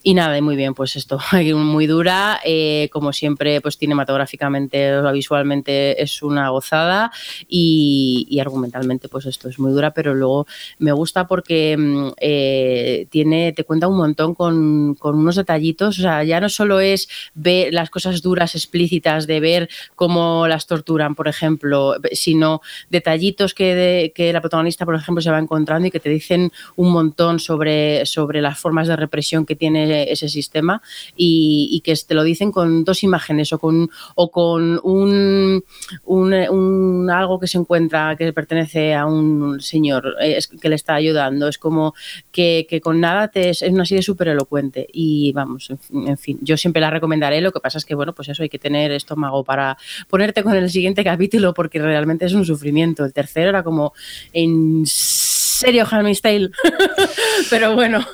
y 0.00 0.14
nada, 0.14 0.40
muy 0.40 0.54
bien, 0.56 0.74
pues 0.74 0.94
esto, 0.96 1.18
muy 1.56 1.86
dura, 1.86 2.40
eh, 2.44 2.88
como 2.92 3.12
siempre, 3.12 3.60
pues 3.60 3.76
cinematográficamente 3.76 4.96
o 4.96 5.12
visualmente 5.12 6.00
es 6.00 6.22
una 6.22 6.48
gozada 6.50 7.10
y, 7.48 8.26
y 8.30 8.38
argumentalmente 8.38 9.08
pues 9.08 9.26
esto 9.26 9.48
es 9.48 9.58
muy 9.58 9.72
dura, 9.72 9.90
pero 9.92 10.14
luego 10.14 10.46
me 10.78 10.92
gusta 10.92 11.26
porque 11.26 11.76
mm, 11.76 12.08
eh, 12.20 13.06
tiene, 13.10 13.52
te 13.52 13.64
cuenta 13.64 13.88
un 13.88 13.96
montón 13.96 14.34
con, 14.34 14.94
con 14.94 15.16
unos 15.16 15.34
detallitos, 15.36 15.98
o 15.98 16.02
sea, 16.02 16.22
ya 16.22 16.40
no 16.40 16.48
solo 16.48 16.78
es 16.80 17.08
ver 17.34 17.74
las 17.74 17.90
cosas 17.90 18.22
duras 18.22 18.54
explícitas 18.54 19.26
de 19.26 19.40
ver 19.40 19.68
cómo 19.96 20.46
las 20.46 20.66
torturan, 20.68 21.16
por 21.16 21.26
ejemplo, 21.28 21.96
sino 22.12 22.60
detallitos 22.88 23.52
que, 23.52 23.74
de- 23.74 24.12
que 24.14 24.32
la 24.32 24.40
protagonista, 24.40 24.84
por 24.86 24.94
ejemplo, 24.94 25.20
se 25.20 25.30
va 25.30 25.38
encontrando 25.40 25.88
y 25.88 25.90
que 25.90 26.00
te 26.00 26.08
dicen 26.08 26.52
un 26.76 26.92
montón 26.92 27.40
sobre, 27.40 28.06
sobre 28.06 28.40
las 28.40 28.58
formas 28.58 28.86
de 28.86 28.96
represión 28.96 29.44
que 29.44 29.56
tiene 29.56 29.87
ese 29.90 30.28
sistema 30.28 30.82
y, 31.16 31.80
que 31.84 31.94
te 32.06 32.14
lo 32.14 32.22
dicen 32.22 32.52
con 32.52 32.84
dos 32.84 33.02
imágenes 33.02 33.52
o 33.52 33.58
con, 33.58 33.90
o 34.14 34.30
con 34.30 34.80
un, 34.82 35.64
un, 36.04 37.10
algo 37.10 37.38
que 37.38 37.46
se 37.46 37.58
encuentra 37.58 38.16
que 38.16 38.32
pertenece 38.32 38.94
a 38.94 39.06
un 39.06 39.60
señor 39.60 40.16
eh, 40.20 40.38
que 40.60 40.68
le 40.68 40.74
está 40.74 40.94
ayudando. 40.94 41.48
Es 41.48 41.58
como 41.58 41.94
que, 42.32 42.80
con 42.82 43.00
nada 43.00 43.28
te 43.28 43.50
es, 43.50 43.62
una 43.62 43.84
serie 43.84 44.02
súper 44.02 44.28
elocuente 44.28 44.86
y 44.92 45.32
vamos, 45.32 45.70
en 45.92 46.18
fin, 46.18 46.38
yo 46.42 46.56
siempre 46.56 46.80
la 46.80 46.90
recomendaré. 46.90 47.40
Lo 47.40 47.52
que 47.52 47.60
pasa 47.60 47.78
es 47.78 47.84
que, 47.84 47.94
bueno, 47.94 48.14
pues 48.14 48.28
eso 48.28 48.42
hay 48.42 48.48
que 48.48 48.58
tener 48.58 48.92
estómago 48.92 49.44
para 49.44 49.76
ponerte 50.08 50.42
con 50.42 50.54
el 50.54 50.70
siguiente 50.70 51.04
capítulo 51.04 51.54
porque 51.54 51.78
realmente 51.80 52.26
es 52.26 52.32
un 52.32 52.44
sufrimiento. 52.44 53.04
El 53.04 53.12
tercero 53.12 53.48
era 53.50 53.62
como, 53.62 53.92
en 54.32 54.84
serio, 54.86 55.86
Tale. 56.20 56.50
Pero 57.50 57.74
bueno, 57.74 58.04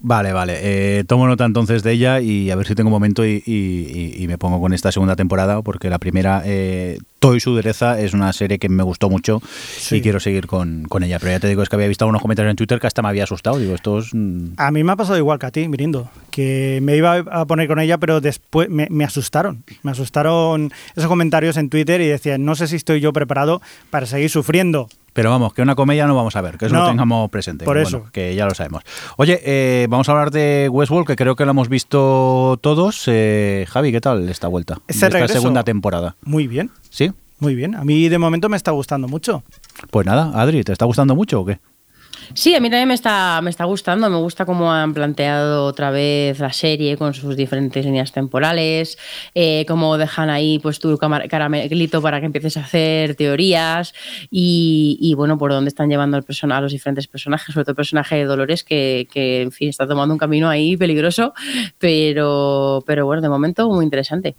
Vale, 0.00 0.32
vale. 0.32 0.54
Eh, 0.62 1.04
tomo 1.08 1.26
nota 1.26 1.44
entonces 1.44 1.82
de 1.82 1.90
ella 1.92 2.20
y 2.20 2.50
a 2.52 2.56
ver 2.56 2.66
si 2.68 2.76
tengo 2.76 2.86
un 2.88 2.92
momento 2.92 3.26
y, 3.26 3.42
y- 3.44 4.14
y- 4.16 4.22
y 4.22 4.28
me 4.28 4.38
pongo 4.38 4.60
con 4.60 4.72
esta 4.72 4.92
segunda 4.92 5.16
temporada, 5.16 5.60
porque 5.62 5.90
la 5.90 5.98
primera, 5.98 6.42
eh, 6.44 6.98
Toy 7.18 7.40
su 7.40 7.50
dureza, 7.50 7.98
es 8.00 8.14
una 8.14 8.32
serie 8.32 8.60
que 8.60 8.68
me 8.68 8.84
gustó 8.84 9.10
mucho 9.10 9.42
Sí. 9.76 9.96
y 9.96 10.00
quiero 10.02 10.20
seguir 10.20 10.46
con, 10.46 10.84
con 10.88 11.02
ella. 11.02 11.18
Pero 11.18 11.32
ya 11.32 11.40
te 11.40 11.48
digo, 11.48 11.64
es 11.64 11.68
que 11.68 11.74
había 11.74 11.88
visto 11.88 12.04
algunos 12.04 12.22
comentarios 12.22 12.52
en 12.52 12.56
Twitter 12.56 12.78
que 12.78 12.86
hasta 12.86 13.02
me 13.02 13.08
había 13.08 13.24
asustado. 13.24 13.58
Digo, 13.58 13.74
esto 13.74 13.98
es... 13.98 14.10
mm, 14.14 14.50
A 14.56 14.70
mí 14.70 14.84
me 14.84 14.92
ha 14.92 14.96
pasado 14.96 15.18
igual 15.18 15.40
que 15.40 15.46
a 15.46 15.50
ti, 15.50 15.66
Mirindo, 15.66 16.08
que 16.30 16.78
me 16.80 16.94
iba 16.96 17.14
a 17.16 17.44
poner 17.46 17.66
con 17.66 17.80
ella, 17.80 17.98
pero 17.98 18.20
después 18.20 18.68
me, 18.70 18.86
me 18.90 19.02
asustaron. 19.02 19.64
Me 19.82 19.90
asustaron 19.90 20.70
esos 20.94 21.08
comentarios 21.08 21.56
en 21.56 21.70
Twitter 21.70 22.00
y 22.00 22.06
decían, 22.06 22.44
no 22.44 22.54
sé 22.54 22.68
si 22.68 22.76
estoy 22.76 23.00
yo 23.00 23.12
preparado 23.12 23.60
para 23.90 24.06
seguir 24.06 24.30
sufriendo. 24.30 24.88
Pero 25.18 25.30
vamos, 25.30 25.52
que 25.52 25.62
una 25.62 25.74
comedia 25.74 26.06
no 26.06 26.14
vamos 26.14 26.36
a 26.36 26.40
ver, 26.42 26.58
que 26.58 26.66
eso 26.66 26.74
No, 26.76 26.82
lo 26.82 26.88
tengamos 26.90 27.28
presente. 27.28 27.64
por 27.64 27.74
que 27.76 27.82
eso. 27.82 27.98
bueno, 27.98 28.12
que 28.12 28.36
ya 28.36 28.44
lo 28.46 28.54
sabemos. 28.54 28.84
Oye, 29.16 29.40
eh, 29.44 29.88
vamos 29.90 30.08
a 30.08 30.12
hablar 30.12 30.30
de 30.30 30.68
Westworld, 30.70 31.08
que 31.08 31.16
creo 31.16 31.34
que 31.34 31.44
lo 31.44 31.50
hemos 31.50 31.68
visto 31.68 32.56
todos. 32.62 33.02
Eh, 33.08 33.66
Javi, 33.68 33.90
¿qué 33.90 34.00
tal 34.00 34.28
esta 34.28 34.46
vuelta? 34.46 34.78
Esta 34.86 35.08
regreso. 35.08 35.34
segunda 35.34 35.64
temporada. 35.64 36.14
Muy 36.22 36.46
bien, 36.46 36.70
¿Sí? 36.90 37.10
muy 37.40 37.56
bien. 37.56 37.74
A 37.74 37.82
mí 37.82 38.08
de 38.08 38.16
momento 38.18 38.48
me 38.48 38.56
está 38.56 38.70
gustando 38.70 39.08
mucho. 39.08 39.42
Pues 39.90 40.06
nada, 40.06 40.40
Adri, 40.40 40.62
¿te 40.62 40.70
está 40.70 40.84
gustando 40.84 41.16
mucho 41.16 41.40
o 41.40 41.44
qué? 41.46 41.58
Sí, 42.34 42.54
a 42.54 42.60
mí 42.60 42.68
también 42.70 42.88
me 42.88 42.94
está, 42.94 43.40
me 43.42 43.50
está 43.50 43.64
gustando. 43.64 44.08
Me 44.10 44.16
gusta 44.16 44.44
cómo 44.44 44.72
han 44.72 44.94
planteado 44.94 45.64
otra 45.64 45.90
vez 45.90 46.38
la 46.38 46.52
serie 46.52 46.96
con 46.96 47.14
sus 47.14 47.36
diferentes 47.36 47.84
líneas 47.84 48.12
temporales, 48.12 48.98
eh, 49.34 49.64
cómo 49.66 49.96
dejan 49.98 50.30
ahí 50.30 50.58
pues 50.58 50.78
tu 50.78 50.96
caramelito 50.98 52.02
para 52.02 52.20
que 52.20 52.26
empieces 52.26 52.56
a 52.56 52.60
hacer 52.60 53.14
teorías 53.14 53.94
y, 54.30 55.14
bueno, 55.16 55.38
por 55.38 55.52
dónde 55.52 55.68
están 55.68 55.88
llevando 55.88 56.16
el 56.16 56.24
person- 56.24 56.52
a 56.52 56.60
los 56.60 56.72
diferentes 56.72 57.06
personajes, 57.08 57.52
sobre 57.52 57.64
todo 57.64 57.72
el 57.72 57.76
personaje 57.76 58.16
de 58.16 58.24
Dolores, 58.24 58.62
que, 58.64 59.08
que, 59.10 59.42
en 59.42 59.52
fin 59.52 59.68
está 59.68 59.86
tomando 59.86 60.14
un 60.14 60.18
camino 60.18 60.48
ahí 60.48 60.76
peligroso, 60.76 61.32
pero, 61.78 62.82
pero 62.86 63.06
bueno, 63.06 63.22
de 63.22 63.28
momento 63.28 63.68
muy 63.70 63.84
interesante. 63.84 64.36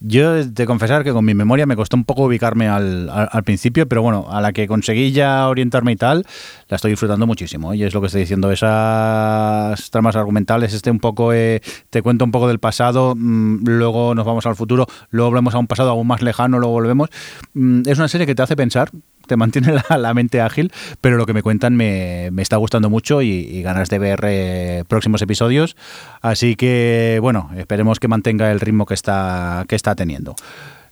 Yo 0.00 0.44
de 0.44 0.66
confesar 0.66 1.04
que 1.04 1.12
con 1.12 1.24
mi 1.24 1.32
memoria 1.34 1.64
me 1.66 1.74
costó 1.74 1.96
un 1.96 2.04
poco 2.04 2.24
ubicarme 2.24 2.68
al, 2.68 3.08
al- 3.08 3.28
al 3.32 3.44
principio, 3.44 3.88
pero 3.88 4.02
bueno, 4.02 4.26
a 4.30 4.40
la 4.42 4.52
que 4.52 4.66
conseguí 4.68 5.10
ya 5.12 5.48
orientarme 5.48 5.92
y 5.92 5.96
tal, 5.96 6.24
la 6.68 6.76
estoy 6.76 6.90
disfrutando 6.92 7.26
muchísimo. 7.26 7.72
Y 7.72 7.82
es 7.82 7.94
lo 7.94 8.00
que 8.00 8.08
estoy 8.08 8.20
diciendo, 8.20 8.50
esas 8.52 9.90
tramas 9.90 10.16
argumentales, 10.16 10.72
este 10.74 10.90
un 10.90 10.98
poco, 11.00 11.32
eh, 11.32 11.60
te 11.90 12.02
cuento 12.02 12.24
un 12.24 12.30
poco 12.30 12.46
del 12.48 12.58
pasado, 12.58 13.14
mm, 13.16 13.64
luego 13.66 14.14
nos 14.14 14.26
vamos 14.26 14.44
al 14.46 14.54
futuro, 14.56 14.86
luego 15.10 15.30
volvemos 15.30 15.54
a 15.54 15.58
un 15.58 15.66
pasado 15.66 15.90
aún 15.90 16.06
más 16.06 16.22
lejano, 16.22 16.58
luego 16.58 16.74
volvemos. 16.74 17.08
Mm, 17.54 17.82
es 17.86 17.98
una 17.98 18.08
serie 18.08 18.26
que 18.26 18.34
te 18.34 18.42
hace 18.42 18.56
pensar, 18.56 18.90
te 19.26 19.36
mantiene 19.36 19.74
la, 19.96 20.14
mente 20.14 20.40
ágil, 20.40 20.72
pero 21.00 21.16
lo 21.16 21.26
que 21.26 21.34
me 21.34 21.42
cuentan 21.42 21.76
me, 21.76 22.30
está 22.38 22.56
gustando 22.56 22.90
mucho 22.90 23.22
y, 23.22 23.28
y 23.28 23.62
ganas 23.62 23.88
de 23.88 23.98
ver 23.98 24.20
eh, 24.24 24.84
próximos 24.88 25.22
episodios. 25.22 25.76
Así 26.22 26.56
que, 26.56 27.18
bueno, 27.20 27.50
esperemos 27.56 28.00
que 28.00 28.08
mantenga 28.08 28.50
el 28.50 28.60
ritmo 28.60 28.86
que 28.86 28.94
está, 28.94 29.64
que 29.68 29.76
está 29.76 29.94
teniendo. 29.94 30.34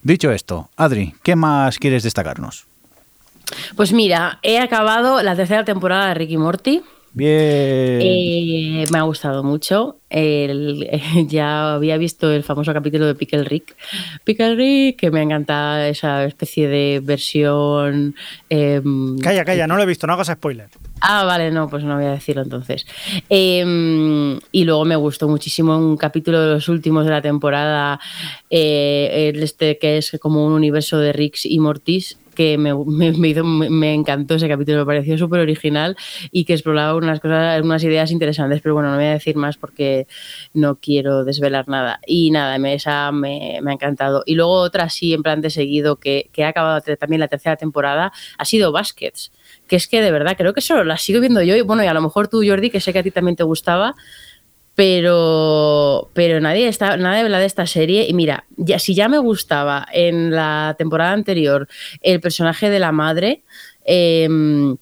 Dicho 0.02 0.30
esto, 0.30 0.68
Adri, 0.76 1.14
¿qué 1.22 1.34
más 1.34 1.78
quieres 1.78 2.02
destacarnos? 2.02 2.66
Pues 3.76 3.92
mira, 3.92 4.38
he 4.42 4.58
acabado 4.58 5.22
la 5.22 5.36
tercera 5.36 5.64
temporada 5.64 6.08
de 6.08 6.14
Ricky 6.14 6.36
Morty. 6.36 6.82
Bien. 7.16 8.00
Eh, 8.02 8.84
me 8.92 8.98
ha 8.98 9.02
gustado 9.02 9.44
mucho. 9.44 9.98
El- 10.10 10.88
ya 11.28 11.74
había 11.74 11.96
visto 11.96 12.30
el 12.32 12.42
famoso 12.42 12.72
capítulo 12.72 13.06
de 13.06 13.14
Pickle 13.14 13.44
Rick. 13.44 13.76
Pickle 14.24 14.56
Rick, 14.56 14.98
que 14.98 15.10
me 15.12 15.22
encanta 15.22 15.88
esa 15.88 16.24
especie 16.24 16.66
de 16.66 17.00
versión. 17.04 18.16
em, 18.50 19.16
Calla, 19.20 19.44
calla, 19.44 19.66
no 19.68 19.76
lo 19.76 19.84
he 19.84 19.86
visto, 19.86 20.08
no 20.08 20.14
hagas 20.14 20.26
spoiler. 20.26 20.68
Ah, 21.00 21.22
vale, 21.24 21.50
no, 21.52 21.68
pues 21.68 21.84
no 21.84 21.94
voy 21.96 22.06
a 22.06 22.10
decirlo 22.12 22.42
entonces. 22.42 22.84
Eh, 23.30 24.38
y 24.50 24.64
luego 24.64 24.84
me 24.84 24.96
gustó 24.96 25.28
muchísimo 25.28 25.76
un 25.78 25.96
capítulo 25.96 26.40
de 26.40 26.54
los 26.54 26.68
últimos 26.68 27.04
de 27.04 27.10
la 27.12 27.22
temporada, 27.22 28.00
eh, 28.50 29.32
este 29.36 29.78
que 29.78 29.98
es 29.98 30.16
como 30.20 30.44
un 30.44 30.52
universo 30.52 30.98
de 30.98 31.12
Rix 31.12 31.46
y 31.46 31.60
Mortis 31.60 32.18
que 32.34 32.58
me, 32.58 32.74
me- 32.74 33.12
me 33.12 33.28
hizo- 33.28 33.44
me- 33.44 33.94
encantó 33.94 34.34
ese 34.34 34.48
capítulo, 34.48 34.78
me 34.80 34.86
pareció 34.86 35.16
súper 35.16 35.40
original 35.40 35.96
y 36.30 36.44
que 36.44 36.52
exploraba 36.54 36.96
unas 36.96 37.20
cosas, 37.20 37.62
unas 37.62 37.82
ideas 37.84 38.10
interesantes, 38.10 38.60
pero 38.60 38.74
bueno, 38.74 38.90
no 38.90 38.96
voy 38.96 39.06
a 39.06 39.10
decir 39.12 39.36
más 39.36 39.56
porque 39.56 40.06
no 40.52 40.76
quiero 40.80 41.24
desvelar 41.24 41.68
nada. 41.68 42.00
Y 42.06 42.30
nada, 42.30 42.56
esa 42.72 43.12
me, 43.12 43.58
me 43.62 43.70
ha 43.70 43.74
encantado. 43.74 44.22
Y 44.26 44.34
luego 44.34 44.52
otra 44.54 44.88
sí, 44.88 45.12
en 45.14 45.22
plan 45.22 45.40
de 45.40 45.50
seguido, 45.50 45.96
que, 45.96 46.28
que 46.32 46.44
ha 46.44 46.48
acabado 46.48 46.80
también 46.98 47.20
la 47.20 47.28
tercera 47.28 47.56
temporada, 47.56 48.12
ha 48.38 48.44
sido 48.44 48.72
Baskets 48.72 49.32
que 49.66 49.76
es 49.76 49.88
que 49.88 50.02
de 50.02 50.10
verdad 50.10 50.36
creo 50.36 50.52
que 50.52 50.60
solo 50.60 50.84
la 50.84 50.98
sigo 50.98 51.20
viendo 51.20 51.40
yo 51.42 51.56
y 51.56 51.60
bueno 51.62 51.82
y 51.84 51.86
a 51.86 51.94
lo 51.94 52.02
mejor 52.02 52.28
tú 52.28 52.42
Jordi 52.46 52.68
que 52.70 52.80
sé 52.80 52.92
que 52.92 52.98
a 52.98 53.02
ti 53.02 53.10
también 53.10 53.36
te 53.36 53.44
gustaba 53.44 53.94
pero 54.74 56.10
pero 56.14 56.40
nadie 56.40 56.68
está 56.68 56.96
nadie 56.96 57.22
habla 57.22 57.38
de 57.38 57.46
esta 57.46 57.66
serie 57.66 58.06
y 58.08 58.14
mira 58.14 58.44
ya 58.56 58.78
si 58.78 58.94
ya 58.94 59.08
me 59.08 59.18
gustaba 59.18 59.86
en 59.92 60.30
la 60.30 60.74
temporada 60.76 61.12
anterior 61.12 61.68
el 62.00 62.20
personaje 62.20 62.70
de 62.70 62.78
la 62.80 62.90
madre 62.90 63.42
em, 63.84 64.76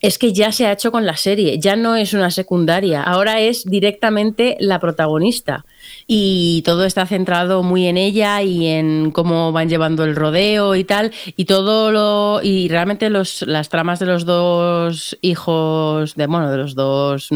es 0.00 0.18
que 0.18 0.32
ya 0.32 0.52
se 0.52 0.66
ha 0.66 0.72
hecho 0.72 0.92
con 0.92 1.06
la 1.06 1.16
serie, 1.16 1.58
ya 1.58 1.74
no 1.74 1.96
es 1.96 2.12
una 2.14 2.30
secundaria, 2.30 3.02
ahora 3.02 3.40
es 3.40 3.64
directamente 3.64 4.56
la 4.60 4.78
protagonista. 4.78 5.64
Y 6.06 6.62
todo 6.64 6.84
está 6.84 7.06
centrado 7.06 7.62
muy 7.62 7.86
en 7.86 7.96
ella 7.96 8.42
y 8.42 8.66
en 8.66 9.10
cómo 9.10 9.52
van 9.52 9.68
llevando 9.68 10.04
el 10.04 10.14
rodeo 10.14 10.76
y 10.76 10.84
tal. 10.84 11.12
Y 11.36 11.46
todo 11.46 11.90
lo. 11.90 12.40
Y 12.42 12.68
realmente 12.68 13.10
los, 13.10 13.42
las 13.42 13.68
tramas 13.68 13.98
de 13.98 14.06
los 14.06 14.24
dos 14.24 15.18
hijos, 15.20 16.14
de 16.14 16.26
bueno, 16.26 16.50
de 16.50 16.58
los 16.58 16.74
dos. 16.74 17.30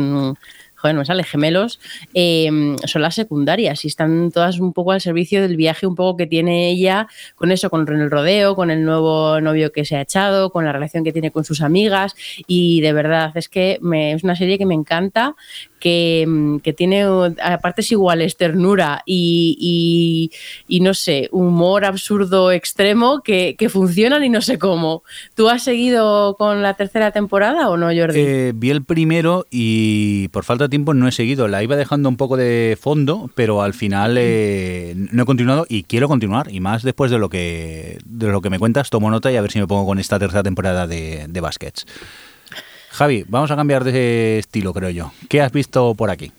Joder, 0.82 0.96
no 0.96 1.04
sale, 1.04 1.22
gemelos, 1.22 1.78
eh, 2.12 2.50
son 2.86 3.02
las 3.02 3.14
secundarias 3.14 3.84
y 3.84 3.88
están 3.88 4.32
todas 4.32 4.58
un 4.58 4.72
poco 4.72 4.90
al 4.90 5.00
servicio 5.00 5.40
del 5.40 5.56
viaje 5.56 5.86
un 5.86 5.94
poco 5.94 6.16
que 6.16 6.26
tiene 6.26 6.70
ella 6.70 7.06
con 7.36 7.52
eso, 7.52 7.70
con 7.70 7.88
el 7.88 8.10
rodeo, 8.10 8.56
con 8.56 8.68
el 8.68 8.84
nuevo 8.84 9.40
novio 9.40 9.70
que 9.70 9.84
se 9.84 9.94
ha 9.94 10.00
echado, 10.00 10.50
con 10.50 10.64
la 10.64 10.72
relación 10.72 11.04
que 11.04 11.12
tiene 11.12 11.30
con 11.30 11.44
sus 11.44 11.60
amigas 11.60 12.16
y 12.48 12.80
de 12.80 12.92
verdad 12.92 13.30
es 13.36 13.48
que 13.48 13.78
es 13.92 14.24
una 14.24 14.34
serie 14.34 14.58
que 14.58 14.66
me 14.66 14.74
encanta, 14.74 15.36
que, 15.82 16.24
mm, 16.28 16.58
que 16.60 16.72
tiene 16.72 17.02
a 17.02 17.58
partes 17.60 17.90
iguales 17.90 18.36
ternura 18.36 19.02
y, 19.04 20.30
y- 20.68 20.76
y 20.76 20.80
no 20.80 20.94
sé, 20.94 21.28
humor 21.32 21.84
absurdo 21.84 22.52
extremo 22.52 23.20
que, 23.22 23.56
que 23.58 23.68
funcionan 23.68 24.22
y 24.22 24.28
no 24.28 24.40
sé 24.40 24.58
cómo. 24.58 25.02
¿Tú 25.34 25.48
has 25.48 25.64
seguido 25.64 26.36
con 26.38 26.62
la 26.62 26.74
tercera 26.74 27.10
temporada 27.10 27.68
o 27.68 27.76
no, 27.76 27.86
Jordi? 27.86 28.20
Eh, 28.20 28.52
vi 28.54 28.70
el 28.70 28.84
primero 28.84 29.44
y 29.50 30.28
por 30.28 30.44
falta 30.44 30.64
de 30.64 30.68
tiempo 30.70 30.94
no 30.94 31.08
he 31.08 31.12
seguido. 31.12 31.48
La 31.48 31.62
iba 31.64 31.74
dejando 31.74 32.08
un 32.08 32.16
poco 32.16 32.36
de 32.36 32.78
fondo, 32.80 33.28
pero 33.34 33.62
al 33.62 33.74
final 33.74 34.14
eh, 34.18 34.94
no 34.96 35.24
he 35.24 35.26
continuado 35.26 35.66
y 35.68 35.82
quiero 35.82 36.06
continuar. 36.06 36.52
Y 36.52 36.60
más 36.60 36.84
después 36.84 37.10
de 37.10 37.18
lo 37.18 37.28
que 37.28 37.98
de 38.04 38.28
lo 38.28 38.40
que 38.40 38.50
me 38.50 38.60
cuentas, 38.60 38.88
tomo 38.90 39.10
nota 39.10 39.32
y 39.32 39.36
a 39.36 39.42
ver 39.42 39.50
si 39.50 39.58
me 39.58 39.66
pongo 39.66 39.84
con 39.84 39.98
esta 39.98 40.18
tercera 40.20 40.44
temporada 40.44 40.86
de, 40.86 41.26
de 41.28 41.40
Baskets. 41.40 41.86
Javi, 42.92 43.24
vamos 43.26 43.50
a 43.50 43.56
cambiar 43.56 43.84
de 43.84 44.38
estilo, 44.38 44.74
creo 44.74 44.90
yo. 44.90 45.12
¿Qué 45.28 45.40
has 45.40 45.50
visto 45.50 45.94
por 45.94 46.10
aquí? 46.10 46.30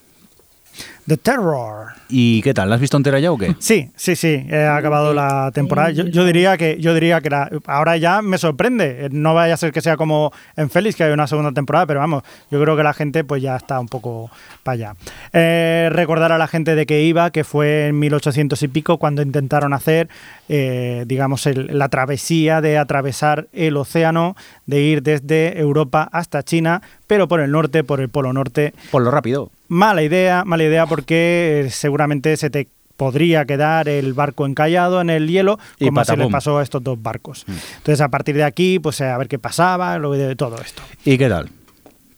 The 1.06 1.18
Terror. 1.18 1.88
¿Y 2.10 2.42
qué 2.44 2.54
tal? 2.54 2.70
¿La 2.70 2.76
has 2.76 2.82
visto 2.82 2.96
entera 2.96 3.20
ya 3.20 3.32
o 3.32 3.38
qué? 3.38 3.56
Sí, 3.60 3.90
sí, 3.96 4.16
sí, 4.16 4.46
he 4.50 4.66
acabado 4.66 5.14
la 5.14 5.52
temporada. 5.54 5.92
Yo, 5.92 6.06
yo 6.06 6.26
diría 6.26 6.56
que 6.58 6.78
yo 6.80 6.94
diría 6.94 7.20
que 7.22 7.30
ahora 7.66 7.98
ya 7.98 8.22
me 8.22 8.38
sorprende. 8.38 9.10
No 9.12 9.34
vaya 9.34 9.56
a 9.56 9.58
ser 9.58 9.72
que 9.74 9.82
sea 9.82 9.98
como 9.98 10.32
en 10.56 10.70
Félix 10.70 10.96
que 10.96 11.04
hay 11.04 11.12
una 11.12 11.28
segunda 11.28 11.52
temporada, 11.52 11.86
pero 11.88 12.00
vamos, 12.00 12.24
yo 12.52 12.62
creo 12.62 12.78
que 12.78 12.84
la 12.84 12.94
gente 12.94 13.24
pues 13.24 13.42
ya 13.42 13.56
está 13.58 13.80
un 13.80 13.88
poco 13.88 14.30
para 14.64 14.74
allá. 14.74 14.96
Eh, 15.34 15.90
recordar 15.92 16.32
a 16.32 16.38
la 16.38 16.48
gente 16.48 16.76
de 16.76 16.86
que 16.86 17.04
iba, 17.04 17.32
que 17.32 17.44
fue 17.44 17.88
en 17.88 18.00
1800 18.00 18.62
y 18.64 18.68
pico 18.70 18.98
cuando 18.98 19.22
intentaron 19.22 19.74
hacer, 19.74 20.08
eh, 20.50 21.04
digamos, 21.08 21.46
el- 21.48 21.78
la 21.78 21.90
travesía 21.90 22.62
de 22.62 22.78
atravesar 22.78 23.48
el 23.54 23.76
océano, 23.78 24.36
de 24.66 24.82
ir 24.82 25.04
desde 25.04 25.60
Europa 25.60 26.08
hasta 26.12 26.44
China, 26.44 26.82
pero 27.08 27.28
por 27.28 27.40
el 27.42 27.52
norte, 27.52 27.84
por 27.84 28.00
el 28.00 28.10
polo 28.10 28.32
norte. 28.34 28.74
Por 28.92 29.02
lo 29.04 29.12
rápido. 29.12 29.50
Mala 29.74 30.04
idea, 30.04 30.44
mala 30.46 30.64
idea 30.64 30.86
porque 30.86 31.64
eh, 31.66 31.70
seguramente 31.72 32.38
se 32.38 32.52
te 32.52 32.68
podría 32.96 33.44
quedar 33.46 33.90
el 33.90 34.14
barco 34.14 34.46
encallado 34.46 35.02
en 35.02 35.10
el 35.10 35.28
hielo, 35.28 35.58
Y 35.80 35.86
como 35.86 36.06
se 36.06 36.12
le 36.12 36.18
patapum. 36.18 36.32
pasó 36.32 36.58
a 36.60 36.64
estos 36.64 36.84
dos 36.84 37.02
barcos. 37.02 37.44
Entonces, 37.48 38.00
a 38.00 38.10
partir 38.10 38.36
de 38.36 38.44
aquí, 38.44 38.78
pues 38.78 39.02
eh, 39.02 39.06
a 39.06 39.18
ver 39.18 39.28
qué 39.28 39.40
pasaba, 39.40 39.98
lo 39.98 40.12
de 40.12 40.36
todo 40.36 40.62
esto. 40.62 40.84
¿Y 41.04 41.18
qué 41.18 41.28
tal? 41.28 41.50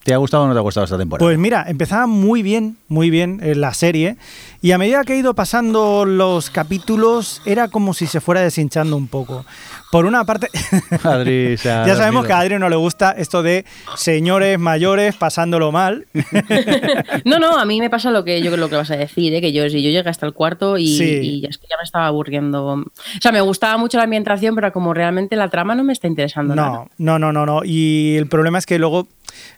¿Te 0.03 0.13
ha 0.13 0.17
gustado 0.17 0.43
o 0.43 0.47
no 0.47 0.53
te 0.53 0.59
ha 0.59 0.61
gustado 0.61 0.83
esta 0.83 0.97
temporada? 0.97 1.25
Pues 1.25 1.39
mira, 1.39 1.63
empezaba 1.67 2.07
muy 2.07 2.43
bien, 2.43 2.75
muy 2.89 3.09
bien 3.09 3.39
eh, 3.41 3.55
la 3.55 3.73
serie, 3.73 4.17
y 4.65 4.71
a 4.71 4.79
medida 4.79 5.03
que 5.03 5.13
ha 5.13 5.15
ido 5.15 5.35
pasando 5.35 6.05
los 6.05 6.49
capítulos, 6.49 7.39
era 7.45 7.67
como 7.67 7.93
si 7.93 8.07
se 8.07 8.19
fuera 8.19 8.41
deshinchando 8.41 8.97
un 8.97 9.07
poco. 9.07 9.45
Por 9.91 10.07
una 10.07 10.25
parte, 10.25 10.47
Adri 11.03 11.55
ya 11.63 11.95
sabemos 11.95 12.25
que 12.25 12.33
a 12.33 12.39
Adri 12.39 12.57
no 12.57 12.67
le 12.67 12.75
gusta 12.75 13.11
esto 13.11 13.43
de 13.43 13.63
señores 13.95 14.57
mayores 14.57 15.15
pasándolo 15.17 15.71
mal. 15.71 16.07
No, 17.25 17.37
no, 17.37 17.59
a 17.59 17.65
mí 17.65 17.79
me 17.79 17.91
pasa 17.91 18.09
lo 18.09 18.23
que 18.23 18.41
yo 18.41 18.51
creo 18.51 18.57
lo 18.57 18.69
que 18.69 18.75
vas 18.75 18.89
a 18.89 18.97
decir, 18.97 19.33
¿eh? 19.35 19.41
que 19.41 19.51
yo 19.53 19.69
si 19.69 19.83
yo 19.83 19.91
llegué 19.91 20.09
hasta 20.09 20.25
el 20.25 20.33
cuarto 20.33 20.77
y, 20.79 20.97
Sí. 20.97 21.41
y 21.43 21.45
es 21.45 21.59
que 21.59 21.67
ya 21.69 21.77
me 21.77 21.83
estaba 21.83 22.07
aburriendo. 22.07 22.65
O 22.65 22.83
sea, 23.21 23.31
me 23.31 23.41
gustaba 23.41 23.77
mucho 23.77 23.97
la 23.97 24.05
ambientación, 24.05 24.55
pero 24.55 24.71
como 24.73 24.95
realmente 24.95 25.35
la 25.35 25.49
trama 25.49 25.75
no 25.75 25.83
me 25.83 25.93
está 25.93 26.07
interesando 26.07 26.55
nada. 26.55 26.69
No, 26.97 27.19
no, 27.19 27.19
no, 27.19 27.31
no, 27.31 27.45
no. 27.45 27.61
Y 27.63 28.15
el 28.17 28.27
problema 28.27 28.57
es 28.57 28.65
que 28.65 28.79
luego 28.79 29.07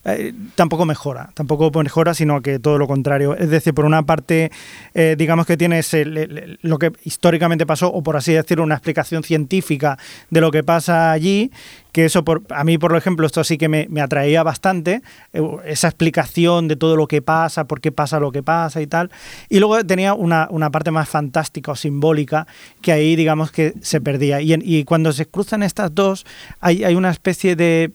eh, 0.05 0.33
tampoco 0.55 0.85
mejora, 0.85 1.29
tampoco 1.33 1.71
mejora, 1.81 2.13
sino 2.13 2.41
que 2.41 2.59
todo 2.59 2.77
lo 2.77 2.87
contrario. 2.87 3.35
Es 3.35 3.49
decir, 3.49 3.73
por 3.73 3.85
una 3.85 4.03
parte, 4.03 4.51
eh, 4.99 5.15
digamos 5.15 5.45
que 5.45 5.57
tienes 5.57 5.93
el- 5.93 6.57
lo 6.63 6.79
que 6.79 6.91
históricamente 7.03 7.67
pasó, 7.67 7.87
o 7.93 8.01
por 8.01 8.17
así 8.17 8.33
decirlo, 8.33 8.63
una 8.63 8.73
explicación 8.73 9.21
científica 9.21 9.99
de 10.31 10.41
lo 10.41 10.49
que 10.49 10.63
pasa 10.63 11.11
allí, 11.11 11.51
que 11.91 12.05
eso 12.05 12.25
por, 12.25 12.41
a 12.49 12.63
mí, 12.63 12.79
por 12.79 12.95
ejemplo, 12.95 13.27
esto 13.27 13.43
sí 13.43 13.59
que 13.59 13.69
me, 13.69 14.01
atraía 14.01 14.41
bastante, 14.41 15.03
eh, 15.33 15.41
esa 15.65 15.87
explicación 15.87 16.67
de 16.67 16.77
todo 16.77 16.95
lo 16.95 17.07
que 17.07 17.21
pasa, 17.21 17.65
por 17.65 17.79
qué 17.79 17.91
pasa 17.91 18.19
lo 18.19 18.31
que 18.31 18.41
pasa 18.41 18.81
y 18.81 18.87
tal. 18.87 19.11
Y 19.49 19.59
luego 19.59 19.85
tenía 19.85 20.15
una, 20.15 20.47
una 20.49 20.71
parte 20.71 20.89
más 20.89 21.07
fantástica 21.07 21.73
o 21.73 21.75
simbólica 21.75 22.47
que 22.81 22.91
ahí, 22.91 23.15
digamos, 23.15 23.51
que 23.51 23.75
se 23.81 24.01
perdía. 24.01 24.41
Y, 24.41 24.83
cuando 24.85 25.11
se 25.13 25.27
cruzan 25.27 25.61
estas 25.61 25.93
dos, 25.93 26.25
hay, 26.59 26.83
hay 26.83 26.95
una 26.95 27.11
especie 27.11 27.55
de, 27.55 27.91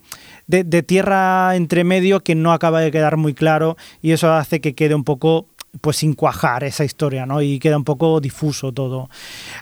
de 0.46 0.82
tierra 0.84 1.56
entre 1.56 1.82
medio 1.82 2.20
que 2.20 2.36
no 2.36 2.52
acaba 2.52 2.80
de 2.80 2.92
quedar 2.92 3.16
muy 3.16 3.34
claro 3.34 3.76
y 4.02 4.12
eso 4.12 4.32
hace 4.32 4.60
que 4.60 4.74
quede 4.74 4.94
un 4.94 5.04
poco 5.04 5.46
pues 5.80 5.96
sin 5.96 6.14
cuajar 6.14 6.64
esa 6.64 6.84
historia, 6.84 7.24
¿no? 7.26 7.40
Y 7.42 7.58
queda 7.58 7.76
un 7.76 7.84
poco 7.84 8.20
difuso 8.20 8.72
todo. 8.72 9.08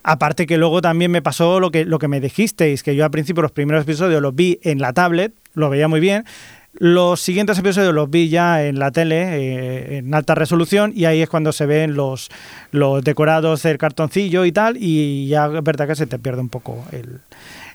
Aparte 0.03 0.47
que 0.47 0.59
luego 0.59 0.83
también 0.83 1.11
me 1.11 1.23
pasó 1.23 1.61
lo 1.61 1.71
que, 1.71 1.85
lo 1.85 1.99
que 1.99 2.09
me 2.09 2.21
dijisteis, 2.21 2.83
que 2.83 2.97
yo 2.97 3.05
al 3.05 3.11
principio 3.11 3.43
los 3.43 3.53
primeros 3.53 3.83
episodios 3.83 4.21
los 4.21 4.35
vi 4.35 4.59
en 4.63 4.81
la 4.81 4.93
tablet, 4.93 5.33
lo 5.55 5.71
veía 5.71 5.89
muy 5.89 6.01
bien. 6.01 6.25
Los 6.73 7.21
siguientes 7.21 7.59
episodios 7.59 7.93
los 7.93 8.09
vi 8.11 8.29
ya 8.29 8.65
en 8.65 8.79
la 8.79 8.93
tele, 8.93 9.17
eh, 9.23 9.99
en 9.99 10.15
alta 10.15 10.37
resolución, 10.37 10.93
y 10.95 11.05
ahí 11.05 11.21
es 11.21 11.29
cuando 11.29 11.53
se 11.53 11.67
ven 11.67 11.95
los, 11.95 12.29
los 12.71 13.03
decorados 13.03 13.63
del 13.65 13.77
cartoncillo 13.79 14.45
y 14.45 14.53
tal, 14.53 14.77
y 14.79 15.27
ya 15.27 15.47
es 15.47 15.63
verdad 15.65 15.89
que 15.89 15.97
se 15.97 16.07
te 16.07 16.19
pierde 16.21 16.41
un 16.43 16.49
poco 16.49 16.85
el, 16.93 17.21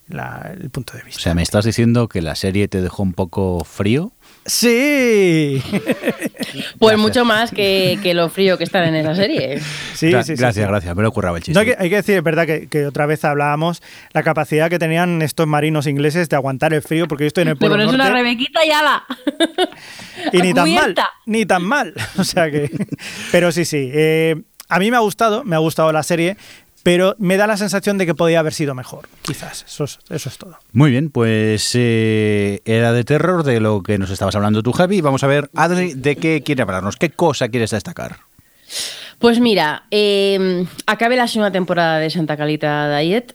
el 0.10 0.70
punto 0.70 0.94
de 0.94 1.02
O 1.02 1.06
vista. 1.06 1.22
sea, 1.22 1.36
¿me 1.36 1.44
estás 1.44 1.66
diciendo 1.66 2.08
que 2.08 2.22
la 2.22 2.36
serie 2.36 2.68
te 2.70 2.82
dejó 2.82 3.04
un 3.04 3.14
poco 3.14 3.64
frío? 3.66 4.14
Sí. 4.46 5.62
Pues 6.80 6.92
Gracias. 6.94 7.00
mucho 7.00 7.26
más 7.26 7.52
que, 7.52 8.00
que 8.02 8.14
lo 8.14 8.30
frío 8.30 8.58
que 8.58 8.64
están 8.64 8.86
en 8.86 8.96
esa 8.96 9.14
serie. 9.14 9.60
sí, 9.94 10.08
Gra- 10.10 10.24
sí, 10.24 10.36
sí, 10.36 10.42
gracias, 10.42 10.66
sí. 10.66 10.70
gracias. 10.70 10.96
Me 10.96 11.04
lo 11.04 11.12
curraba 11.12 11.38
el 11.38 11.44
chiste. 11.44 11.54
No, 11.54 11.60
hay, 11.62 11.66
que, 11.66 11.76
hay 11.78 11.90
que 11.90 11.96
decir, 11.98 12.16
es 12.16 12.24
verdad 12.24 12.46
que, 12.46 12.68
que 12.68 12.86
otra 12.86 13.06
vez 13.06 13.26
hablábamos 13.26 13.82
la 14.14 14.24
capacidad 14.24 14.70
que 14.70 14.80
tenían 14.80 15.22
estos 15.22 15.48
marinos 15.48 15.86
ingleses 15.86 16.30
de 16.30 16.36
aguantar 16.38 16.74
el 16.74 16.82
frío, 16.82 17.08
porque 17.10 17.26
yo 17.26 17.28
estoy 17.28 17.42
en 17.44 17.48
el 17.50 17.58
Polo 17.58 17.74
pones 17.74 17.94
una 17.94 18.10
rebequita 18.10 18.66
y 18.66 18.72
ala. 18.72 19.04
y 20.32 20.42
ni 20.42 20.54
tan 20.54 20.74
mal, 20.74 20.96
ni 21.26 21.46
tan 21.46 21.64
mal. 21.64 21.94
O 22.18 22.24
sea 22.24 22.50
que, 22.50 22.70
pero 23.32 23.52
sí, 23.52 23.66
sí. 23.66 23.90
eh, 23.94 24.36
a 24.70 24.80
mí 24.80 24.92
me 24.92 24.98
ha 24.98 25.02
gustado, 25.02 25.44
me 25.44 25.56
ha 25.58 25.60
gustado 25.60 25.92
la 25.92 26.04
serie, 26.04 26.38
pero 26.86 27.16
me 27.18 27.36
da 27.36 27.48
la 27.48 27.58
sensación 27.58 27.98
de 27.98 28.06
que 28.06 28.14
podía 28.14 28.40
haber 28.42 28.54
sido 28.54 28.76
mejor. 28.76 29.10
Quizás, 29.24 29.66
eso 29.68 29.86
es, 29.86 29.98
eso 30.12 30.30
es 30.30 30.38
todo. 30.38 30.60
Muy 30.72 30.92
bien, 30.92 31.10
pues 31.10 31.72
eh, 31.74 32.62
era 32.64 32.94
de 32.94 33.04
terror 33.04 33.42
de 33.44 33.60
lo 33.60 33.82
que 33.82 33.98
nos 33.98 34.12
estabas 34.12 34.36
hablando 34.36 34.62
tú, 34.62 34.72
Javi. 34.72 35.02
Vamos 35.02 35.24
a 35.24 35.28
ver, 35.28 35.50
Adri, 35.56 35.96
¿de 35.96 36.16
qué 36.16 36.44
quiere 36.44 36.62
hablarnos? 36.62 36.96
¿Qué 36.96 37.10
cosa 37.10 37.50
quieres 37.50 37.72
destacar? 37.72 38.18
Pues 39.18 39.40
mira, 39.40 39.86
eh, 39.90 40.68
acabé 40.86 41.16
la 41.16 41.28
segunda 41.28 41.50
temporada 41.52 41.98
de 41.98 42.12
Santa 42.12 42.38
Calita 42.38 42.96
Diet, 43.00 43.34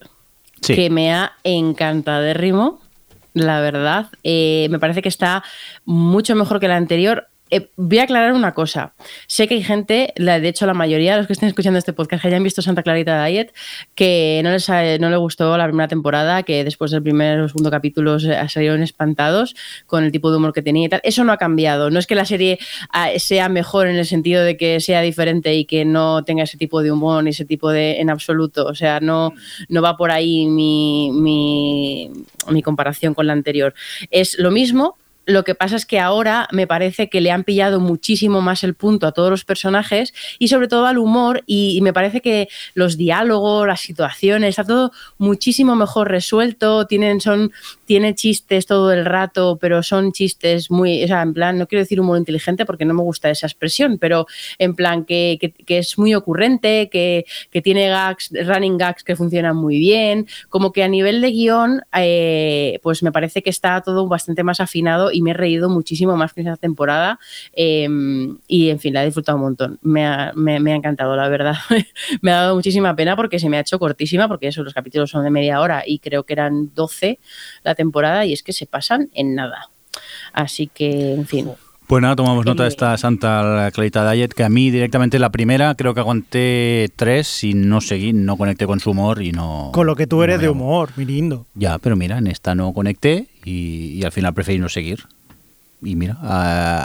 Sí. 0.63 0.77
que 0.77 0.89
me 0.89 1.13
ha 1.13 1.33
encantado 1.43 2.33
ritmo, 2.35 2.81
la 3.35 3.61
verdad. 3.61 4.11
Eh, 4.23 4.69
me 4.71 4.79
parece 4.79 5.03
que 5.03 5.09
está 5.09 5.43
mucho 5.85 6.37
mejor 6.37 6.61
que 6.61 6.69
la 6.69 6.77
anterior. 6.77 7.27
Eh, 7.51 7.71
voy 7.77 7.99
a 7.99 8.05
aclarar 8.05 8.33
una 8.33 8.55
cosa. 8.55 8.95
Sé 9.27 9.49
que 9.49 9.55
hay 9.55 9.63
gente, 9.63 10.13
de 10.17 10.49
hecho 10.49 10.67
la 10.67 10.75
mayoría 10.75 11.13
de 11.13 11.19
los 11.19 11.27
que 11.27 11.33
estén 11.33 11.49
escuchando 11.49 11.79
este 11.79 11.93
podcast 11.93 12.23
que 12.23 12.29
hayan 12.29 12.43
visto 12.43 12.63
Santa 12.63 12.83
Clarita 12.83 13.25
Diet, 13.25 13.53
que 13.95 14.41
no 14.45 14.51
les, 14.51 14.69
no 14.69 15.11
le 15.11 15.17
gustó 15.17 15.57
la 15.57 15.67
primera 15.67 15.89
temporada, 15.89 16.43
que 16.43 16.65
después 16.65 16.91
del 16.91 17.03
primer 17.03 17.41
o 17.41 17.49
segundo 17.49 17.71
capítulo 17.71 18.19
salieron 18.21 18.83
espantados 18.83 19.55
con 19.87 20.05
el 20.05 20.13
tipo 20.13 20.31
de 20.31 20.37
humor 20.37 20.53
que 20.53 20.63
tenía 20.63 20.87
y 20.87 20.89
tal. 20.89 21.01
Eso 21.03 21.25
no 21.25 21.33
ha 21.33 21.39
cambiado. 21.39 21.91
No 21.91 21.99
es 21.99 22.07
que 22.07 22.15
la 22.15 22.25
serie 22.25 22.59
ah, 22.93 23.11
sea 23.19 23.49
mejor 23.49 23.89
en 23.89 23.97
el 23.97 24.07
sentido 24.07 24.45
de 24.45 24.57
que 24.57 24.81
sea 24.81 25.01
diferente 25.01 25.55
y 25.55 25.65
que 25.65 25.85
no 25.85 26.23
tenga 26.25 26.45
ese 26.45 26.57
tipo 26.57 26.83
de 26.83 26.93
humor 26.93 27.25
ni 27.25 27.31
ese 27.31 27.45
tipo 27.45 27.71
de 27.71 28.01
en 28.01 28.11
absoluto. 28.11 28.67
O 28.67 28.75
sea, 28.75 29.01
no, 29.01 29.33
no 29.69 29.83
va 29.83 29.97
por 29.97 30.11
ahí 30.11 30.47
mi, 30.47 31.11
mi 32.49 32.63
comparación 32.63 33.15
con 33.15 33.27
la 33.27 33.33
anterior. 33.33 33.75
Es 34.11 34.39
lo 34.39 34.51
mismo, 34.51 34.97
lo 35.31 35.45
que 35.45 35.55
pasa 35.55 35.77
es 35.77 35.87
que 35.87 35.99
ahora 35.99 36.49
me 36.53 36.67
parece 36.67 37.09
que 37.09 37.21
le 37.21 37.31
han 37.31 37.45
pillado 37.45 37.81
muchísimo 37.81 38.41
más 38.41 38.65
el 38.65 38.75
punto 38.75 39.07
a 39.07 39.13
todos 39.13 39.31
los 39.31 39.45
personajes 39.45 40.13
y 40.39 40.49
sobre 40.49 40.69
todo 40.69 40.87
al 40.87 40.99
humor 40.99 41.43
y, 41.47 41.81
me 41.81 41.93
parece 41.93 42.21
que 42.21 42.49
los 42.75 42.97
diálogos, 42.97 43.67
las 43.67 43.81
situaciones, 43.81 44.51
está 44.51 44.65
todo 44.65 44.93
muchísimo 45.19 45.77
mejor 45.77 46.09
resuelto, 46.09 46.87
tienen, 46.87 47.21
son, 47.21 47.53
tiene 47.91 48.15
chistes 48.15 48.67
todo 48.67 48.93
el 48.93 49.05
rato, 49.05 49.59
pero 49.61 49.83
son 49.83 50.13
chistes 50.13 50.71
muy, 50.71 51.03
o 51.03 51.09
sea, 51.09 51.23
en 51.23 51.35
plan, 51.35 51.59
no 51.59 51.67
quiero 51.67 51.83
decir 51.83 52.01
humor 52.01 52.19
inteligente 52.19 52.65
porque 52.65 52.85
no 52.85 52.95
me 52.95 53.03
gusta 53.03 53.31
esa 53.31 53.49
expresión, 53.49 53.99
pero 53.99 54.27
en 54.61 54.77
plan 54.77 55.05
que, 55.05 55.53
que, 55.67 55.79
es 55.79 55.99
muy 55.99 56.15
ocurrente, 56.15 56.89
que, 56.89 57.25
que, 57.51 57.61
tiene 57.61 57.89
gags, 57.89 58.31
running 58.47 58.79
gags 58.79 59.03
que 59.03 59.17
funcionan 59.17 59.57
muy 59.57 59.81
bien, 59.81 60.29
como 60.49 60.71
que 60.71 60.85
a 60.85 60.89
nivel 60.89 61.21
de 61.21 61.33
guion, 61.33 61.83
eh, 61.99 62.79
pues 62.85 63.03
me 63.03 63.11
parece 63.11 63.43
que 63.43 63.51
está 63.51 63.81
todo 63.81 64.07
bastante 64.07 64.45
más 64.45 64.61
afinado 64.61 65.11
y 65.11 65.21
me 65.21 65.33
he 65.33 65.35
reído 65.35 65.69
muchísimo 65.69 66.17
más 66.17 66.33
que 66.33 66.43
esa 66.43 66.57
temporada 66.57 67.19
em, 67.55 68.39
y 68.47 68.71
en 68.71 68.79
fin, 68.79 68.95
la 68.95 69.03
he 69.03 69.07
disfrutado 69.07 69.37
un 69.39 69.43
montón. 69.43 69.81
Me 69.83 70.07
ha, 70.07 70.33
me, 70.37 70.55
ha 70.71 70.77
encantado, 70.77 71.17
la 71.17 71.29
verdad. 71.29 71.57
me 72.23 72.31
ha 72.31 72.37
dado 72.37 72.55
muchísima 72.55 72.95
pena 72.95 73.17
porque 73.17 73.41
se 73.41 73.49
me 73.49 73.57
ha 73.57 73.63
hecho 73.63 73.81
cortísima, 73.81 74.29
porque 74.29 74.47
eso, 74.47 74.63
los 74.63 74.75
capítulos 74.75 75.11
son 75.11 75.25
de 75.25 75.31
media 75.31 75.61
hora 75.61 75.83
y 75.85 75.99
creo 75.99 76.23
que 76.23 76.35
eran 76.35 76.73
12 76.73 77.19
la 77.65 77.75
temporada 77.83 78.27
y 78.27 78.33
es 78.33 78.43
que 78.43 78.53
se 78.53 78.67
pasan 78.67 79.09
en 79.15 79.35
nada. 79.35 79.71
Así 80.33 80.67
que, 80.67 81.15
en 81.15 81.27
fin. 81.27 81.51
Pues 81.91 82.03
nada, 82.03 82.15
tomamos 82.15 82.47
nota 82.47 82.63
de 82.63 82.69
esta 82.69 82.97
Santa 82.99 83.69
Clarita 83.73 84.09
Diet, 84.09 84.33
que 84.33 84.45
a 84.45 84.49
mí 84.49 84.71
directamente 84.71 85.19
la 85.19 85.31
primera 85.31 85.75
creo 85.75 85.93
que 85.93 85.99
aguanté 85.99 86.89
tres 86.95 87.43
y 87.43 87.53
no 87.53 87.81
seguí, 87.81 88.13
no 88.13 88.37
conecté 88.37 88.65
con 88.65 88.79
su 88.79 88.93
humor 88.93 89.21
y 89.21 89.33
no... 89.33 89.73
Con 89.75 89.89
lo 89.89 89.97
que 89.97 90.07
tú 90.07 90.23
eres 90.23 90.41
de 90.41 90.49
humor, 90.49 90.91
mi 90.95 91.05
lindo. 91.05 91.47
Ya, 91.55 91.79
pero 91.79 91.97
mira, 91.97 92.19
en 92.19 92.29
esta 92.29 92.55
no 92.55 92.73
conecté 92.73 93.27
y, 93.45 94.05
al 94.05 94.13
final 94.13 94.33
preferí 94.35 94.61
no 94.61 94.69
seguir. 94.69 95.01
Y 95.83 95.97
mira, 95.97 96.17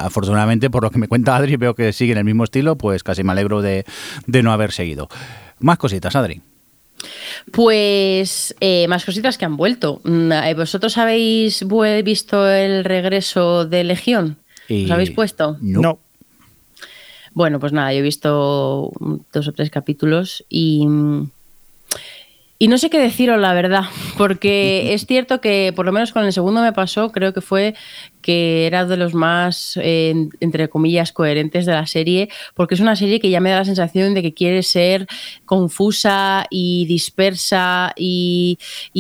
afortunadamente 0.04 0.72
por 0.72 0.82
lo 0.82 0.90
que 0.90 0.98
me 0.98 1.08
cuenta 1.08 1.36
Adri, 1.36 1.56
veo 1.56 1.76
que 1.76 1.94
sigue 1.94 2.14
en 2.14 2.18
el 2.18 2.26
mismo 2.26 2.44
estilo, 2.44 2.76
pues 2.76 3.04
casi 3.04 3.24
me 3.24 3.34
alegro 3.34 3.62
de, 3.62 3.86
no 4.26 4.52
haber 4.52 4.72
seguido. 4.72 5.08
Más 5.60 5.78
cositas, 5.78 6.16
Adri. 6.16 6.42
Pues 7.52 8.56
eh, 8.60 8.88
más 8.88 9.06
cositas 9.06 9.38
que 9.38 9.46
han 9.46 9.58
vuelto. 9.58 10.02
Mm, 10.04 10.32
eh, 10.32 10.54
¿Vosotros 10.56 10.98
habéis 10.98 11.66
visto 12.04 12.50
el 12.50 12.84
regreso 12.84 13.66
de 13.66 13.84
Legión? 13.84 14.38
¿Os 14.70 14.92
habéis 14.92 15.12
puesto? 15.12 15.58
No. 15.62 16.00
Bueno, 17.34 17.60
pues 17.60 17.74
nada, 17.74 17.92
yo 17.94 18.00
he 18.00 18.02
visto 18.02 18.92
dos 19.34 19.48
o 19.48 19.52
tres 19.52 19.70
capítulos 19.70 20.46
y, 20.50 20.88
y 22.58 22.68
no 22.70 22.78
sé 22.78 22.90
qué 22.90 22.98
deciros, 22.98 23.40
la 23.40 23.54
verdad, 23.54 23.84
porque 24.18 24.94
es 24.94 25.06
cierto 25.06 25.42
que 25.42 25.74
por 25.76 25.86
lo 25.86 25.92
menos 25.92 26.14
con 26.14 26.24
el 26.24 26.32
segundo 26.32 26.62
me 26.62 26.72
pasó, 26.72 27.12
creo 27.12 27.34
que 27.34 27.42
fue 27.42 27.76
que 28.26 28.66
era 28.66 28.86
de 28.86 28.98
los 28.98 29.14
más, 29.14 29.78
entre 29.78 30.68
comillas, 30.68 31.12
coherentes 31.12 31.68
de 31.68 31.74
la 31.74 31.86
serie, 31.86 32.28
porque 32.56 32.74
es 32.74 32.82
una 32.82 32.96
serie 32.96 33.20
que 33.20 33.30
ya 33.30 33.40
me 33.40 33.52
da 33.52 33.58
la 33.58 33.66
sensación 33.66 34.16
de 34.16 34.24
que 34.24 34.34
quiere 34.34 34.64
ser 34.64 35.06
confusa 35.46 36.48
y 36.50 36.88
dispersa 36.88 37.94
y, 37.96 38.58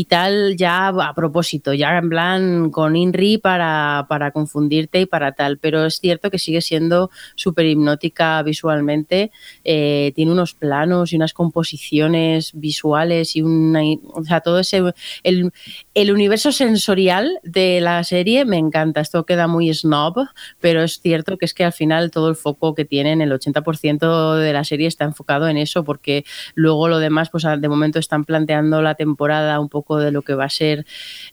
tal, 0.07 0.56
ya 0.57 0.89
a 0.89 1.14
propósito, 1.15 1.73
ya 1.73 1.97
en 1.97 2.10
plan 2.10 2.69
con 2.69 2.95
INRI 2.95 3.39
para, 3.39 4.06
para 4.07 4.30
confundirte 4.30 5.02
y 5.02 5.06
para 5.07 5.31
tal, 5.31 5.57
pero 5.57 5.88
es 5.88 5.99
cierto 5.99 6.30
que 6.30 6.38
sigue 6.38 6.61
siendo 6.61 7.10
súper 7.34 7.65
hipnótica 7.65 8.43
visualmente, 8.43 9.31
eh, 9.64 10.11
tiene 10.14 10.34
unos 10.34 10.53
planos 10.53 11.14
y 11.14 11.15
unas 11.15 11.34
composiciones 11.34 12.52
visuales 12.53 13.35
y 13.35 13.41
una, 13.41 13.81
o 14.14 14.23
sea, 14.23 14.41
todo 14.41 14.60
ese, 14.60 14.84
el, 15.23 15.52
el 15.95 16.11
universo 16.11 16.52
sensorial 16.52 17.39
de 17.41 17.81
la 17.81 18.03
serie 18.03 18.45
me 18.45 18.60
encanta 18.60 19.02
queda 19.24 19.48
muy 19.48 19.74
snob, 19.74 20.28
pero 20.60 20.84
es 20.84 21.00
cierto 21.00 21.38
que 21.38 21.46
es 21.46 21.54
que 21.54 21.64
al 21.64 21.72
final 21.72 22.12
todo 22.12 22.28
el 22.30 22.36
foco 22.36 22.76
que 22.76 22.84
tienen, 22.84 23.22
el 23.22 23.32
80% 23.32 24.36
de 24.36 24.54
la 24.54 24.64
serie 24.64 24.88
está 24.88 25.06
enfocado 25.06 25.48
en 25.48 25.58
eso, 25.58 25.84
porque 25.84 26.26
luego 26.56 26.88
lo 26.88 27.00
demás, 27.00 27.30
pues 27.30 27.44
de 27.44 27.70
momento 27.70 28.00
están 28.00 28.26
planteando 28.26 28.82
la 28.82 28.96
temporada 28.96 29.60
un 29.60 29.70
poco 29.70 29.98
de 29.98 30.12
lo 30.12 30.22
que 30.22 30.34
va 30.34 30.46
a 30.46 30.50
ser 30.50 30.86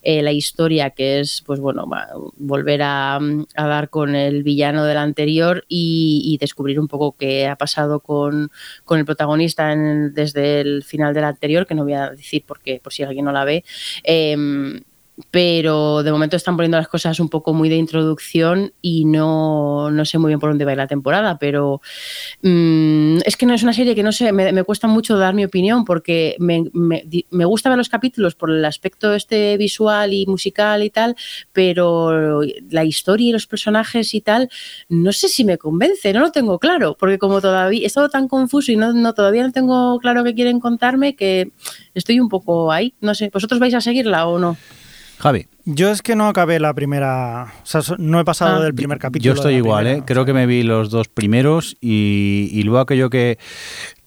eh, 0.03 0.23
la 0.23 0.33
historia, 0.33 0.91
que 0.91 1.21
es, 1.21 1.43
pues 1.45 1.61
bueno, 1.61 1.89
volver 2.37 2.83
a, 2.83 3.19
dar 3.57 3.89
con 3.89 4.15
el 4.15 4.43
villano 4.43 4.85
del 4.85 4.99
anterior 4.99 5.65
y, 5.69 6.37
descubrir 6.41 6.81
un 6.81 6.89
poco 6.89 7.15
qué 7.17 7.47
ha 7.47 7.57
pasado 7.57 8.01
con, 8.01 8.51
el 8.91 9.05
protagonista 9.05 9.75
desde 9.75 10.61
el 10.61 10.83
final 10.83 11.15
del 11.15 11.25
anterior, 11.25 11.67
que 11.67 11.75
no 11.75 11.85
voy 11.85 11.95
a 11.95 12.11
decir 12.11 12.45
porque 12.47 12.81
por 12.83 12.93
si 12.93 13.03
alguien 13.03 13.25
no 13.25 13.33
la 13.33 13.45
ve. 13.45 13.65
Em, 14.03 14.83
pero 15.31 16.03
de 16.03 16.11
momento 16.11 16.37
están 16.37 16.57
poniendo 16.57 16.79
las 16.79 16.89
cosas 16.89 17.21
un 17.21 17.29
poco 17.29 17.53
muy 17.53 17.69
de 17.69 17.77
introducción 17.77 18.73
y 18.81 19.05
no, 19.05 19.91
no 19.91 20.05
sé 20.05 20.19
muy 20.19 20.29
bien 20.29 20.41
por 20.41 20.51
dónde 20.51 20.65
va 20.65 20.75
la 20.75 20.87
temporada, 20.87 21.39
pero 21.39 21.83
mmm, 22.43 23.19
es 23.25 23.37
que 23.37 23.45
no 23.45 23.55
es 23.55 23.63
una 23.63 23.75
serie 23.75 23.95
que 23.95 24.03
no 24.03 24.13
sé, 24.13 24.33
me, 24.33 24.53
me 24.53 24.65
cuesta 24.65 24.89
mucho 24.89 25.19
dar 25.19 25.35
mi 25.35 25.45
opinión 25.45 25.85
porque 25.85 26.37
me, 26.39 26.65
me, 26.73 27.05
me, 27.31 27.45
gusta 27.45 27.69
ver 27.69 27.79
los 27.79 27.91
capítulos 27.91 28.35
por 28.35 28.51
el 28.51 28.65
aspecto 28.65 29.15
este 29.15 29.57
visual 29.59 30.15
y 30.15 30.27
musical 30.27 30.83
y 30.83 30.91
tal, 30.91 31.15
pero 31.53 32.41
la 32.71 32.85
historia 32.85 33.29
y 33.29 33.33
los 33.33 33.47
personajes 33.47 34.15
y 34.15 34.23
tal, 34.23 34.49
no 34.89 35.13
sé 35.13 35.29
si 35.29 35.45
me 35.45 35.59
convence, 35.59 36.13
no 36.13 36.21
lo 36.21 36.33
tengo 36.33 36.59
claro, 36.59 36.97
porque 36.99 37.19
como 37.19 37.41
todavía 37.41 37.83
he 37.83 37.87
estado 37.87 38.09
tan 38.09 38.29
confuso 38.29 38.73
y 38.73 38.77
no, 38.77 38.93
no 38.95 39.13
todavía 39.13 39.43
no 39.43 39.53
tengo 39.53 39.99
claro 40.01 40.25
qué 40.25 40.35
quieren 40.35 40.59
contarme 40.59 41.15
que 41.17 41.51
estoy 41.95 42.19
un 42.19 42.31
poco 42.31 42.73
ahí, 42.73 42.95
no 43.01 43.15
sé, 43.15 43.31
¿vosotros 43.33 43.61
vais 43.61 43.75
a 43.75 43.81
seguirla 43.83 44.27
o 44.27 44.39
no? 44.39 44.57
Javi. 45.23 45.47
Yo 45.65 45.93
es 45.93 46.03
que 46.03 46.17
no 46.17 46.27
acabé 46.27 46.59
la 46.59 46.75
primera. 46.75 47.55
O 47.63 47.65
sea, 47.67 47.81
no 47.97 48.19
he 48.19 48.25
pasado 48.25 48.57
ah. 48.57 48.65
del 48.65 48.75
primer 48.75 48.99
capítulo. 48.99 49.33
Yo 49.33 49.35
estoy 49.35 49.55
igual, 49.55 49.87
¿eh? 49.87 50.03
Creo 50.05 50.25
que 50.25 50.33
me 50.33 50.47
vi 50.47 50.65
los 50.65 50.91
dos 50.91 51.07
primeros 51.07 51.77
y, 51.81 52.49
y, 52.51 52.65
luego 52.65 52.81
aquello 52.81 53.09
que 53.09 53.39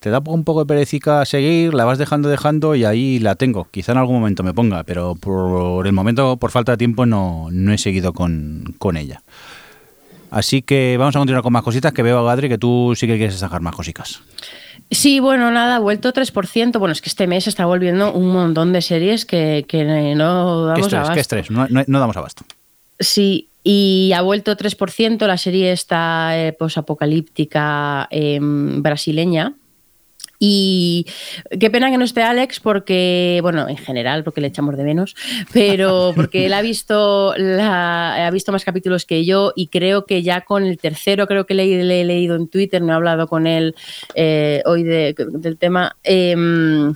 te 0.01 0.09
da 0.09 0.21
un 0.25 0.43
poco 0.43 0.59
de 0.59 0.65
perecica 0.65 1.23
seguir, 1.23 1.73
la 1.73 1.85
vas 1.85 1.99
dejando, 1.99 2.27
dejando 2.27 2.75
y 2.75 2.83
ahí 2.83 3.19
la 3.19 3.35
tengo. 3.35 3.65
Quizá 3.71 3.93
en 3.93 3.99
algún 3.99 4.17
momento 4.17 4.43
me 4.43 4.53
ponga, 4.53 4.83
pero 4.83 5.15
por 5.15 5.87
el 5.87 5.93
momento, 5.93 6.35
por 6.35 6.51
falta 6.51 6.73
de 6.73 6.77
tiempo, 6.77 7.05
no, 7.05 7.47
no 7.49 7.71
he 7.71 7.77
seguido 7.77 8.11
con, 8.11 8.75
con 8.77 8.97
ella. 8.97 9.23
Así 10.31 10.63
que 10.63 10.97
vamos 10.99 11.15
a 11.15 11.19
continuar 11.19 11.43
con 11.43 11.53
más 11.53 11.63
cositas 11.63 11.93
que 11.93 12.03
veo, 12.03 12.25
Gadri, 12.25 12.49
que 12.49 12.57
tú 12.57 12.91
sí 12.93 13.07
que 13.07 13.15
quieres 13.15 13.35
sacar 13.35 13.61
más 13.61 13.73
cositas. 13.73 14.21
Sí, 14.91 15.19
bueno, 15.19 15.51
nada, 15.51 15.77
ha 15.77 15.79
vuelto 15.79 16.13
3%. 16.13 16.77
Bueno, 16.79 16.93
es 16.93 17.01
que 17.01 17.09
este 17.09 17.27
mes 17.27 17.47
está 17.47 17.65
volviendo 17.65 18.13
un 18.13 18.29
montón 18.29 18.71
de 18.71 18.81
series 18.81 19.25
que, 19.25 19.65
no 20.15 20.65
damos 20.65 20.93
abasto. 20.93 21.13
¿Qué 21.13 21.19
estrés? 21.19 21.51
No, 21.51 21.67
no, 21.69 21.99
damos 21.99 22.15
abasto. 22.15 22.45
Sí, 22.99 23.49
y 23.63 24.11
ha 24.15 24.21
vuelto 24.21 24.55
3%. 24.55 25.25
La 25.25 25.37
serie 25.37 25.71
está 25.71 26.37
eh, 26.37 26.53
posapocalíptica 26.53 28.07
em, 28.11 28.81
brasileña 28.81 29.55
y 30.39 31.05
qué 31.59 31.69
pena 31.69 31.91
que 31.91 31.97
no 31.97 32.05
esté 32.05 32.23
Alex 32.23 32.59
porque, 32.59 33.39
bueno, 33.41 33.67
en 33.67 33.77
general, 33.77 34.23
porque 34.23 34.41
le 34.41 34.47
echamos 34.47 34.77
de 34.77 34.83
menos, 34.83 35.15
pero 35.53 36.11
porque 36.15 36.45
él 36.45 36.53
ha 36.53 36.61
visto, 36.61 37.33
ha 37.33 38.29
visto 38.31 38.51
más 38.51 38.65
capítulos 38.65 39.05
que 39.05 39.25
yo 39.25 39.53
y 39.55 39.67
creo 39.67 40.05
que 40.05 40.23
ya 40.23 40.41
con 40.41 40.63
el 40.63 40.77
tercero, 40.77 41.27
creo 41.27 41.45
que 41.45 41.53
le, 41.53 41.81
he 41.81 42.03
leído 42.03 42.35
en 42.35 42.47
Twitter, 42.47 42.81
no 42.81 42.93
he 42.93 42.95
hablado 42.95 43.27
con 43.27 43.47
él 43.47 43.75
eh, 44.13 44.61
hoy 44.65 44.83
del 44.83 45.57
tema. 45.57 45.95
Em, 46.03 46.93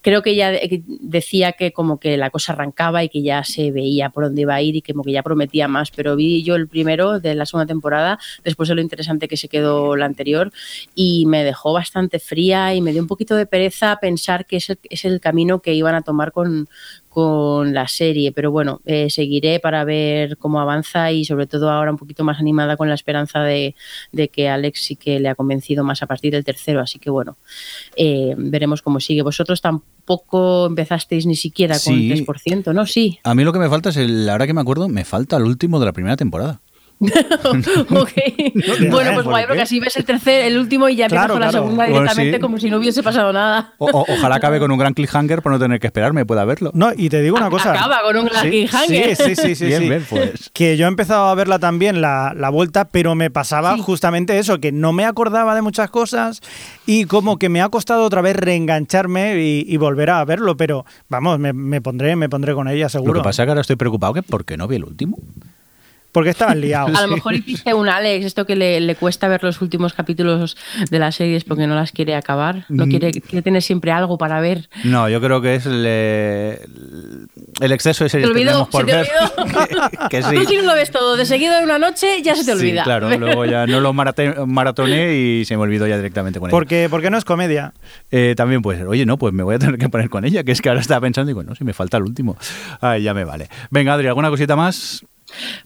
creo 0.00 0.22
que 0.22 0.30
ella 0.30 0.52
decía 0.86 1.52
que 1.52 1.72
como 1.72 1.98
que 1.98 2.16
la 2.16 2.30
cosa 2.30 2.52
arrancaba 2.52 3.04
y 3.04 3.08
que 3.08 3.22
ya 3.22 3.44
se 3.44 3.70
veía 3.70 4.10
por 4.10 4.24
dónde 4.24 4.42
iba 4.42 4.54
a 4.54 4.62
ir 4.62 4.76
y 4.76 4.82
que 4.82 4.92
como 4.92 5.04
que 5.04 5.12
ya 5.12 5.22
prometía 5.22 5.68
más, 5.68 5.90
pero 5.90 6.16
vi 6.16 6.42
yo 6.42 6.54
el 6.56 6.68
primero 6.68 7.20
de 7.20 7.34
la 7.34 7.46
segunda 7.46 7.66
temporada, 7.66 8.18
después 8.44 8.68
de 8.68 8.74
lo 8.74 8.80
interesante 8.80 9.28
que 9.28 9.36
se 9.36 9.48
quedó 9.48 9.96
la 9.96 10.06
anterior 10.06 10.52
y 10.94 11.26
me 11.26 11.44
dejó 11.44 11.72
bastante 11.72 12.18
fría 12.18 12.74
y 12.74 12.80
me 12.80 12.92
dio 12.92 13.02
un 13.02 13.08
poquito 13.08 13.36
de 13.36 13.46
pereza 13.46 13.98
pensar 14.00 14.46
que 14.46 14.56
es 14.56 14.72
es 14.90 15.04
el 15.04 15.20
camino 15.20 15.60
que 15.60 15.74
iban 15.74 15.94
a 15.94 16.02
tomar 16.02 16.32
con, 16.32 16.68
con 17.12 17.74
la 17.74 17.88
serie, 17.88 18.32
pero 18.32 18.50
bueno, 18.50 18.80
eh, 18.86 19.10
seguiré 19.10 19.60
para 19.60 19.84
ver 19.84 20.38
cómo 20.38 20.60
avanza 20.60 21.12
y 21.12 21.26
sobre 21.26 21.46
todo 21.46 21.70
ahora 21.70 21.90
un 21.90 21.98
poquito 21.98 22.24
más 22.24 22.40
animada 22.40 22.78
con 22.78 22.88
la 22.88 22.94
esperanza 22.94 23.42
de, 23.42 23.74
que 24.32 24.48
Alex 24.48 24.82
sí 24.82 24.96
que 24.96 25.20
le 25.20 25.28
ha 25.28 25.34
convencido 25.34 25.84
más 25.84 26.02
a 26.02 26.06
partir 26.06 26.32
del 26.32 26.42
tercero, 26.42 26.80
así 26.80 26.98
que 26.98 27.10
bueno, 27.10 27.36
eh, 27.96 28.34
veremos 28.38 28.80
cómo 28.80 28.98
sigue. 28.98 29.20
Vosotros 29.20 29.60
tampoco 29.60 30.66
empezasteis 30.66 31.26
ni 31.26 31.36
siquiera 31.36 31.76
con 31.84 31.92
el 31.92 32.26
3%, 32.26 32.72
¿no? 32.72 32.86
Sí. 32.86 33.18
A 33.24 33.34
mí 33.34 33.44
lo 33.44 33.52
que 33.52 33.58
me 33.58 33.68
falta 33.68 33.90
es, 33.90 33.98
el, 33.98 34.26
ahora 34.30 34.46
que 34.46 34.54
me 34.54 34.62
acuerdo, 34.62 34.88
me 34.88 35.04
falta 35.04 35.36
el 35.36 35.42
último 35.42 35.80
de 35.80 35.86
la 35.86 35.92
primera 35.92 36.16
temporada. 36.16 36.62
ok. 37.90 38.10
bueno, 38.90 39.10
pues 39.12 39.14
¿por 39.14 39.24
guay, 39.24 39.44
porque 39.46 39.62
así 39.62 39.80
ves 39.80 39.96
el 39.96 40.04
tercer, 40.04 40.46
el 40.46 40.58
último 40.58 40.88
y 40.88 40.96
ya 40.96 41.06
empiezas 41.06 41.26
Claro, 41.26 41.34
con 41.34 41.40
la 41.42 41.50
segunda 41.52 41.76
Bueno, 41.84 41.92
directamente 42.00 42.36
sí. 42.36 42.40
como 42.40 42.58
si 42.58 42.70
no 42.70 42.78
hubiese 42.78 43.02
pasado 43.02 43.32
nada. 43.32 43.74
O- 43.78 43.86
o- 43.90 44.06
ojalá 44.08 44.36
acabe 44.36 44.58
con 44.60 44.70
un 44.70 44.78
gran 44.78 44.94
cliffhanger 44.94 45.42
por 45.42 45.52
no 45.52 45.58
tener 45.58 45.80
que 45.80 45.86
esperarme, 45.88 46.24
pueda 46.26 46.44
verlo. 46.44 46.70
No, 46.74 46.90
y 46.96 47.08
te 47.08 47.20
digo 47.22 47.36
una 47.36 47.50
cosa. 47.50 47.72
Acaba 47.72 48.02
con 48.02 48.16
un 48.16 48.26
gran 48.26 48.42
Sí, 48.42 48.50
cliffhanger. 48.50 49.16
Sí, 49.16 49.24
sí, 49.24 49.36
sí, 49.36 49.54
sí. 49.54 49.66
Bien, 49.66 49.82
sí. 49.82 49.88
bien, 49.88 50.06
pues. 50.08 50.50
Que 50.52 50.76
yo 50.76 50.86
he 50.86 50.88
empezado 50.88 51.26
a 51.28 51.34
verla 51.34 51.58
también 51.58 52.00
la, 52.00 52.32
la 52.36 52.50
vuelta, 52.50 52.86
pero 52.86 53.14
me 53.14 53.30
pasaba 53.30 53.74
Sí. 53.76 53.82
justamente 53.82 54.38
eso, 54.38 54.58
que 54.60 54.72
no 54.72 54.92
me 54.92 55.04
acordaba 55.04 55.54
de 55.54 55.62
muchas 55.62 55.90
cosas 55.90 56.40
y 56.86 57.04
como 57.04 57.38
que 57.38 57.48
me 57.48 57.60
ha 57.62 57.68
costado 57.68 58.04
otra 58.04 58.20
vez 58.22 58.36
reengancharme 58.36 59.40
y, 59.42 59.64
y 59.66 59.76
volver 59.76 60.10
a 60.10 60.24
verlo, 60.24 60.56
pero 60.56 60.84
vamos, 61.08 61.38
me, 61.38 61.52
me 61.52 61.80
pondré, 61.80 62.16
me 62.16 62.28
pondré 62.28 62.54
con 62.54 62.68
ella 62.68 62.84
Lo 62.84 62.88
seguro. 62.88 63.14
que 63.20 63.24
pasa 63.24 63.42
es 63.42 63.46
que 63.46 63.50
ahora 63.50 63.60
estoy 63.60 63.76
preocupado 63.76 64.14
que 64.14 64.22
porque 64.22 64.56
no 64.56 64.68
vi 64.68 64.76
el 64.76 64.84
último. 64.84 65.16
Porque 66.12 66.30
estaban 66.30 66.60
liados. 66.60 66.94
A 66.96 67.06
lo 67.06 67.14
mejor 67.14 67.34
hiciste 67.34 67.72
un 67.74 67.88
Alex, 67.88 68.26
esto 68.26 68.44
que 68.44 68.54
le, 68.54 68.80
le 68.80 68.94
cuesta 68.96 69.28
ver 69.28 69.42
los 69.42 69.60
últimos 69.62 69.94
capítulos 69.94 70.56
de 70.90 70.98
las 70.98 71.14
series 71.16 71.44
porque 71.44 71.66
no 71.66 71.74
las 71.74 71.90
quiere 71.92 72.14
acabar. 72.14 72.66
Mm. 72.68 72.76
No 72.76 72.86
quiere, 72.86 73.10
quiere 73.12 73.42
tener 73.42 73.62
siempre 73.62 73.92
algo 73.92 74.18
para 74.18 74.40
ver. 74.40 74.68
No, 74.84 75.08
yo 75.08 75.20
creo 75.20 75.40
que 75.40 75.54
es 75.54 75.64
el, 75.66 75.86
el 77.60 77.72
exceso 77.72 78.04
de 78.04 78.10
¿Te 78.10 78.10
series 78.10 78.28
que 78.28 78.32
olvidó? 78.32 78.50
tenemos 78.50 78.68
por 78.68 78.80
¿Se 78.84 78.86
te 78.90 78.96
ver. 78.96 79.06
olvidó? 79.38 79.88
que, 80.10 80.16
que 80.18 80.22
Tú 80.22 80.40
si 80.40 80.46
sí. 80.46 80.56
no 80.56 80.62
lo 80.64 80.74
ves 80.74 80.90
todo 80.90 81.16
de 81.16 81.24
seguido 81.24 81.56
en 81.58 81.64
una 81.64 81.78
noche, 81.78 82.20
ya 82.22 82.34
se 82.34 82.44
te 82.44 82.52
Sí, 82.52 82.58
olvida. 82.58 82.82
claro, 82.84 83.08
luego 83.18 83.44
ya 83.46 83.66
no 83.66 83.80
lo 83.80 83.92
maratoné 83.94 85.14
y 85.14 85.44
se 85.44 85.56
me 85.56 85.62
olvidó 85.62 85.86
ya 85.86 85.96
directamente 85.96 86.38
con 86.40 86.48
ella. 86.48 86.56
Porque, 86.56 86.88
porque 86.90 87.10
no 87.10 87.18
es 87.18 87.24
comedia. 87.24 87.72
Eh, 88.10 88.34
también 88.36 88.62
puede 88.62 88.78
ser, 88.78 88.86
oye, 88.88 89.06
no, 89.06 89.16
pues 89.18 89.32
me 89.32 89.42
voy 89.42 89.54
a 89.54 89.58
tener 89.58 89.78
que 89.78 89.88
poner 89.88 90.10
con 90.10 90.24
ella, 90.24 90.44
que 90.44 90.52
es 90.52 90.60
que 90.60 90.68
ahora 90.68 90.80
estaba 90.80 91.00
pensando 91.00 91.30
y 91.30 91.34
digo, 91.34 91.42
no, 91.42 91.54
si 91.54 91.64
me 91.64 91.72
falta 91.72 91.96
el 91.96 92.02
último. 92.04 92.36
Ay, 92.80 93.02
ya 93.02 93.14
me 93.14 93.24
vale. 93.24 93.48
Venga, 93.70 93.94
Adri, 93.94 94.08
¿alguna 94.08 94.28
cosita 94.30 94.56
más? 94.56 95.04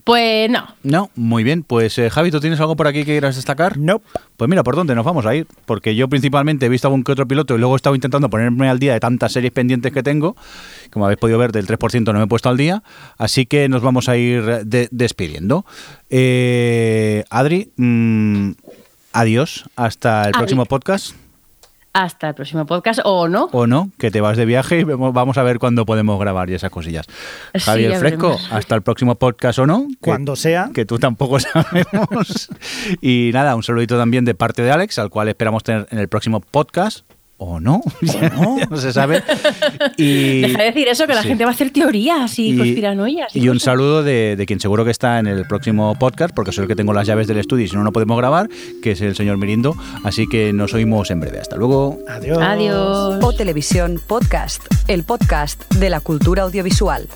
Pues 0.03 0.49
no. 0.49 0.67
No, 0.83 1.09
muy 1.15 1.43
bien. 1.43 1.63
Pues 1.63 1.97
eh, 1.97 2.09
Javi, 2.09 2.31
¿tú 2.31 2.39
tienes 2.39 2.59
algo 2.59 2.75
por 2.75 2.87
aquí 2.87 2.99
que 2.99 3.11
quieras 3.13 3.35
destacar? 3.35 3.77
No. 3.77 4.01
Pues 4.37 4.49
mira, 4.49 4.63
¿por 4.63 4.75
dónde 4.75 4.95
nos 4.95 5.05
vamos 5.05 5.25
a 5.25 5.35
ir? 5.35 5.47
Porque 5.65 5.95
yo 5.95 6.07
principalmente 6.07 6.65
he 6.65 6.69
visto 6.69 6.87
algún 6.87 7.03
que 7.03 7.11
otro 7.11 7.27
piloto 7.27 7.55
y 7.55 7.57
luego 7.59 7.75
he 7.75 7.77
estado 7.77 7.95
intentando 7.95 8.29
ponerme 8.29 8.69
al 8.69 8.79
día 8.79 8.93
de 8.93 8.99
tantas 8.99 9.31
series 9.33 9.51
pendientes 9.51 9.91
que 9.91 10.03
tengo. 10.03 10.35
Como 10.91 11.05
habéis 11.05 11.19
podido 11.19 11.37
ver, 11.39 11.51
del 11.51 11.65
3% 11.67 12.13
no 12.13 12.19
me 12.19 12.25
he 12.25 12.27
puesto 12.27 12.49
al 12.49 12.57
día. 12.57 12.83
Así 13.17 13.45
que 13.45 13.67
nos 13.69 13.81
vamos 13.81 14.09
a 14.09 14.17
ir 14.17 14.43
de- 14.65 14.87
despidiendo. 14.91 15.65
Eh, 16.09 17.23
Adri, 17.29 17.71
mm, 17.77 18.51
adiós. 19.13 19.65
Hasta 19.75 20.25
el 20.27 20.31
próximo 20.31 20.65
podcast. 20.65 21.15
Hasta 21.99 22.29
el 22.29 22.35
próximo 22.35 22.65
podcast, 22.67 22.99
o 23.05 23.27
no. 23.27 23.49
O 23.53 23.65
no, 23.65 23.89
que 23.97 24.11
te 24.11 24.21
vas 24.21 24.37
de 24.37 24.45
viaje 24.45 24.79
y 24.79 24.83
vemos- 24.83 25.13
vamos 25.13 25.37
a 25.39 25.43
ver 25.43 25.57
cuándo 25.57 25.83
podemos 25.83 26.19
grabar 26.19 26.47
y 26.49 26.53
esas 26.53 26.69
cosillas. 26.69 27.07
Sí, 27.55 27.59
Javier 27.61 27.97
Fresco, 27.97 28.29
veremos. 28.29 28.51
hasta 28.51 28.75
el 28.75 28.83
próximo 28.83 29.15
podcast 29.15 29.57
o 29.57 29.65
no. 29.65 29.87
que- 29.89 29.95
Cuando 29.99 30.35
sea. 30.35 30.69
que 30.75 30.85
tú 30.85 30.99
tampoco 30.99 31.39
sabemos. 31.39 32.49
y 33.01 33.31
nada, 33.33 33.55
un 33.55 33.63
saludito 33.63 33.97
también 33.97 34.25
de 34.25 34.35
parte 34.35 34.61
de 34.61 34.71
Alex, 34.71 34.99
al 34.99 35.09
cual 35.09 35.27
esperamos 35.29 35.63
tener 35.63 35.87
en 35.89 35.97
el 35.97 36.07
próximo 36.07 36.39
podcast. 36.39 37.03
O 37.39 37.59
no, 37.59 37.81
ya 38.01 38.29
no 38.69 38.77
se 38.77 38.91
sabe. 38.91 39.23
Y, 39.97 40.41
Deja 40.41 40.59
de 40.59 40.65
decir 40.65 40.87
eso, 40.87 41.07
que 41.07 41.13
la 41.13 41.21
sí. 41.21 41.29
gente 41.29 41.43
va 41.43 41.51
a 41.51 41.53
hacer 41.53 41.71
teorías 41.71 42.37
y, 42.37 42.55
conspiranoias. 42.55 43.35
y 43.35 43.49
un 43.49 43.59
saludo 43.59 44.03
de, 44.03 44.35
de 44.35 44.45
quien 44.45 44.59
seguro 44.59 44.85
que 44.85 44.91
está 44.91 45.17
en 45.19 45.27
el 45.27 45.45
próximo 45.47 45.95
podcast, 45.97 46.35
porque 46.35 46.51
soy 46.51 46.63
el 46.63 46.67
que 46.67 46.75
tengo 46.75 46.93
las 46.93 47.07
llaves 47.07 47.27
del 47.27 47.37
estudio 47.37 47.65
y 47.65 47.67
si 47.67 47.75
no, 47.75 47.83
no 47.83 47.91
podemos 47.91 48.17
grabar, 48.17 48.49
que 48.81 48.91
es 48.91 49.01
el 49.01 49.15
señor 49.15 49.37
Mirindo. 49.37 49.75
Así 50.03 50.27
que 50.27 50.53
nos 50.53 50.73
oímos 50.73 51.09
en 51.09 51.19
breve. 51.19 51.39
Hasta 51.39 51.55
luego. 51.55 51.99
Adiós. 52.07 52.37
Adiós. 52.41 53.23
O 53.23 53.33
Televisión 53.33 53.99
Podcast, 54.05 54.63
el 54.87 55.03
podcast 55.03 55.73
de 55.75 55.89
la 55.89 55.99
cultura 55.99 56.43
audiovisual. 56.43 57.07